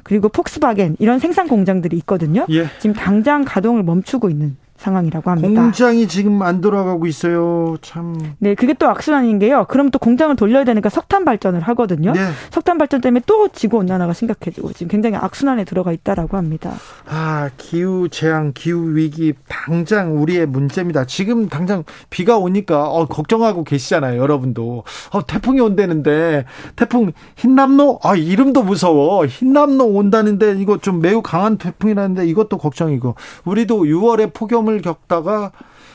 그리고 0.07 0.29
폭스바겐 0.29 0.95
이런 0.99 1.19
생산 1.19 1.49
공장들이 1.49 1.97
있거든요. 1.97 2.45
예. 2.49 2.67
지금 2.79 2.95
당장 2.95 3.43
가동을 3.43 3.84
멈추고 3.84 4.29
있는 4.29 4.55
상황이라고 4.78 5.30
합니다. 5.32 5.62
공장이 5.62 6.08
지금 6.08 6.41
안 6.44 6.62
돌아가고 6.62 7.08
있어요. 7.08 7.78
참. 7.82 8.18
네, 8.38 8.54
그게 8.56 8.74
또 8.74 8.88
악순환인 8.88 9.40
게요. 9.40 9.66
그럼 9.68 9.90
또 9.90 9.99
공장을 9.99 10.36
돌려야 10.36 10.64
되니까 10.64 10.90
석탄 10.90 11.26
발전을 11.26 11.62
하거든요. 11.62 12.14
네. 12.14 12.22
석탄 12.52 12.78
발전 12.78 13.02
때문에 13.02 13.22
또 13.26 13.48
지구 13.49 13.78
온난화가 13.78 14.14
심각해지고 14.14 14.74
지금 14.74 14.88
굉장히 14.90 15.16
악순환에 15.18 15.66
들어가 15.66 15.91
있다라고 15.91 16.38
합니다. 16.38 16.72
아, 17.08 17.49
기후 17.58 18.08
재앙, 18.10 18.52
기후 18.54 18.95
위기 18.95 19.34
당장 19.48 20.22
우리의 20.22 20.45
문제입니다. 20.45 21.06
지금 21.06 21.49
당장 21.49 21.84
비가 22.10 22.38
오니까 22.38 22.88
어, 22.88 23.06
걱정하고 23.08 23.64
계시잖아요, 23.64 24.22
여러분도. 24.22 24.84
어, 25.12 25.26
태풍이 25.26 25.60
온다는데 25.60 26.45
태풍 26.76 27.12
흰남노? 27.36 27.99
아, 28.04 28.16
이름도 28.16 28.62
무서워. 28.64 29.26
흰남노 29.26 29.86
온다는데 29.86 30.56
이거 30.60 30.78
좀 30.78 31.02
매우 31.02 31.22
강한 31.24 31.58
태풍이라는데 31.58 32.28
이것도 32.28 32.58
걱정이고. 32.60 33.16
우리도 33.45 33.84
6월에 33.84 34.34
폭염 34.34 34.66
을 34.68 34.81
겪다가 34.81 35.52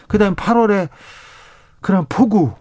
그다음 0.08 0.34
8월에 0.34 0.88
그냥 1.80 2.06
폭우 2.08 2.54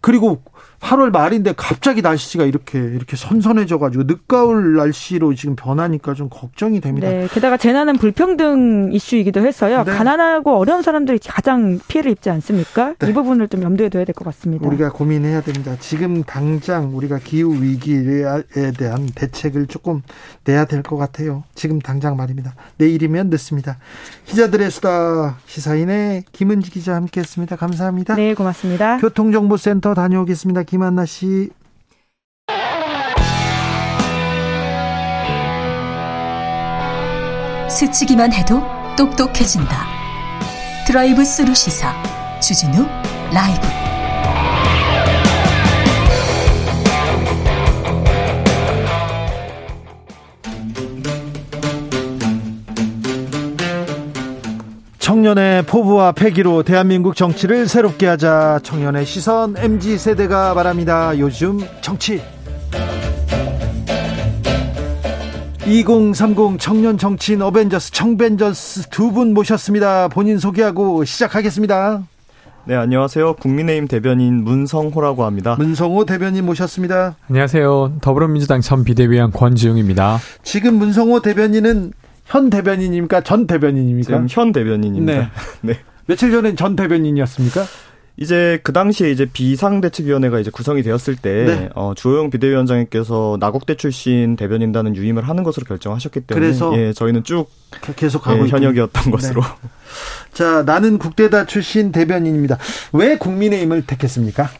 그리고 0.00 0.42
8월 0.82 1.10
말인데 1.12 1.54
갑자기 1.56 2.02
날씨가 2.02 2.44
이렇게 2.44 2.78
이렇게 2.78 3.16
선선해져 3.16 3.78
가지고 3.78 4.02
늦가을 4.04 4.74
날씨로 4.74 5.32
지금 5.34 5.54
변하니까 5.54 6.12
좀 6.14 6.28
걱정이 6.28 6.80
됩니다. 6.80 7.08
네, 7.08 7.28
게다가 7.30 7.56
재난은 7.56 7.96
불평등 7.98 8.90
이슈이기도 8.92 9.40
해서요. 9.46 9.84
네. 9.84 9.92
가난하고 9.92 10.56
어려운 10.58 10.82
사람들이 10.82 11.20
가장 11.24 11.78
피해를 11.86 12.10
입지 12.10 12.30
않습니까? 12.30 12.94
네. 12.98 13.08
이 13.08 13.12
부분을 13.12 13.46
좀 13.48 13.62
염두에 13.62 13.88
둬야 13.90 14.04
될 14.04 14.12
것 14.12 14.24
같습니다. 14.24 14.66
우리가 14.66 14.90
고민해야 14.90 15.40
됩니다. 15.42 15.76
지금 15.78 16.24
당장 16.24 16.94
우리가 16.96 17.18
기후 17.18 17.54
위기에 17.62 18.42
대한 18.76 19.06
대책을 19.14 19.68
조금 19.68 20.02
내야 20.44 20.64
될 20.64 20.82
것 20.82 20.96
같아요. 20.96 21.44
지금 21.54 21.78
당장 21.78 22.16
말입니다. 22.16 22.54
내일이면 22.78 23.30
늦습니다. 23.30 23.78
기자들의 24.26 24.68
수다 24.70 25.38
시사인의 25.46 26.24
김은지 26.32 26.70
기자 26.72 26.96
함께했습니다. 26.96 27.54
감사합니다. 27.56 28.16
네, 28.16 28.34
고맙습니다. 28.34 28.98
교통정보센터 28.98 29.94
다녀오겠습니다. 29.94 30.64
김한나 30.72 31.04
씨. 31.04 31.50
스치기만 37.68 38.32
해도 38.32 38.62
똑똑해진다. 38.96 39.86
드라이브 40.86 41.26
스루 41.26 41.54
시사 41.54 41.92
주진우 42.40 42.86
라이브. 43.34 43.81
청년의 55.02 55.64
포부와 55.66 56.12
패기로 56.12 56.62
대한민국 56.62 57.16
정치를 57.16 57.66
새롭게 57.66 58.06
하자 58.06 58.60
청년의 58.62 59.04
시선 59.04 59.56
MG 59.58 59.98
세대가 59.98 60.54
말합니다. 60.54 61.18
요즘 61.18 61.58
정치 61.80 62.22
2030 65.66 66.60
청년 66.60 66.98
정치인 66.98 67.42
어벤져스 67.42 67.90
청벤져스 67.90 68.90
두 68.90 69.10
분 69.10 69.34
모셨습니다. 69.34 70.06
본인 70.06 70.38
소개하고 70.38 71.04
시작하겠습니다. 71.04 72.04
네, 72.66 72.76
안녕하세요. 72.76 73.34
국민의힘 73.34 73.88
대변인 73.88 74.44
문성호라고 74.44 75.24
합니다. 75.24 75.56
문성호 75.58 76.04
대변인 76.04 76.46
모셨습니다. 76.46 77.16
안녕하세요. 77.28 77.94
더불어민주당 78.00 78.60
전 78.60 78.84
비대위원 78.84 79.32
권지웅입니다. 79.32 80.20
지금 80.44 80.74
문성호 80.74 81.22
대변인은 81.22 81.92
현 82.24 82.50
대변인입니까? 82.50 83.22
전 83.22 83.46
대변인입니까? 83.46 84.06
지금 84.06 84.26
현 84.28 84.52
대변인입니다. 84.52 85.12
네. 85.12 85.28
네. 85.72 85.78
며칠 86.06 86.30
전엔 86.30 86.56
전 86.56 86.76
대변인이었습니까? 86.76 87.64
이제 88.18 88.60
그 88.62 88.72
당시에 88.72 89.10
이제 89.10 89.24
비상대책위원회가 89.24 90.38
이제 90.38 90.50
구성이 90.50 90.82
되었을 90.82 91.16
때 91.16 91.44
네. 91.46 91.68
어, 91.74 91.94
주호영 91.96 92.30
비대위원장님께서 92.30 93.38
나곡대 93.40 93.76
출신 93.76 94.36
대변인단은 94.36 94.96
유임을 94.96 95.26
하는 95.26 95.42
것으로 95.42 95.64
결정하셨기 95.64 96.20
때문에 96.20 96.46
그래서 96.46 96.76
예, 96.76 96.92
저희는 96.92 97.24
쭉 97.24 97.48
계속 97.96 98.26
하고 98.26 98.40
예, 98.42 98.44
있군요. 98.44 98.66
현역이었던 98.66 99.10
것으로. 99.10 99.40
네. 99.40 99.68
자, 100.34 100.62
나는 100.62 100.98
국대다 100.98 101.46
출신 101.46 101.90
대변인입니다. 101.90 102.58
왜 102.92 103.16
국민의힘을 103.16 103.86
택했습니까? 103.86 104.50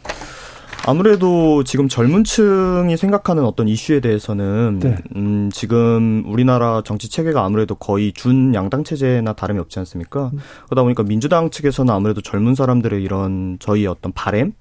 아무래도 0.85 1.63
지금 1.63 1.87
젊은 1.87 2.23
층이 2.25 2.97
생각하는 2.97 3.45
어떤 3.45 3.67
이슈에 3.69 4.01
대해서는 4.01 4.79
네. 4.81 4.97
음, 5.15 5.49
지금 5.53 6.23
우리나라 6.27 6.81
정치 6.83 7.09
체계가 7.09 7.43
아무래도 7.45 7.75
거의 7.75 8.11
준 8.11 8.53
양당 8.53 8.83
체제나 8.83 9.33
다름이 9.33 9.59
없지 9.61 9.79
않습니까? 9.79 10.31
음. 10.33 10.39
그러다 10.65 10.83
보니까 10.83 11.03
민주당 11.03 11.49
측에서는 11.49 11.93
아무래도 11.93 12.19
젊은 12.21 12.53
사람들의 12.53 13.01
이런 13.01 13.57
저희 13.59 13.85
어떤 13.87 14.11
바램 14.11 14.51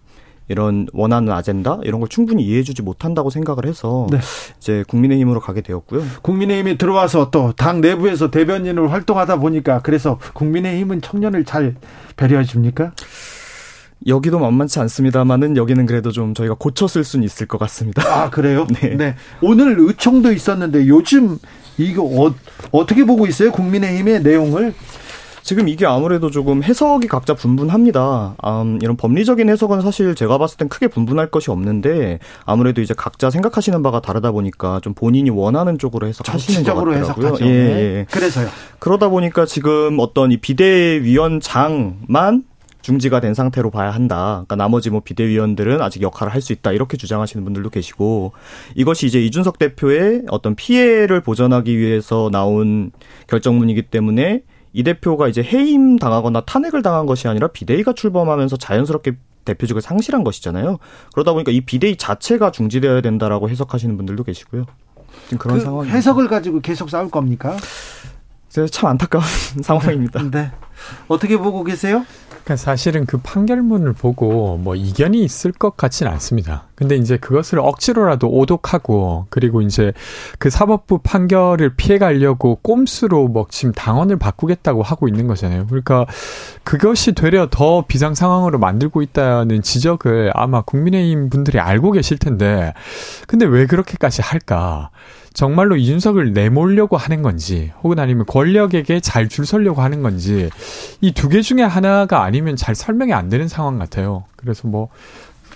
이런 0.48 0.86
원하는 0.92 1.32
아젠다 1.32 1.78
이런 1.82 1.98
걸 2.00 2.08
충분히 2.08 2.44
이해해주지 2.44 2.82
못한다고 2.82 3.30
생각을 3.30 3.66
해서 3.66 4.06
네. 4.10 4.18
이제 4.58 4.84
국민의힘으로 4.86 5.40
가게 5.40 5.60
되었고요. 5.60 6.02
국민의힘이 6.22 6.78
들어와서 6.78 7.30
또 7.30 7.52
당 7.56 7.80
내부에서 7.80 8.30
대변인으로 8.30 8.88
활동하다 8.88 9.38
보니까 9.40 9.80
그래서 9.80 10.18
국민의힘은 10.34 11.00
청년을 11.00 11.44
잘 11.44 11.74
배려해 12.16 12.44
줍니까? 12.44 12.92
여기도 14.06 14.38
만만치 14.38 14.80
않습니다만은 14.80 15.56
여기는 15.56 15.86
그래도 15.86 16.10
좀 16.10 16.34
저희가 16.34 16.56
고쳤을 16.58 17.04
수는 17.04 17.24
있을 17.24 17.46
것 17.46 17.58
같습니다. 17.58 18.02
아 18.06 18.30
그래요? 18.30 18.66
네. 18.96 19.14
오늘 19.40 19.76
의총도 19.78 20.32
있었는데 20.32 20.88
요즘 20.88 21.38
이거 21.78 22.02
어, 22.02 22.34
어떻게 22.70 23.04
보고 23.04 23.26
있어요? 23.26 23.52
국민의힘의 23.52 24.22
내용을 24.22 24.74
지금 25.42 25.68
이게 25.68 25.86
아무래도 25.86 26.30
조금 26.30 26.62
해석이 26.62 27.08
각자 27.08 27.34
분분합니다. 27.34 28.36
음, 28.44 28.78
이런 28.80 28.96
법리적인 28.96 29.48
해석은 29.48 29.80
사실 29.80 30.14
제가 30.14 30.38
봤을 30.38 30.56
땐 30.56 30.68
크게 30.68 30.86
분분할 30.86 31.30
것이 31.30 31.50
없는데 31.50 32.20
아무래도 32.46 32.80
이제 32.80 32.94
각자 32.96 33.28
생각하시는 33.28 33.82
바가 33.82 34.00
다르다 34.00 34.30
보니까 34.30 34.78
좀 34.82 34.94
본인이 34.94 35.30
원하는 35.30 35.78
쪽으로 35.78 36.06
해석하시는 36.06 36.62
것 36.62 36.74
같더라고요. 36.74 37.00
해석하죠. 37.00 37.44
예, 37.44 37.50
네. 37.50 37.98
예. 37.98 38.06
그래서요. 38.10 38.48
그러다 38.78 39.08
보니까 39.08 39.44
지금 39.44 39.96
어떤 39.98 40.30
이 40.30 40.36
비대위원장만 40.36 42.44
중지가 42.82 43.20
된 43.20 43.32
상태로 43.34 43.70
봐야 43.70 43.90
한다. 43.90 44.42
그러니까 44.46 44.56
나머지 44.56 44.90
뭐 44.90 45.00
비대위원들은 45.00 45.80
아직 45.80 46.02
역할을 46.02 46.32
할 46.32 46.42
수 46.42 46.52
있다. 46.52 46.72
이렇게 46.72 46.96
주장하시는 46.96 47.44
분들도 47.44 47.70
계시고 47.70 48.32
이것이 48.74 49.06
이제 49.06 49.20
이준석 49.24 49.58
대표의 49.60 50.24
어떤 50.28 50.56
피해를 50.56 51.20
보전하기 51.20 51.78
위해서 51.78 52.28
나온 52.32 52.90
결정문이기 53.28 53.82
때문에 53.82 54.42
이 54.72 54.82
대표가 54.82 55.28
이제 55.28 55.42
해임 55.42 55.98
당하거나 55.98 56.40
탄핵을 56.40 56.82
당한 56.82 57.06
것이 57.06 57.28
아니라 57.28 57.46
비대위가 57.48 57.92
출범하면서 57.92 58.56
자연스럽게 58.56 59.12
대표직을 59.44 59.82
상실한 59.82 60.24
것이잖아요. 60.24 60.78
그러다 61.12 61.32
보니까 61.32 61.52
이 61.52 61.60
비대위 61.60 61.96
자체가 61.96 62.50
중지되어야 62.50 63.00
된다라고 63.02 63.48
해석하시는 63.50 63.96
분들도 63.96 64.24
계시고요. 64.24 64.66
지금 65.24 65.38
그런 65.38 65.58
그 65.58 65.64
상황이 65.64 65.90
해석을 65.90 66.26
가지고 66.28 66.60
계속 66.60 66.90
싸울 66.90 67.10
겁니까? 67.10 67.56
참 68.70 68.90
안타까운 68.90 69.24
상황입니다. 69.62 70.22
네. 70.30 70.50
어떻게 71.08 71.36
보고 71.36 71.62
계세요? 71.64 72.04
그러니까 72.44 72.56
사실은 72.56 73.06
그 73.06 73.18
판결문을 73.18 73.92
보고 73.92 74.56
뭐 74.56 74.74
이견이 74.74 75.22
있을 75.22 75.52
것 75.52 75.76
같지는 75.76 76.10
않습니다. 76.12 76.64
근데 76.74 76.96
이제 76.96 77.16
그것을 77.16 77.60
억지로라도 77.60 78.28
오독하고 78.28 79.26
그리고 79.30 79.62
이제 79.62 79.92
그 80.38 80.50
사법부 80.50 80.98
판결을 80.98 81.76
피해 81.76 81.98
가려고 81.98 82.56
꼼수로 82.56 83.28
뭐 83.28 83.46
지금 83.48 83.72
당원을 83.72 84.16
바꾸겠다고 84.16 84.82
하고 84.82 85.06
있는 85.06 85.28
거잖아요. 85.28 85.66
그러니까 85.66 86.06
그것이 86.64 87.12
되려 87.12 87.46
더 87.48 87.84
비상 87.86 88.14
상황으로 88.14 88.58
만들고 88.58 89.02
있다는 89.02 89.62
지적을 89.62 90.32
아마 90.34 90.62
국민의힘 90.62 91.30
분들이 91.30 91.60
알고 91.60 91.92
계실 91.92 92.18
텐데 92.18 92.74
근데 93.28 93.46
왜 93.46 93.66
그렇게까지 93.66 94.22
할까? 94.22 94.90
정말로 95.34 95.76
이준석을 95.76 96.32
내몰려고 96.32 96.96
하는 96.96 97.22
건지 97.22 97.72
혹은 97.82 97.98
아니면 97.98 98.26
권력에게 98.26 99.00
잘 99.00 99.28
줄 99.28 99.46
서려고 99.46 99.80
하는 99.82 100.02
건지 100.02 100.50
이 101.00 101.12
두 101.12 101.28
개 101.28 101.40
중에 101.42 101.62
하나가 101.62 102.22
아니면 102.22 102.56
잘 102.56 102.74
설명이 102.74 103.12
안 103.12 103.28
되는 103.28 103.48
상황 103.48 103.78
같아요. 103.78 104.24
그래서 104.36 104.68
뭐 104.68 104.88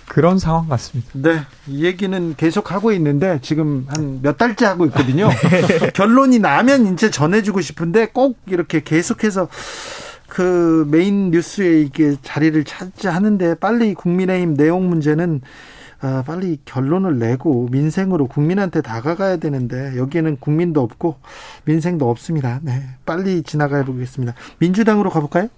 그런 0.07 0.39
상황 0.39 0.67
같습니다. 0.69 1.09
네. 1.13 1.41
이 1.67 1.83
얘기는 1.85 2.33
계속 2.37 2.71
하고 2.71 2.91
있는데 2.93 3.39
지금 3.41 3.85
한 3.89 4.19
몇 4.21 4.37
달째 4.37 4.65
하고 4.65 4.85
있거든요. 4.87 5.29
결론이 5.93 6.39
나면 6.39 6.93
이제 6.93 7.11
전해주고 7.11 7.61
싶은데 7.61 8.07
꼭 8.13 8.37
이렇게 8.47 8.81
계속해서 8.83 9.47
그 10.27 10.87
메인 10.89 11.31
뉴스에 11.31 11.81
이게 11.81 12.15
자리를 12.21 12.63
찾지 12.63 13.07
하는데 13.07 13.55
빨리 13.55 13.93
국민의힘 13.93 14.55
내용 14.55 14.89
문제는 14.89 15.41
아, 15.99 16.23
빨리 16.25 16.59
결론을 16.65 17.17
내고 17.17 17.67
민생으로 17.71 18.27
국민한테 18.27 18.81
다가가야 18.81 19.37
되는데 19.37 19.97
여기에는 19.97 20.37
국민도 20.39 20.81
없고 20.81 21.17
민생도 21.65 22.09
없습니다. 22.09 22.59
네, 22.61 22.83
빨리 23.05 23.43
지나가 23.43 23.83
보겠습니다. 23.83 24.33
민주당으로 24.59 25.09
가볼까요? 25.09 25.49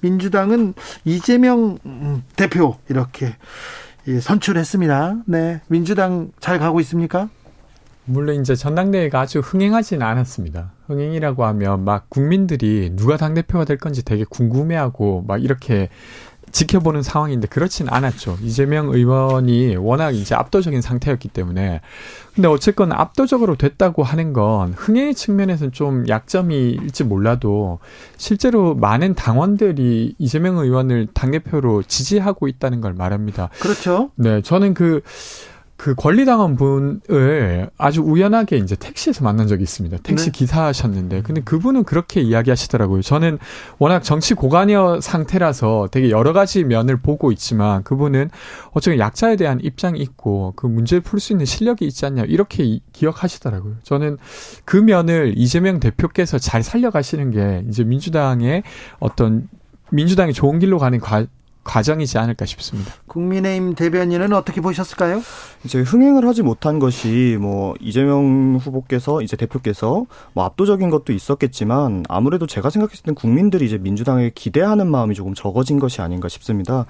민주당은 0.00 0.74
이재명 1.04 1.78
음, 1.86 2.22
대표 2.34 2.76
이렇게 2.88 3.34
예, 4.08 4.20
선출했습니다. 4.20 5.22
네, 5.26 5.60
민주당 5.68 6.30
잘 6.40 6.58
가고 6.58 6.80
있습니까? 6.80 7.28
물론 8.08 8.40
이제 8.40 8.54
전당대회가 8.54 9.20
아주 9.20 9.40
흥행하지는 9.40 10.06
않았습니다. 10.06 10.70
흥행이라고 10.86 11.44
하면 11.44 11.84
막 11.84 12.08
국민들이 12.08 12.92
누가 12.94 13.16
당대표가 13.16 13.64
될 13.64 13.78
건지 13.78 14.04
되게 14.04 14.24
궁금해하고 14.24 15.24
막 15.26 15.42
이렇게 15.42 15.88
지켜보는 16.56 17.02
상황인데 17.02 17.48
그렇진 17.48 17.86
않았죠. 17.90 18.38
이재명 18.40 18.88
의원이 18.88 19.76
워낙 19.76 20.12
이제 20.12 20.34
압도적인 20.34 20.80
상태였기 20.80 21.28
때문에. 21.28 21.82
근데 22.34 22.48
어쨌건 22.48 22.92
압도적으로 22.92 23.56
됐다고 23.56 24.02
하는 24.02 24.32
건 24.32 24.72
흥행의 24.74 25.14
측면에서는 25.14 25.72
좀 25.72 26.08
약점일지 26.08 27.04
몰라도 27.04 27.78
실제로 28.16 28.74
많은 28.74 29.14
당원들이 29.14 30.14
이재명 30.18 30.56
의원을 30.56 31.08
당대표로 31.12 31.82
지지하고 31.82 32.48
있다는 32.48 32.80
걸 32.80 32.94
말합니다. 32.94 33.50
그렇죠. 33.60 34.10
네, 34.14 34.40
저는 34.40 34.72
그, 34.72 35.02
그 35.76 35.94
권리당한 35.94 36.56
분을 36.56 37.68
아주 37.76 38.00
우연하게 38.02 38.56
이제 38.56 38.74
택시에서 38.76 39.22
만난 39.24 39.46
적이 39.46 39.64
있습니다. 39.64 39.98
택시 40.02 40.26
네. 40.26 40.30
기사하셨는데. 40.32 41.22
근데 41.22 41.42
그분은 41.42 41.84
그렇게 41.84 42.20
이야기하시더라고요. 42.22 43.02
저는 43.02 43.38
워낙 43.78 44.02
정치 44.02 44.32
고관여 44.34 45.00
상태라서 45.02 45.88
되게 45.90 46.10
여러 46.10 46.32
가지 46.32 46.64
면을 46.64 46.96
보고 46.96 47.30
있지만 47.30 47.82
그분은 47.82 48.30
어쩌면 48.72 48.98
약자에 48.98 49.36
대한 49.36 49.60
입장이 49.62 50.00
있고 50.00 50.54
그 50.56 50.66
문제를 50.66 51.02
풀 51.02 51.20
수 51.20 51.32
있는 51.34 51.44
실력이 51.44 51.84
있지 51.86 52.06
않냐 52.06 52.24
이렇게 52.24 52.64
이- 52.64 52.80
기억하시더라고요. 52.92 53.74
저는 53.82 54.16
그 54.64 54.76
면을 54.78 55.34
이재명 55.36 55.78
대표께서 55.80 56.38
잘 56.38 56.62
살려가시는 56.62 57.30
게 57.32 57.64
이제 57.68 57.84
민주당의 57.84 58.62
어떤 58.98 59.48
민주당이 59.90 60.32
좋은 60.32 60.58
길로 60.58 60.78
가는 60.78 60.98
과, 61.00 61.26
과정이지 61.66 62.16
않을까 62.18 62.46
싶습니다. 62.46 62.94
국민의힘 63.06 63.74
대변인은 63.74 64.32
어떻게 64.32 64.60
보셨을까요? 64.60 65.20
이제 65.64 65.80
흥행을 65.80 66.26
하지 66.26 66.42
못한 66.42 66.78
것이 66.78 67.36
뭐 67.40 67.74
이재명 67.80 68.58
후보께서 68.60 69.20
이제 69.20 69.36
대표께서 69.36 70.06
뭐 70.32 70.44
압도적인 70.44 70.88
것도 70.90 71.12
있었겠지만 71.12 72.04
아무래도 72.08 72.46
제가 72.46 72.70
생각했을 72.70 73.04
땐 73.04 73.14
국민들이 73.14 73.66
이제 73.66 73.78
민주당에 73.78 74.30
기대하는 74.34 74.90
마음이 74.90 75.14
조금 75.14 75.34
적어진 75.34 75.78
것이 75.78 76.00
아닌가 76.00 76.28
싶습니다. 76.28 76.86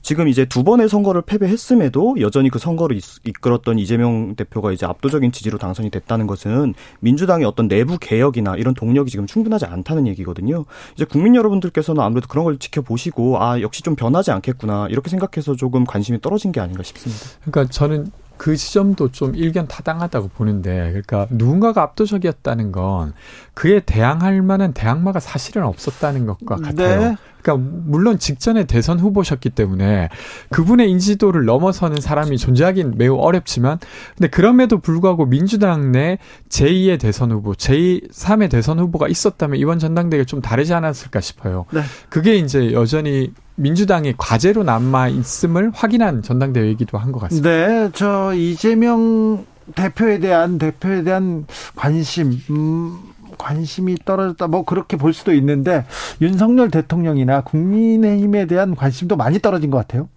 지금 0.00 0.28
이제 0.28 0.44
두 0.44 0.64
번의 0.64 0.88
선거를 0.88 1.22
패배했음에도 1.22 2.16
여전히 2.20 2.48
그 2.50 2.58
선거를 2.58 2.96
이- 2.96 3.00
이끌었던 3.24 3.78
이재명 3.78 4.34
대표가 4.36 4.72
이제 4.72 4.86
압도적인 4.86 5.32
지지로 5.32 5.58
당선이 5.58 5.90
됐다는 5.90 6.26
것은 6.26 6.74
민주당의 7.00 7.46
어떤 7.46 7.68
내부 7.68 7.98
개혁이나 7.98 8.56
이런 8.56 8.74
동력이 8.74 9.10
지금 9.10 9.26
충분하지 9.26 9.66
않다는 9.66 10.06
얘기거든요. 10.08 10.64
이제 10.94 11.04
국민 11.04 11.34
여러분들께서는 11.34 12.02
아무래도 12.02 12.28
그런 12.28 12.44
걸 12.44 12.58
지켜보시고 12.58 13.42
아 13.42 13.60
역시 13.60 13.82
좀 13.82 13.96
변하지 13.96 14.30
않겠구나 14.30 14.86
이렇게 14.88 15.10
생각해서 15.10 15.56
조금 15.56 15.84
관심이 15.84 16.20
떨어진 16.20 16.52
게 16.52 16.60
아닌가 16.60 16.82
싶습니다. 16.82 17.22
그러니까 17.44 17.70
저는 17.72 18.10
그 18.38 18.56
지점도 18.56 19.10
좀 19.10 19.34
일견 19.34 19.66
타당하다고 19.66 20.28
보는데, 20.28 20.70
그러니까 20.90 21.26
누군가가 21.28 21.82
압도적이었다는 21.82 22.70
건 22.70 23.12
그에 23.58 23.80
대항할 23.80 24.40
만한 24.42 24.72
대항마가 24.72 25.18
사실은 25.18 25.64
없었다는 25.64 26.26
것과 26.26 26.56
같아요. 26.58 27.00
네. 27.00 27.16
그러니까 27.42 27.68
물론 27.86 28.16
직전에 28.16 28.62
대선 28.64 29.00
후보셨기 29.00 29.50
때문에 29.50 30.10
그분의 30.50 30.88
인지도를 30.92 31.44
넘어서는 31.44 32.00
사람이 32.00 32.38
존재하긴 32.38 32.94
매우 32.98 33.16
어렵지만, 33.16 33.80
근데 34.16 34.28
그럼에도 34.28 34.78
불구하고 34.78 35.26
민주당 35.26 35.90
내 35.90 36.18
제2의 36.50 37.00
대선 37.00 37.32
후보, 37.32 37.52
제3의 37.54 38.48
대선 38.48 38.78
후보가 38.78 39.08
있었다면 39.08 39.58
이번 39.58 39.80
전당대회가 39.80 40.24
좀 40.24 40.40
다르지 40.40 40.72
않았을까 40.72 41.20
싶어요. 41.20 41.66
네. 41.72 41.80
그게 42.08 42.36
이제 42.36 42.70
여전히 42.72 43.32
민주당의 43.56 44.14
과제로 44.18 44.62
남아 44.62 45.08
있음을 45.08 45.72
확인한 45.74 46.22
전당대회이기도 46.22 46.96
한 46.96 47.10
것 47.10 47.18
같습니다. 47.22 47.50
네, 47.50 47.90
저 47.92 48.32
이재명 48.34 49.44
대표에 49.74 50.20
대한 50.20 50.58
대표에 50.58 51.02
대한 51.02 51.44
관심, 51.74 52.38
음, 52.50 52.98
관심이 53.38 53.96
떨어졌다. 54.04 54.46
뭐 54.48 54.64
그렇게 54.64 54.96
볼 54.96 55.12
수도 55.12 55.32
있는데 55.32 55.84
윤석열 56.20 56.70
대통령이나 56.70 57.42
국민의힘에 57.42 58.46
대한 58.46 58.74
관심도 58.74 59.16
많이 59.16 59.38
떨어진 59.38 59.70
것 59.70 59.78
같아요. 59.78 60.08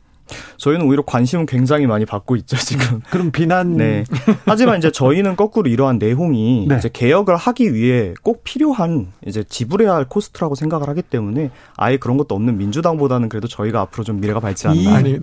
저희는 0.57 0.85
오히려 0.85 1.03
관심은 1.03 1.45
굉장히 1.45 1.87
많이 1.87 2.05
받고 2.05 2.35
있죠 2.37 2.57
지금. 2.57 3.01
그럼 3.09 3.31
비난. 3.31 3.75
네. 3.77 4.03
하지만 4.45 4.77
이제 4.77 4.91
저희는 4.91 5.35
거꾸로 5.35 5.69
이러한 5.69 5.97
내용이 5.97 6.67
네. 6.67 6.77
이제 6.77 6.89
개혁을 6.91 7.35
하기 7.35 7.73
위해 7.73 8.13
꼭 8.21 8.43
필요한 8.43 9.11
이제 9.25 9.43
지불해야 9.43 9.93
할 9.93 10.05
코스트라고 10.05 10.55
생각을 10.55 10.87
하기 10.89 11.01
때문에 11.03 11.51
아예 11.77 11.97
그런 11.97 12.17
것도 12.17 12.35
없는 12.35 12.57
민주당보다는 12.57 13.29
그래도 13.29 13.47
저희가 13.47 13.81
앞으로 13.81 14.03
좀 14.03 14.19
미래가 14.19 14.39
밝지 14.39 14.67
않나. 14.67 14.95
아니, 14.95 15.19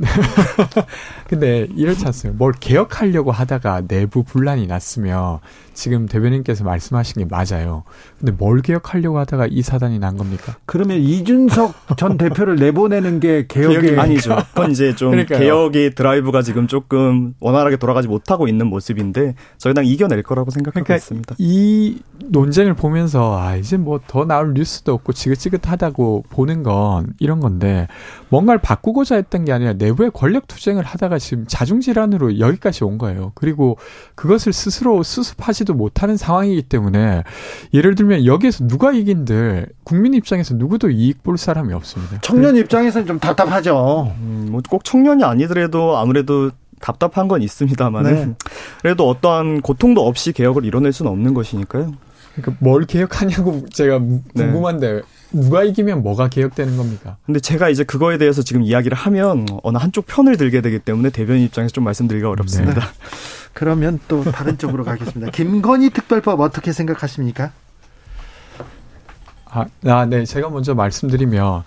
근데 1.29 1.67
이렇지 1.75 2.05
않습니까? 2.07 2.39
뭘 2.39 2.53
개혁하려고 2.59 3.31
하다가 3.31 3.83
내부 3.87 4.25
분란이 4.25 4.67
났으면 4.67 5.39
지금 5.79 6.07
대변인께서 6.07 6.65
말씀하신 6.65 7.23
게 7.23 7.29
맞아요. 7.31 7.85
근데 8.19 8.33
뭘 8.33 8.63
개혁하려고 8.63 9.19
하다가 9.21 9.47
이 9.49 9.63
사단이 9.63 10.01
난 10.01 10.17
겁니까? 10.17 10.57
그러면 10.67 10.99
이준석 10.99 11.97
전 11.97 12.19
대표를 12.19 12.57
내보내는 12.57 13.21
게 13.21 13.47
개혁의 13.47 13.97
아니죠. 13.97 14.37
그건 14.55 14.73
이제 14.73 14.97
좀 14.97 15.13
그러니까요. 15.13 15.39
개혁의 15.39 15.95
드라이브가 15.95 16.43
지금 16.43 16.67
조금 16.67 17.35
원활하게 17.39 17.77
돌아가지 17.77 18.09
못하고 18.09 18.49
있는 18.49 18.67
모습인데 18.67 19.37
저희 19.57 19.73
당 19.73 19.87
이겨낼 19.87 20.25
거라고 20.25 20.51
생각하고 20.51 20.83
그러니까 20.83 20.97
있습니다. 20.97 21.37
이 21.39 22.01
논쟁을 22.25 22.75
보면서 22.75 23.39
아 23.39 23.55
이제 23.55 23.77
뭐 23.77 24.01
더 24.09 24.25
나올 24.25 24.55
뉴스도 24.55 24.95
없고 24.95 25.13
지긋지긋하다고 25.13 26.25
보는 26.31 26.63
건 26.63 27.13
이런 27.19 27.41
건데 27.41 27.87
뭔가를 28.31 28.61
바꾸고자 28.61 29.17
했던 29.17 29.45
게 29.45 29.53
아니라 29.53 29.75
내부의 29.75 30.11
권력 30.13 30.47
투쟁을 30.49 30.83
하다가 30.83 31.19
지금 31.19 31.45
자중질환으로 31.47 32.41
여기까지 32.41 32.85
온 32.85 32.97
거예요. 32.97 33.33
그리고 33.35 33.77
그것을 34.15 34.53
스스로 34.53 35.03
수습하지 35.03 35.65
도 35.69 35.75
못하는 35.75 36.17
상황이기 36.17 36.63
때문에 36.63 37.23
예를 37.75 37.95
들면 37.95 38.25
여기에서 38.25 38.67
누가 38.67 38.93
이긴들 38.93 39.67
국민 39.85 40.15
입장에서 40.15 40.55
누구도 40.55 40.91
이익 40.91 41.23
볼 41.23 41.37
사람이 41.39 41.73
없습니다. 41.75 42.19
청년 42.23 42.57
입장에서는 42.57 43.07
좀 43.07 43.19
답답하죠. 43.19 44.13
음, 44.21 44.49
뭐꼭 44.51 44.85
청년이 44.85 45.23
아니더라도 45.25 45.97
아무래도 45.99 46.51
답답한 46.81 47.29
건 47.29 47.43
있습니다만은 47.43 48.15
네. 48.15 48.35
그래도 48.83 49.09
어떠한 49.09 49.61
고통도 49.63 50.07
없이 50.07 50.33
개혁을 50.33 50.65
이뤄낼 50.65 50.93
수는 50.93 51.11
없는 51.13 51.35
것이니까요. 51.35 51.93
그러니까 52.37 52.57
뭘 52.65 52.85
개혁하냐고 52.85 53.67
제가 53.73 53.99
무- 53.99 54.23
네. 54.35 54.45
궁금한데 54.47 55.03
누가 55.33 55.65
이기면 55.65 56.03
뭐가 56.03 56.29
개혁되는 56.29 56.77
겁니까? 56.77 57.17
근데 57.27 57.41
제가 57.41 57.69
이제 57.69 57.85
그거에 57.85 58.17
대해서 58.17 58.43
지금 58.43 58.63
이야기를 58.63 58.97
하면 58.97 59.45
어느 59.63 59.77
한쪽 59.77 60.07
편을 60.07 60.37
들게 60.37 60.61
되기 60.63 60.79
때문에 60.79 61.11
대변인 61.11 61.43
입장에서 61.45 61.73
좀 61.73 61.85
말씀드리기가 61.85 62.31
어렵습니다. 62.31 62.81
그러면 63.59 63.99
또 64.07 64.23
다른 64.23 64.57
쪽으로 64.57 64.85
가겠습니다. 64.85 65.33
김건희 65.33 65.91
특별법 65.91 66.39
어떻게 66.39 66.71
생각하십니까? 66.71 67.51
아, 69.47 69.67
아, 69.85 70.07
네. 70.07 70.25
제가 70.25 70.49
먼저 70.49 70.77
말씀드리면 70.77 71.65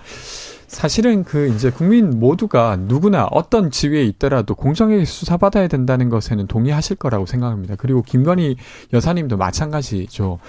사실은 0.67 1.25
그 1.25 1.49
이제 1.49 1.69
국민 1.69 2.17
모두가 2.17 2.77
누구나 2.79 3.25
어떤 3.25 3.71
지위에 3.71 4.05
있더라도 4.05 4.55
공정하게 4.55 5.03
수사받아야 5.03 5.67
된다는 5.67 6.07
것에는 6.07 6.47
동의하실 6.47 6.95
거라고 6.95 7.25
생각합니다. 7.25 7.75
그리고 7.77 8.03
김건희 8.03 8.55
여사님도 8.93 9.35
마찬가지죠. 9.35 10.39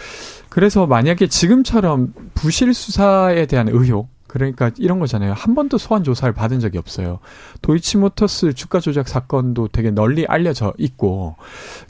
그래서 0.48 0.86
만약에 0.86 1.26
지금처럼 1.26 2.14
부실 2.34 2.72
수사에 2.72 3.46
대한 3.46 3.66
의혹 3.66 4.11
그러니까 4.32 4.70
이런 4.78 4.98
거잖아요. 4.98 5.34
한 5.34 5.54
번도 5.54 5.76
소환 5.76 6.04
조사를 6.04 6.32
받은 6.32 6.58
적이 6.58 6.78
없어요. 6.78 7.18
도이치모터스 7.60 8.54
주가 8.54 8.80
조작 8.80 9.06
사건도 9.06 9.68
되게 9.68 9.90
널리 9.90 10.24
알려져 10.26 10.72
있고, 10.78 11.36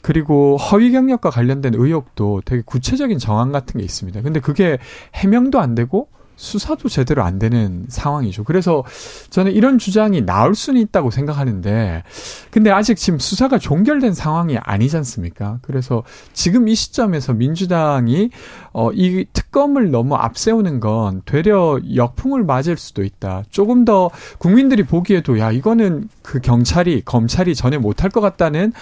그리고 0.01 0.57
허위 0.57 0.91
경력과 0.91 1.29
관련된 1.29 1.73
의혹도 1.73 2.41
되게 2.43 2.61
구체적인 2.65 3.17
정황 3.17 3.53
같은 3.53 3.77
게 3.77 3.85
있습니다. 3.85 4.21
근데 4.23 4.41
그게 4.41 4.77
해명도 5.15 5.61
안 5.61 5.73
되고 5.73 6.09
수사도 6.43 6.89
제대로 6.89 7.23
안 7.23 7.39
되는 7.39 7.85
상황이죠. 7.87 8.43
그래서 8.43 8.83
저는 9.29 9.53
이런 9.53 9.77
주장이 9.77 10.25
나올 10.25 10.55
수는 10.55 10.81
있다고 10.81 11.09
생각하는데, 11.09 12.03
근데 12.51 12.69
아직 12.69 12.97
지금 12.97 13.17
수사가 13.17 13.57
종결된 13.57 14.13
상황이 14.13 14.57
아니지 14.57 14.97
않습니까? 14.97 15.59
그래서 15.61 16.03
지금 16.33 16.67
이 16.67 16.75
시점에서 16.75 17.33
민주당이 17.33 18.29
어, 18.73 18.91
이 18.91 19.25
특검을 19.31 19.89
너무 19.89 20.15
앞세우는 20.15 20.81
건 20.81 21.21
되려 21.25 21.79
역풍을 21.95 22.43
맞을 22.43 22.75
수도 22.75 23.03
있다. 23.03 23.43
조금 23.49 23.85
더 23.85 24.09
국민들이 24.37 24.83
보기에도 24.83 25.39
야, 25.39 25.51
이거는 25.51 26.09
그 26.21 26.41
경찰이, 26.41 27.03
검찰이 27.05 27.55
전에 27.55 27.77
못할 27.77 28.09
것 28.09 28.19
같다는 28.19 28.73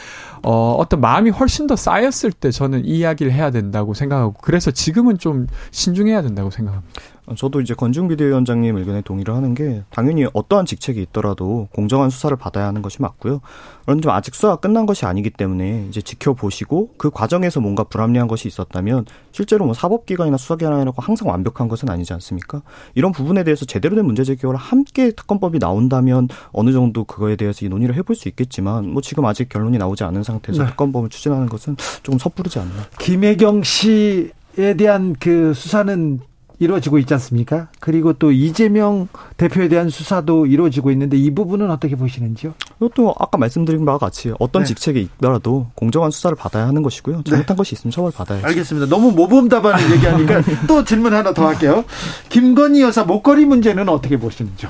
어, 0.44 0.76
어떤 0.80 1.00
마음이 1.02 1.30
훨씬 1.30 1.68
더 1.68 1.76
쌓였을 1.76 2.32
때 2.32 2.50
저는 2.50 2.86
이 2.86 3.00
이야기를 3.00 3.32
해야 3.32 3.52
된다고 3.52 3.94
생각하고 3.94 4.34
그래서 4.42 4.72
지금은 4.72 5.20
좀 5.20 5.48
신중해야 5.72 6.22
된다고 6.22 6.50
생각합니다. 6.50 6.90
어, 7.32 7.36
저도 7.36 7.62
이제 7.62 7.74
건중 7.74 8.08
비대위원장님 8.10 8.76
의견에 8.78 9.02
동의를 9.02 9.34
하는 9.34 9.56
게 9.56 9.84
당연히 9.90 10.26
어떠한 10.34 10.66
직책이 10.66 11.02
있더라도 11.03 11.68
공정한 11.74 12.10
수사를 12.10 12.36
받아야 12.38 12.68
하는 12.68 12.82
것이 12.82 13.02
맞고요. 13.02 13.41
그런데 13.84 14.02
좀 14.02 14.12
아직 14.12 14.36
수사가 14.36 14.58
끝난 14.58 14.86
것이 14.86 15.06
아니기 15.06 15.30
때문에 15.30 15.86
이제 15.90 16.02
지켜보시고 16.02 16.95
그 16.98 17.10
과정에서 17.10 17.62
뭔가 17.62 17.84
불합리한 17.84 18.28
것이 18.28 18.48
있었다면 18.48 19.06
실제로 19.32 19.66
뭐 19.66 19.74
사법기관이나 19.74 20.38
수사기관이라고 20.38 21.02
항상 21.02 21.30
완벽한 21.30 21.68
것은 21.68 21.90
아니지 21.90 22.14
않습니까? 22.14 22.62
이런 22.95 23.12
부분에 23.12 23.44
대해서 23.44 23.66
제대로 23.66 23.95
된 23.95 24.06
문제 24.06 24.24
제기와 24.24 24.56
함께 24.56 25.12
특검법이 25.12 25.60
나온다면 25.60 26.28
어느 26.52 26.72
정도 26.72 27.06
그거에 27.06 27.36
대해서 27.36 27.66
이 27.66 27.70
논의를 27.70 27.95
해볼 27.95 28.16
수 28.16 28.28
있겠지만 28.28 28.90
뭐 28.90 29.02
지금 29.02 29.26
아직 29.26 29.49
결론이 29.49 29.78
나오지 29.78 30.03
않은 30.03 30.24
상태에서 30.24 30.64
네. 30.64 30.70
특검법을 30.70 31.10
추진하는 31.10 31.48
것은 31.48 31.78
조금 32.03 32.20
섣부르지 32.20 32.60
않나. 32.60 32.72
김혜경 32.99 33.64
씨에 33.64 34.76
대한 34.78 35.16
그 35.20 35.53
수사는 35.53 36.20
이루어지고 36.62 37.00
있지 37.00 37.14
않습니까? 37.16 37.68
그리고 37.80 38.14
또 38.14 38.32
이재명 38.32 39.08
대표에 39.38 39.68
대한 39.68 39.90
수사도 39.90 40.46
이루어지고 40.46 40.92
있는데 40.92 41.18
이 41.18 41.34
부분은 41.34 41.72
어떻게 41.72 41.96
보시는지요? 41.96 42.54
이것도 42.78 43.16
아까 43.20 43.38
말씀드린 43.40 43.84
바와 43.84 43.98
같이 43.98 44.32
어떤 44.40 44.62
네. 44.62 44.68
직책에 44.68 45.00
있더라도 45.02 45.68
공정한 45.76 46.12
수사를 46.12 46.36
받아야 46.36 46.68
하는 46.68 46.84
것이고요. 46.84 47.24
잘못한 47.24 47.58
것이 47.58 47.74
있으면 47.74 47.92
처벌 47.92 48.12
받아야죠. 48.12 48.46
알겠습니다. 48.48 48.88
너무 48.88 49.12
모범답안을 49.12 49.92
얘기하니까 49.96 50.42
또 50.68 50.84
질문 50.86 51.14
하나 51.14 51.34
더 51.34 51.48
할게요. 51.48 51.84
김건희 52.30 52.82
여사 52.82 53.04
목걸이 53.04 53.46
문제는 53.46 53.90
어떻게 53.90 54.18
보시는지요? 54.18 54.70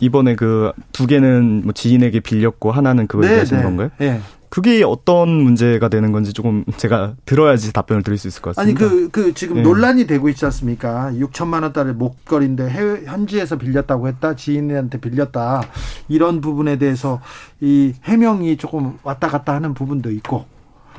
이번에 0.00 0.34
그 0.36 0.72
두 0.92 1.06
개는 1.06 1.62
뭐 1.64 1.72
지인에게 1.72 2.20
빌렸고 2.20 2.72
하나는 2.72 3.06
그거 3.06 3.24
얘기하시는 3.24 3.62
건가요? 3.62 3.90
네. 3.98 4.20
그게 4.50 4.82
어떤 4.82 5.28
문제가 5.30 5.88
되는 5.88 6.10
건지 6.10 6.32
조금 6.32 6.64
제가 6.76 7.14
들어야지 7.24 7.72
답변을 7.72 8.02
드릴 8.02 8.18
수 8.18 8.26
있을 8.26 8.42
것 8.42 8.58
아니 8.58 8.74
같습니다. 8.74 9.10
그그 9.12 9.34
지금 9.34 9.56
네. 9.56 9.62
논란이 9.62 10.06
되고 10.06 10.28
있지 10.28 10.44
않습니까? 10.44 11.12
6천만 11.12 11.62
원짜리 11.62 11.92
목걸이인데 11.92 12.68
해외 12.68 13.04
현지에서 13.06 13.56
빌렸다고 13.56 14.08
했다 14.08 14.34
지인한테 14.34 14.98
빌렸다 14.98 15.62
이런 16.08 16.40
부분에 16.40 16.78
대해서 16.78 17.20
이 17.60 17.94
해명이 18.02 18.56
조금 18.56 18.98
왔다 19.04 19.28
갔다 19.28 19.54
하는 19.54 19.72
부분도 19.72 20.10
있고 20.10 20.44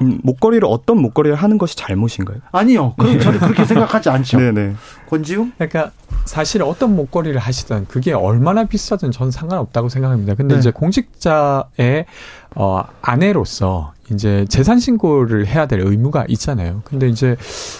음, 0.01 0.19
목걸이를 0.23 0.67
어떤 0.69 0.99
목걸이를 1.01 1.35
하는 1.35 1.57
것이 1.57 1.75
잘못인가요? 1.75 2.39
아니요. 2.51 2.93
그럼 2.97 3.19
저는 3.19 3.39
그렇게 3.39 3.65
생각하지 3.65 4.09
않죠. 4.09 4.39
네네. 4.39 4.75
권지웅? 5.09 5.51
그러니까 5.57 5.91
사실 6.25 6.63
어떤 6.63 6.95
목걸이를 6.95 7.39
하시든 7.39 7.85
그게 7.87 8.13
얼마나 8.13 8.63
비싸든 8.63 9.11
저는 9.11 9.31
상관없다고 9.31 9.89
생각합니다. 9.89 10.35
근데 10.35 10.55
네. 10.55 10.59
이제 10.59 10.71
공직자의 10.71 12.05
어 12.55 12.83
아내로서 13.01 13.93
이제 14.11 14.45
재산 14.49 14.79
신고를 14.79 15.47
해야 15.47 15.65
될 15.65 15.79
의무가 15.79 16.25
있잖아요. 16.27 16.81
근데 16.83 17.07
이제 17.07 17.37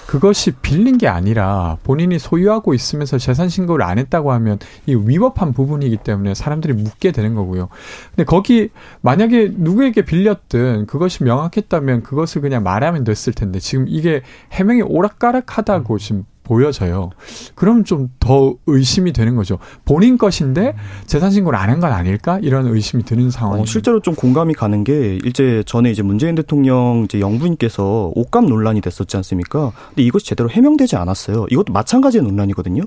그것이 0.07 0.51
빌린 0.51 0.97
게 0.97 1.07
아니라 1.07 1.77
본인이 1.83 2.17
소유하고 2.19 2.73
있으면서 2.73 3.17
재산 3.17 3.49
신고를 3.49 3.85
안 3.85 3.97
했다고 3.97 4.31
하면 4.31 4.59
이 4.85 4.95
위법한 4.95 5.53
부분이기 5.53 5.97
때문에 5.97 6.33
사람들이 6.33 6.73
묻게 6.73 7.11
되는 7.11 7.35
거고요. 7.35 7.69
근데 8.11 8.23
거기 8.23 8.69
만약에 9.01 9.51
누구에게 9.55 10.03
빌렸든 10.03 10.85
그것이 10.85 11.23
명확했다면 11.23 12.03
그것을 12.03 12.41
그냥 12.41 12.63
말하면 12.63 13.03
됐을 13.03 13.33
텐데 13.33 13.59
지금 13.59 13.85
이게 13.87 14.21
해명이 14.53 14.83
오락가락하다고 14.83 15.97
지금 15.97 16.25
보여져요. 16.43 17.09
그럼 17.55 17.83
좀 17.83 18.09
더 18.19 18.55
의심이 18.67 19.13
되는 19.13 19.35
거죠. 19.35 19.57
본인 19.85 20.17
것인데 20.17 20.75
재산 21.05 21.31
신고를 21.31 21.57
안 21.57 21.69
한 21.69 21.79
건 21.79 21.91
아닐까? 21.91 22.39
이런 22.41 22.67
의심이 22.67 23.03
드는 23.03 23.31
상황이 23.31 23.61
어, 23.63 23.65
실제로 23.65 23.99
좀 23.99 24.13
공감이 24.15 24.53
가는 24.53 24.83
게 24.83 25.15
일제 25.23 25.63
전에 25.65 25.89
이제 25.91 26.01
문재인 26.03 26.35
대통령 26.35 27.03
이제 27.05 27.19
영부인께서 27.19 28.11
옷값 28.15 28.45
논란이 28.45 28.81
됐었지 28.81 29.17
않습니까? 29.17 29.71
근데 29.89 30.03
이것이 30.03 30.25
제대로 30.25 30.49
해명되지 30.49 30.95
않았어요. 30.97 31.47
이것도 31.49 31.73
마찬가지의 31.73 32.23
논란이거든요. 32.23 32.83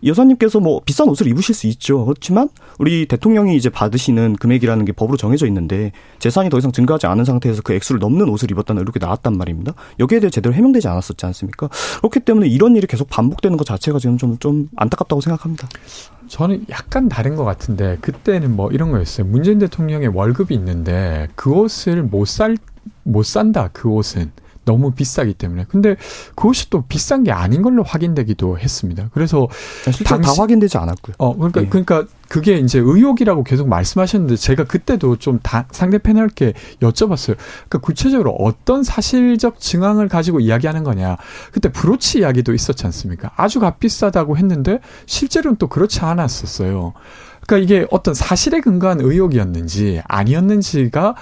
이 0.00 0.08
여사님께서 0.08 0.60
뭐 0.60 0.80
비싼 0.84 1.08
옷을 1.08 1.26
입으실 1.26 1.54
수 1.54 1.66
있죠. 1.68 2.04
그렇지만 2.04 2.48
우리 2.78 3.06
대통령이 3.06 3.56
이제 3.56 3.68
받으시는 3.70 4.36
금액이라는 4.36 4.84
게 4.84 4.92
법으로 4.92 5.16
정해져 5.16 5.46
있는데 5.46 5.92
재산이 6.18 6.50
더 6.50 6.58
이상 6.58 6.72
증가하지 6.72 7.06
않은 7.06 7.24
상태에서 7.24 7.62
그 7.62 7.72
액수를 7.74 7.98
넘는 7.98 8.28
옷을 8.28 8.50
입었다는 8.50 8.82
이렇게 8.82 8.98
나왔단 8.98 9.36
말입니다. 9.36 9.74
여기에 9.98 10.20
대해 10.20 10.30
제대로 10.30 10.54
해명되지 10.54 10.88
않았었지 10.88 11.24
않습니까? 11.26 11.68
그렇기 11.98 12.20
때문에 12.20 12.48
이런 12.48 12.76
일이 12.76 12.86
계속 12.86 13.08
반복되는 13.08 13.56
것 13.56 13.64
자체가 13.66 13.98
지금 13.98 14.18
좀, 14.18 14.38
좀 14.38 14.68
안타깝다고 14.76 15.20
생각합니다. 15.20 15.68
저는 16.28 16.66
약간 16.70 17.08
다른 17.08 17.36
것 17.36 17.44
같은데 17.44 17.98
그때는 18.00 18.56
뭐 18.56 18.70
이런 18.70 18.90
거였어요. 18.90 19.26
문재인 19.26 19.58
대통령의 19.58 20.08
월급이 20.08 20.54
있는데 20.54 21.28
그 21.34 21.52
옷을 21.52 22.02
못 22.02 22.26
살 22.26 22.56
못 23.02 23.24
산다. 23.24 23.70
그 23.72 23.88
옷은 23.88 24.32
너무 24.66 24.90
비싸기 24.90 25.32
때문에. 25.32 25.64
근데 25.68 25.96
그것이 26.34 26.68
또 26.68 26.82
비싼 26.82 27.24
게 27.24 27.32
아닌 27.32 27.62
걸로 27.62 27.82
확인되기도 27.82 28.58
했습니다. 28.58 29.08
그래서 29.14 29.48
실제로 29.90 30.20
다 30.20 30.34
확인되지 30.36 30.76
않았고요. 30.76 31.14
어, 31.18 31.34
그러니까 31.34 31.62
네. 31.62 31.68
그러니까 31.68 32.04
그게 32.28 32.58
이제 32.58 32.78
의혹이라고 32.78 33.44
계속 33.44 33.68
말씀하셨는데 33.68 34.36
제가 34.36 34.64
그때도 34.64 35.16
좀 35.16 35.38
다, 35.42 35.66
상대 35.70 35.98
패널께 35.98 36.52
여쭤봤어요. 36.82 37.36
그러니까 37.36 37.78
구체적으로 37.78 38.32
어떤 38.32 38.82
사실적 38.82 39.60
증황을 39.60 40.08
가지고 40.08 40.40
이야기하는 40.40 40.84
거냐. 40.84 41.16
그때 41.52 41.70
브로치 41.70 42.18
이야기도 42.18 42.52
있었지 42.52 42.84
않습니까? 42.86 43.30
아주 43.36 43.60
값비싸다고 43.60 44.36
했는데 44.36 44.80
실제로는 45.06 45.56
또 45.56 45.68
그렇지 45.68 46.00
않았었어요. 46.00 46.92
그러니까 47.46 47.64
이게 47.64 47.86
어떤 47.90 48.12
사실에 48.12 48.60
근거한 48.60 49.00
의혹이었는지 49.00 50.02
아니었는지가 50.06 51.14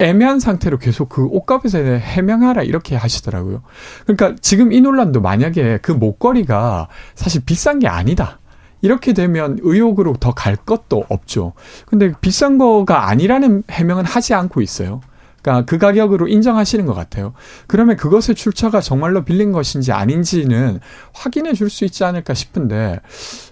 애매한 0.00 0.40
상태로 0.40 0.78
계속 0.78 1.08
그 1.08 1.24
옷값에 1.26 1.68
대해 1.82 1.98
해명하라 1.98 2.62
이렇게 2.62 2.96
하시더라고요. 2.96 3.62
그러니까 4.06 4.34
지금 4.40 4.72
이 4.72 4.80
논란도 4.80 5.20
만약에 5.20 5.78
그 5.82 5.92
목걸이가 5.92 6.88
사실 7.14 7.42
비싼 7.44 7.78
게 7.78 7.86
아니다. 7.88 8.38
이렇게 8.82 9.12
되면 9.12 9.58
의혹으로 9.60 10.14
더 10.14 10.32
갈 10.32 10.56
것도 10.56 11.04
없죠. 11.10 11.52
근데 11.86 12.12
비싼 12.20 12.56
거가 12.56 13.08
아니라는 13.08 13.62
해명은 13.70 14.06
하지 14.06 14.32
않고 14.32 14.62
있어요. 14.62 15.02
그러니까 15.42 15.66
그 15.66 15.78
가격으로 15.78 16.28
인정하시는 16.28 16.84
것 16.86 16.94
같아요. 16.94 17.32
그러면 17.66 17.96
그것의 17.96 18.34
출처가 18.36 18.80
정말로 18.80 19.24
빌린 19.24 19.52
것인지 19.52 19.92
아닌지는 19.92 20.80
확인해 21.12 21.52
줄 21.54 21.70
수 21.70 21.84
있지 21.84 22.04
않을까 22.04 22.34
싶은데 22.34 23.00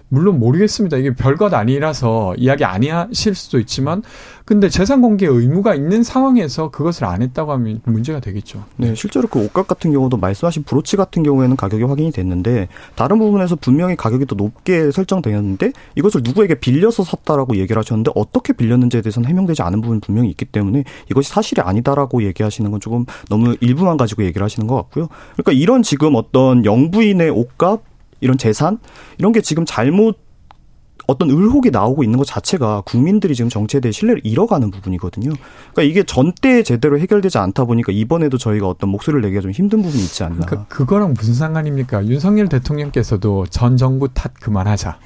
물론 0.08 0.38
모르겠습니다. 0.38 0.96
이게 0.96 1.14
별것 1.14 1.52
아니라서 1.52 2.34
이야기 2.36 2.64
아니하실 2.64 3.34
수도 3.34 3.58
있지만 3.58 4.02
근데 4.44 4.70
재산 4.70 5.02
공개 5.02 5.26
의무가 5.26 5.74
있는 5.74 6.02
상황에서 6.02 6.70
그것을 6.70 7.04
안 7.04 7.20
했다고 7.20 7.52
하면 7.52 7.82
문제가 7.84 8.18
되겠죠. 8.18 8.64
네, 8.76 8.94
실제로 8.94 9.28
그 9.28 9.44
옷값 9.44 9.68
같은 9.68 9.92
경우도 9.92 10.16
말씀하신 10.16 10.62
브로치 10.62 10.96
같은 10.96 11.22
경우에는 11.22 11.54
가격이 11.54 11.82
확인이 11.84 12.10
됐는데 12.10 12.68
다른 12.94 13.18
부분에서 13.18 13.56
분명히 13.56 13.94
가격이 13.94 14.24
더 14.24 14.36
높게 14.36 14.90
설정되었는데 14.90 15.72
이것을 15.96 16.22
누구에게 16.24 16.54
빌려서 16.54 17.04
샀다라고 17.04 17.56
얘기를 17.56 17.78
하셨는데 17.78 18.12
어떻게 18.14 18.54
빌렸는지에 18.54 19.02
대해서는 19.02 19.28
해명되지 19.28 19.60
않은 19.60 19.82
부분이 19.82 20.00
분명히 20.00 20.30
있기 20.30 20.46
때문에 20.46 20.84
이것이 21.10 21.28
사실이 21.28 21.60
아니다라고 21.60 22.22
얘기하시는 22.22 22.70
건 22.70 22.80
조금 22.80 23.04
너무 23.28 23.54
일부만 23.60 23.98
가지고 23.98 24.24
얘기를 24.24 24.42
하시는 24.42 24.66
것 24.66 24.76
같고요. 24.76 25.08
그러니까 25.34 25.52
이런 25.52 25.82
지금 25.82 26.14
어떤 26.14 26.64
영부인의 26.64 27.28
옷값 27.28 27.82
이런 28.20 28.38
재산 28.38 28.78
이런 29.18 29.32
게 29.32 29.40
지금 29.40 29.64
잘못 29.64 30.18
어떤 31.08 31.30
의혹이 31.30 31.70
나오고 31.70 32.04
있는 32.04 32.18
것 32.18 32.26
자체가 32.26 32.82
국민들이 32.82 33.34
지금 33.34 33.48
정치에 33.48 33.80
대해 33.80 33.92
신뢰를 33.92 34.20
잃어가는 34.24 34.70
부분이거든요. 34.70 35.32
그러니까 35.72 35.82
이게 35.82 36.02
전때 36.02 36.62
제대로 36.62 36.98
해결되지 36.98 37.38
않다 37.38 37.64
보니까 37.64 37.92
이번에도 37.92 38.36
저희가 38.36 38.68
어떤 38.68 38.90
목소리를 38.90 39.22
내기가 39.22 39.40
좀 39.40 39.50
힘든 39.50 39.80
부분이 39.80 40.02
있지 40.02 40.22
않나. 40.22 40.44
그러니까 40.44 40.66
그거랑 40.68 41.14
무슨 41.14 41.32
상관입니까? 41.32 42.06
윤석열 42.06 42.50
대통령께서도 42.50 43.46
전 43.46 43.78
정부 43.78 44.08
탓 44.12 44.34
그만하자. 44.34 44.98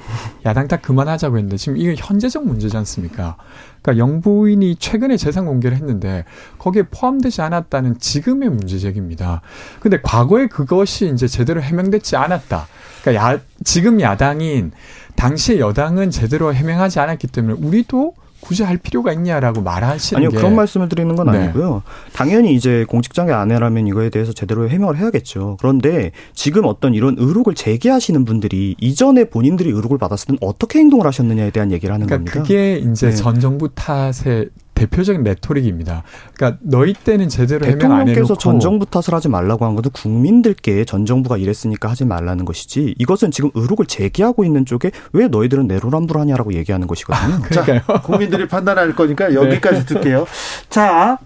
야당 0.45 0.67
탓 0.67 0.83
그만하자고 0.83 1.37
했는데 1.37 1.57
지금 1.57 1.79
이게 1.79 1.95
현재적 1.97 2.47
문제지 2.47 2.77
않습니까? 2.79 3.37
그러니까 3.81 4.05
영부인이 4.05 4.75
최근에 4.77 5.17
재산 5.17 5.45
공개를 5.45 5.77
했는데 5.77 6.25
거기에 6.59 6.83
포함되지 6.91 7.43
않았다는 7.43 8.01
지금의 8.01 8.49
문제 8.49 8.81
제기입니다. 8.81 9.41
근데 9.79 10.01
과거에 10.03 10.49
그것이 10.49 11.13
이제 11.13 11.29
제대로 11.29 11.63
해명되지 11.63 12.17
않았다. 12.17 12.67
그러니까 13.03 13.35
야, 13.35 13.41
지금 13.65 14.01
야당인 14.01 14.73
당시의 15.17 15.61
여당은 15.61 16.11
제대로 16.11 16.55
해명하지 16.55 17.01
않았기 17.01 17.27
때문에 17.27 17.55
우리도 17.61 18.15
굳이 18.43 18.65
할 18.65 18.77
필요가 18.77 19.13
있냐라고 19.13 19.63
말하시는 19.63 20.19
아니요 20.19 20.31
게 20.31 20.37
그런 20.37 20.57
말씀을 20.57 20.89
드리는 20.89 21.15
건 21.15 21.31
네. 21.31 21.39
아니고요. 21.39 21.83
당연히 22.13 22.55
이제 22.57 22.85
공직장애 22.89 23.33
아내라면 23.33 23.87
이거에 23.87 24.11
대해서 24.11 24.33
제대로 24.33 24.69
해명을 24.69 24.99
해야겠죠. 24.99 25.59
그런데 25.61 26.11
지금 26.35 26.65
어떤 26.65 26.93
이런 26.93 27.15
의혹을 27.19 27.55
제기하시는 27.55 28.25
분들이 28.25 28.75
이전에 28.81 29.25
본인들이 29.25 29.71
의혹을 29.71 29.97
받았을 29.97 30.27
때는 30.27 30.39
어떻게 30.43 30.81
행동을 30.81 31.07
하셨느냐에 31.07 31.51
대한 31.51 31.71
얘기를 31.71 31.95
하는 31.95 32.07
그러니까 32.07 32.33
겁니다. 32.33 32.43
그게 32.43 32.79
이제 32.79 33.11
네. 33.11 33.15
전 33.15 33.39
정부 33.39 33.69
탓의 33.69 34.49
대표적인 34.75 35.23
레토릭입니다. 35.23 36.03
그러니까 36.35 36.59
너희 36.63 36.93
때는 36.93 37.29
제대로 37.29 37.67
해명 37.67 37.93
안 37.93 38.01
해놓고 38.01 38.07
대통령께서 38.07 38.39
전 38.39 38.61
정부 38.61 38.87
탓을 38.87 39.15
하지 39.15 39.29
말라고 39.29 39.65
한 39.65 39.75
것은 39.75 39.91
국민들께 39.93 40.85
전 40.85 41.07
정부가 41.07 41.37
이랬으니까 41.37 41.91
하지 41.91 42.05
말라는 42.05 42.45
것이지 42.45 42.95
이것은 42.99 43.31
지금 43.31 43.51
의혹을 43.55 43.87
제기하고 43.87 44.45
있는 44.45 44.65
쪽에 44.65 44.91
왜 45.13 45.29
너희들은 45.29 45.67
내로남불하냐라고 45.67 46.55
얘기하는 46.55 46.87
것이거든요. 46.87 47.41
그러니까요. 47.45 48.01
국민들이 48.03 48.49
판단할 48.49 48.95
거니까 48.95 49.35
여기까지 49.35 49.87
듣게요. 49.87 50.27
자, 50.69 51.19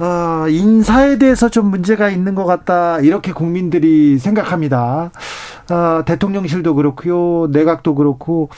어, 0.00 0.48
인사에 0.48 1.18
대해서 1.18 1.50
좀 1.50 1.66
문제가 1.70 2.08
있는 2.08 2.34
것 2.34 2.46
같다. 2.46 3.00
이렇게 3.00 3.32
국민들이 3.32 4.18
생각합니다. 4.18 5.10
어, 5.70 6.02
대통령실도 6.06 6.74
그렇고요. 6.74 7.48
내각도 7.48 7.94
그렇고. 7.94 8.48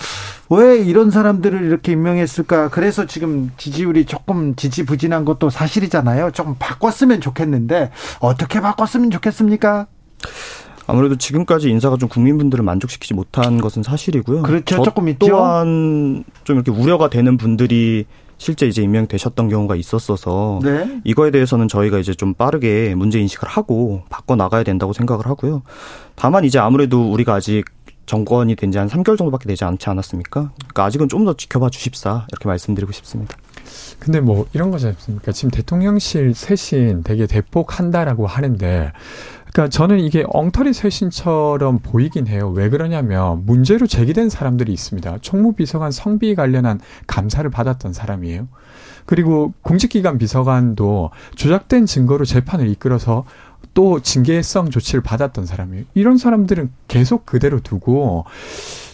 왜 0.50 0.78
이런 0.78 1.10
사람들을 1.10 1.64
이렇게 1.64 1.92
임명했을까? 1.92 2.68
그래서 2.68 3.06
지금 3.06 3.50
지지율이 3.56 4.04
조금 4.04 4.54
지지부진한 4.54 5.24
것도 5.24 5.50
사실이잖아요. 5.50 6.30
조금 6.30 6.54
바꿨으면 6.58 7.20
좋겠는데 7.20 7.90
어떻게 8.20 8.60
바꿨으면 8.60 9.10
좋겠습니까? 9.10 9.86
아무래도 10.86 11.16
지금까지 11.16 11.70
인사가 11.70 11.96
좀 11.96 12.08
국민분들을 12.08 12.62
만족시키지 12.64 13.14
못한 13.14 13.60
것은 13.60 13.82
사실이고요. 13.82 14.42
그렇죠. 14.42 14.76
저 14.76 14.82
조금 14.82 15.08
있죠. 15.08 15.26
또한 15.26 16.22
좀 16.44 16.56
이렇게 16.56 16.70
우려가 16.70 17.08
되는 17.08 17.36
분들이 17.36 18.06
실제 18.42 18.66
이제 18.66 18.82
임명되셨던 18.82 19.48
경우가 19.48 19.76
있었어서 19.76 20.58
네. 20.64 21.00
이거에 21.04 21.30
대해서는 21.30 21.68
저희가 21.68 21.98
이제 22.00 22.12
좀 22.12 22.34
빠르게 22.34 22.92
문제 22.96 23.20
인식을 23.20 23.48
하고 23.48 24.02
바꿔 24.10 24.34
나가야 24.34 24.64
된다고 24.64 24.92
생각을 24.92 25.26
하고요. 25.26 25.62
다만 26.16 26.44
이제 26.44 26.58
아무래도 26.58 27.08
우리가 27.12 27.34
아직 27.34 27.64
정권이 28.04 28.56
된 28.56 28.72
지 28.72 28.78
한 28.78 28.88
3개월 28.88 29.16
정도밖에 29.16 29.46
되지 29.46 29.64
않지 29.64 29.88
않았습니까? 29.88 30.50
그러니까 30.58 30.84
아직은 30.84 31.08
좀 31.08 31.24
더 31.24 31.34
지켜봐 31.34 31.70
주십사 31.70 32.26
이렇게 32.32 32.48
말씀드리고 32.48 32.90
싶습니다. 32.90 33.36
근데 34.00 34.20
뭐 34.20 34.44
이런 34.54 34.72
거지 34.72 34.88
않습니까? 34.88 35.30
지금 35.30 35.52
대통령실 35.52 36.34
쇄신 36.34 37.04
되게 37.04 37.28
대폭한다라고 37.28 38.26
하는데 38.26 38.90
그러니까 39.52 39.68
저는 39.68 40.00
이게 40.00 40.24
엉터리 40.28 40.72
쇄신처럼 40.72 41.80
보이긴 41.80 42.26
해요. 42.26 42.50
왜 42.50 42.70
그러냐면 42.70 43.44
문제로 43.44 43.86
제기된 43.86 44.30
사람들이 44.30 44.72
있습니다. 44.72 45.18
총무비서관 45.20 45.92
성비 45.92 46.34
관련한 46.34 46.80
감사를 47.06 47.48
받았던 47.50 47.92
사람이에요. 47.92 48.48
그리고 49.04 49.52
공직기관 49.62 50.16
비서관도 50.16 51.10
조작된 51.34 51.86
증거로 51.86 52.24
재판을 52.24 52.68
이끌어서 52.68 53.24
또 53.74 54.00
징계성 54.00 54.70
조치를 54.70 55.02
받았던 55.02 55.44
사람이에요. 55.44 55.84
이런 55.94 56.16
사람들은 56.16 56.70
계속 56.88 57.26
그대로 57.26 57.60
두고 57.60 58.24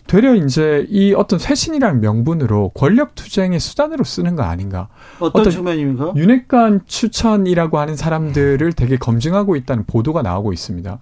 되려 0.09 0.35
이제 0.35 0.87
이 0.89 1.13
어떤 1.13 1.39
쇄신이라는 1.39 2.01
명분으로 2.01 2.71
권력 2.71 3.15
투쟁의 3.15 3.61
수단으로 3.61 4.05
쓰는 4.05 4.37
거 4.37 4.43
아닌가? 4.43 4.89
어떤, 5.21 5.43
어떤 5.43 5.53
측면입니까? 5.53 6.15
윤핵관 6.17 6.81
추천이라고 6.87 7.79
하는 7.79 7.95
사람들을 7.95 8.73
되게 8.73 8.97
검증하고 8.97 9.55
있다는 9.55 9.85
보도가 9.87 10.23
나오고 10.23 10.55
있습니다. 10.55 10.99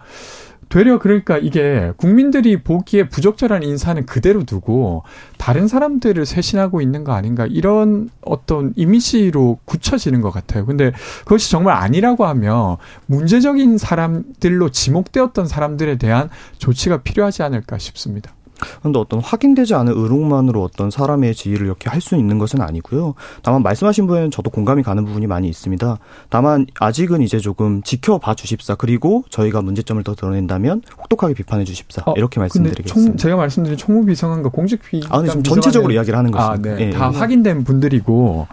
되려 0.68 0.98
그러니까 0.98 1.38
이게 1.38 1.92
국민들이 1.96 2.60
보기에 2.60 3.08
부적절한 3.08 3.62
인사는 3.62 4.04
그대로 4.06 4.42
두고 4.42 5.04
다른 5.38 5.68
사람들을 5.68 6.26
쇄신하고 6.26 6.80
있는 6.80 7.04
거 7.04 7.12
아닌가 7.12 7.46
이런 7.46 8.10
어떤 8.22 8.72
이미지로 8.74 9.60
굳혀지는 9.64 10.20
것 10.20 10.32
같아요. 10.32 10.66
근데 10.66 10.90
그것이 11.20 11.52
정말 11.52 11.76
아니라고 11.76 12.26
하면 12.26 12.76
문제적인 13.06 13.78
사람들로 13.78 14.70
지목되었던 14.70 15.46
사람들에 15.46 15.98
대한 15.98 16.28
조치가 16.58 17.02
필요하지 17.02 17.44
않을까 17.44 17.78
싶습니다. 17.78 18.35
그런데 18.80 18.98
어떤 18.98 19.20
확인되지 19.20 19.74
않은 19.74 19.92
의혹만으로 19.92 20.62
어떤 20.62 20.90
사람의 20.90 21.34
지위를 21.34 21.66
이렇게 21.66 21.90
할 21.90 22.00
수 22.06 22.14
있는 22.14 22.38
것은 22.38 22.60
아니고요. 22.60 23.14
다만 23.42 23.64
말씀하신 23.64 24.06
부분은 24.06 24.30
저도 24.30 24.50
공감이 24.50 24.84
가는 24.84 25.04
부분이 25.04 25.26
많이 25.26 25.48
있습니다. 25.48 25.98
다만 26.28 26.66
아직은 26.78 27.20
이제 27.22 27.38
조금 27.40 27.82
지켜봐 27.82 28.34
주십사. 28.34 28.76
그리고 28.76 29.24
저희가 29.30 29.60
문제점을 29.62 30.02
더 30.04 30.14
드러낸다면 30.14 30.82
혹독하게 31.00 31.34
비판해 31.34 31.64
주십사. 31.64 32.02
어, 32.06 32.14
이렇게 32.16 32.38
말씀드리겠습니다. 32.38 33.10
총, 33.10 33.16
제가 33.16 33.34
말씀드린 33.36 33.76
총무 33.76 34.06
비서관과 34.06 34.50
공직 34.50 34.82
비서관 34.82 35.12
아, 35.12 35.18
근데 35.18 35.30
지금 35.30 35.42
전체적으로 35.42 35.92
이야기를 35.92 36.16
하는 36.16 36.32
아, 36.34 36.50
것입니다. 36.50 36.76
네. 36.76 36.86
예, 36.86 36.90
다 36.90 37.10
예. 37.12 37.18
확인된 37.18 37.64
분들이고 37.64 38.46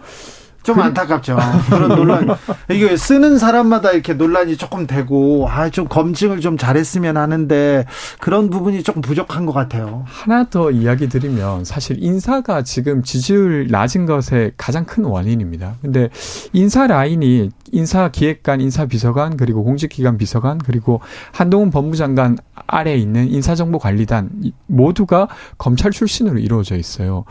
좀 0.63 0.79
안타깝죠. 0.79 1.37
그런 1.69 1.89
논란. 1.89 2.27
이게 2.71 2.95
쓰는 2.95 3.37
사람마다 3.37 3.91
이렇게 3.91 4.13
논란이 4.13 4.57
조금 4.57 4.87
되고, 4.87 5.47
아, 5.49 5.69
좀 5.69 5.87
검증을 5.87 6.39
좀 6.39 6.57
잘했으면 6.57 7.17
하는데, 7.17 7.85
그런 8.19 8.49
부분이 8.49 8.83
조금 8.83 9.01
부족한 9.01 9.45
것 9.45 9.51
같아요. 9.51 10.05
하나 10.07 10.45
더 10.49 10.71
이야기 10.71 11.09
드리면 11.09 11.65
사실 11.65 11.97
인사가 12.01 12.63
지금 12.63 13.03
지지율 13.03 13.67
낮은 13.69 14.05
것의 14.05 14.53
가장 14.57 14.85
큰 14.85 15.03
원인입니다. 15.03 15.75
근데 15.81 16.09
인사 16.53 16.87
라인이 16.87 17.49
인사 17.71 18.09
기획관, 18.09 18.61
인사 18.61 18.85
비서관, 18.85 19.35
그리고 19.35 19.63
공직기관 19.63 20.17
비서관, 20.17 20.59
그리고 20.59 21.01
한동훈 21.31 21.71
법무장관 21.71 22.37
아래에 22.67 22.95
있는 22.95 23.27
인사정보관리단 23.29 24.29
이 24.43 24.53
모두가 24.67 25.27
검찰 25.57 25.91
출신으로 25.91 26.39
이루어져 26.39 26.75
있어요. 26.75 27.25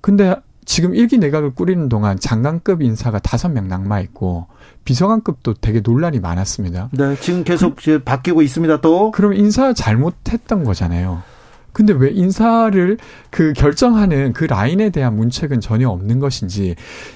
근데 0.00 0.36
지금 0.68 0.94
일기 0.94 1.16
내각을 1.16 1.54
꾸리는 1.54 1.88
동안 1.88 2.20
장관급 2.20 2.82
인사가 2.82 3.18
다섯 3.18 3.48
명 3.48 3.68
낙마했고 3.68 4.48
비서관급도 4.84 5.54
되게 5.54 5.80
논란이 5.80 6.20
많았습니다. 6.20 6.90
네, 6.92 7.16
지금 7.20 7.42
계속 7.42 7.80
이제 7.80 8.04
바뀌고 8.04 8.42
있습니다, 8.42 8.82
또. 8.82 9.10
그럼 9.10 9.32
인사 9.32 9.72
잘못했던 9.72 10.64
거잖아요. 10.64 11.22
근데 11.72 11.94
왜 11.94 12.10
인사를 12.10 12.98
그 13.30 13.54
결정하는 13.54 14.34
그 14.34 14.44
라인에 14.44 14.90
대한 14.90 15.16
문책은 15.16 15.62
전혀 15.62 15.88
없는 15.88 16.20
것인지 16.20 16.74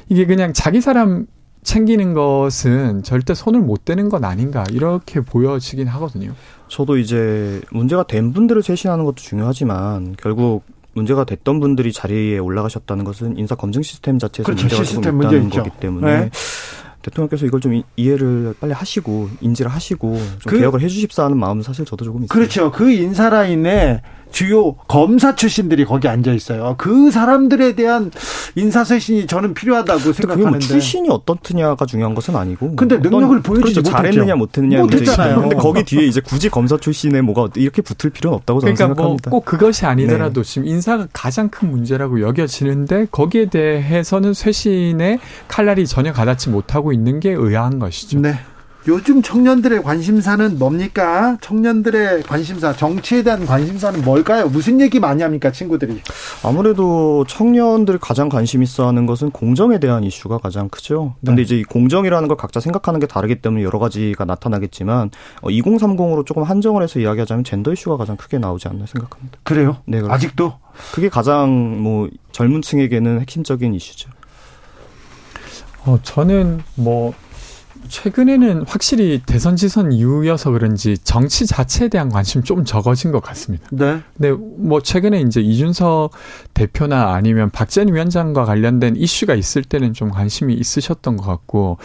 이게 0.08 0.24
그냥 0.24 0.54
자기 0.54 0.80
사람 0.80 1.26
챙기는 1.62 2.14
것은 2.14 3.02
절대 3.02 3.34
손을 3.34 3.60
못 3.60 3.84
대는 3.84 4.08
건 4.08 4.24
아닌가 4.24 4.64
이렇게 4.70 5.20
보여지긴 5.20 5.88
하거든요. 5.88 6.32
저도 6.68 6.96
이제 6.96 7.60
문제가 7.70 8.04
된 8.06 8.32
분들을 8.32 8.62
쇄신하는 8.62 9.04
것도 9.04 9.16
중요하지만 9.16 10.16
결국 10.16 10.64
문제가 10.94 11.24
됐던 11.24 11.60
분들이 11.60 11.92
자리에 11.92 12.38
올라가셨다는 12.38 13.04
것은 13.04 13.38
인사 13.38 13.54
검증 13.54 13.82
시스템 13.82 14.18
자체에서 14.18 14.44
그렇죠. 14.46 14.62
문제가 14.64 14.84
시스템 14.84 15.02
좀 15.02 15.16
문제 15.16 15.36
있다는 15.36 15.48
있죠. 15.48 15.62
거기 15.62 15.80
때문에 15.80 16.20
네. 16.20 16.30
대통령께서 17.02 17.46
이걸 17.46 17.60
좀 17.60 17.74
이- 17.74 17.82
이해를 17.96 18.54
빨리 18.60 18.72
하시고 18.72 19.28
인지를 19.40 19.70
하시고 19.70 20.16
좀 20.16 20.50
그- 20.50 20.58
개혁을 20.58 20.80
해주십사 20.82 21.24
하는 21.24 21.36
마음은 21.38 21.62
사실 21.62 21.84
저도 21.84 22.04
조금 22.04 22.22
있습니다. 22.22 22.32
그렇죠. 22.34 22.70
그 22.70 22.90
인사 22.92 23.28
라인에 23.28 24.02
주요 24.32 24.74
검사 24.88 25.36
출신들이 25.36 25.84
거기 25.84 26.08
앉아 26.08 26.32
있어요. 26.32 26.74
그 26.78 27.10
사람들에 27.10 27.74
대한 27.74 28.10
인사 28.56 28.82
쇄신이 28.82 29.26
저는 29.26 29.54
필요하다고 29.54 30.00
뭐 30.00 30.12
생각하는데. 30.12 30.58
출신이 30.58 31.08
어떻느냐가 31.10 31.86
중요한 31.86 32.14
것은 32.14 32.34
아니고. 32.34 32.74
근데 32.76 32.98
능력을 32.98 33.42
보여주지 33.42 33.74
그렇죠. 33.74 33.90
잘했느냐 33.90 34.34
못했느냐 34.34 34.80
못했잖아요. 34.80 35.40
근데 35.42 35.56
거기 35.56 35.84
뒤에 35.84 36.04
이제 36.06 36.20
굳이 36.20 36.48
검사 36.48 36.76
출신의 36.76 37.22
뭐가 37.22 37.50
이렇게 37.56 37.82
붙을 37.82 38.10
필요는 38.10 38.36
없다고 38.38 38.60
저는 38.60 38.74
그러니까 38.74 38.94
뭐 38.94 38.94
생각합니다. 38.96 39.30
꼭 39.30 39.44
그것이 39.44 39.86
아니더라도 39.86 40.42
네. 40.42 40.48
지금 40.48 40.66
인사가 40.66 41.06
가장 41.12 41.48
큰 41.48 41.70
문제라고 41.70 42.20
여겨지는데 42.20 43.08
거기에 43.10 43.46
대해서는 43.46 44.34
쇄신의 44.34 45.18
칼날이 45.48 45.86
전혀 45.86 46.12
가닿지 46.12 46.48
못하고 46.50 46.92
있는 46.92 47.20
게 47.20 47.30
의아한 47.30 47.78
것이죠. 47.78 48.20
네. 48.20 48.38
요즘 48.88 49.22
청년들의 49.22 49.82
관심사는 49.84 50.58
뭡니까? 50.58 51.38
청년들의 51.40 52.24
관심사, 52.24 52.72
정치에 52.72 53.22
대한 53.22 53.46
관심사는 53.46 54.02
뭘까요? 54.02 54.48
무슨 54.48 54.80
얘기 54.80 54.98
많이 54.98 55.22
합니까, 55.22 55.52
친구들이? 55.52 56.00
아무래도 56.42 57.24
청년들이 57.28 57.98
가장 58.00 58.28
관심 58.28 58.60
있어 58.62 58.88
하는 58.88 59.06
것은 59.06 59.30
공정에 59.30 59.78
대한 59.78 60.02
이슈가 60.02 60.38
가장 60.38 60.68
크죠. 60.68 61.14
근데 61.24 61.36
네. 61.36 61.42
이제 61.42 61.58
이 61.58 61.62
공정이라는 61.62 62.26
걸 62.26 62.36
각자 62.36 62.58
생각하는 62.58 62.98
게 62.98 63.06
다르기 63.06 63.36
때문에 63.36 63.62
여러 63.62 63.78
가지가 63.78 64.24
나타나겠지만 64.24 65.10
어, 65.42 65.48
2030으로 65.48 66.26
조금 66.26 66.42
한정을 66.42 66.82
해서 66.82 66.98
이야기하자면 66.98 67.44
젠더 67.44 67.72
이슈가 67.74 67.96
가장 67.96 68.16
크게 68.16 68.38
나오지 68.38 68.66
않나 68.66 68.86
생각합니다. 68.86 69.38
그래요? 69.44 69.76
네, 69.84 70.00
그렇습니다. 70.00 70.14
아직도? 70.14 70.54
그게 70.92 71.08
가장 71.08 71.80
뭐 71.80 72.08
젊은 72.32 72.62
층에게는 72.62 73.20
핵심적인 73.20 73.74
이슈죠. 73.74 74.10
어, 75.84 75.98
저는 76.02 76.62
뭐 76.74 77.12
최근에는 77.88 78.64
확실히 78.66 79.20
대선 79.24 79.56
지선 79.56 79.92
이후여서 79.92 80.50
그런지 80.50 80.96
정치 80.98 81.46
자체에 81.46 81.88
대한 81.88 82.08
관심이 82.08 82.44
좀 82.44 82.64
적어진 82.64 83.12
것 83.12 83.20
같습니다. 83.20 83.66
네. 83.70 84.00
근데 84.16 84.32
뭐 84.32 84.80
최근에 84.80 85.20
이제 85.20 85.40
이준석 85.40 86.12
대표나 86.54 87.14
아니면 87.14 87.50
박지원 87.50 87.92
위원장과 87.92 88.44
관련된 88.44 88.96
이슈가 88.96 89.34
있을 89.34 89.62
때는 89.62 89.92
좀 89.92 90.10
관심이 90.10 90.54
있으셨던 90.54 91.16
것 91.16 91.26
같고 91.26 91.78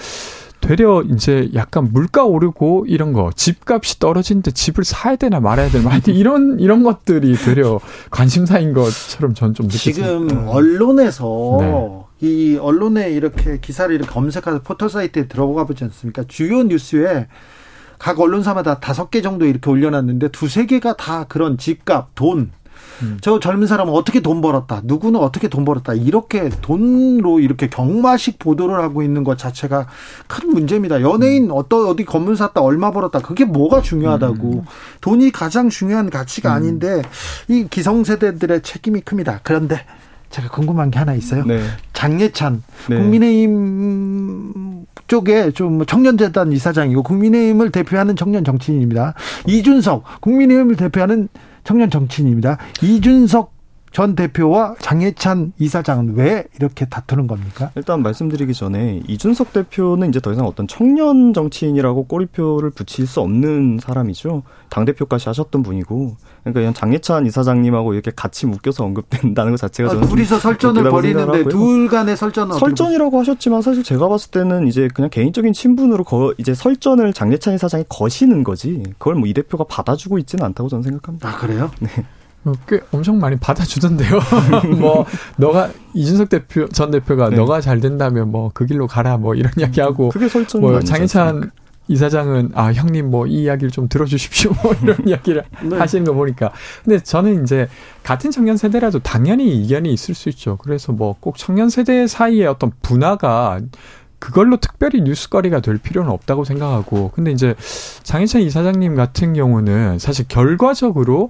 되려 0.60 1.03
이제 1.03 1.49
약간 1.53 1.91
물가 1.91 2.26
오르고 2.26 2.86
이런 2.88 3.14
거 3.14 3.32
집값이 3.36 3.99
떨어지는데 3.99 4.52
집을 4.52 4.84
사야 4.84 5.15
되나 5.15 5.40
말아야 5.40 5.69
되나 5.69 5.91
하여튼 5.91 6.14
이런 6.15 6.60
이런 6.60 6.84
것들이 6.84 7.36
되려 7.36 7.80
관심사인 8.10 8.74
것처럼 8.74 9.34
저는 9.34 9.53
좀 9.53 9.68
느꼈습니다. 9.68 10.02
지금 10.02 10.48
언론에서 10.48 11.57
네. 11.60 12.07
이 12.19 12.57
언론에 12.60 13.11
이렇게 13.11 13.60
기사를 13.60 13.94
이렇게 13.94 14.10
검색해서 14.10 14.61
포털 14.64 14.89
사이트에 14.89 15.27
들어가 15.27 15.65
보지 15.65 15.84
않습니까? 15.84 16.23
주요 16.27 16.64
뉴스에 16.64 17.27
각 17.99 18.19
언론사마다 18.19 18.80
다섯 18.80 19.10
개 19.10 19.22
정도 19.22 19.45
이렇게 19.45 19.69
올려놨는데 19.69 20.30
두세 20.30 20.65
개가 20.65 20.95
다 20.98 21.26
그런 21.27 21.57
집값, 21.57 22.10
돈. 22.15 22.52
음. 23.02 23.18
저 23.22 23.39
젊은 23.39 23.68
사람은 23.68 23.94
어떻게 23.94 24.19
돈 24.22 24.41
벌었다. 24.41 24.81
누구는 24.84 25.19
어떻게 25.19 25.48
돈 25.48 25.65
벌었다. 25.65 25.94
이렇게 25.94 26.49
돈으로 26.61 27.39
이렇게 27.39 27.69
경마식 27.69 28.39
보도를 28.39 28.81
하고 28.81 29.03
있는 29.03 29.23
것 29.23 29.38
자체가 29.38 29.88
큰 30.27 30.49
문제입니다. 30.49 31.02
연예인 31.02 31.52
어떤 31.52 31.88
어디 31.88 32.06
건물 32.06 32.35
샀다 32.35 32.61
얼마 32.61 32.91
벌었다. 32.91 33.19
그게 33.19 33.45
뭐가 33.45 33.81
중요하다고. 33.81 34.65
돈이 35.02 35.31
가장 35.31 35.69
중요한 35.69 36.10
가치가 36.10 36.53
아닌데 36.53 37.02
이 37.48 37.68
기성세대들의 37.69 38.61
책임이 38.64 39.02
큽니다. 39.02 39.41
그런데 39.44 39.85
제가 40.38 40.50
궁금한 40.50 40.92
게 40.92 41.00
하나 41.00 41.16
있어요. 41.16 41.44
네. 41.46 41.60
장예찬 41.94 42.62
네. 42.90 42.96
국민의힘 42.98 44.86
쪽에 45.08 45.52
좀 45.52 45.84
청년재단 45.84 46.52
이사장이고 46.52 47.02
국민의힘을 47.02 47.72
대표하는 47.72 48.16
청년 48.16 48.44
정치인입니다. 48.44 49.16
이준석 49.48 50.04
국민의힘을 50.22 50.76
대표하는 50.76 51.28
청년 51.64 51.90
정치인입니다. 51.90 52.60
이준석 52.84 53.58
전 53.92 54.16
대표와 54.16 54.76
장예찬 54.80 55.54
이사장은 55.58 56.14
왜 56.16 56.44
이렇게 56.58 56.86
다투는 56.86 57.26
겁니까? 57.26 57.72
일단 57.76 58.04
말씀드리기 58.04 58.54
전에 58.54 59.02
이준석 59.08 59.54
대표는 59.54 60.10
이제 60.10 60.20
더 60.20 60.32
이상 60.34 60.46
어떤 60.46 60.68
청년 60.68 61.34
정치인이라고 61.34 62.06
꼬리표를 62.06 62.70
붙일 62.70 63.08
수 63.08 63.22
없는 63.22 63.80
사람이죠. 63.82 64.44
당 64.70 64.86
대표까지 64.86 65.30
하셨던 65.30 65.64
분이고, 65.64 66.16
그러니까 66.53 66.61
이런 66.61 66.74
장예찬 66.74 67.26
이사장님하고 67.28 67.94
이렇게 67.94 68.11
같이 68.15 68.45
묶여서 68.45 68.84
언급된다는 68.84 69.52
것 69.52 69.57
자체가 69.60 69.90
아, 69.90 69.94
저는 69.94 70.07
둘이서 70.10 70.36
좀 70.36 70.40
설전을 70.40 70.90
벌이는데. 70.90 71.44
둘 71.49 71.88
간의 71.88 72.18
설전은 72.18 72.57
설전이라고 72.57 73.19
하셨지만 73.19 73.61
사실 73.61 73.84
제가 73.84 74.07
봤을 74.07 74.32
때는 74.32 74.68
이제 74.68 74.88
그냥 74.94 75.10
개인적인 75.10 75.53
친분으로 75.53 76.03
거, 76.03 76.34
이제 76.38 76.53
설전을 76.53 77.14
장례찬 77.14 77.53
이사장이 77.56 77.86
거시는 77.90 78.44
거지 78.44 78.84
그걸 78.98 79.15
뭐 79.15 79.28
이 79.28 79.34
대표가 79.34 79.65
받아주고 79.65 80.18
있지는 80.19 80.45
않다고 80.45 80.69
저는 80.69 80.84
생각합니다. 80.84 81.28
아 81.30 81.38
그래요? 81.38 81.69
네. 81.82 81.90
어, 82.45 82.53
꽤 82.65 82.80
엄청 82.94 83.19
많이 83.19 83.36
받아주던데요. 83.38 84.19
뭐 84.80 85.06
너가 85.36 85.69
이준석 85.94 86.30
대표 86.30 86.65
전 86.69 86.91
대표가 86.91 87.30
네. 87.30 87.36
너가 87.36 87.60
잘 87.60 87.82
된다면 87.82 88.32
뭐 88.32 88.52
그 88.53 88.65
길로 88.65 88.88
가라 88.88 89.18
뭐 89.18 89.36
이런 89.36 89.52
이야기하고 89.57 90.10
그게 90.10 90.30
설전 90.30 90.61
뭐 90.61 90.80
장희찬? 90.80 91.52
이사장은 91.88 92.52
아 92.56 92.72
형님 92.74 93.10
뭐 93.12 93.26
이 93.28 93.44
이야기를 93.44 93.72
좀 93.72 93.88
들어주십시오. 93.90 94.52
뭐 94.64 94.74
이런 94.82 94.98
이야기를 95.06 95.44
네. 95.64 95.78
하시는 95.78 96.04
거 96.06 96.14
보니까. 96.14 96.52
근데 96.84 97.00
저는 97.00 97.44
이제 97.44 97.68
같은 98.04 98.32
청년 98.32 98.58
세대라도 98.58 99.00
당연히 99.00 99.56
이견이 99.64 99.92
있을 99.94 100.16
수 100.16 100.30
있죠. 100.30 100.58
그래서 100.58 100.92
뭐 100.92 101.16
꼭 101.20 101.38
청년 101.38 101.70
세대 101.70 102.08
사이에 102.08 102.46
어떤 102.46 102.72
분화가 102.82 103.60
그걸로 104.20 104.58
특별히 104.58 105.02
뉴스거리가 105.02 105.60
될 105.60 105.78
필요는 105.78 106.10
없다고 106.12 106.44
생각하고. 106.44 107.12
근데 107.14 107.32
이제 107.32 107.54
장희찬 108.04 108.42
이사장님 108.42 108.96
같은 108.96 109.34
경우는 109.34 110.00
사실 110.00 110.26
결과적으로 110.28 111.30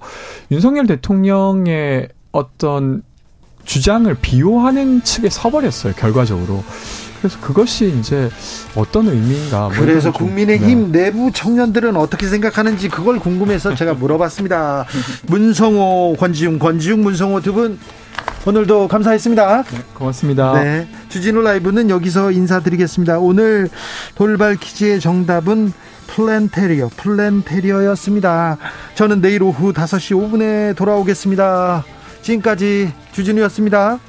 윤석열 0.52 0.88
대통령의 0.88 2.10
어떤 2.32 3.04
주장을 3.66 4.14
비호하는 4.22 5.04
측에 5.04 5.30
서버렸어요 5.30 5.94
결과적으로 5.94 6.64
그래서 7.20 7.40
그것이 7.42 7.96
이제 8.00 8.30
어떤 8.76 9.08
의미인가 9.08 9.60
뭐 9.62 9.70
그래서 9.72 10.12
국민의힘 10.12 10.92
네. 10.92 11.04
내부 11.06 11.32
청년들은 11.32 11.96
어떻게 11.96 12.28
생각하는지 12.28 12.90
그걸 12.90 13.20
궁금해서 13.20 13.76
제가 13.76 13.94
물어봤습니다. 13.96 14.86
문성호, 15.28 16.16
권지웅, 16.20 16.60
권지웅, 16.60 17.02
문성호 17.02 17.42
두 17.42 17.54
분 17.54 17.80
오늘도 18.46 18.88
감사했습니다. 18.88 19.64
고맙습니다. 19.94 20.64
네. 20.64 20.88
주진우 21.10 21.42
라이브는 21.42 21.90
여기서 21.90 22.32
인사드리겠습니다. 22.32 23.20
오늘 23.20 23.68
돌발 24.16 24.56
퀴즈의 24.56 25.02
정답은 25.02 25.74
플랜테리어, 26.08 26.90
플랜테리어였습니다. 26.96 28.58
저는 28.96 29.20
내일 29.22 29.44
오후 29.44 29.74
5시 29.74 30.16
5분에 30.16 30.76
돌아오겠습니다. 30.78 31.84
지금까지 32.22 32.94
주진우였습니다. 33.12 34.00